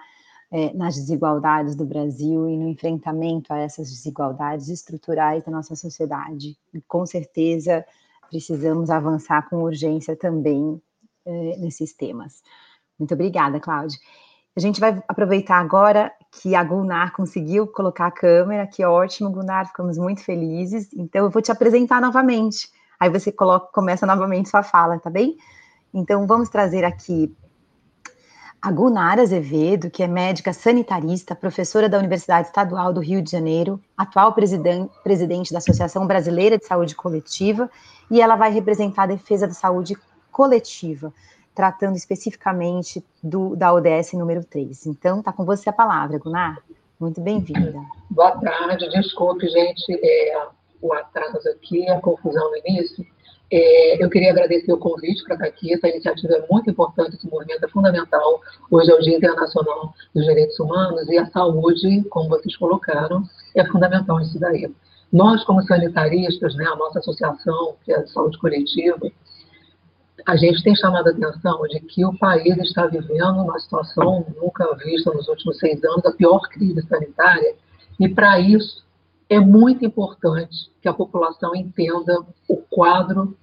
é, 0.55 0.73
nas 0.73 0.95
desigualdades 0.95 1.75
do 1.75 1.85
Brasil 1.85 2.49
e 2.49 2.57
no 2.57 2.69
enfrentamento 2.69 3.53
a 3.53 3.59
essas 3.59 3.91
desigualdades 3.91 4.69
estruturais 4.69 5.43
da 5.43 5.51
nossa 5.51 5.75
sociedade. 5.75 6.57
E, 6.73 6.81
com 6.83 7.05
certeza, 7.05 7.85
precisamos 8.31 8.89
avançar 8.89 9.51
com 9.51 9.65
urgência 9.65 10.15
também 10.15 10.81
é, 11.27 11.57
nesses 11.57 11.93
temas. 11.93 12.41
Muito 12.97 13.13
obrigada, 13.15 13.59
Cláudia. 13.59 13.99
A 14.55 14.61
gente 14.61 14.79
vai 14.79 15.03
aproveitar 15.09 15.59
agora 15.59 16.13
que 16.31 16.55
a 16.55 16.63
Gunnar 16.63 17.13
conseguiu 17.17 17.67
colocar 17.67 18.07
a 18.07 18.13
câmera, 18.13 18.65
que 18.65 18.85
ótimo, 18.85 19.33
Gunnar, 19.33 19.67
ficamos 19.67 19.99
muito 19.99 20.23
felizes. 20.23 20.89
Então, 20.95 21.25
eu 21.25 21.31
vou 21.31 21.43
te 21.43 21.51
apresentar 21.51 22.01
novamente. 22.01 22.71
Aí 23.01 23.11
você 23.11 23.33
coloca, 23.33 23.73
começa 23.73 24.07
novamente 24.07 24.51
sua 24.51 24.63
fala, 24.63 25.01
tá 25.01 25.11
bem? 25.11 25.37
Então, 25.93 26.29
vamos 26.29 26.49
trazer 26.49 26.85
aqui 26.85 27.37
a 28.65 28.73
Gunnar 28.73 29.21
Azevedo, 29.21 29.91
que 29.91 30.03
é 30.03 30.07
médica 30.07 30.51
sanitarista, 30.51 31.35
professora 31.35 31.87
da 31.87 31.99
Universidade 31.99 32.47
Estadual 32.47 32.95
do 32.95 33.01
Rio 33.01 33.21
de 33.21 33.31
Janeiro, 33.31 33.79
atual 33.95 34.33
presidente 34.33 35.53
da 35.53 35.59
Associação 35.59 36.07
Brasileira 36.07 36.57
de 36.57 36.65
Saúde 36.65 36.95
Coletiva, 36.95 37.71
e 38.11 38.23
ela 38.23 38.37
vai 38.37 38.51
representar 38.51 39.03
a 39.03 39.09
defesa 39.09 39.47
da 39.47 39.53
saúde 39.53 39.95
coletiva 40.33 41.13
tratando 41.55 41.97
especificamente 41.97 43.05
do, 43.23 43.55
da 43.55 43.71
ODS 43.71 44.15
número 44.15 44.43
3. 44.43 44.87
Então, 44.87 45.19
está 45.19 45.31
com 45.31 45.45
você 45.45 45.69
a 45.69 45.73
palavra, 45.73 46.19
Gunnar. 46.19 46.57
Muito 46.99 47.21
bem-vinda. 47.21 47.79
Boa 48.09 48.33
tarde, 48.41 48.89
desculpe, 48.89 49.47
gente, 49.47 49.93
é, 49.93 50.47
o 50.81 50.91
atraso 50.95 51.51
aqui, 51.51 51.87
a 51.91 52.01
confusão 52.01 52.51
no 52.51 52.57
início. 52.65 53.05
É, 53.57 54.03
eu 54.03 54.11
queria 54.11 54.33
agradecer 54.33 54.73
o 54.73 54.77
convite 54.77 55.23
para 55.23 55.35
estar 55.35 55.47
aqui. 55.47 55.73
Essa 55.73 55.87
iniciativa 55.87 56.35
é 56.35 56.47
muito 56.51 56.69
importante, 56.69 57.15
esse 57.15 57.31
movimento 57.31 57.65
é 57.65 57.69
fundamental. 57.69 58.41
Hoje 58.69 58.91
é 58.91 58.95
o 58.95 58.99
Dia 58.99 59.17
Internacional 59.17 59.95
dos 60.13 60.25
Direitos 60.25 60.59
Humanos 60.59 61.09
e 61.09 61.17
a 61.17 61.27
saúde, 61.27 62.03
como 62.11 62.31
vocês 62.31 62.57
colocaram, 62.57 63.23
é 63.55 63.65
fundamental 63.67 64.19
nisso 64.19 64.41
daí. 64.41 64.69
Nós, 65.13 65.45
como 65.45 65.63
sanitaristas, 65.63 66.57
né, 66.57 66.65
a 66.65 66.75
nossa 66.75 66.99
associação, 66.99 67.77
que 67.85 67.93
é 67.93 67.99
a 67.99 68.07
saúde 68.09 68.37
coletiva, 68.39 68.99
a 70.27 70.35
gente 70.35 70.61
tem 70.65 70.75
chamado 70.75 71.07
a 71.07 71.11
atenção 71.13 71.63
de 71.69 71.79
que 71.79 72.05
o 72.05 72.19
país 72.19 72.59
está 72.59 72.89
vivendo 72.89 73.41
uma 73.41 73.61
situação 73.61 74.27
nunca 74.37 74.67
vista 74.85 75.13
nos 75.13 75.29
últimos 75.29 75.61
seis 75.61 75.81
anos, 75.85 76.05
a 76.05 76.11
pior 76.11 76.41
crise 76.49 76.83
sanitária, 76.89 77.55
e 78.01 78.09
para 78.09 78.41
isso 78.41 78.83
é 79.29 79.39
muito 79.39 79.85
importante 79.85 80.73
que 80.83 80.89
a 80.89 80.93
população 80.93 81.55
entenda 81.55 82.19
o 82.49 82.57
quadro 82.57 83.37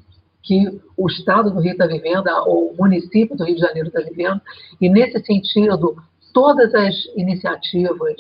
que 0.43 0.81
o 0.97 1.07
Estado 1.07 1.51
do 1.51 1.59
Rio 1.59 1.73
está 1.73 1.85
vivendo, 1.85 2.27
ou 2.45 2.72
o 2.72 2.77
município 2.77 3.35
do 3.35 3.43
Rio 3.43 3.55
de 3.55 3.61
Janeiro 3.61 3.89
está 3.89 4.01
vivendo, 4.01 4.41
e 4.80 4.89
nesse 4.89 5.23
sentido, 5.26 5.95
todas 6.34 6.73
as 6.73 6.95
iniciativas 7.15 8.15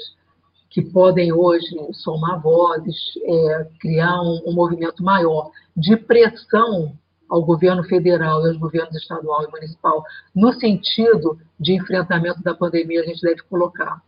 que 0.69 0.81
podem 0.81 1.33
hoje 1.33 1.67
somar 1.93 2.41
vozes, 2.41 2.95
é, 3.23 3.67
criar 3.79 4.21
um, 4.21 4.41
um 4.45 4.53
movimento 4.53 5.03
maior 5.03 5.51
de 5.75 5.97
pressão 5.97 6.93
ao 7.29 7.43
governo 7.43 7.83
federal 7.83 8.43
e 8.43 8.49
aos 8.49 8.57
governos 8.57 8.95
estadual 8.95 9.43
e 9.43 9.51
municipal 9.51 10.03
no 10.35 10.51
sentido 10.53 11.39
de 11.59 11.73
enfrentamento 11.73 12.43
da 12.43 12.53
pandemia, 12.53 13.01
a 13.01 13.05
gente 13.05 13.21
deve 13.21 13.41
colocar. 13.43 14.01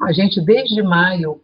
A 0.00 0.12
gente, 0.12 0.40
desde 0.40 0.80
maio, 0.82 1.40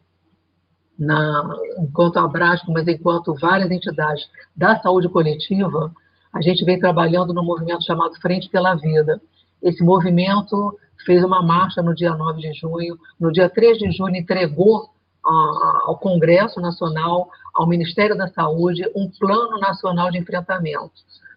na, 0.99 1.57
enquanto 1.79 2.19
Abrasco, 2.19 2.73
mas 2.73 2.87
enquanto 2.87 3.35
várias 3.35 3.71
entidades 3.71 4.29
da 4.57 4.81
saúde 4.81 5.09
coletiva, 5.09 5.93
a 6.35 6.43
gente 6.43 6.65
vem 6.65 6.78
trabalhando 6.78 7.32
no 7.32 7.44
movimento 7.44 7.85
chamado 7.85 8.15
Frente 8.20 8.51
pela 8.51 8.74
Vida. 8.74 9.20
Esse 9.62 9.82
movimento 9.85 10.77
fez 11.06 11.23
uma 11.24 11.43
marcha 11.43 11.81
no 11.81 11.94
dia 11.94 12.15
9 12.15 12.40
de 12.40 12.52
junho, 12.52 12.98
no 13.20 13.31
dia 13.31 13.48
3 13.48 13.78
de 13.78 13.90
junho 13.93 14.16
entregou 14.16 14.90
ao 15.23 15.97
Congresso 15.97 16.61
Nacional, 16.61 17.28
ao 17.55 17.66
Ministério 17.66 18.16
da 18.16 18.28
Saúde, 18.28 18.82
um 18.94 19.11
plano 19.19 19.59
nacional 19.59 20.11
de 20.11 20.19
enfrentamento 20.19 20.93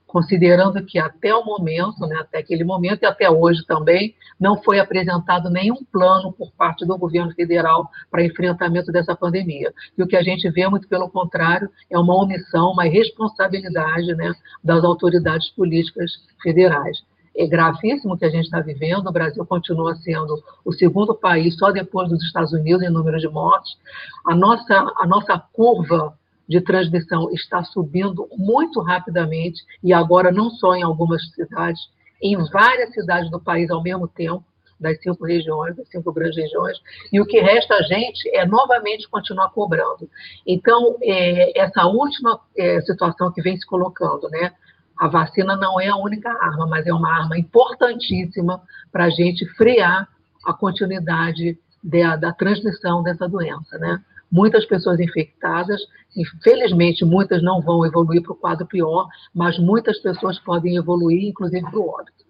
considerando 0.08 0.84
que 0.86 0.98
até 0.98 1.36
o 1.36 1.44
momento, 1.44 2.00
né, 2.08 2.16
até 2.22 2.40
aquele 2.40 2.64
momento 2.64 3.04
e 3.04 3.06
até 3.06 3.30
hoje 3.30 3.66
também, 3.68 4.16
não 4.40 4.62
foi 4.64 4.80
apresentado 4.80 5.50
nenhum 5.50 5.84
plano 5.92 6.32
por 6.32 6.52
parte 6.54 6.86
do 6.86 6.98
governo 6.98 7.34
federal 7.34 7.90
para 8.10 8.24
enfrentamento 8.24 8.92
dessa 8.92 9.16
pandemia. 9.16 9.74
E 9.98 10.02
o 10.02 10.08
que 10.08 10.16
a 10.16 10.24
gente 10.24 10.50
vê, 10.50 10.68
muito 10.68 10.88
pelo 10.88 11.10
contrário, 11.10 11.70
é 11.92 12.00
uma 12.00 12.16
omissão, 12.16 12.72
uma 12.72 12.88
irresponsabilidade 12.88 14.16
né, 14.16 14.34
das 14.64 14.84
autoridades 14.84 15.50
políticas 15.50 16.12
federais. 16.42 16.98
É 17.36 17.46
gravíssimo 17.46 18.16
o 18.16 18.18
que 18.18 18.26
a 18.26 18.30
gente 18.30 18.46
está 18.46 18.62
vivendo. 18.62 19.08
O 19.08 19.12
Brasil 19.12 19.46
continua 19.46 19.96
sendo 19.98 20.42
o 20.66 20.74
segundo 20.74 21.14
país, 21.14 21.56
só 21.56 21.70
depois 21.70 22.10
dos 22.10 22.24
Estados 22.24 22.52
Unidos, 22.52 22.82
em 22.82 22.90
número 22.90 23.20
de 23.20 23.28
mortes. 23.28 23.78
A 24.26 24.34
nossa, 24.34 24.92
a 24.98 25.06
nossa 25.06 25.38
curva 25.54 26.17
de 26.48 26.62
transmissão 26.62 27.30
está 27.32 27.64
subindo 27.64 28.28
muito 28.38 28.82
rapidamente, 28.82 29.62
e 29.84 29.94
agora 29.94 30.32
não 30.32 30.50
só 30.50 30.76
em 30.76 30.84
algumas 30.84 31.22
cidades, 31.32 31.82
em 32.22 32.38
várias 32.50 32.94
cidades 32.94 33.30
do 33.30 33.40
país 33.40 33.70
ao 33.70 33.84
mesmo 33.84 34.08
tempo, 34.08 34.44
das 34.80 35.02
cinco 35.02 35.26
regiões, 35.26 35.76
das 35.76 35.88
cinco 35.90 36.14
grandes 36.14 36.38
regiões, 36.38 36.78
e 37.12 37.20
o 37.20 37.26
que 37.26 37.40
resta 37.40 37.76
a 37.76 37.82
gente 37.82 38.30
é 38.36 38.46
novamente 38.46 39.10
continuar 39.10 39.50
cobrando. 39.50 40.10
Então, 40.46 40.96
é, 41.02 41.60
essa 41.60 41.86
última 41.86 42.40
é, 42.56 42.80
situação 42.82 43.32
que 43.32 43.42
vem 43.42 43.58
se 43.58 43.66
colocando, 43.66 44.30
né? 44.30 44.54
A 45.00 45.08
vacina 45.08 45.56
não 45.56 45.80
é 45.80 45.88
a 45.88 45.96
única 45.96 46.30
arma, 46.30 46.66
mas 46.66 46.86
é 46.88 46.94
uma 46.94 47.12
arma 47.12 47.38
importantíssima 47.38 48.62
para 48.92 49.06
a 49.06 49.10
gente 49.10 49.46
frear 49.56 50.08
a 50.46 50.54
continuidade 50.54 51.58
de, 51.84 52.18
da 52.18 52.32
transmissão 52.34 53.04
dessa 53.04 53.28
doença, 53.28 53.78
né? 53.78 54.02
Muitas 54.32 54.66
pessoas 54.66 55.00
infectadas. 55.00 55.82
Infelizmente, 56.16 57.06
muitas 57.06 57.42
não 57.42 57.62
vão 57.62 57.86
evoluir 57.86 58.22
para 58.22 58.34
o 58.34 58.36
quadro 58.36 58.66
pior, 58.66 59.08
mas 59.34 59.58
muitas 59.58 60.00
pessoas 60.00 60.40
podem 60.40 60.76
evoluir, 60.76 61.24
inclusive 61.28 61.70
para 61.70 61.80
o 61.80 61.90
óbito. 61.90 62.26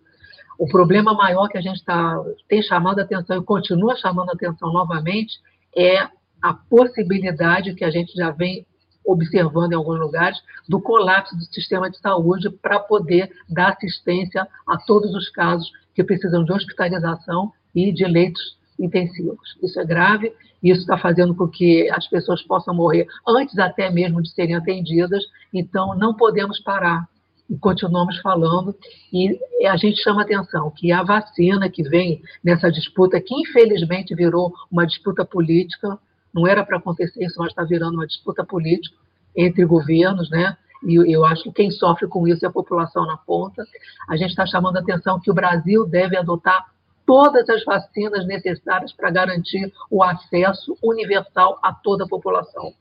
O 0.57 0.67
problema 0.67 1.13
maior 1.13 1.47
que 1.47 1.57
a 1.57 1.61
gente 1.61 1.83
tá, 1.83 2.19
tem 2.47 2.61
chamado 2.63 2.99
a 2.99 3.03
atenção 3.03 3.37
e 3.37 3.43
continua 3.43 3.95
chamando 3.95 4.29
a 4.29 4.33
atenção 4.33 4.73
novamente 4.73 5.39
é 5.75 6.07
a 6.41 6.53
possibilidade 6.53 7.75
que 7.75 7.83
a 7.83 7.91
gente 7.91 8.13
já 8.13 8.31
vem 8.31 8.65
observando 9.05 9.71
em 9.71 9.75
alguns 9.75 9.99
lugares 9.99 10.37
do 10.67 10.81
colapso 10.81 11.35
do 11.35 11.43
sistema 11.45 11.89
de 11.89 11.97
saúde 11.99 12.49
para 12.49 12.79
poder 12.79 13.31
dar 13.47 13.69
assistência 13.69 14.47
a 14.67 14.77
todos 14.77 15.13
os 15.15 15.29
casos 15.29 15.71
que 15.95 16.03
precisam 16.03 16.43
de 16.43 16.51
hospitalização 16.51 17.53
e 17.73 17.91
de 17.93 18.05
leitos 18.05 18.56
intensivos. 18.79 19.57
Isso 19.61 19.79
é 19.79 19.85
grave, 19.85 20.33
isso 20.61 20.81
está 20.81 20.97
fazendo 20.97 21.35
com 21.35 21.47
que 21.47 21.89
as 21.91 22.07
pessoas 22.07 22.41
possam 22.43 22.73
morrer 22.73 23.07
antes 23.27 23.57
até 23.57 23.89
mesmo 23.89 24.21
de 24.21 24.29
serem 24.31 24.55
atendidas, 24.55 25.23
então 25.53 25.95
não 25.95 26.13
podemos 26.13 26.59
parar. 26.59 27.07
E 27.49 27.57
continuamos 27.57 28.17
falando, 28.17 28.75
e 29.11 29.39
a 29.67 29.77
gente 29.77 30.01
chama 30.03 30.23
atenção 30.23 30.69
que 30.71 30.91
a 30.91 31.01
vacina 31.01 31.69
que 31.69 31.81
vem 31.83 32.21
nessa 32.43 32.69
disputa, 32.69 33.21
que 33.21 33.33
infelizmente 33.33 34.13
virou 34.13 34.53
uma 34.69 34.85
disputa 34.85 35.23
política, 35.23 35.97
não 36.33 36.45
era 36.45 36.65
para 36.65 36.77
acontecer 36.77 37.23
isso, 37.23 37.35
mas 37.39 37.49
está 37.49 37.63
virando 37.63 37.95
uma 37.95 38.07
disputa 38.07 38.43
política 38.43 38.95
entre 39.35 39.63
governos, 39.65 40.29
né? 40.29 40.57
e 40.83 40.95
eu 41.11 41.25
acho 41.25 41.43
que 41.43 41.51
quem 41.51 41.71
sofre 41.71 42.07
com 42.07 42.27
isso 42.27 42.45
é 42.45 42.49
a 42.49 42.51
população 42.51 43.05
na 43.05 43.17
ponta. 43.17 43.65
A 44.07 44.15
gente 44.15 44.29
está 44.29 44.45
chamando 44.45 44.77
atenção 44.77 45.19
que 45.19 45.31
o 45.31 45.33
Brasil 45.33 45.85
deve 45.87 46.17
adotar 46.17 46.65
todas 47.07 47.49
as 47.49 47.63
vacinas 47.63 48.27
necessárias 48.27 48.91
para 48.91 49.09
garantir 49.09 49.71
o 49.89 50.03
acesso 50.03 50.77
universal 50.83 51.57
a 51.63 51.73
toda 51.73 52.03
a 52.03 52.07
população. 52.07 52.73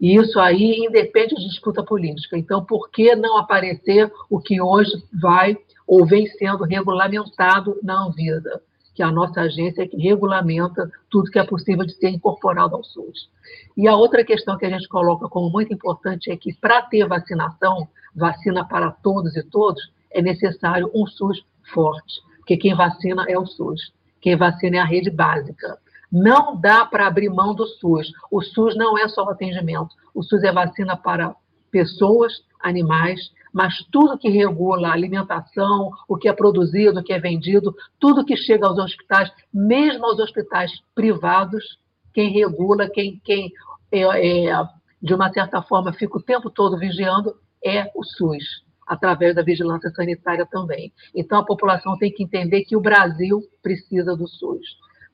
E 0.00 0.16
isso 0.16 0.38
aí 0.38 0.86
independe 0.86 1.34
de 1.34 1.48
disputa 1.48 1.82
política. 1.82 2.38
Então, 2.38 2.64
por 2.64 2.88
que 2.88 3.16
não 3.16 3.36
aparecer 3.36 4.10
o 4.30 4.40
que 4.40 4.60
hoje 4.60 4.92
vai 5.20 5.56
ou 5.86 6.06
vem 6.06 6.26
sendo 6.28 6.64
regulamentado 6.64 7.78
na 7.82 8.04
Anvisa, 8.04 8.62
que 8.94 9.02
é 9.02 9.06
a 9.06 9.10
nossa 9.10 9.40
agência 9.40 9.88
que 9.88 9.96
regulamenta 9.96 10.88
tudo 11.10 11.30
que 11.30 11.38
é 11.38 11.44
possível 11.44 11.84
de 11.84 11.94
ser 11.94 12.10
incorporado 12.10 12.76
ao 12.76 12.84
SUS? 12.84 13.28
E 13.76 13.88
a 13.88 13.96
outra 13.96 14.24
questão 14.24 14.56
que 14.56 14.66
a 14.66 14.70
gente 14.70 14.88
coloca 14.88 15.28
como 15.28 15.50
muito 15.50 15.74
importante 15.74 16.30
é 16.30 16.36
que, 16.36 16.54
para 16.54 16.82
ter 16.82 17.06
vacinação, 17.08 17.88
vacina 18.14 18.64
para 18.64 18.90
todos 18.90 19.36
e 19.36 19.42
todos, 19.42 19.82
é 20.12 20.22
necessário 20.22 20.90
um 20.94 21.06
SUS 21.06 21.44
forte 21.72 22.22
porque 22.42 22.56
quem 22.56 22.74
vacina 22.74 23.24
é 23.28 23.38
o 23.38 23.46
SUS, 23.46 23.92
quem 24.20 24.36
vacina 24.36 24.76
é 24.76 24.80
a 24.80 24.84
rede 24.84 25.10
básica. 25.10 25.78
Não 26.10 26.60
dá 26.60 26.84
para 26.84 27.06
abrir 27.06 27.30
mão 27.30 27.54
do 27.54 27.66
SUS. 27.66 28.12
O 28.30 28.42
SUS 28.42 28.76
não 28.76 28.98
é 28.98 29.08
só 29.08 29.24
o 29.24 29.30
atendimento. 29.30 29.94
O 30.12 30.22
SUS 30.22 30.42
é 30.42 30.52
vacina 30.52 30.96
para 30.96 31.34
pessoas, 31.70 32.32
animais, 32.60 33.30
mas 33.52 33.74
tudo 33.90 34.18
que 34.18 34.28
regula 34.28 34.88
a 34.88 34.92
alimentação, 34.92 35.90
o 36.08 36.16
que 36.16 36.28
é 36.28 36.32
produzido, 36.32 37.00
o 37.00 37.02
que 37.02 37.12
é 37.12 37.18
vendido, 37.18 37.74
tudo 37.98 38.24
que 38.24 38.36
chega 38.36 38.66
aos 38.66 38.78
hospitais, 38.78 39.30
mesmo 39.54 40.04
aos 40.04 40.18
hospitais 40.18 40.70
privados, 40.94 41.78
quem 42.12 42.30
regula, 42.30 42.90
quem, 42.90 43.20
quem 43.24 43.52
é, 43.90 44.48
é, 44.48 44.64
de 45.00 45.14
uma 45.14 45.32
certa 45.32 45.62
forma 45.62 45.92
fica 45.92 46.18
o 46.18 46.22
tempo 46.22 46.50
todo 46.50 46.76
vigiando, 46.76 47.34
é 47.64 47.90
o 47.94 48.04
SUS 48.04 48.44
através 48.86 49.34
da 49.34 49.42
vigilância 49.42 49.90
sanitária 49.90 50.46
também. 50.46 50.92
Então, 51.14 51.38
a 51.38 51.44
população 51.44 51.96
tem 51.96 52.12
que 52.12 52.22
entender 52.22 52.62
que 52.64 52.76
o 52.76 52.80
Brasil 52.80 53.40
precisa 53.62 54.16
do 54.16 54.26
SUS. 54.26 54.66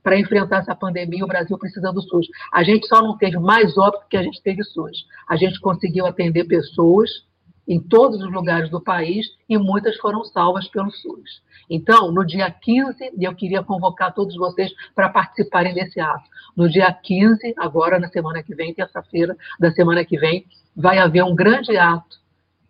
Para 0.03 0.19
enfrentar 0.19 0.59
essa 0.59 0.74
pandemia, 0.74 1.24
o 1.24 1.28
Brasil 1.28 1.59
precisa 1.59 1.93
do 1.93 2.01
SUS. 2.01 2.27
A 2.53 2.62
gente 2.62 2.86
só 2.86 3.03
não 3.03 3.16
teve 3.16 3.39
mais 3.39 3.77
óbito 3.77 4.07
que 4.09 4.16
a 4.16 4.23
gente 4.23 4.43
teve 4.43 4.62
SUS. 4.65 5.07
A 5.28 5.36
gente 5.36 5.61
conseguiu 5.61 6.07
atender 6.07 6.45
pessoas 6.45 7.11
em 7.66 7.78
todos 7.78 8.23
os 8.23 8.32
lugares 8.32 8.70
do 8.70 8.81
país 8.81 9.27
e 9.49 9.59
muitas 9.59 9.97
foram 9.99 10.24
salvas 10.24 10.66
pelo 10.69 10.90
SUS. 10.90 11.43
Então, 11.69 12.11
no 12.11 12.24
dia 12.24 12.51
15, 12.51 13.12
eu 13.20 13.35
queria 13.35 13.62
convocar 13.62 14.15
todos 14.15 14.35
vocês 14.36 14.73
para 14.95 15.11
participarem 15.11 15.74
desse 15.74 16.01
ato. 16.01 16.24
No 16.57 16.69
dia 16.70 16.90
15, 16.90 17.55
agora 17.59 17.99
na 17.99 18.09
semana 18.09 18.43
que 18.43 18.55
vem, 18.55 18.73
terça-feira 18.73 19.36
da 19.61 19.70
semana 19.73 20.05
que 20.05 20.19
vem, 20.19 20.47
vai 20.74 20.99
haver 20.99 21.23
um 21.23 21.35
grande 21.35 21.77
ato 21.77 22.16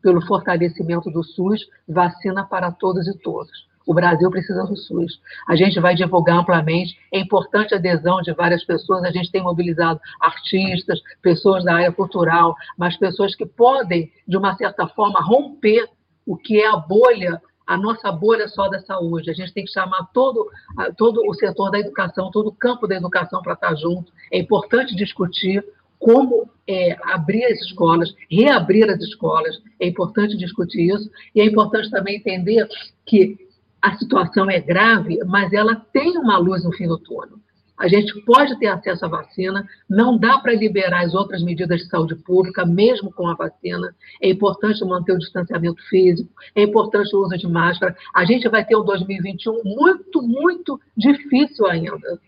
pelo 0.03 0.25
fortalecimento 0.27 1.11
do 1.11 1.23
SUS, 1.23 1.61
vacina 1.89 2.45
para 2.45 2.71
todos 2.73 3.07
e 3.07 3.19
todas. 3.19 3.69
O 3.89 3.95
Brasil 3.95 4.31
precisa 4.31 4.65
do 4.65 4.77
SUS. 4.77 5.19
A 5.49 5.57
gente 5.57 5.81
vai 5.81 5.95
divulgar 5.95 6.39
amplamente. 6.39 6.99
É 7.11 7.19
importante 7.19 7.73
a 7.73 7.79
adesão 7.79 8.21
de 8.21 8.33
várias 8.35 8.63
pessoas. 8.63 9.03
A 9.03 9.11
gente 9.11 9.33
tem 9.33 9.43
mobilizado 9.43 9.99
artistas, 10.21 11.01
pessoas 11.23 11.65
da 11.65 11.75
área 11.75 11.91
cultural, 11.91 12.55
mas 12.77 12.99
pessoas 12.99 13.35
que 13.35 13.47
podem, 13.47 14.13
de 14.27 14.37
uma 14.37 14.55
certa 14.57 14.87
forma, 14.89 15.23
romper 15.23 15.89
o 16.27 16.37
que 16.37 16.61
é 16.61 16.69
a 16.69 16.77
bolha, 16.77 17.41
a 17.67 17.79
nossa 17.79 18.13
bolha 18.13 18.47
só 18.49 18.69
da 18.69 18.79
saúde. 18.81 19.31
A 19.31 19.35
gente 19.35 19.55
tem 19.55 19.65
que 19.65 19.73
chamar 19.73 20.07
todo, 20.13 20.51
todo 20.99 21.23
o 21.27 21.33
setor 21.33 21.71
da 21.71 21.79
educação, 21.79 22.31
todo 22.31 22.49
o 22.49 22.55
campo 22.55 22.87
da 22.87 22.95
educação 22.95 23.41
para 23.41 23.55
estar 23.55 23.75
junto. 23.75 24.13
É 24.31 24.39
importante 24.39 24.95
discutir 24.95 25.65
como 25.99 26.49
é, 26.67 26.97
abrir 27.13 27.45
as 27.47 27.61
escolas, 27.61 28.15
reabrir 28.31 28.89
as 28.91 29.01
escolas. 29.01 29.61
É 29.81 29.87
importante 29.89 30.37
discutir 30.37 30.95
isso 30.95 31.11
e 31.35 31.41
é 31.41 31.45
importante 31.45 31.91
também 31.91 32.17
entender 32.17 32.69
que 33.07 33.37
a 33.81 33.97
situação 33.97 34.51
é 34.51 34.61
grave, 34.61 35.19
mas 35.27 35.53
ela 35.53 35.77
tem 35.93 36.19
uma 36.19 36.37
luz 36.37 36.65
no 36.65 36.73
fim 36.73 36.87
do 36.87 36.99
túnel. 36.99 37.39
A 37.79 37.87
gente 37.87 38.13
pode 38.23 38.59
ter 38.59 38.67
acesso 38.67 39.05
à 39.05 39.09
vacina, 39.09 39.65
não 39.89 40.19
dá 40.19 40.39
para 40.39 40.53
liberar 40.53 41.05
as 41.05 41.15
outras 41.15 41.45
medidas 41.45 41.81
de 41.81 41.87
saúde 41.89 42.17
pública, 42.17 42.67
mesmo 42.67 43.13
com 43.13 43.29
a 43.29 43.35
vacina. 43.35 43.95
É 44.21 44.29
importante 44.29 44.85
manter 44.85 45.13
o 45.13 45.19
distanciamento 45.19 45.81
físico, 45.89 46.29
é 46.57 46.63
importante 46.63 47.15
o 47.15 47.21
uso 47.21 47.39
de 47.39 47.47
máscara. 47.47 47.97
A 48.13 48.25
gente 48.25 48.49
vai 48.49 48.65
ter 48.65 48.77
um 48.77 48.85
2021 48.85 49.63
muito, 49.65 50.21
muito 50.21 50.81
difícil 50.97 51.67
ainda 51.67 52.19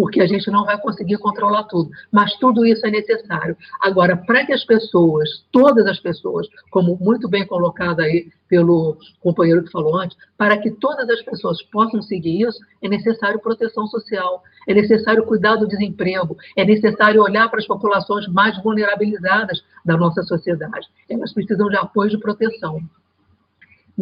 porque 0.00 0.22
a 0.22 0.26
gente 0.26 0.50
não 0.50 0.64
vai 0.64 0.80
conseguir 0.80 1.18
controlar 1.18 1.64
tudo. 1.64 1.90
Mas 2.10 2.34
tudo 2.36 2.64
isso 2.64 2.86
é 2.86 2.90
necessário. 2.90 3.54
Agora, 3.82 4.16
para 4.16 4.46
que 4.46 4.52
as 4.54 4.64
pessoas, 4.64 5.44
todas 5.52 5.86
as 5.86 6.00
pessoas, 6.00 6.48
como 6.70 6.96
muito 6.98 7.28
bem 7.28 7.46
colocado 7.46 8.00
aí 8.00 8.30
pelo 8.48 8.96
companheiro 9.20 9.62
que 9.62 9.70
falou 9.70 9.94
antes, 10.00 10.16
para 10.38 10.56
que 10.56 10.70
todas 10.70 11.06
as 11.10 11.20
pessoas 11.20 11.62
possam 11.64 12.00
seguir 12.00 12.48
isso, 12.48 12.58
é 12.80 12.88
necessário 12.88 13.38
proteção 13.40 13.86
social, 13.88 14.42
é 14.66 14.72
necessário 14.72 15.26
cuidar 15.26 15.56
do 15.56 15.68
desemprego, 15.68 16.34
é 16.56 16.64
necessário 16.64 17.22
olhar 17.22 17.50
para 17.50 17.60
as 17.60 17.66
populações 17.66 18.26
mais 18.28 18.56
vulnerabilizadas 18.62 19.62
da 19.84 19.98
nossa 19.98 20.22
sociedade. 20.22 20.86
Elas 21.10 21.34
precisam 21.34 21.68
de 21.68 21.76
apoio 21.76 22.08
de 22.08 22.18
proteção. 22.18 22.80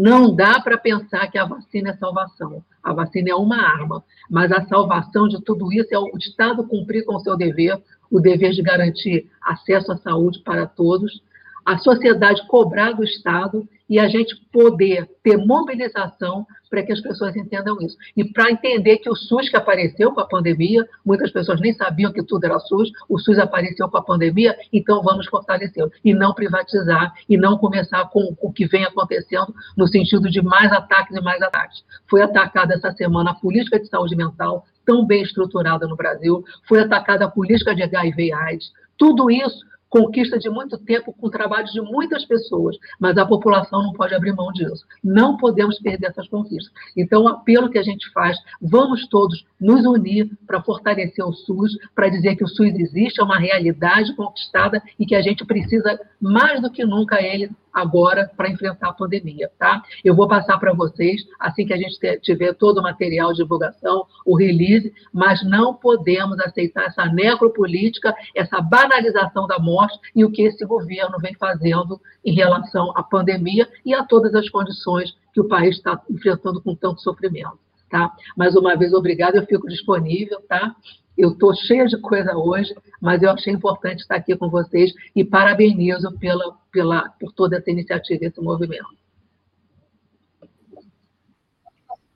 Não 0.01 0.33
dá 0.33 0.61
para 0.61 0.79
pensar 0.79 1.29
que 1.29 1.37
a 1.37 1.45
vacina 1.45 1.91
é 1.91 1.97
salvação. 1.97 2.65
A 2.81 2.93
vacina 2.93 3.31
é 3.31 3.35
uma 3.35 3.57
arma, 3.57 4.05
mas 4.31 4.53
a 4.53 4.65
salvação 4.69 5.27
de 5.27 5.43
tudo 5.43 5.73
isso 5.73 5.93
é 5.93 5.99
o 5.99 6.17
Estado 6.17 6.65
cumprir 6.69 7.05
com 7.05 7.17
o 7.17 7.21
seu 7.21 7.37
dever, 7.37 7.83
o 8.09 8.21
dever 8.21 8.53
de 8.53 8.63
garantir 8.63 9.29
acesso 9.43 9.91
à 9.91 9.97
saúde 9.97 10.39
para 10.45 10.69
todos, 10.69 11.21
a 11.69 11.77
sociedade 11.77 12.47
cobrar 12.47 12.93
do 12.93 13.05
Estado 13.05 13.69
e 13.87 13.99
a 13.99 14.09
gente 14.09 14.35
poder 14.51 15.07
ter 15.23 15.37
mobilização 15.37 16.47
para 16.71 16.83
que 16.83 16.93
as 16.93 17.01
pessoas 17.03 17.37
entendam 17.37 17.77
isso. 17.83 17.95
E 18.17 18.25
para 18.25 18.51
entender 18.51 18.97
que 18.97 19.11
o 19.11 19.15
SUS 19.15 19.51
que 19.51 19.57
apareceu 19.57 20.11
com 20.13 20.21
a 20.21 20.27
pandemia, 20.27 20.89
muitas 21.05 21.31
pessoas 21.31 21.61
nem 21.61 21.75
sabiam 21.75 22.11
que 22.11 22.23
tudo 22.23 22.45
era 22.45 22.59
SUS, 22.59 22.91
o 23.07 23.19
SUS 23.19 23.39
apareceu 23.39 23.87
com 23.87 23.99
a 23.99 24.03
pandemia, 24.03 24.57
então 24.73 25.03
vamos 25.03 25.27
fortalecê-lo. 25.27 25.93
E 26.03 26.15
não 26.15 26.33
privatizar, 26.33 27.13
e 27.29 27.37
não 27.37 27.59
começar 27.59 28.07
com 28.07 28.35
o 28.41 28.51
que 28.51 28.67
vem 28.67 28.85
acontecendo 28.85 29.55
no 29.77 29.87
sentido 29.87 30.31
de 30.31 30.41
mais 30.41 30.73
ataques 30.73 31.15
e 31.15 31.21
mais 31.21 31.43
ataques. 31.43 31.85
Foi 32.09 32.23
atacada 32.23 32.73
essa 32.73 32.93
semana 32.93 33.33
a 33.33 33.35
política 33.35 33.79
de 33.79 33.89
saúde 33.89 34.17
mental, 34.17 34.65
tão 34.87 35.05
bem 35.05 35.23
estruturada 35.23 35.87
no 35.87 35.97
Brasil, 35.97 36.43
foi 36.67 36.81
atacada 36.81 37.27
a 37.27 37.31
política 37.31 37.75
de 37.75 37.83
HIV 37.83 38.23
e 38.25 38.33
AIDS. 38.33 38.73
Tudo 38.97 39.31
isso 39.31 39.69
conquista 39.89 40.39
de 40.39 40.49
muito 40.51 40.79
tempo 40.79 41.13
com 41.13 41.27
o 41.27 41.31
trabalho 41.31 41.67
de 41.67 41.81
muitas 41.81 42.25
pessoas, 42.25 42.77
mas 43.01 43.17
a 43.17 43.27
população 43.27 43.83
não 43.83 43.93
pode 43.93 44.15
abrir 44.15 44.33
mão 44.33 44.53
disso. 44.53 44.85
Não 45.03 45.37
podemos 45.37 45.79
perder 45.79 46.09
essas 46.09 46.29
conquistas. 46.29 46.73
Então, 46.97 47.23
o 47.23 47.29
apelo 47.29 47.71
que 47.71 47.79
a 47.79 47.83
gente 47.83 48.11
faz, 48.13 48.37
vamos 48.61 49.07
todos 49.09 49.45
nos 49.61 49.85
unir 49.85 50.31
para 50.47 50.63
fortalecer 50.63 51.25
o 51.25 51.33
SUS, 51.33 51.77
para 51.95 52.09
dizer 52.09 52.37
que 52.37 52.45
o 52.45 52.49
SUS 52.49 52.75
existe, 52.75 53.21
é 53.21 53.25
uma 53.25 53.39
realidade 53.39 54.15
conquistada 54.15 54.83
e 54.99 55.07
que 55.07 55.15
a 55.15 55.23
gente 55.23 55.45
precisa 55.45 55.99
mais 56.21 56.61
do 56.61 56.71
que 56.71 56.85
nunca 56.85 57.23
ele 57.23 57.51
agora 57.81 58.31
para 58.37 58.51
enfrentar 58.51 58.89
a 58.89 58.93
pandemia, 58.93 59.51
tá? 59.59 59.83
Eu 60.05 60.15
vou 60.15 60.29
passar 60.29 60.59
para 60.59 60.73
vocês, 60.73 61.23
assim 61.39 61.67
que 61.67 61.73
a 61.73 61.77
gente 61.77 61.99
tiver 62.21 62.55
todo 62.55 62.79
o 62.79 62.83
material 62.83 63.33
de 63.33 63.39
divulgação, 63.39 64.07
o 64.25 64.37
release, 64.37 64.93
mas 65.13 65.45
não 65.45 65.75
podemos 65.75 66.39
aceitar 66.41 66.85
essa 66.85 67.07
necropolítica, 67.07 68.15
essa 68.35 68.61
banalização 68.61 69.47
da 69.47 69.59
morte 69.59 69.99
e 70.15 70.25
o 70.25 70.31
que 70.31 70.43
esse 70.43 70.65
governo 70.65 71.19
vem 71.19 71.35
fazendo 71.35 72.01
em 72.25 72.35
relação 72.35 72.93
à 72.97 73.03
pandemia 73.03 73.69
e 73.85 73.95
a 73.95 74.05
todas 74.05 74.35
as 74.35 74.49
condições 74.49 75.17
que 75.33 75.41
o 75.41 75.49
país 75.49 75.77
está 75.77 76.01
enfrentando 76.11 76.61
com 76.61 76.75
tanto 76.75 77.01
sofrimento, 77.01 77.59
tá? 77.91 78.13
Mais 78.37 78.57
uma 78.57 78.77
vez, 78.77 78.93
obrigada, 78.93 79.39
eu 79.39 79.47
fico 79.47 79.69
disponível, 79.69 80.41
tá? 80.49 80.75
Eu 81.19 81.33
estou 81.33 81.53
cheia 81.53 81.85
de 81.85 82.01
coisa 82.01 82.37
hoje, 82.37 82.73
mas 83.01 83.21
eu 83.21 83.31
achei 83.33 83.53
importante 83.53 84.03
estar 84.03 84.15
aqui 84.15 84.37
com 84.37 84.49
vocês 84.49 84.95
e 85.17 85.25
parabenizo 85.25 86.17
pela, 86.17 86.57
pela, 86.71 87.09
por 87.19 87.33
toda 87.33 87.57
essa 87.57 87.69
iniciativa, 87.69 88.25
esse 88.25 88.41
movimento. 88.41 88.97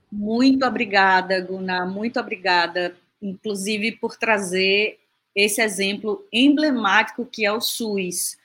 Muito 0.09 0.65
obrigada, 0.65 1.41
Guna, 1.41 1.85
muito 1.85 2.17
obrigada, 2.17 2.95
inclusive 3.21 3.91
por 3.91 4.15
trazer 4.15 4.99
esse 5.35 5.61
exemplo 5.61 6.25
emblemático 6.31 7.25
que 7.25 7.45
é 7.45 7.51
o 7.51 7.59
SUS. 7.59 8.37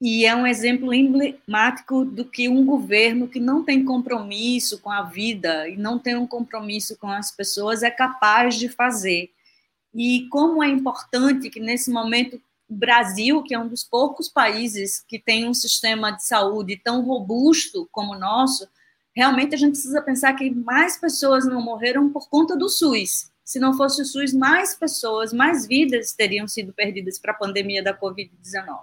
E 0.00 0.26
é 0.26 0.34
um 0.34 0.44
exemplo 0.44 0.92
emblemático 0.92 2.04
do 2.04 2.24
que 2.24 2.48
um 2.48 2.66
governo 2.66 3.28
que 3.28 3.38
não 3.38 3.62
tem 3.62 3.84
compromisso 3.84 4.80
com 4.80 4.90
a 4.90 5.02
vida 5.02 5.68
e 5.68 5.76
não 5.76 6.00
tem 6.00 6.16
um 6.16 6.26
compromisso 6.26 6.96
com 6.98 7.06
as 7.06 7.30
pessoas 7.30 7.84
é 7.84 7.90
capaz 7.92 8.58
de 8.58 8.68
fazer 8.68 9.30
e 9.94 10.26
como 10.28 10.62
é 10.62 10.68
importante 10.68 11.48
que 11.48 11.60
nesse 11.60 11.90
momento 11.90 12.40
o 12.68 12.74
Brasil, 12.74 13.42
que 13.42 13.54
é 13.54 13.58
um 13.58 13.68
dos 13.68 13.84
poucos 13.84 14.28
países 14.28 15.04
que 15.06 15.18
tem 15.18 15.48
um 15.48 15.54
sistema 15.54 16.10
de 16.10 16.24
saúde 16.24 16.80
tão 16.82 17.02
robusto 17.02 17.88
como 17.92 18.14
o 18.14 18.18
nosso, 18.18 18.68
realmente 19.14 19.54
a 19.54 19.58
gente 19.58 19.72
precisa 19.72 20.02
pensar 20.02 20.32
que 20.34 20.50
mais 20.50 20.96
pessoas 20.96 21.46
não 21.46 21.62
morreram 21.62 22.10
por 22.10 22.28
conta 22.28 22.56
do 22.56 22.68
SUS. 22.68 23.30
Se 23.44 23.60
não 23.60 23.74
fosse 23.74 24.02
o 24.02 24.04
SUS, 24.04 24.32
mais 24.32 24.74
pessoas, 24.74 25.32
mais 25.32 25.66
vidas 25.66 26.12
teriam 26.14 26.48
sido 26.48 26.72
perdidas 26.72 27.18
para 27.18 27.32
a 27.32 27.36
pandemia 27.36 27.82
da 27.82 27.96
Covid-19. 27.96 28.78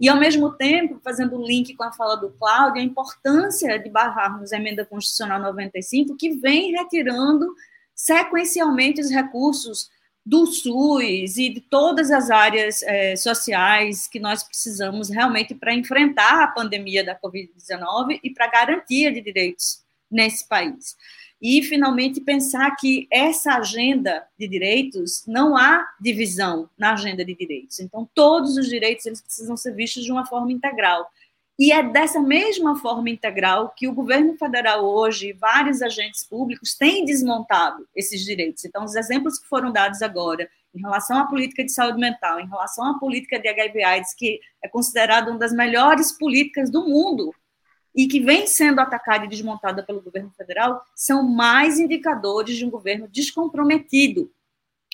E, 0.00 0.08
ao 0.08 0.18
mesmo 0.18 0.50
tempo, 0.52 1.00
fazendo 1.02 1.36
o 1.36 1.46
link 1.46 1.74
com 1.76 1.84
a 1.84 1.92
fala 1.92 2.16
do 2.16 2.30
Cláudio, 2.30 2.82
a 2.82 2.84
importância 2.84 3.78
de 3.78 3.88
barrarmos 3.88 4.52
a 4.52 4.56
emenda 4.56 4.84
constitucional 4.84 5.40
95, 5.40 6.16
que 6.16 6.32
vem 6.32 6.72
retirando 6.72 7.54
sequencialmente 7.94 9.00
os 9.00 9.08
recursos 9.08 9.88
do 10.24 10.46
SUS 10.46 11.36
e 11.36 11.50
de 11.50 11.60
todas 11.60 12.10
as 12.10 12.30
áreas 12.30 12.82
é, 12.82 13.14
sociais 13.14 14.08
que 14.08 14.18
nós 14.18 14.42
precisamos 14.42 15.10
realmente 15.10 15.54
para 15.54 15.74
enfrentar 15.74 16.42
a 16.42 16.48
pandemia 16.48 17.04
da 17.04 17.18
Covid-19 17.18 18.20
e 18.22 18.30
para 18.30 18.46
garantia 18.46 19.12
de 19.12 19.20
direitos 19.20 19.84
nesse 20.10 20.48
país. 20.48 20.96
E, 21.42 21.62
finalmente, 21.62 22.22
pensar 22.22 22.74
que 22.76 23.06
essa 23.10 23.56
agenda 23.56 24.26
de 24.38 24.48
direitos, 24.48 25.24
não 25.26 25.54
há 25.54 25.86
divisão 26.00 26.70
na 26.78 26.94
agenda 26.94 27.22
de 27.22 27.34
direitos. 27.34 27.80
Então, 27.80 28.08
todos 28.14 28.56
os 28.56 28.66
direitos 28.66 29.04
eles 29.04 29.20
precisam 29.20 29.54
ser 29.54 29.74
vistos 29.74 30.04
de 30.04 30.10
uma 30.10 30.24
forma 30.24 30.50
integral. 30.50 31.06
E 31.58 31.70
é 31.70 31.82
dessa 31.82 32.20
mesma 32.20 32.76
forma 32.76 33.08
integral 33.08 33.72
que 33.76 33.86
o 33.86 33.92
governo 33.92 34.36
federal 34.36 34.84
hoje, 34.84 35.32
vários 35.32 35.82
agentes 35.82 36.24
públicos, 36.24 36.74
têm 36.74 37.04
desmontado 37.04 37.86
esses 37.94 38.24
direitos. 38.24 38.64
Então, 38.64 38.84
os 38.84 38.96
exemplos 38.96 39.38
que 39.38 39.48
foram 39.48 39.70
dados 39.70 40.02
agora, 40.02 40.48
em 40.74 40.80
relação 40.80 41.16
à 41.16 41.26
política 41.26 41.62
de 41.62 41.70
saúde 41.70 41.98
mental, 41.98 42.40
em 42.40 42.48
relação 42.48 42.84
à 42.84 42.98
política 42.98 43.38
de 43.38 43.48
HIV/AIDS, 43.48 44.14
que 44.14 44.40
é 44.62 44.68
considerada 44.68 45.30
uma 45.30 45.38
das 45.38 45.52
melhores 45.52 46.10
políticas 46.10 46.70
do 46.70 46.88
mundo 46.88 47.32
e 47.94 48.08
que 48.08 48.18
vem 48.18 48.48
sendo 48.48 48.80
atacada 48.80 49.24
e 49.24 49.28
desmontada 49.28 49.84
pelo 49.84 50.02
governo 50.02 50.32
federal, 50.36 50.84
são 50.96 51.22
mais 51.22 51.78
indicadores 51.78 52.56
de 52.56 52.66
um 52.66 52.70
governo 52.70 53.06
descomprometido, 53.06 54.32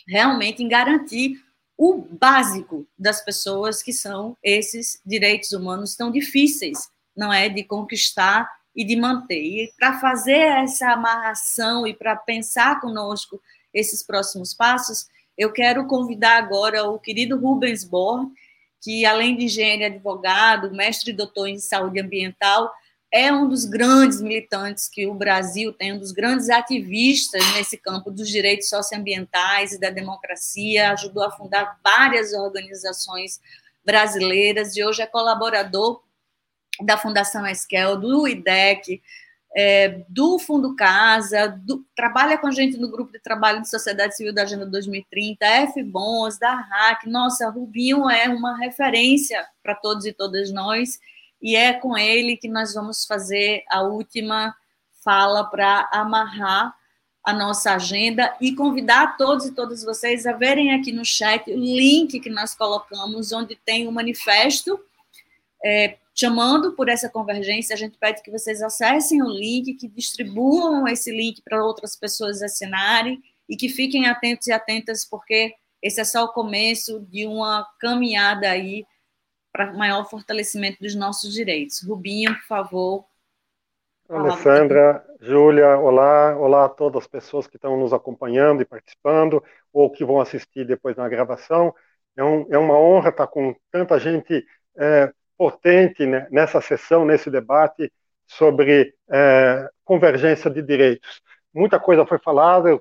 realmente 0.07 0.63
em 0.63 0.69
garantir 0.69 1.43
o 1.83 1.97
básico 1.97 2.87
das 2.99 3.25
pessoas, 3.25 3.83
que 3.83 3.91
são 3.91 4.37
esses 4.43 5.01
direitos 5.03 5.53
humanos 5.53 5.97
tão 5.97 6.11
difíceis, 6.11 6.91
não 7.17 7.33
é, 7.33 7.49
de 7.49 7.65
conquistar 7.65 8.47
e 8.77 8.85
de 8.85 8.97
manter. 8.97 9.43
E 9.43 9.73
para 9.79 9.99
fazer 9.99 10.41
essa 10.63 10.91
amarração 10.91 11.87
e 11.87 11.95
para 11.95 12.15
pensar 12.15 12.83
conosco 12.83 13.41
esses 13.73 14.03
próximos 14.03 14.53
passos, 14.53 15.07
eu 15.39 15.51
quero 15.55 15.87
convidar 15.87 16.37
agora 16.37 16.85
o 16.85 16.99
querido 16.99 17.39
Rubens 17.39 17.83
Born, 17.83 18.31
que 18.83 19.07
além 19.07 19.35
de 19.35 19.45
engenheiro 19.45 19.81
e 19.81 19.87
advogado, 19.87 20.71
mestre 20.73 21.13
e 21.13 21.17
doutor 21.17 21.47
em 21.47 21.59
saúde 21.59 21.99
ambiental, 21.99 22.71
é 23.13 23.33
um 23.33 23.49
dos 23.49 23.65
grandes 23.65 24.21
militantes 24.21 24.89
que 24.89 25.07
o 25.07 25.15
Brasil 25.15 25.73
tem, 25.73 25.93
um 25.93 25.99
dos 25.99 26.13
grandes 26.13 26.49
ativistas 26.49 27.43
nesse 27.55 27.77
campo 27.77 28.11
dos 28.11 28.29
direitos 28.29 28.69
socioambientais 28.69 29.73
e 29.73 29.81
da 29.81 29.91
democracia, 29.91 30.93
ajudou 30.93 31.25
a 31.25 31.31
fundar 31.31 31.79
várias 31.83 32.33
organizações 32.33 33.41
brasileiras 33.85 34.77
e 34.77 34.85
hoje 34.85 35.03
é 35.03 35.07
colaborador 35.07 36.03
da 36.81 36.97
Fundação 36.97 37.47
Esquel, 37.47 37.97
do 37.97 38.29
IDEC, 38.29 39.03
é, 39.57 40.03
do 40.09 40.39
Fundo 40.39 40.77
Casa, 40.77 41.49
do, 41.49 41.85
trabalha 41.97 42.39
com 42.39 42.47
a 42.47 42.53
gente 42.53 42.77
no 42.77 42.91
grupo 42.91 43.13
de 43.13 43.19
trabalho 43.19 43.61
de 43.61 43.69
Sociedade 43.69 44.17
Civil 44.17 44.33
da 44.33 44.43
Agenda 44.43 44.65
2030, 44.67 45.45
F-Bons, 45.45 46.39
da 46.39 46.55
RAC. 46.55 47.07
Nossa, 47.07 47.51
Rubinho 47.51 48.09
é 48.09 48.29
uma 48.29 48.57
referência 48.57 49.45
para 49.63 49.75
todos 49.75 50.07
e 50.07 50.13
todas 50.13 50.53
nós 50.53 51.01
e 51.41 51.57
é 51.57 51.73
com 51.73 51.97
ele 51.97 52.37
que 52.37 52.49
nós 52.49 52.75
vamos 52.75 53.07
fazer 53.07 53.65
a 53.69 53.83
última 53.83 54.55
fala 55.03 55.45
para 55.45 55.89
amarrar 55.93 56.75
a 57.23 57.33
nossa 57.33 57.75
agenda 57.75 58.35
e 58.41 58.55
convidar 58.55 59.17
todos 59.17 59.47
e 59.47 59.55
todas 59.55 59.85
vocês 59.85 60.27
a 60.27 60.33
verem 60.33 60.73
aqui 60.73 60.93
no 60.93 61.05
chat 61.05 61.51
o 61.51 61.57
link 61.57 62.19
que 62.19 62.31
nós 62.31 62.55
colocamos, 62.55 63.33
onde 63.33 63.57
tem 63.57 63.87
o 63.87 63.91
um 63.91 63.93
manifesto 63.93 64.81
é, 65.65 65.97
chamando 66.15 66.73
por 66.73 66.89
essa 66.89 67.09
convergência. 67.09 67.75
A 67.75 67.79
gente 67.79 67.99
pede 67.99 68.23
que 68.23 68.31
vocês 68.31 68.63
acessem 68.63 69.23
o 69.23 69.29
link, 69.29 69.75
que 69.75 69.89
distribuam 69.89 70.89
esse 70.89 71.11
link 71.11 71.43
para 71.43 71.65
outras 71.65 71.95
pessoas 71.95 72.43
assinarem 72.43 73.23
e 73.49 73.57
que 73.57 73.69
fiquem 73.69 74.07
atentos 74.07 74.47
e 74.47 74.53
atentas, 74.53 75.05
porque 75.05 75.55
esse 75.83 76.01
é 76.01 76.05
só 76.05 76.25
o 76.25 76.33
começo 76.33 77.01
de 77.11 77.27
uma 77.27 77.67
caminhada 77.79 78.49
aí 78.51 78.87
para 79.53 79.73
maior 79.73 80.09
fortalecimento 80.09 80.79
dos 80.81 80.95
nossos 80.95 81.33
direitos. 81.33 81.83
Rubinho, 81.83 82.35
por 82.35 82.47
favor. 82.47 83.05
Alessandra, 84.09 85.05
Júlia, 85.21 85.79
olá, 85.79 86.37
olá 86.37 86.65
a 86.65 86.69
todas 86.69 87.03
as 87.03 87.09
pessoas 87.09 87.47
que 87.47 87.57
estão 87.57 87.77
nos 87.77 87.93
acompanhando 87.93 88.61
e 88.61 88.65
participando, 88.65 89.43
ou 89.73 89.89
que 89.91 90.05
vão 90.05 90.21
assistir 90.21 90.67
depois 90.67 90.97
na 90.97 91.09
gravação. 91.09 91.73
É, 92.17 92.25
um, 92.25 92.47
é 92.51 92.59
uma 92.59 92.77
honra 92.77 93.11
estar 93.11 93.29
com 93.29 93.55
tanta 93.71 94.01
gente 94.01 94.45
é, 94.77 95.13
potente 95.39 96.05
né, 96.07 96.27
nessa 96.31 96.61
sessão, 96.61 97.05
nesse 97.05 97.31
debate 97.31 97.93
sobre 98.27 98.95
é, 99.09 99.69
convergência 99.85 100.51
de 100.51 100.61
direitos. 100.61 101.23
Muita 101.53 101.81
coisa 101.81 102.07
foi 102.07 102.19
falada, 102.19 102.81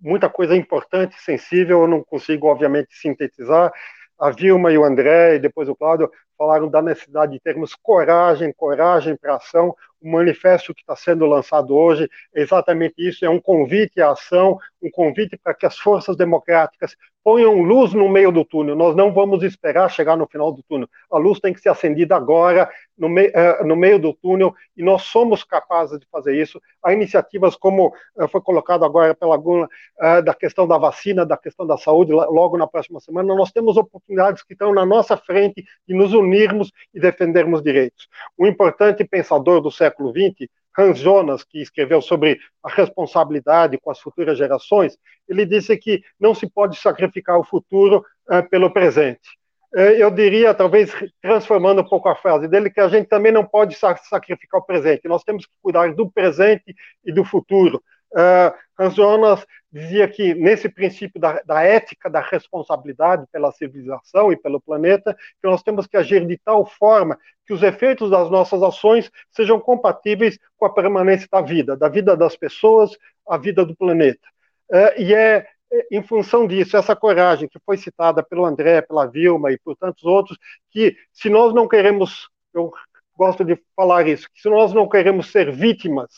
muita 0.00 0.28
coisa 0.28 0.54
importante, 0.56 1.14
sensível, 1.20 1.82
eu 1.82 1.88
não 1.88 2.04
consigo, 2.04 2.48
obviamente, 2.48 2.94
sintetizar, 2.94 3.72
a 4.18 4.30
Vilma 4.30 4.72
e 4.72 4.78
o 4.78 4.84
André, 4.84 5.36
e 5.36 5.38
depois 5.38 5.68
o 5.68 5.76
Cláudio, 5.76 6.10
falaram 6.36 6.68
da 6.68 6.82
necessidade 6.82 7.32
de 7.32 7.40
termos 7.40 7.74
coragem, 7.74 8.52
coragem 8.52 9.16
para 9.16 9.36
ação, 9.36 9.74
o 10.04 10.10
manifesto 10.10 10.74
que 10.74 10.82
está 10.82 10.94
sendo 10.94 11.24
lançado 11.24 11.74
hoje 11.74 12.08
é 12.34 12.42
exatamente 12.42 12.94
isso: 12.98 13.24
é 13.24 13.28
um 13.28 13.40
convite 13.40 14.00
à 14.02 14.10
ação, 14.10 14.58
um 14.82 14.90
convite 14.90 15.36
para 15.42 15.54
que 15.54 15.64
as 15.64 15.78
forças 15.78 16.14
democráticas 16.14 16.94
ponham 17.24 17.62
luz 17.62 17.94
no 17.94 18.06
meio 18.06 18.30
do 18.30 18.44
túnel. 18.44 18.76
Nós 18.76 18.94
não 18.94 19.10
vamos 19.10 19.42
esperar 19.42 19.90
chegar 19.90 20.14
no 20.14 20.26
final 20.26 20.52
do 20.52 20.62
túnel. 20.62 20.86
A 21.10 21.16
luz 21.16 21.40
tem 21.40 21.54
que 21.54 21.60
ser 21.60 21.70
acendida 21.70 22.14
agora, 22.14 22.68
no, 22.98 23.08
me, 23.08 23.28
uh, 23.28 23.64
no 23.64 23.74
meio 23.74 23.98
do 23.98 24.12
túnel, 24.12 24.54
e 24.76 24.82
nós 24.82 25.04
somos 25.04 25.42
capazes 25.42 25.98
de 25.98 26.06
fazer 26.12 26.38
isso. 26.38 26.60
Há 26.82 26.92
iniciativas 26.92 27.56
como 27.56 27.94
uh, 28.16 28.28
foi 28.28 28.42
colocado 28.42 28.84
agora 28.84 29.14
pela 29.14 29.38
Guna, 29.38 29.66
uh, 29.66 30.22
da 30.22 30.34
questão 30.34 30.68
da 30.68 30.76
vacina, 30.76 31.24
da 31.24 31.38
questão 31.38 31.66
da 31.66 31.78
saúde, 31.78 32.12
logo 32.12 32.58
na 32.58 32.66
próxima 32.66 33.00
semana. 33.00 33.34
Nós 33.34 33.50
temos 33.50 33.78
oportunidades 33.78 34.42
que 34.42 34.52
estão 34.52 34.74
na 34.74 34.84
nossa 34.84 35.16
frente 35.16 35.64
de 35.88 35.94
nos 35.94 36.12
unirmos 36.34 36.72
e 36.92 37.00
defendermos 37.00 37.62
direitos. 37.62 38.08
Um 38.38 38.46
importante 38.46 39.04
pensador 39.04 39.60
do 39.60 39.70
século 39.70 40.10
XX, 40.12 40.50
Hans 40.76 40.98
Jonas, 40.98 41.44
que 41.44 41.62
escreveu 41.62 42.02
sobre 42.02 42.40
a 42.62 42.68
responsabilidade 42.68 43.78
com 43.78 43.90
as 43.90 44.00
futuras 44.00 44.36
gerações, 44.36 44.98
ele 45.28 45.46
disse 45.46 45.76
que 45.76 46.02
não 46.18 46.34
se 46.34 46.48
pode 46.50 46.76
sacrificar 46.76 47.38
o 47.38 47.44
futuro 47.44 48.04
uh, 48.28 48.48
pelo 48.50 48.72
presente. 48.72 49.38
Uh, 49.72 49.94
eu 49.96 50.10
diria, 50.10 50.52
talvez 50.52 50.92
transformando 51.22 51.80
um 51.80 51.88
pouco 51.88 52.08
a 52.08 52.16
frase 52.16 52.48
dele, 52.48 52.70
que 52.70 52.80
a 52.80 52.88
gente 52.88 53.06
também 53.06 53.30
não 53.30 53.44
pode 53.44 53.76
sacrificar 53.76 54.60
o 54.60 54.64
presente. 54.64 55.06
Nós 55.06 55.22
temos 55.22 55.46
que 55.46 55.52
cuidar 55.62 55.94
do 55.94 56.10
presente 56.10 56.74
e 57.04 57.12
do 57.12 57.24
futuro. 57.24 57.80
Uh, 58.14 58.54
Hans 58.78 58.94
Jonas 58.94 59.44
dizia 59.72 60.06
que 60.06 60.34
nesse 60.34 60.68
princípio 60.68 61.20
da, 61.20 61.42
da, 61.42 61.62
ética 61.62 62.08
da 62.08 62.20
responsabilidade 62.20 63.26
pela 63.32 63.50
civilização 63.50 64.32
e 64.32 64.36
pelo 64.36 64.60
planeta, 64.60 65.14
que 65.14 65.48
nós 65.48 65.64
temos 65.64 65.86
que 65.86 65.96
agir 65.96 66.24
de 66.24 66.38
tal 66.38 66.64
forma 66.64 67.18
que 67.44 67.52
os 67.52 67.62
efeitos 67.62 68.10
das 68.10 68.30
nossas 68.30 68.62
ações 68.62 69.10
sejam 69.32 69.58
compatíveis 69.58 70.38
com 70.56 70.64
a 70.64 70.72
permanência 70.72 71.26
da 71.30 71.40
vida, 71.40 71.76
da 71.76 71.88
vida 71.88 72.16
das 72.16 72.36
pessoas, 72.36 72.96
a 73.28 73.36
vida 73.36 73.64
do 73.64 73.76
planeta. 73.76 74.28
Uh, 74.70 75.00
e 75.00 75.12
é, 75.12 75.46
em 75.90 76.02
função 76.02 76.46
disso, 76.46 76.76
essa 76.76 76.94
coragem 76.94 77.48
que 77.48 77.58
foi 77.66 77.76
citada 77.76 78.22
pelo 78.22 78.44
André, 78.44 78.80
pela 78.80 79.06
Vilma 79.06 79.50
e 79.50 79.58
por 79.58 79.76
tantos 79.76 80.04
outros, 80.04 80.38
que 80.70 80.96
se 81.12 81.28
nós 81.28 81.52
não 81.52 81.66
queremos, 81.66 82.28
eu 82.54 82.72
gosto 83.16 83.44
de 83.44 83.60
falar 83.74 84.06
isso, 84.06 84.28
que 84.32 84.40
se 84.40 84.48
nós 84.48 84.72
não 84.72 84.88
queremos 84.88 85.32
ser 85.32 85.50
vítimas 85.50 86.10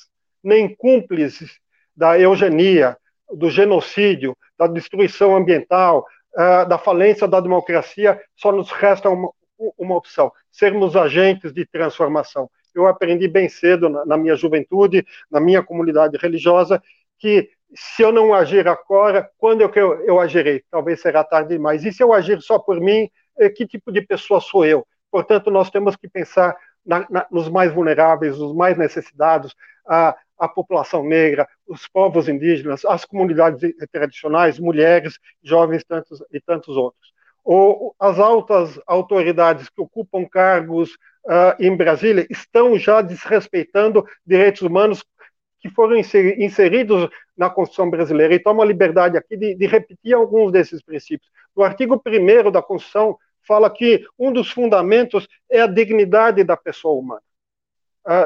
nem 0.44 0.74
cúmplices 0.76 1.58
da 1.96 2.18
eugenia, 2.18 2.96
do 3.32 3.50
genocídio, 3.50 4.36
da 4.58 4.66
destruição 4.66 5.36
ambiental, 5.36 6.04
uh, 6.34 6.68
da 6.68 6.78
falência 6.78 7.26
da 7.26 7.40
democracia, 7.40 8.20
só 8.36 8.52
nos 8.52 8.70
resta 8.70 9.08
uma, 9.08 9.30
uma 9.78 9.96
opção: 9.96 10.30
sermos 10.50 10.96
agentes 10.96 11.52
de 11.52 11.66
transformação. 11.66 12.50
Eu 12.74 12.86
aprendi 12.86 13.26
bem 13.26 13.48
cedo, 13.48 13.88
na, 13.88 14.04
na 14.04 14.16
minha 14.16 14.36
juventude, 14.36 15.06
na 15.30 15.40
minha 15.40 15.62
comunidade 15.62 16.18
religiosa, 16.18 16.82
que 17.18 17.50
se 17.74 18.02
eu 18.02 18.12
não 18.12 18.32
agir 18.34 18.68
agora, 18.68 19.28
quando 19.38 19.62
eu, 19.62 19.70
eu, 19.74 20.00
eu 20.02 20.20
agirei? 20.20 20.62
Talvez 20.70 21.00
será 21.00 21.24
tarde 21.24 21.50
demais. 21.50 21.84
E 21.84 21.92
se 21.92 22.02
eu 22.02 22.12
agir 22.12 22.40
só 22.42 22.58
por 22.58 22.80
mim, 22.80 23.10
eh, 23.38 23.48
que 23.48 23.66
tipo 23.66 23.90
de 23.90 24.02
pessoa 24.02 24.40
sou 24.40 24.64
eu? 24.64 24.86
Portanto, 25.10 25.50
nós 25.50 25.70
temos 25.70 25.96
que 25.96 26.08
pensar 26.08 26.56
na, 26.84 27.06
na, 27.10 27.26
nos 27.30 27.48
mais 27.48 27.72
vulneráveis, 27.72 28.38
nos 28.38 28.54
mais 28.54 28.76
necessitados, 28.76 29.54
a, 29.88 30.16
a 30.38 30.48
população 30.48 31.04
negra, 31.04 31.48
os 31.66 31.86
povos 31.88 32.28
indígenas, 32.28 32.84
as 32.84 33.04
comunidades 33.04 33.72
tradicionais, 33.90 34.58
mulheres, 34.58 35.18
jovens 35.42 35.84
tantos, 35.84 36.22
e 36.32 36.40
tantos 36.40 36.76
outros. 36.76 37.12
Ou 37.44 37.94
as 37.98 38.18
altas 38.18 38.78
autoridades 38.86 39.68
que 39.68 39.80
ocupam 39.80 40.24
cargos 40.24 40.94
uh, 41.26 41.60
em 41.60 41.74
Brasília 41.76 42.26
estão 42.28 42.78
já 42.78 43.00
desrespeitando 43.00 44.04
direitos 44.26 44.62
humanos 44.62 45.04
que 45.60 45.70
foram 45.70 45.96
inseridos 45.96 47.08
na 47.36 47.48
Constituição 47.48 47.90
brasileira. 47.90 48.34
E 48.34 48.38
tomo 48.38 48.62
a 48.62 48.66
liberdade 48.66 49.16
aqui 49.16 49.36
de, 49.36 49.54
de 49.54 49.66
repetir 49.66 50.14
alguns 50.14 50.52
desses 50.52 50.82
princípios. 50.82 51.30
No 51.56 51.62
artigo 51.62 52.00
1 52.04 52.50
da 52.50 52.62
Constituição, 52.62 53.16
fala 53.46 53.70
que 53.70 54.04
um 54.18 54.32
dos 54.32 54.50
fundamentos 54.50 55.26
é 55.50 55.60
a 55.60 55.66
dignidade 55.66 56.42
da 56.44 56.56
pessoa 56.56 56.98
humana 56.98 57.22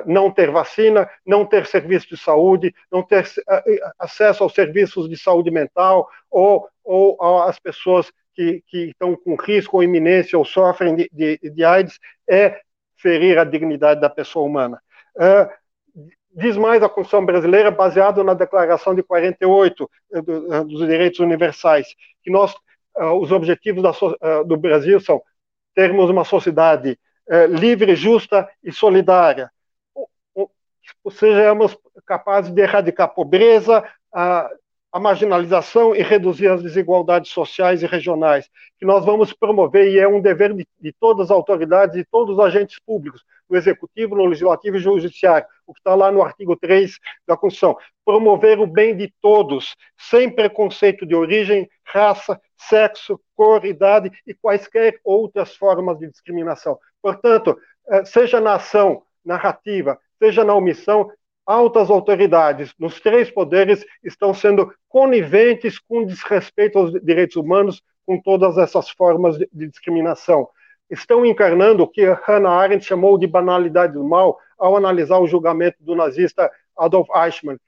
não 0.05 0.31
ter 0.31 0.51
vacina, 0.51 1.09
não 1.25 1.47
ter 1.47 1.65
serviço 1.67 2.09
de 2.09 2.17
saúde, 2.17 2.75
não 2.93 3.03
ter 3.03 3.25
acesso 3.99 4.43
aos 4.43 4.53
serviços 4.53 5.09
de 5.09 5.17
saúde 5.17 5.51
mental 5.51 6.07
ou, 6.31 6.69
ou 6.85 7.43
às 7.43 7.59
pessoas 7.59 8.13
que, 8.35 8.63
que 8.67 8.79
estão 8.91 9.17
com 9.17 9.37
risco 9.37 9.77
ou 9.77 9.83
iminência 9.83 10.39
ou 10.39 10.45
sofrem 10.45 10.95
de, 10.95 11.11
de, 11.13 11.39
de 11.51 11.65
AIDS, 11.65 11.99
é 12.29 12.61
ferir 12.97 13.39
a 13.39 13.45
dignidade 13.45 14.01
da 14.01 14.11
pessoa 14.11 14.47
humana. 14.47 14.81
Uh, 15.17 15.51
diz 16.33 16.57
mais 16.57 16.83
a 16.83 16.89
Constituição 16.89 17.25
brasileira, 17.25 17.71
baseado 17.71 18.23
na 18.23 18.35
Declaração 18.35 18.95
de 18.95 19.03
48 19.03 19.91
eh, 20.13 20.23
do, 20.23 20.55
eh, 20.55 20.65
dos 20.65 20.87
Direitos 20.87 21.19
Universais, 21.19 21.89
que 22.23 22.31
nós, 22.31 22.55
uh, 22.97 23.15
os 23.21 23.33
objetivos 23.33 23.83
da, 23.83 23.91
uh, 23.91 24.45
do 24.45 24.57
Brasil 24.57 25.01
são 25.01 25.21
termos 25.75 26.09
uma 26.11 26.25
sociedade 26.25 26.99
livre, 27.61 27.95
justa 27.95 28.49
e 28.61 28.73
solidária, 28.73 29.53
sejamos 31.09 31.77
capazes 32.07 32.51
de 32.51 32.61
erradicar 32.61 33.07
a 33.07 33.11
pobreza, 33.11 33.85
a, 34.13 34.51
a 34.93 34.99
marginalização 34.99 35.95
e 35.95 36.03
reduzir 36.03 36.49
as 36.49 36.63
desigualdades 36.63 37.31
sociais 37.31 37.83
e 37.83 37.87
regionais, 37.87 38.51
que 38.79 38.85
nós 38.85 39.05
vamos 39.05 39.33
promover, 39.33 39.89
e 39.89 39.99
é 39.99 40.09
um 40.09 40.21
dever 40.21 40.53
de, 40.53 40.67
de 40.81 40.93
todas 40.93 41.27
as 41.27 41.31
autoridades 41.31 41.97
e 41.97 42.05
todos 42.05 42.37
os 42.37 42.45
agentes 42.45 42.79
públicos, 42.85 43.25
no 43.49 43.57
Executivo, 43.57 44.17
no 44.17 44.25
Legislativo 44.27 44.77
e 44.77 44.85
no 44.85 45.01
Judiciário, 45.01 45.47
o 45.67 45.73
que 45.73 45.81
está 45.81 45.95
lá 45.95 46.11
no 46.11 46.23
artigo 46.23 46.57
3 46.57 46.99
da 47.27 47.37
Constituição, 47.37 47.77
promover 48.05 48.59
o 48.59 48.67
bem 48.67 48.97
de 48.97 49.13
todos, 49.21 49.77
sem 49.99 50.29
preconceito 50.29 51.07
de 51.07 51.15
origem, 51.15 51.69
raça, 51.85 52.41
sexo, 52.57 53.21
cor, 53.37 53.65
idade 53.65 54.11
e 54.27 54.35
quaisquer 54.35 54.99
outras 55.05 55.55
formas 55.57 55.99
de 55.99 56.09
discriminação. 56.09 56.79
Portanto, 57.01 57.57
eh, 57.89 58.05
seja 58.05 58.41
na 58.41 58.55
ação 58.55 59.03
narrativa, 59.25 59.99
seja 60.21 60.45
na 60.45 60.55
omissão, 60.55 61.11
altas 61.47 61.91
autoridades 61.91 62.75
nos 62.79 63.01
três 63.01 63.31
poderes 63.31 63.85
estão 64.05 64.35
sendo 64.35 64.73
coniventes 64.89 65.79
com 65.79 66.05
desrespeito 66.05 66.79
aos 66.79 66.93
direitos 67.03 67.37
humanos, 67.37 67.83
com 68.07 68.21
todas 68.21 68.59
essas 68.59 68.91
formas 68.91 69.39
de, 69.39 69.49
discriminação. 69.53 70.49
Estão 70.91 71.25
encarnando 71.25 71.83
o 71.83 71.89
que 71.89 72.05
Hannah 72.05 72.51
Arendt 72.51 72.85
chamou 72.85 73.17
de 73.17 73.27
banalidade 73.27 73.95
do 73.95 74.05
mal 74.05 74.39
ao 74.59 74.77
analisar 74.77 75.19
o 75.19 75.27
julgamento 75.27 75.77
do 75.81 75.95
nazista 75.95 76.51
Adolf 76.77 77.09
Eichmann, 77.15 77.59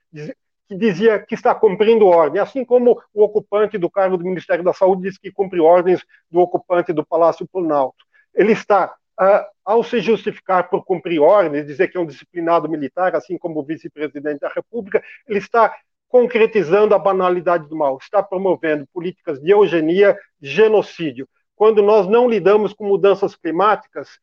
que 0.69 0.77
dizia 0.77 1.19
que 1.19 1.35
está 1.35 1.55
cumprindo 1.55 2.07
ordem, 2.07 2.41
assim 2.41 2.65
como 2.65 3.01
o 3.15 3.23
ocupante 3.23 3.79
do 3.79 3.91
cargo 3.91 4.17
do 4.17 4.25
Ministério 4.25 4.65
da 4.65 4.73
Saúde 4.73 5.03
diz 5.03 5.19
que 5.19 5.31
cumpre 5.31 5.61
ordens 5.61 6.05
do 6.31 6.41
ocupante 6.41 6.93
do 6.93 7.05
Palácio 7.05 7.47
Planalto. 7.47 8.05
Ele 8.35 8.53
está 8.53 8.95
Uh, 9.21 9.45
ao 9.65 9.85
se 9.85 10.01
justificar 10.01 10.69
por 10.69 10.85
cumprir 10.85 11.21
ordens, 11.21 11.67
dizer 11.67 11.89
que 11.89 11.97
é 11.97 12.01
um 12.01 12.07
disciplinado 12.07 12.69
militar, 12.69 13.15
assim 13.15 13.39
como 13.39 13.61
o 13.61 13.65
vice-presidente 13.65 14.41
da 14.41 14.49
República, 14.49 15.03
ele 15.29 15.39
está 15.39 15.73
concretizando 16.09 16.95
a 16.95 16.99
banalidade 16.99 17.69
do 17.69 17.77
mal, 17.77 17.99
está 17.99 18.23
promovendo 18.23 18.87
políticas 18.93 19.41
de 19.41 19.51
eugenia, 19.51 20.19
genocídio. 20.41 21.29
Quando 21.55 21.83
nós 21.83 22.07
não 22.07 22.29
lidamos 22.29 22.73
com 22.73 22.87
mudanças 22.87 23.37
climáticas, 23.37 24.19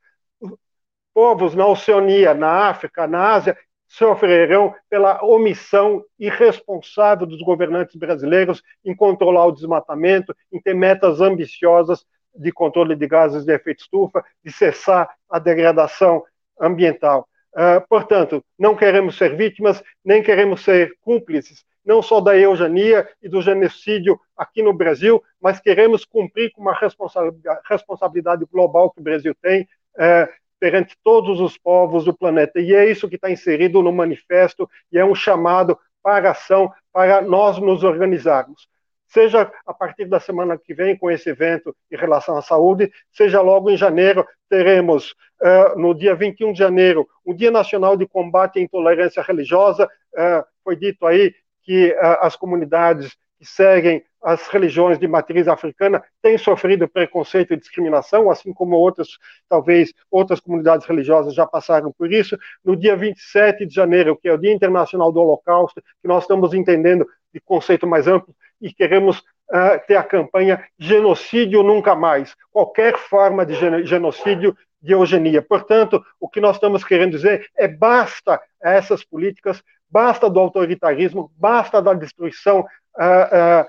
povos 1.14 1.56
na 1.56 1.66
Oceania, 1.66 2.34
na 2.34 2.70
África, 2.70 3.08
na 3.08 3.34
Ásia, 3.34 3.58
sofrerão 3.88 4.76
pela 4.88 5.24
omissão 5.24 6.04
irresponsável 6.20 7.26
dos 7.26 7.42
governantes 7.42 7.96
brasileiros 7.96 8.62
em 8.86 8.96
controlar 8.96 9.48
o 9.48 9.52
desmatamento, 9.52 10.36
em 10.52 10.62
ter 10.62 10.76
metas 10.76 11.20
ambiciosas 11.20 12.06
de 12.36 12.52
controle 12.52 12.96
de 12.96 13.08
gases 13.08 13.46
de 13.46 13.54
efeito 13.54 13.82
estufa, 13.82 14.24
de 14.44 14.52
cessar 14.52 15.10
a 15.30 15.40
degradação 15.40 16.24
ambiental. 16.60 17.28
Uh, 17.54 17.86
portanto, 17.88 18.44
não 18.58 18.76
queremos 18.76 19.18
ser 19.18 19.36
vítimas, 19.36 19.82
nem 20.06 20.22
queremos 20.22 20.64
ser 20.64 20.94
cúmplices, 21.02 21.66
não 21.84 22.02
só 22.02 22.22
da 22.22 22.38
eugenia 22.38 23.08
e 23.22 23.28
do 23.28 23.42
genocídio 23.42 24.20
aqui 24.38 24.62
no 24.62 24.74
Brasil, 24.74 25.24
mas 25.42 25.60
queremos 25.60 26.06
cumprir 26.06 26.52
com 26.52 26.62
uma 26.62 26.74
responsabilidade, 26.74 27.62
responsabilidade 27.68 28.46
global 28.52 28.92
que 28.92 29.00
o 29.00 29.04
Brasil 29.04 29.36
tem 29.42 29.64
uh, 29.96 30.32
perante 30.60 30.96
todos 31.04 31.40
os 31.40 31.58
povos 31.58 32.06
do 32.06 32.16
planeta. 32.16 32.60
E 32.60 32.74
é 32.76 32.90
isso 32.90 33.10
que 33.10 33.16
está 33.16 33.32
inserido 33.32 33.82
no 33.82 33.92
manifesto 33.92 34.70
e 34.92 35.00
é 35.00 35.06
um 35.06 35.16
chamado 35.16 35.80
para 36.04 36.32
ação, 36.32 36.72
para 36.94 37.22
nós 37.22 37.58
nos 37.58 37.84
organizarmos 37.84 38.68
seja 39.10 39.52
a 39.66 39.74
partir 39.74 40.06
da 40.06 40.20
semana 40.20 40.58
que 40.58 40.74
vem 40.74 40.96
com 40.96 41.10
esse 41.12 41.30
evento 41.30 41.76
em 41.92 41.98
relação 41.98 42.38
à 42.38 42.42
saúde, 42.42 42.92
seja 43.12 43.42
logo 43.42 43.70
em 43.70 43.78
janeiro, 43.78 44.26
teremos 44.50 45.12
uh, 45.42 45.78
no 45.78 45.94
dia 45.94 46.16
21 46.16 46.54
de 46.54 46.60
janeiro 46.60 47.08
o 47.26 47.34
Dia 47.34 47.52
Nacional 47.52 47.98
de 47.98 48.08
Combate 48.08 48.60
à 48.60 48.62
Intolerância 48.62 49.22
Religiosa. 49.22 49.86
Uh, 50.14 50.44
foi 50.64 50.76
dito 50.76 51.06
aí 51.06 51.34
que 51.64 51.92
uh, 51.92 52.18
as 52.22 52.36
comunidades 52.36 53.18
que 53.38 53.46
seguem 53.46 54.04
as 54.22 54.48
religiões 54.48 55.00
de 55.00 55.08
matriz 55.08 55.48
africana 55.48 56.04
têm 56.22 56.38
sofrido 56.38 56.90
preconceito 56.90 57.54
e 57.54 57.58
discriminação, 57.58 58.30
assim 58.30 58.54
como 58.54 58.76
outras, 58.76 59.08
talvez, 59.48 59.94
outras 60.12 60.42
comunidades 60.42 60.86
religiosas 60.86 61.34
já 61.34 61.46
passaram 61.46 61.92
por 61.98 62.12
isso. 62.12 62.38
No 62.64 62.76
dia 62.76 62.98
27 62.98 63.66
de 63.66 63.74
janeiro, 63.74 64.18
que 64.18 64.28
é 64.28 64.34
o 64.34 64.38
Dia 64.38 64.54
Internacional 64.54 65.10
do 65.12 65.22
Holocausto, 65.22 65.82
que 66.02 66.08
nós 66.08 66.24
estamos 66.24 66.54
entendendo 66.54 67.08
de 67.34 67.40
conceito 67.40 67.88
mais 67.88 68.08
amplo 68.08 68.36
e 68.62 68.74
queremos 68.74 69.20
uh, 69.20 69.80
ter 69.88 69.96
a 69.96 70.04
campanha 70.04 70.64
Genocídio 70.78 71.64
Nunca 71.64 71.96
Mais. 71.96 72.36
Qualquer 72.52 72.98
forma 72.98 73.46
de 73.46 73.56
genocídio 73.86 74.56
de 74.82 74.94
eugenia. 74.94 75.42
Portanto, 75.42 76.04
o 76.20 76.30
que 76.30 76.40
nós 76.40 76.56
estamos 76.56 76.84
querendo 76.84 77.12
dizer 77.12 77.48
é 77.58 77.68
basta 77.68 78.42
essas 78.62 79.04
políticas, 79.04 79.62
basta 79.90 80.30
do 80.30 80.40
autoritarismo, 80.40 81.32
basta 81.36 81.82
da 81.82 81.94
destruição 81.94 82.60
uh, 82.60 82.64
uh, 82.64 83.66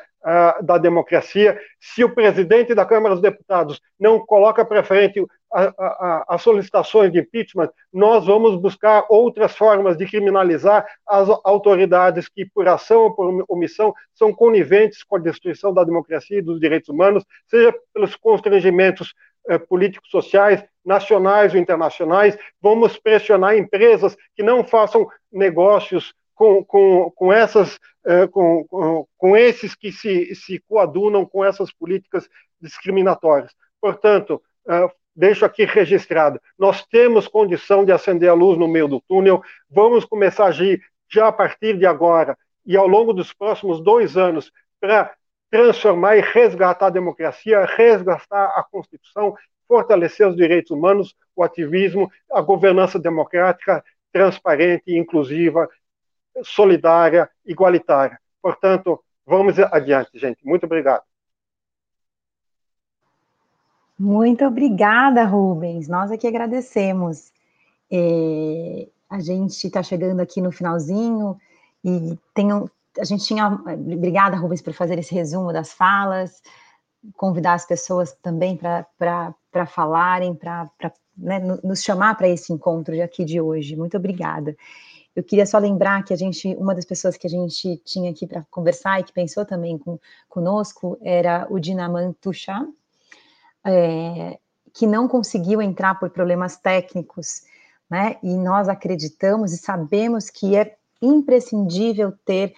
da 0.62 0.76
democracia. 0.76 1.58
Se 1.78 2.04
o 2.04 2.14
presidente 2.14 2.74
da 2.74 2.84
Câmara 2.84 3.14
dos 3.14 3.22
Deputados 3.22 3.80
não 3.98 4.18
coloca 4.18 4.64
para 4.64 4.84
frente 4.84 5.24
as 6.28 6.42
solicitações 6.42 7.10
de 7.10 7.18
impeachment, 7.18 7.70
nós 7.92 8.26
vamos 8.26 8.60
buscar 8.60 9.04
outras 9.08 9.56
formas 9.56 9.96
de 9.96 10.06
criminalizar 10.06 10.86
as 11.06 11.28
autoridades 11.44 12.28
que, 12.28 12.44
por 12.44 12.68
ação 12.68 13.02
ou 13.02 13.14
por 13.14 13.44
omissão, 13.48 13.92
são 14.14 14.32
coniventes 14.32 15.02
com 15.02 15.16
a 15.16 15.20
destruição 15.20 15.74
da 15.74 15.82
democracia 15.82 16.38
e 16.38 16.42
dos 16.42 16.60
direitos 16.60 16.88
humanos, 16.88 17.24
seja 17.48 17.74
pelos 17.92 18.14
constrangimentos 18.14 19.12
eh, 19.48 19.58
políticos 19.58 20.10
sociais, 20.10 20.64
nacionais 20.84 21.52
ou 21.52 21.58
internacionais. 21.58 22.38
Vamos 22.62 22.96
pressionar 22.96 23.56
empresas 23.56 24.16
que 24.36 24.42
não 24.42 24.62
façam 24.62 25.08
negócios 25.32 26.14
com, 26.40 26.64
com, 26.64 27.10
com, 27.10 27.30
essas, 27.30 27.78
eh, 28.02 28.26
com, 28.26 29.06
com, 29.18 29.36
esses 29.36 29.74
que 29.74 29.92
se, 29.92 30.34
se 30.34 30.58
coadunam 30.60 31.26
com 31.26 31.44
essas 31.44 31.70
políticas 31.70 32.26
discriminatórias. 32.58 33.52
Portanto, 33.78 34.42
eh, 34.66 34.88
deixo 35.14 35.44
aqui 35.44 35.66
registrado, 35.66 36.40
nós 36.58 36.82
temos 36.86 37.28
condição 37.28 37.84
de 37.84 37.92
acender 37.92 38.30
a 38.30 38.32
luz 38.32 38.58
no 38.58 38.66
meio 38.66 38.88
do 38.88 39.02
túnel, 39.02 39.42
vamos 39.68 40.06
começar 40.06 40.44
a 40.44 40.48
agir 40.48 40.80
já 41.12 41.28
a 41.28 41.32
partir 41.32 41.76
de 41.76 41.84
agora 41.84 42.38
e 42.64 42.74
ao 42.74 42.88
longo 42.88 43.12
dos 43.12 43.34
próximos 43.34 43.78
dois 43.82 44.16
anos 44.16 44.50
para 44.80 45.12
transformar 45.50 46.16
e 46.16 46.22
resgatar 46.22 46.86
a 46.86 46.90
democracia, 46.90 47.66
resgatar 47.66 48.46
a 48.56 48.64
Constituição, 48.72 49.34
fortalecer 49.68 50.26
os 50.26 50.36
direitos 50.36 50.70
humanos, 50.70 51.14
o 51.36 51.42
ativismo, 51.42 52.10
a 52.32 52.40
governança 52.40 52.98
democrática 52.98 53.84
transparente, 54.10 54.96
inclusiva, 54.96 55.68
solidária, 56.44 57.28
igualitária. 57.44 58.18
Portanto, 58.42 59.02
vamos 59.26 59.58
adiante, 59.58 60.10
gente. 60.14 60.44
Muito 60.44 60.64
obrigado. 60.64 61.02
Muito 63.98 64.44
obrigada, 64.46 65.24
Rubens. 65.24 65.86
Nós 65.86 66.10
aqui 66.10 66.26
agradecemos. 66.26 67.32
É, 67.90 68.88
a 69.10 69.20
gente 69.20 69.66
está 69.66 69.82
chegando 69.82 70.20
aqui 70.20 70.40
no 70.40 70.50
finalzinho 70.50 71.38
e 71.84 72.18
tem 72.32 72.52
um, 72.52 72.66
a 72.98 73.04
gente 73.04 73.24
tinha. 73.24 73.46
Obrigada, 73.46 74.36
Rubens, 74.36 74.62
por 74.62 74.72
fazer 74.72 74.98
esse 74.98 75.14
resumo 75.14 75.52
das 75.52 75.72
falas, 75.72 76.42
convidar 77.16 77.54
as 77.54 77.66
pessoas 77.66 78.16
também 78.22 78.56
para 78.56 79.66
falarem, 79.66 80.34
para 80.34 80.70
né, 81.16 81.38
nos 81.62 81.82
chamar 81.82 82.16
para 82.16 82.28
esse 82.28 82.52
encontro 82.52 82.94
de 82.94 83.02
aqui 83.02 83.24
de 83.24 83.40
hoje. 83.40 83.76
Muito 83.76 83.96
obrigada. 83.96 84.56
Eu 85.20 85.24
queria 85.24 85.44
só 85.44 85.58
lembrar 85.58 86.02
que 86.02 86.14
a 86.14 86.16
gente, 86.16 86.56
uma 86.58 86.74
das 86.74 86.86
pessoas 86.86 87.14
que 87.14 87.26
a 87.26 87.30
gente 87.30 87.76
tinha 87.84 88.10
aqui 88.10 88.26
para 88.26 88.42
conversar 88.50 89.00
e 89.00 89.04
que 89.04 89.12
pensou 89.12 89.44
também 89.44 89.76
com, 89.76 89.98
conosco 90.30 90.96
era 91.02 91.46
o 91.50 91.60
Dinaman 91.60 92.14
Tuchá, 92.22 92.66
é, 93.62 94.38
que 94.72 94.86
não 94.86 95.06
conseguiu 95.06 95.60
entrar 95.60 96.00
por 96.00 96.08
problemas 96.08 96.56
técnicos, 96.56 97.42
né? 97.90 98.16
E 98.22 98.34
nós 98.34 98.66
acreditamos 98.66 99.52
e 99.52 99.58
sabemos 99.58 100.30
que 100.30 100.56
é 100.56 100.78
imprescindível 101.02 102.14
ter 102.24 102.54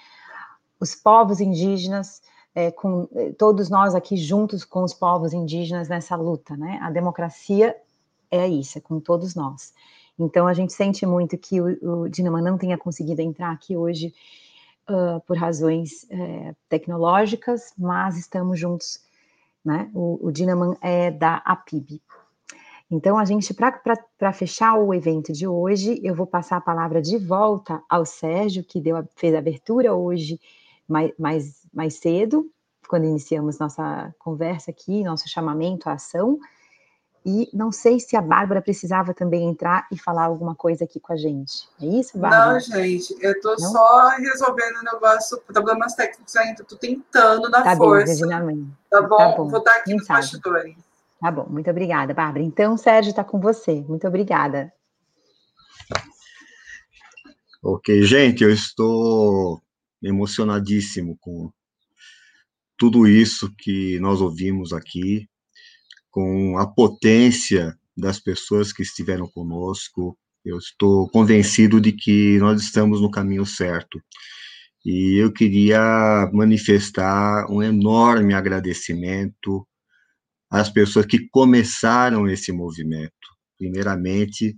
os 0.79 0.95
povos 0.95 1.41
indígenas, 1.41 2.23
é, 2.55 2.71
com 2.71 3.09
todos 3.37 3.71
nós 3.71 3.93
aqui 3.93 4.17
juntos 4.17 4.65
com 4.65 4.85
os 4.85 4.95
povos 4.95 5.33
indígenas 5.33 5.89
nessa 5.89 6.15
luta, 6.15 6.57
né? 6.57 6.79
A 6.81 6.93
democracia 6.93 7.75
é 8.31 8.47
isso, 8.47 8.79
é 8.79 8.81
com 8.81 9.01
todos 9.01 9.35
nós. 9.35 9.73
Então 10.19 10.47
a 10.47 10.53
gente 10.53 10.73
sente 10.73 11.07
muito 11.07 11.37
que 11.39 11.61
o, 11.61 12.07
o 12.07 12.09
não 12.43 12.59
tenha 12.59 12.79
conseguido 12.79 13.21
entrar 13.21 13.51
aqui 13.51 13.77
hoje 13.77 14.13
uh, 14.89 15.21
por 15.27 15.37
razões 15.37 16.07
é, 16.11 16.55
tecnológicas, 16.69 17.73
mas 17.79 18.19
estamos 18.19 18.59
juntos 18.59 19.01
né? 19.65 19.91
O, 19.95 20.19
o 20.27 20.33
Dinaman 20.33 20.75
é 20.81 21.11
da 21.11 21.37
APIB. 21.37 22.01
Então, 22.91 23.17
a 23.17 23.25
gente, 23.25 23.55
para 23.55 24.33
fechar 24.33 24.75
o 24.75 24.93
evento 24.93 25.33
de 25.33 25.47
hoje, 25.47 25.99
eu 26.03 26.15
vou 26.15 26.27
passar 26.27 26.59
a 26.59 26.61
palavra 26.61 27.01
de 27.01 27.17
volta 27.17 27.83
ao 27.89 28.05
Sérgio, 28.05 28.63
que 28.63 28.81
deu, 28.81 29.03
fez 29.17 29.35
a 29.35 29.39
abertura 29.39 29.95
hoje 29.95 30.39
mais, 30.87 31.13
mais, 31.19 31.67
mais 31.73 31.95
cedo, 31.95 32.51
quando 32.87 33.07
iniciamos 33.07 33.59
nossa 33.59 34.15
conversa 34.19 34.71
aqui, 34.71 35.03
nosso 35.03 35.27
chamamento 35.27 35.89
à 35.89 35.95
ação. 35.95 36.39
E 37.25 37.49
não 37.53 37.71
sei 37.71 38.01
se 38.01 38.17
a 38.17 38.21
Bárbara 38.21 38.61
precisava 38.61 39.15
também 39.15 39.49
entrar 39.49 39.87
e 39.93 39.99
falar 39.99 40.25
alguma 40.25 40.57
coisa 40.57 40.85
aqui 40.85 40.99
com 40.99 41.13
a 41.13 41.17
gente. 41.17 41.69
É 41.81 41.87
isso, 41.87 42.19
Bárbara? 42.19 42.55
Não, 42.55 42.61
gente, 42.61 43.17
eu 43.21 43.33
estou 43.33 43.57
só 43.59 44.09
resolvendo 44.09 44.79
o 44.79 44.83
negócio, 44.83 45.41
problemas 45.47 45.95
técnicos 45.95 46.35
ainda, 46.35 46.63
estou 46.63 46.77
tentando 46.77 47.49
na 47.49 47.63
tá 47.63 47.77
força. 47.77 48.27
Bem, 48.27 48.75
tá 48.91 49.03
bom? 49.03 49.17
Tá 49.17 49.29
bom, 49.37 49.49
vou 49.49 49.59
estar 49.61 49.77
aqui 49.77 49.95
nos 49.95 50.07
bastidores. 50.07 50.75
Tá 51.21 51.31
bom, 51.31 51.47
muito 51.49 51.71
obrigada, 51.71 52.13
Bárbara. 52.13 52.43
Então, 52.43 52.77
Sérgio 52.77 53.11
está 53.11 53.23
com 53.23 53.39
você. 53.39 53.81
Muito 53.83 54.07
obrigada. 54.09 54.73
Ok, 57.63 58.03
gente, 58.03 58.43
eu 58.43 58.51
estou 58.51 59.63
emocionadíssimo 60.03 61.17
com 61.21 61.53
tudo 62.77 63.07
isso 63.07 63.55
que 63.57 64.01
nós 64.01 64.21
ouvimos 64.21 64.73
aqui 64.73 65.29
com 66.13 66.59
a 66.59 66.67
potência 66.67 67.77
das 67.97 68.21
pessoas 68.21 68.73
que 68.73 68.83
estiveram 68.83 69.27
conosco. 69.27 70.17
Eu 70.45 70.59
estou 70.59 71.09
convencido 71.09 71.81
de 71.81 71.93
que 71.93 72.39
nós 72.39 72.61
estamos 72.61 73.01
no 73.01 73.11
caminho 73.11 73.47
certo. 73.47 74.01
E 74.85 75.17
eu 75.17 75.33
queria 75.33 76.29
manifestar 76.33 77.47
um 77.51 77.63
enorme 77.63 78.35
agradecimento 78.35 79.67
às 80.51 80.69
pessoas 80.69 81.07
que 81.07 81.29
começaram 81.31 82.29
esse 82.29 82.53
movimento. 82.53 83.13
Primeiramente, 83.57 84.55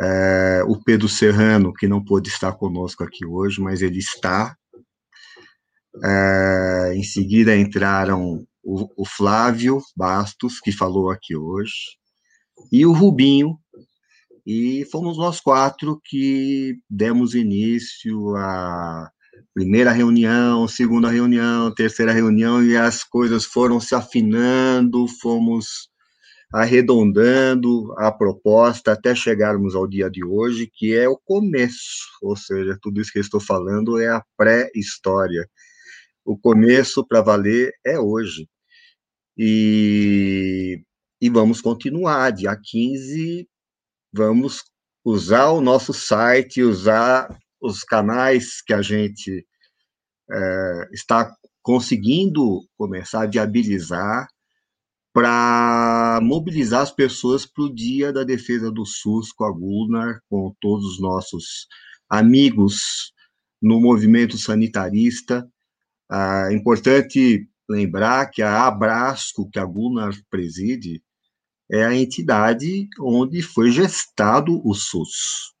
é, 0.00 0.62
o 0.66 0.82
Pedro 0.82 1.08
Serrano, 1.08 1.72
que 1.72 1.88
não 1.88 2.02
pôde 2.02 2.30
estar 2.30 2.52
conosco 2.52 3.04
aqui 3.04 3.26
hoje, 3.26 3.60
mas 3.60 3.82
ele 3.82 3.98
está. 3.98 4.56
É, 6.02 6.94
em 6.94 7.02
seguida 7.02 7.54
entraram 7.54 8.46
o, 8.62 8.88
o 8.96 9.06
Flávio 9.06 9.80
Bastos, 9.96 10.60
que 10.60 10.72
falou 10.72 11.10
aqui 11.10 11.36
hoje, 11.36 11.72
e 12.70 12.86
o 12.86 12.92
Rubinho, 12.92 13.58
e 14.46 14.84
fomos 14.90 15.16
nós 15.16 15.40
quatro 15.40 16.00
que 16.04 16.76
demos 16.88 17.34
início 17.34 18.34
à 18.36 19.10
primeira 19.54 19.92
reunião, 19.92 20.66
segunda 20.66 21.10
reunião, 21.10 21.72
terceira 21.74 22.12
reunião, 22.12 22.62
e 22.62 22.76
as 22.76 23.04
coisas 23.04 23.44
foram 23.44 23.78
se 23.78 23.94
afinando, 23.94 25.06
fomos 25.20 25.90
arredondando 26.52 27.94
a 27.98 28.12
proposta 28.12 28.92
até 28.92 29.14
chegarmos 29.14 29.74
ao 29.74 29.86
dia 29.86 30.10
de 30.10 30.22
hoje, 30.22 30.70
que 30.72 30.94
é 30.94 31.08
o 31.08 31.18
começo, 31.24 32.06
ou 32.20 32.36
seja, 32.36 32.78
tudo 32.80 33.00
isso 33.00 33.10
que 33.10 33.18
eu 33.18 33.22
estou 33.22 33.40
falando 33.40 33.98
é 33.98 34.08
a 34.08 34.22
pré-história. 34.36 35.48
O 36.24 36.38
começo 36.38 37.06
para 37.06 37.20
valer 37.20 37.72
é 37.84 37.98
hoje. 37.98 38.48
E, 39.36 40.82
e 41.20 41.30
vamos 41.30 41.60
continuar. 41.60 42.30
Dia 42.30 42.56
15, 42.56 43.48
vamos 44.12 44.62
usar 45.04 45.50
o 45.50 45.60
nosso 45.60 45.92
site, 45.92 46.62
usar 46.62 47.28
os 47.60 47.82
canais 47.82 48.60
que 48.62 48.72
a 48.72 48.82
gente 48.82 49.46
é, 50.30 50.88
está 50.92 51.34
conseguindo 51.62 52.60
começar 52.76 53.22
a 53.22 53.26
viabilizar 53.26 54.26
para 55.12 56.20
mobilizar 56.22 56.82
as 56.82 56.90
pessoas 56.90 57.44
para 57.46 57.64
o 57.64 57.74
dia 57.74 58.12
da 58.12 58.24
defesa 58.24 58.70
do 58.70 58.84
SUS 58.86 59.30
com 59.30 59.44
a 59.44 59.52
Gunnar, 59.52 60.20
com 60.28 60.54
todos 60.60 60.84
os 60.94 61.00
nossos 61.00 61.66
amigos 62.08 63.12
no 63.60 63.80
movimento 63.80 64.38
sanitarista. 64.38 65.46
Ah, 66.14 66.48
é 66.50 66.54
importante 66.54 67.48
lembrar 67.66 68.26
que 68.30 68.42
a 68.42 68.66
Abrasco, 68.66 69.48
que 69.48 69.58
a 69.58 69.64
Gunnar 69.64 70.12
preside, 70.28 71.02
é 71.70 71.84
a 71.86 71.96
entidade 71.96 72.86
onde 73.00 73.40
foi 73.40 73.70
gestado 73.70 74.60
o 74.62 74.74
SUS, 74.74 75.54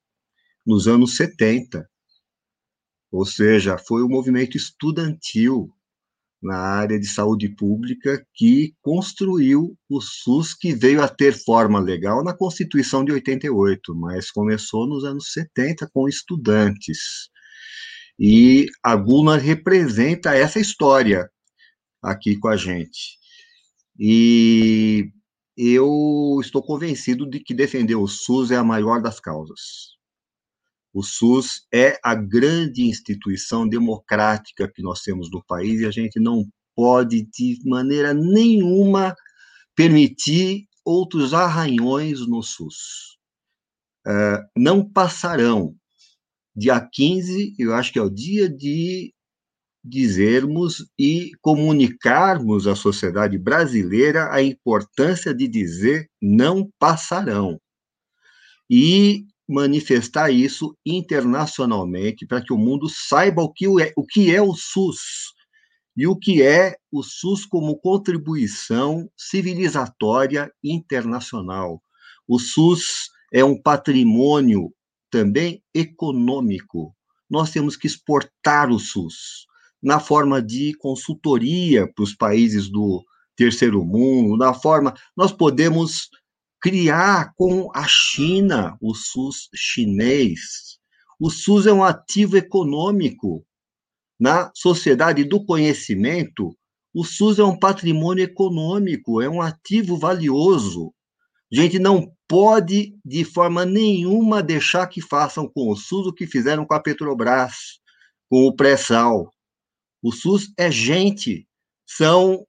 nos 0.66 0.86
anos 0.86 1.16
70. 1.16 1.88
Ou 3.10 3.24
seja, 3.24 3.78
foi 3.78 4.02
o 4.02 4.08
movimento 4.10 4.54
estudantil 4.54 5.72
na 6.42 6.58
área 6.58 7.00
de 7.00 7.06
saúde 7.06 7.48
pública 7.48 8.22
que 8.34 8.74
construiu 8.82 9.74
o 9.88 10.02
SUS, 10.02 10.52
que 10.52 10.74
veio 10.74 11.02
a 11.02 11.08
ter 11.08 11.32
forma 11.32 11.80
legal 11.80 12.22
na 12.22 12.36
Constituição 12.36 13.06
de 13.06 13.12
88, 13.12 13.94
mas 13.94 14.30
começou 14.30 14.86
nos 14.86 15.02
anos 15.02 15.32
70 15.32 15.88
com 15.94 16.06
estudantes. 16.06 17.30
E 18.24 18.66
a 18.84 18.94
Gulnar 18.94 19.40
representa 19.40 20.32
essa 20.32 20.60
história 20.60 21.28
aqui 22.00 22.38
com 22.38 22.46
a 22.46 22.56
gente. 22.56 23.18
E 23.98 25.10
eu 25.56 26.38
estou 26.40 26.62
convencido 26.62 27.28
de 27.28 27.40
que 27.40 27.52
defender 27.52 27.96
o 27.96 28.06
SUS 28.06 28.52
é 28.52 28.56
a 28.56 28.62
maior 28.62 29.02
das 29.02 29.18
causas. 29.18 29.96
O 30.94 31.02
SUS 31.02 31.66
é 31.74 31.98
a 32.00 32.14
grande 32.14 32.82
instituição 32.82 33.68
democrática 33.68 34.70
que 34.72 34.82
nós 34.82 35.00
temos 35.00 35.28
no 35.28 35.44
país 35.44 35.80
e 35.80 35.86
a 35.86 35.90
gente 35.90 36.20
não 36.20 36.44
pode, 36.76 37.24
de 37.24 37.58
maneira 37.64 38.14
nenhuma, 38.14 39.16
permitir 39.74 40.68
outros 40.84 41.34
arranhões 41.34 42.20
no 42.20 42.40
SUS. 42.40 43.18
Uh, 44.06 44.38
não 44.56 44.88
passarão. 44.88 45.74
Dia 46.54 46.80
15, 46.80 47.54
eu 47.58 47.74
acho 47.74 47.92
que 47.92 47.98
é 47.98 48.02
o 48.02 48.10
dia 48.10 48.48
de 48.48 49.14
dizermos 49.84 50.86
e 50.98 51.32
comunicarmos 51.40 52.66
à 52.66 52.76
sociedade 52.76 53.36
brasileira 53.38 54.32
a 54.32 54.42
importância 54.42 55.34
de 55.34 55.48
dizer 55.48 56.08
não 56.20 56.70
passarão. 56.78 57.58
E 58.70 59.24
manifestar 59.48 60.30
isso 60.30 60.76
internacionalmente 60.86 62.26
para 62.26 62.42
que 62.42 62.52
o 62.52 62.58
mundo 62.58 62.88
saiba 62.88 63.42
o 63.42 63.52
que 63.52 63.66
é, 63.82 63.92
o 63.96 64.06
que 64.06 64.34
é 64.34 64.40
o 64.40 64.54
SUS 64.54 65.32
e 65.96 66.06
o 66.06 66.16
que 66.16 66.42
é 66.42 66.76
o 66.90 67.02
SUS 67.02 67.44
como 67.44 67.78
contribuição 67.78 69.10
civilizatória 69.16 70.50
internacional. 70.62 71.82
O 72.26 72.38
SUS 72.38 73.10
é 73.32 73.44
um 73.44 73.60
patrimônio 73.60 74.72
também 75.12 75.62
econômico. 75.74 76.96
Nós 77.30 77.50
temos 77.50 77.76
que 77.76 77.86
exportar 77.86 78.70
o 78.70 78.78
SUS 78.78 79.46
na 79.82 80.00
forma 80.00 80.40
de 80.40 80.74
consultoria 80.78 81.86
para 81.92 82.02
os 82.02 82.14
países 82.14 82.70
do 82.70 83.04
terceiro 83.36 83.84
mundo, 83.84 84.36
na 84.36 84.54
forma 84.54 84.94
nós 85.16 85.32
podemos 85.32 86.08
criar 86.60 87.32
com 87.34 87.70
a 87.74 87.84
China 87.86 88.76
o 88.80 88.94
SUS 88.94 89.48
chinês. 89.54 90.78
O 91.20 91.28
SUS 91.28 91.66
é 91.66 91.72
um 91.72 91.84
ativo 91.84 92.36
econômico. 92.36 93.44
Na 94.18 94.50
sociedade 94.54 95.24
do 95.24 95.44
conhecimento, 95.44 96.56
o 96.94 97.04
SUS 97.04 97.38
é 97.38 97.44
um 97.44 97.58
patrimônio 97.58 98.22
econômico, 98.24 99.20
é 99.20 99.28
um 99.28 99.42
ativo 99.42 99.96
valioso. 99.96 100.92
Gente 101.52 101.78
não 101.78 102.10
pode, 102.26 102.96
de 103.04 103.26
forma 103.26 103.66
nenhuma, 103.66 104.42
deixar 104.42 104.86
que 104.86 105.02
façam 105.02 105.46
com 105.46 105.70
o 105.70 105.76
SUS 105.76 106.06
o 106.06 106.12
que 106.12 106.26
fizeram 106.26 106.64
com 106.64 106.72
a 106.72 106.80
Petrobras, 106.80 107.78
com 108.30 108.46
o 108.46 108.56
pré-sal. 108.56 109.30
O 110.02 110.10
SUS 110.10 110.50
é 110.56 110.70
gente, 110.70 111.46
são 111.86 112.46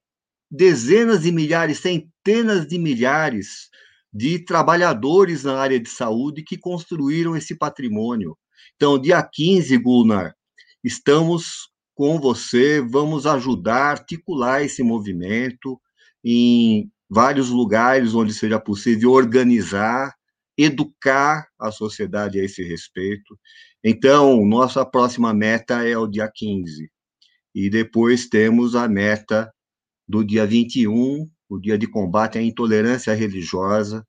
dezenas 0.50 1.22
de 1.22 1.30
milhares, 1.30 1.80
centenas 1.80 2.66
de 2.66 2.78
milhares 2.78 3.68
de 4.10 4.38
trabalhadores 4.38 5.44
na 5.44 5.58
área 5.58 5.78
de 5.78 5.90
saúde 5.90 6.42
que 6.42 6.56
construíram 6.56 7.36
esse 7.36 7.54
patrimônio. 7.54 8.38
Então, 8.76 8.98
dia 8.98 9.22
15, 9.22 9.76
Gunnar, 9.76 10.34
estamos 10.82 11.68
com 11.94 12.18
você, 12.18 12.80
vamos 12.80 13.26
ajudar 13.26 13.82
a 13.82 13.90
articular 13.90 14.62
esse 14.62 14.82
movimento 14.82 15.78
em 16.24 16.90
vários 17.14 17.48
lugares 17.48 18.12
onde 18.12 18.34
seja 18.34 18.58
possível 18.58 19.12
organizar, 19.12 20.12
educar 20.58 21.46
a 21.58 21.70
sociedade 21.70 22.40
a 22.40 22.44
esse 22.44 22.62
respeito. 22.64 23.38
Então, 23.84 24.44
nossa 24.44 24.84
próxima 24.84 25.32
meta 25.32 25.86
é 25.86 25.96
o 25.96 26.08
dia 26.08 26.28
15. 26.32 26.90
E 27.54 27.70
depois 27.70 28.28
temos 28.28 28.74
a 28.74 28.88
meta 28.88 29.48
do 30.08 30.24
dia 30.24 30.44
21, 30.44 31.30
o 31.48 31.58
dia 31.60 31.78
de 31.78 31.86
combate 31.86 32.36
à 32.36 32.42
intolerância 32.42 33.14
religiosa, 33.14 34.04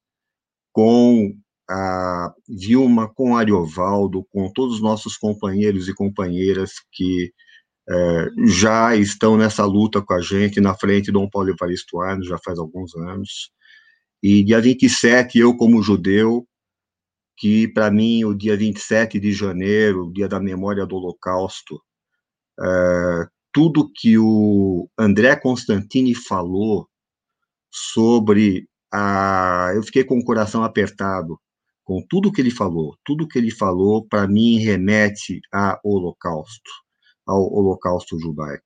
com 0.74 1.32
a 1.70 2.34
Vilma, 2.50 3.08
com 3.14 3.38
Ariovaldo, 3.38 4.26
com 4.32 4.52
todos 4.52 4.76
os 4.76 4.82
nossos 4.82 5.16
companheiros 5.16 5.88
e 5.88 5.94
companheiras 5.94 6.72
que 6.92 7.32
é, 7.90 8.30
já 8.48 8.96
estão 8.96 9.38
nessa 9.38 9.66
luta 9.66 10.02
com 10.02 10.14
a 10.14 10.22
gente 10.22 10.60
na 10.60 10.76
frente 10.76 11.12
do 11.12 11.20
Dom 11.20 11.30
Paulo 11.30 11.50
Evaristo 11.50 12.00
Arnes, 12.02 12.28
já 12.28 12.38
faz 12.38 12.60
alguns 12.60 12.96
anos. 12.96 13.52
E 14.24 14.44
dia 14.44 14.60
27, 14.62 15.38
eu 15.40 15.56
como 15.56 15.84
judeu, 15.84 16.48
que 17.38 17.68
para 17.68 17.92
mim 17.92 18.24
o 18.26 18.34
dia 18.34 18.58
27 18.58 19.20
de 19.20 19.32
janeiro, 19.34 20.06
o 20.06 20.14
dia 20.14 20.28
da 20.28 20.40
memória 20.40 20.86
do 20.86 20.96
Holocausto, 20.96 21.80
é, 22.60 23.28
tudo 23.54 23.92
que 23.94 24.18
o 24.18 24.90
André 24.98 25.36
Constantini 25.36 26.16
falou 26.16 26.88
sobre 27.72 28.68
a. 28.92 29.72
Eu 29.76 29.84
fiquei 29.84 30.04
com 30.04 30.18
o 30.20 30.24
coração 30.24 30.64
apertado 30.64 31.40
com 31.86 32.02
tudo 32.10 32.32
que 32.32 32.42
ele 32.42 32.52
falou. 32.52 32.98
Tudo 33.06 33.28
que 33.28 33.38
ele 33.38 33.52
falou, 33.52 34.06
para 34.08 34.28
mim, 34.28 34.58
remete 34.58 35.40
ao 35.52 35.80
Holocausto, 35.84 36.72
ao 37.26 37.52
Holocausto 37.52 38.20
judaico. 38.20 38.64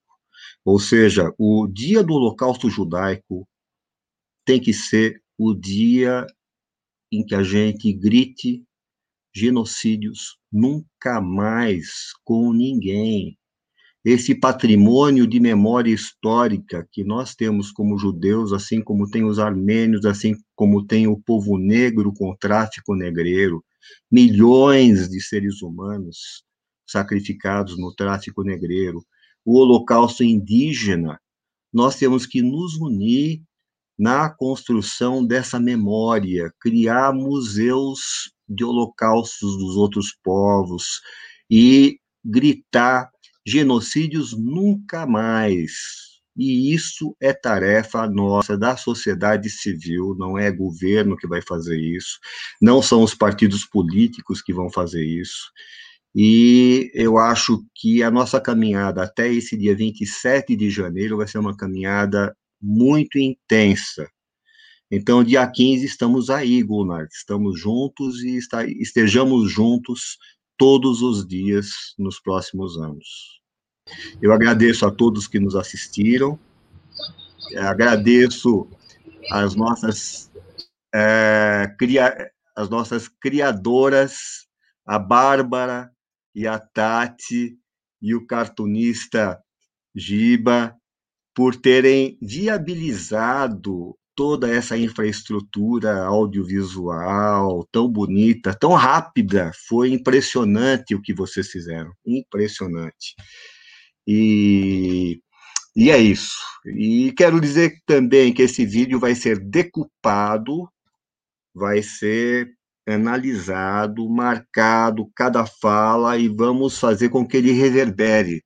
Ou 0.65 0.79
seja, 0.79 1.33
o 1.37 1.67
dia 1.67 2.03
do 2.03 2.13
Holocausto 2.13 2.69
judaico 2.69 3.47
tem 4.45 4.59
que 4.59 4.73
ser 4.73 5.21
o 5.37 5.53
dia 5.53 6.25
em 7.11 7.25
que 7.25 7.35
a 7.35 7.43
gente 7.43 7.91
grite 7.93 8.63
genocídios 9.33 10.37
nunca 10.51 11.21
mais 11.21 12.11
com 12.23 12.51
ninguém, 12.51 13.37
esse 14.03 14.33
patrimônio 14.33 15.27
de 15.27 15.39
memória 15.39 15.93
histórica 15.93 16.87
que 16.91 17.03
nós 17.03 17.35
temos 17.35 17.71
como 17.71 17.97
judeus, 17.97 18.53
assim 18.53 18.81
como 18.81 19.09
tem 19.09 19.25
os 19.25 19.39
armênios, 19.39 20.05
assim 20.05 20.35
como 20.55 20.85
tem 20.85 21.05
o 21.07 21.19
povo 21.19 21.57
negro 21.57 22.13
com 22.13 22.31
o 22.31 22.37
tráfico 22.37 22.95
negreiro, 22.95 23.63
milhões 24.09 25.09
de 25.09 25.21
seres 25.21 25.61
humanos 25.61 26.43
sacrificados 26.91 27.77
no 27.77 27.93
tráfico 27.93 28.43
negreiro, 28.43 29.05
o 29.45 29.57
holocausto 29.57 30.23
indígena, 30.23 31.19
nós 31.71 31.95
temos 31.95 32.25
que 32.25 32.41
nos 32.41 32.75
unir 32.75 33.41
na 33.97 34.29
construção 34.29 35.25
dessa 35.25 35.59
memória, 35.59 36.53
criar 36.59 37.13
museus 37.13 38.31
de 38.47 38.63
holocaustos 38.63 39.57
dos 39.57 39.75
outros 39.75 40.15
povos 40.23 41.01
e 41.49 41.99
gritar 42.23 43.09
genocídios 43.45 44.37
nunca 44.37 45.05
mais. 45.05 45.73
E 46.37 46.73
isso 46.73 47.15
é 47.19 47.33
tarefa 47.33 48.07
nossa, 48.07 48.57
da 48.57 48.77
sociedade 48.77 49.49
civil, 49.49 50.15
não 50.17 50.37
é 50.37 50.49
governo 50.49 51.17
que 51.17 51.27
vai 51.27 51.41
fazer 51.41 51.77
isso, 51.77 52.17
não 52.61 52.81
são 52.81 53.03
os 53.03 53.13
partidos 53.13 53.65
políticos 53.65 54.41
que 54.41 54.53
vão 54.53 54.71
fazer 54.71 55.03
isso. 55.03 55.51
E 56.15 56.91
eu 56.93 57.17
acho 57.17 57.63
que 57.75 58.01
a 58.01 58.09
nossa 58.09 58.41
caminhada 58.41 59.03
até 59.03 59.31
esse 59.31 59.55
dia 59.55 59.75
27 59.75 60.55
de 60.55 60.69
janeiro 60.69 61.17
vai 61.17 61.27
ser 61.27 61.37
uma 61.37 61.55
caminhada 61.55 62.35
muito 62.61 63.17
intensa. 63.19 64.09
Então, 64.91 65.23
dia 65.23 65.45
15, 65.45 65.85
estamos 65.85 66.31
aí, 66.31 66.63
Gunnar, 66.63 67.07
estamos 67.11 67.59
juntos 67.59 68.23
e 68.23 68.39
estejamos 68.79 69.51
juntos 69.51 70.17
todos 70.57 71.03
os 71.03 71.25
dias 71.27 71.69
nos 71.97 72.19
próximos 72.19 72.75
anos. 72.75 73.39
Eu 74.19 74.33
agradeço 74.33 74.85
a 74.87 74.91
todos 74.91 75.27
que 75.27 75.39
nos 75.39 75.55
assistiram, 75.55 76.39
agradeço 77.55 78.67
as 79.31 79.55
nossas, 79.55 80.31
é, 80.93 81.71
cria, 81.77 82.31
as 82.55 82.67
nossas 82.67 83.07
criadoras, 83.07 84.47
a 84.85 84.97
Bárbara 84.97 85.91
e 86.33 86.47
a 86.47 86.59
Tati 86.59 87.57
e 88.01 88.15
o 88.15 88.25
cartunista 88.25 89.39
Giba, 89.95 90.75
por 91.33 91.55
terem 91.55 92.17
viabilizado 92.21 93.95
toda 94.15 94.53
essa 94.53 94.77
infraestrutura 94.77 96.03
audiovisual 96.03 97.65
tão 97.71 97.89
bonita, 97.89 98.53
tão 98.53 98.73
rápida. 98.73 99.51
Foi 99.67 99.91
impressionante 99.91 100.93
o 100.93 101.01
que 101.01 101.13
vocês 101.13 101.47
fizeram, 101.49 101.93
impressionante. 102.05 103.15
E, 104.05 105.21
e 105.73 105.89
é 105.89 105.97
isso. 105.97 106.35
E 106.65 107.13
quero 107.13 107.39
dizer 107.39 107.79
também 107.85 108.33
que 108.33 108.41
esse 108.41 108.65
vídeo 108.65 108.99
vai 108.99 109.15
ser 109.15 109.39
decupado, 109.39 110.67
vai 111.55 111.81
ser 111.81 112.49
analisado, 112.93 114.09
marcado 114.09 115.09
cada 115.15 115.45
fala 115.45 116.17
e 116.17 116.27
vamos 116.27 116.77
fazer 116.77 117.09
com 117.09 117.27
que 117.27 117.37
ele 117.37 117.51
reverbere, 117.51 118.43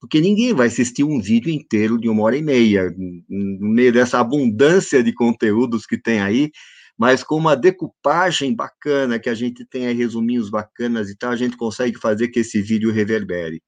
porque 0.00 0.20
ninguém 0.20 0.54
vai 0.54 0.68
assistir 0.68 1.04
um 1.04 1.20
vídeo 1.20 1.50
inteiro 1.50 1.98
de 1.98 2.08
uma 2.08 2.22
hora 2.22 2.36
e 2.36 2.42
meia, 2.42 2.94
no 3.28 3.68
meio 3.68 3.92
dessa 3.92 4.20
abundância 4.20 5.02
de 5.02 5.12
conteúdos 5.12 5.84
que 5.86 6.00
tem 6.00 6.20
aí, 6.20 6.50
mas 6.96 7.22
com 7.22 7.36
uma 7.36 7.56
decupagem 7.56 8.54
bacana, 8.54 9.18
que 9.18 9.28
a 9.28 9.34
gente 9.34 9.64
tem 9.64 9.86
aí 9.86 9.94
resuminhos 9.94 10.50
bacanas 10.50 11.08
e 11.08 11.16
tal, 11.16 11.30
a 11.30 11.36
gente 11.36 11.56
consegue 11.56 11.98
fazer 11.98 12.28
que 12.28 12.40
esse 12.40 12.60
vídeo 12.60 12.90
reverbere. 12.90 13.62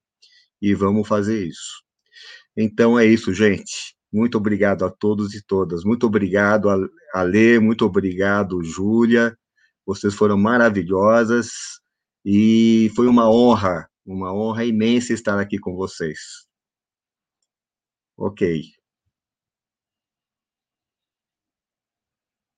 E 0.61 0.75
vamos 0.75 1.07
fazer 1.07 1.47
isso. 1.47 1.83
Então 2.57 2.99
é 2.99 3.07
isso, 3.07 3.33
gente. 3.33 3.95
Muito 4.13 4.37
obrigado 4.37 4.85
a 4.85 4.91
todos 4.91 5.35
e 5.35 5.43
todas. 5.45 5.85
Muito 5.85 6.07
obrigado, 6.07 6.69
Ale, 7.15 7.61
muito 7.61 7.85
obrigado, 7.85 8.63
Júlia. 8.65 9.37
Vocês 9.87 10.15
foram 10.15 10.39
maravilhosas 10.39 11.49
e 12.25 12.91
foi 12.95 13.07
uma 13.07 13.31
honra 13.31 13.91
uma 14.11 14.33
honra 14.33 14.65
imensa 14.65 15.13
estar 15.13 15.39
aqui 15.39 15.59
com 15.59 15.75
vocês. 15.75 16.47
Ok. 18.17 18.80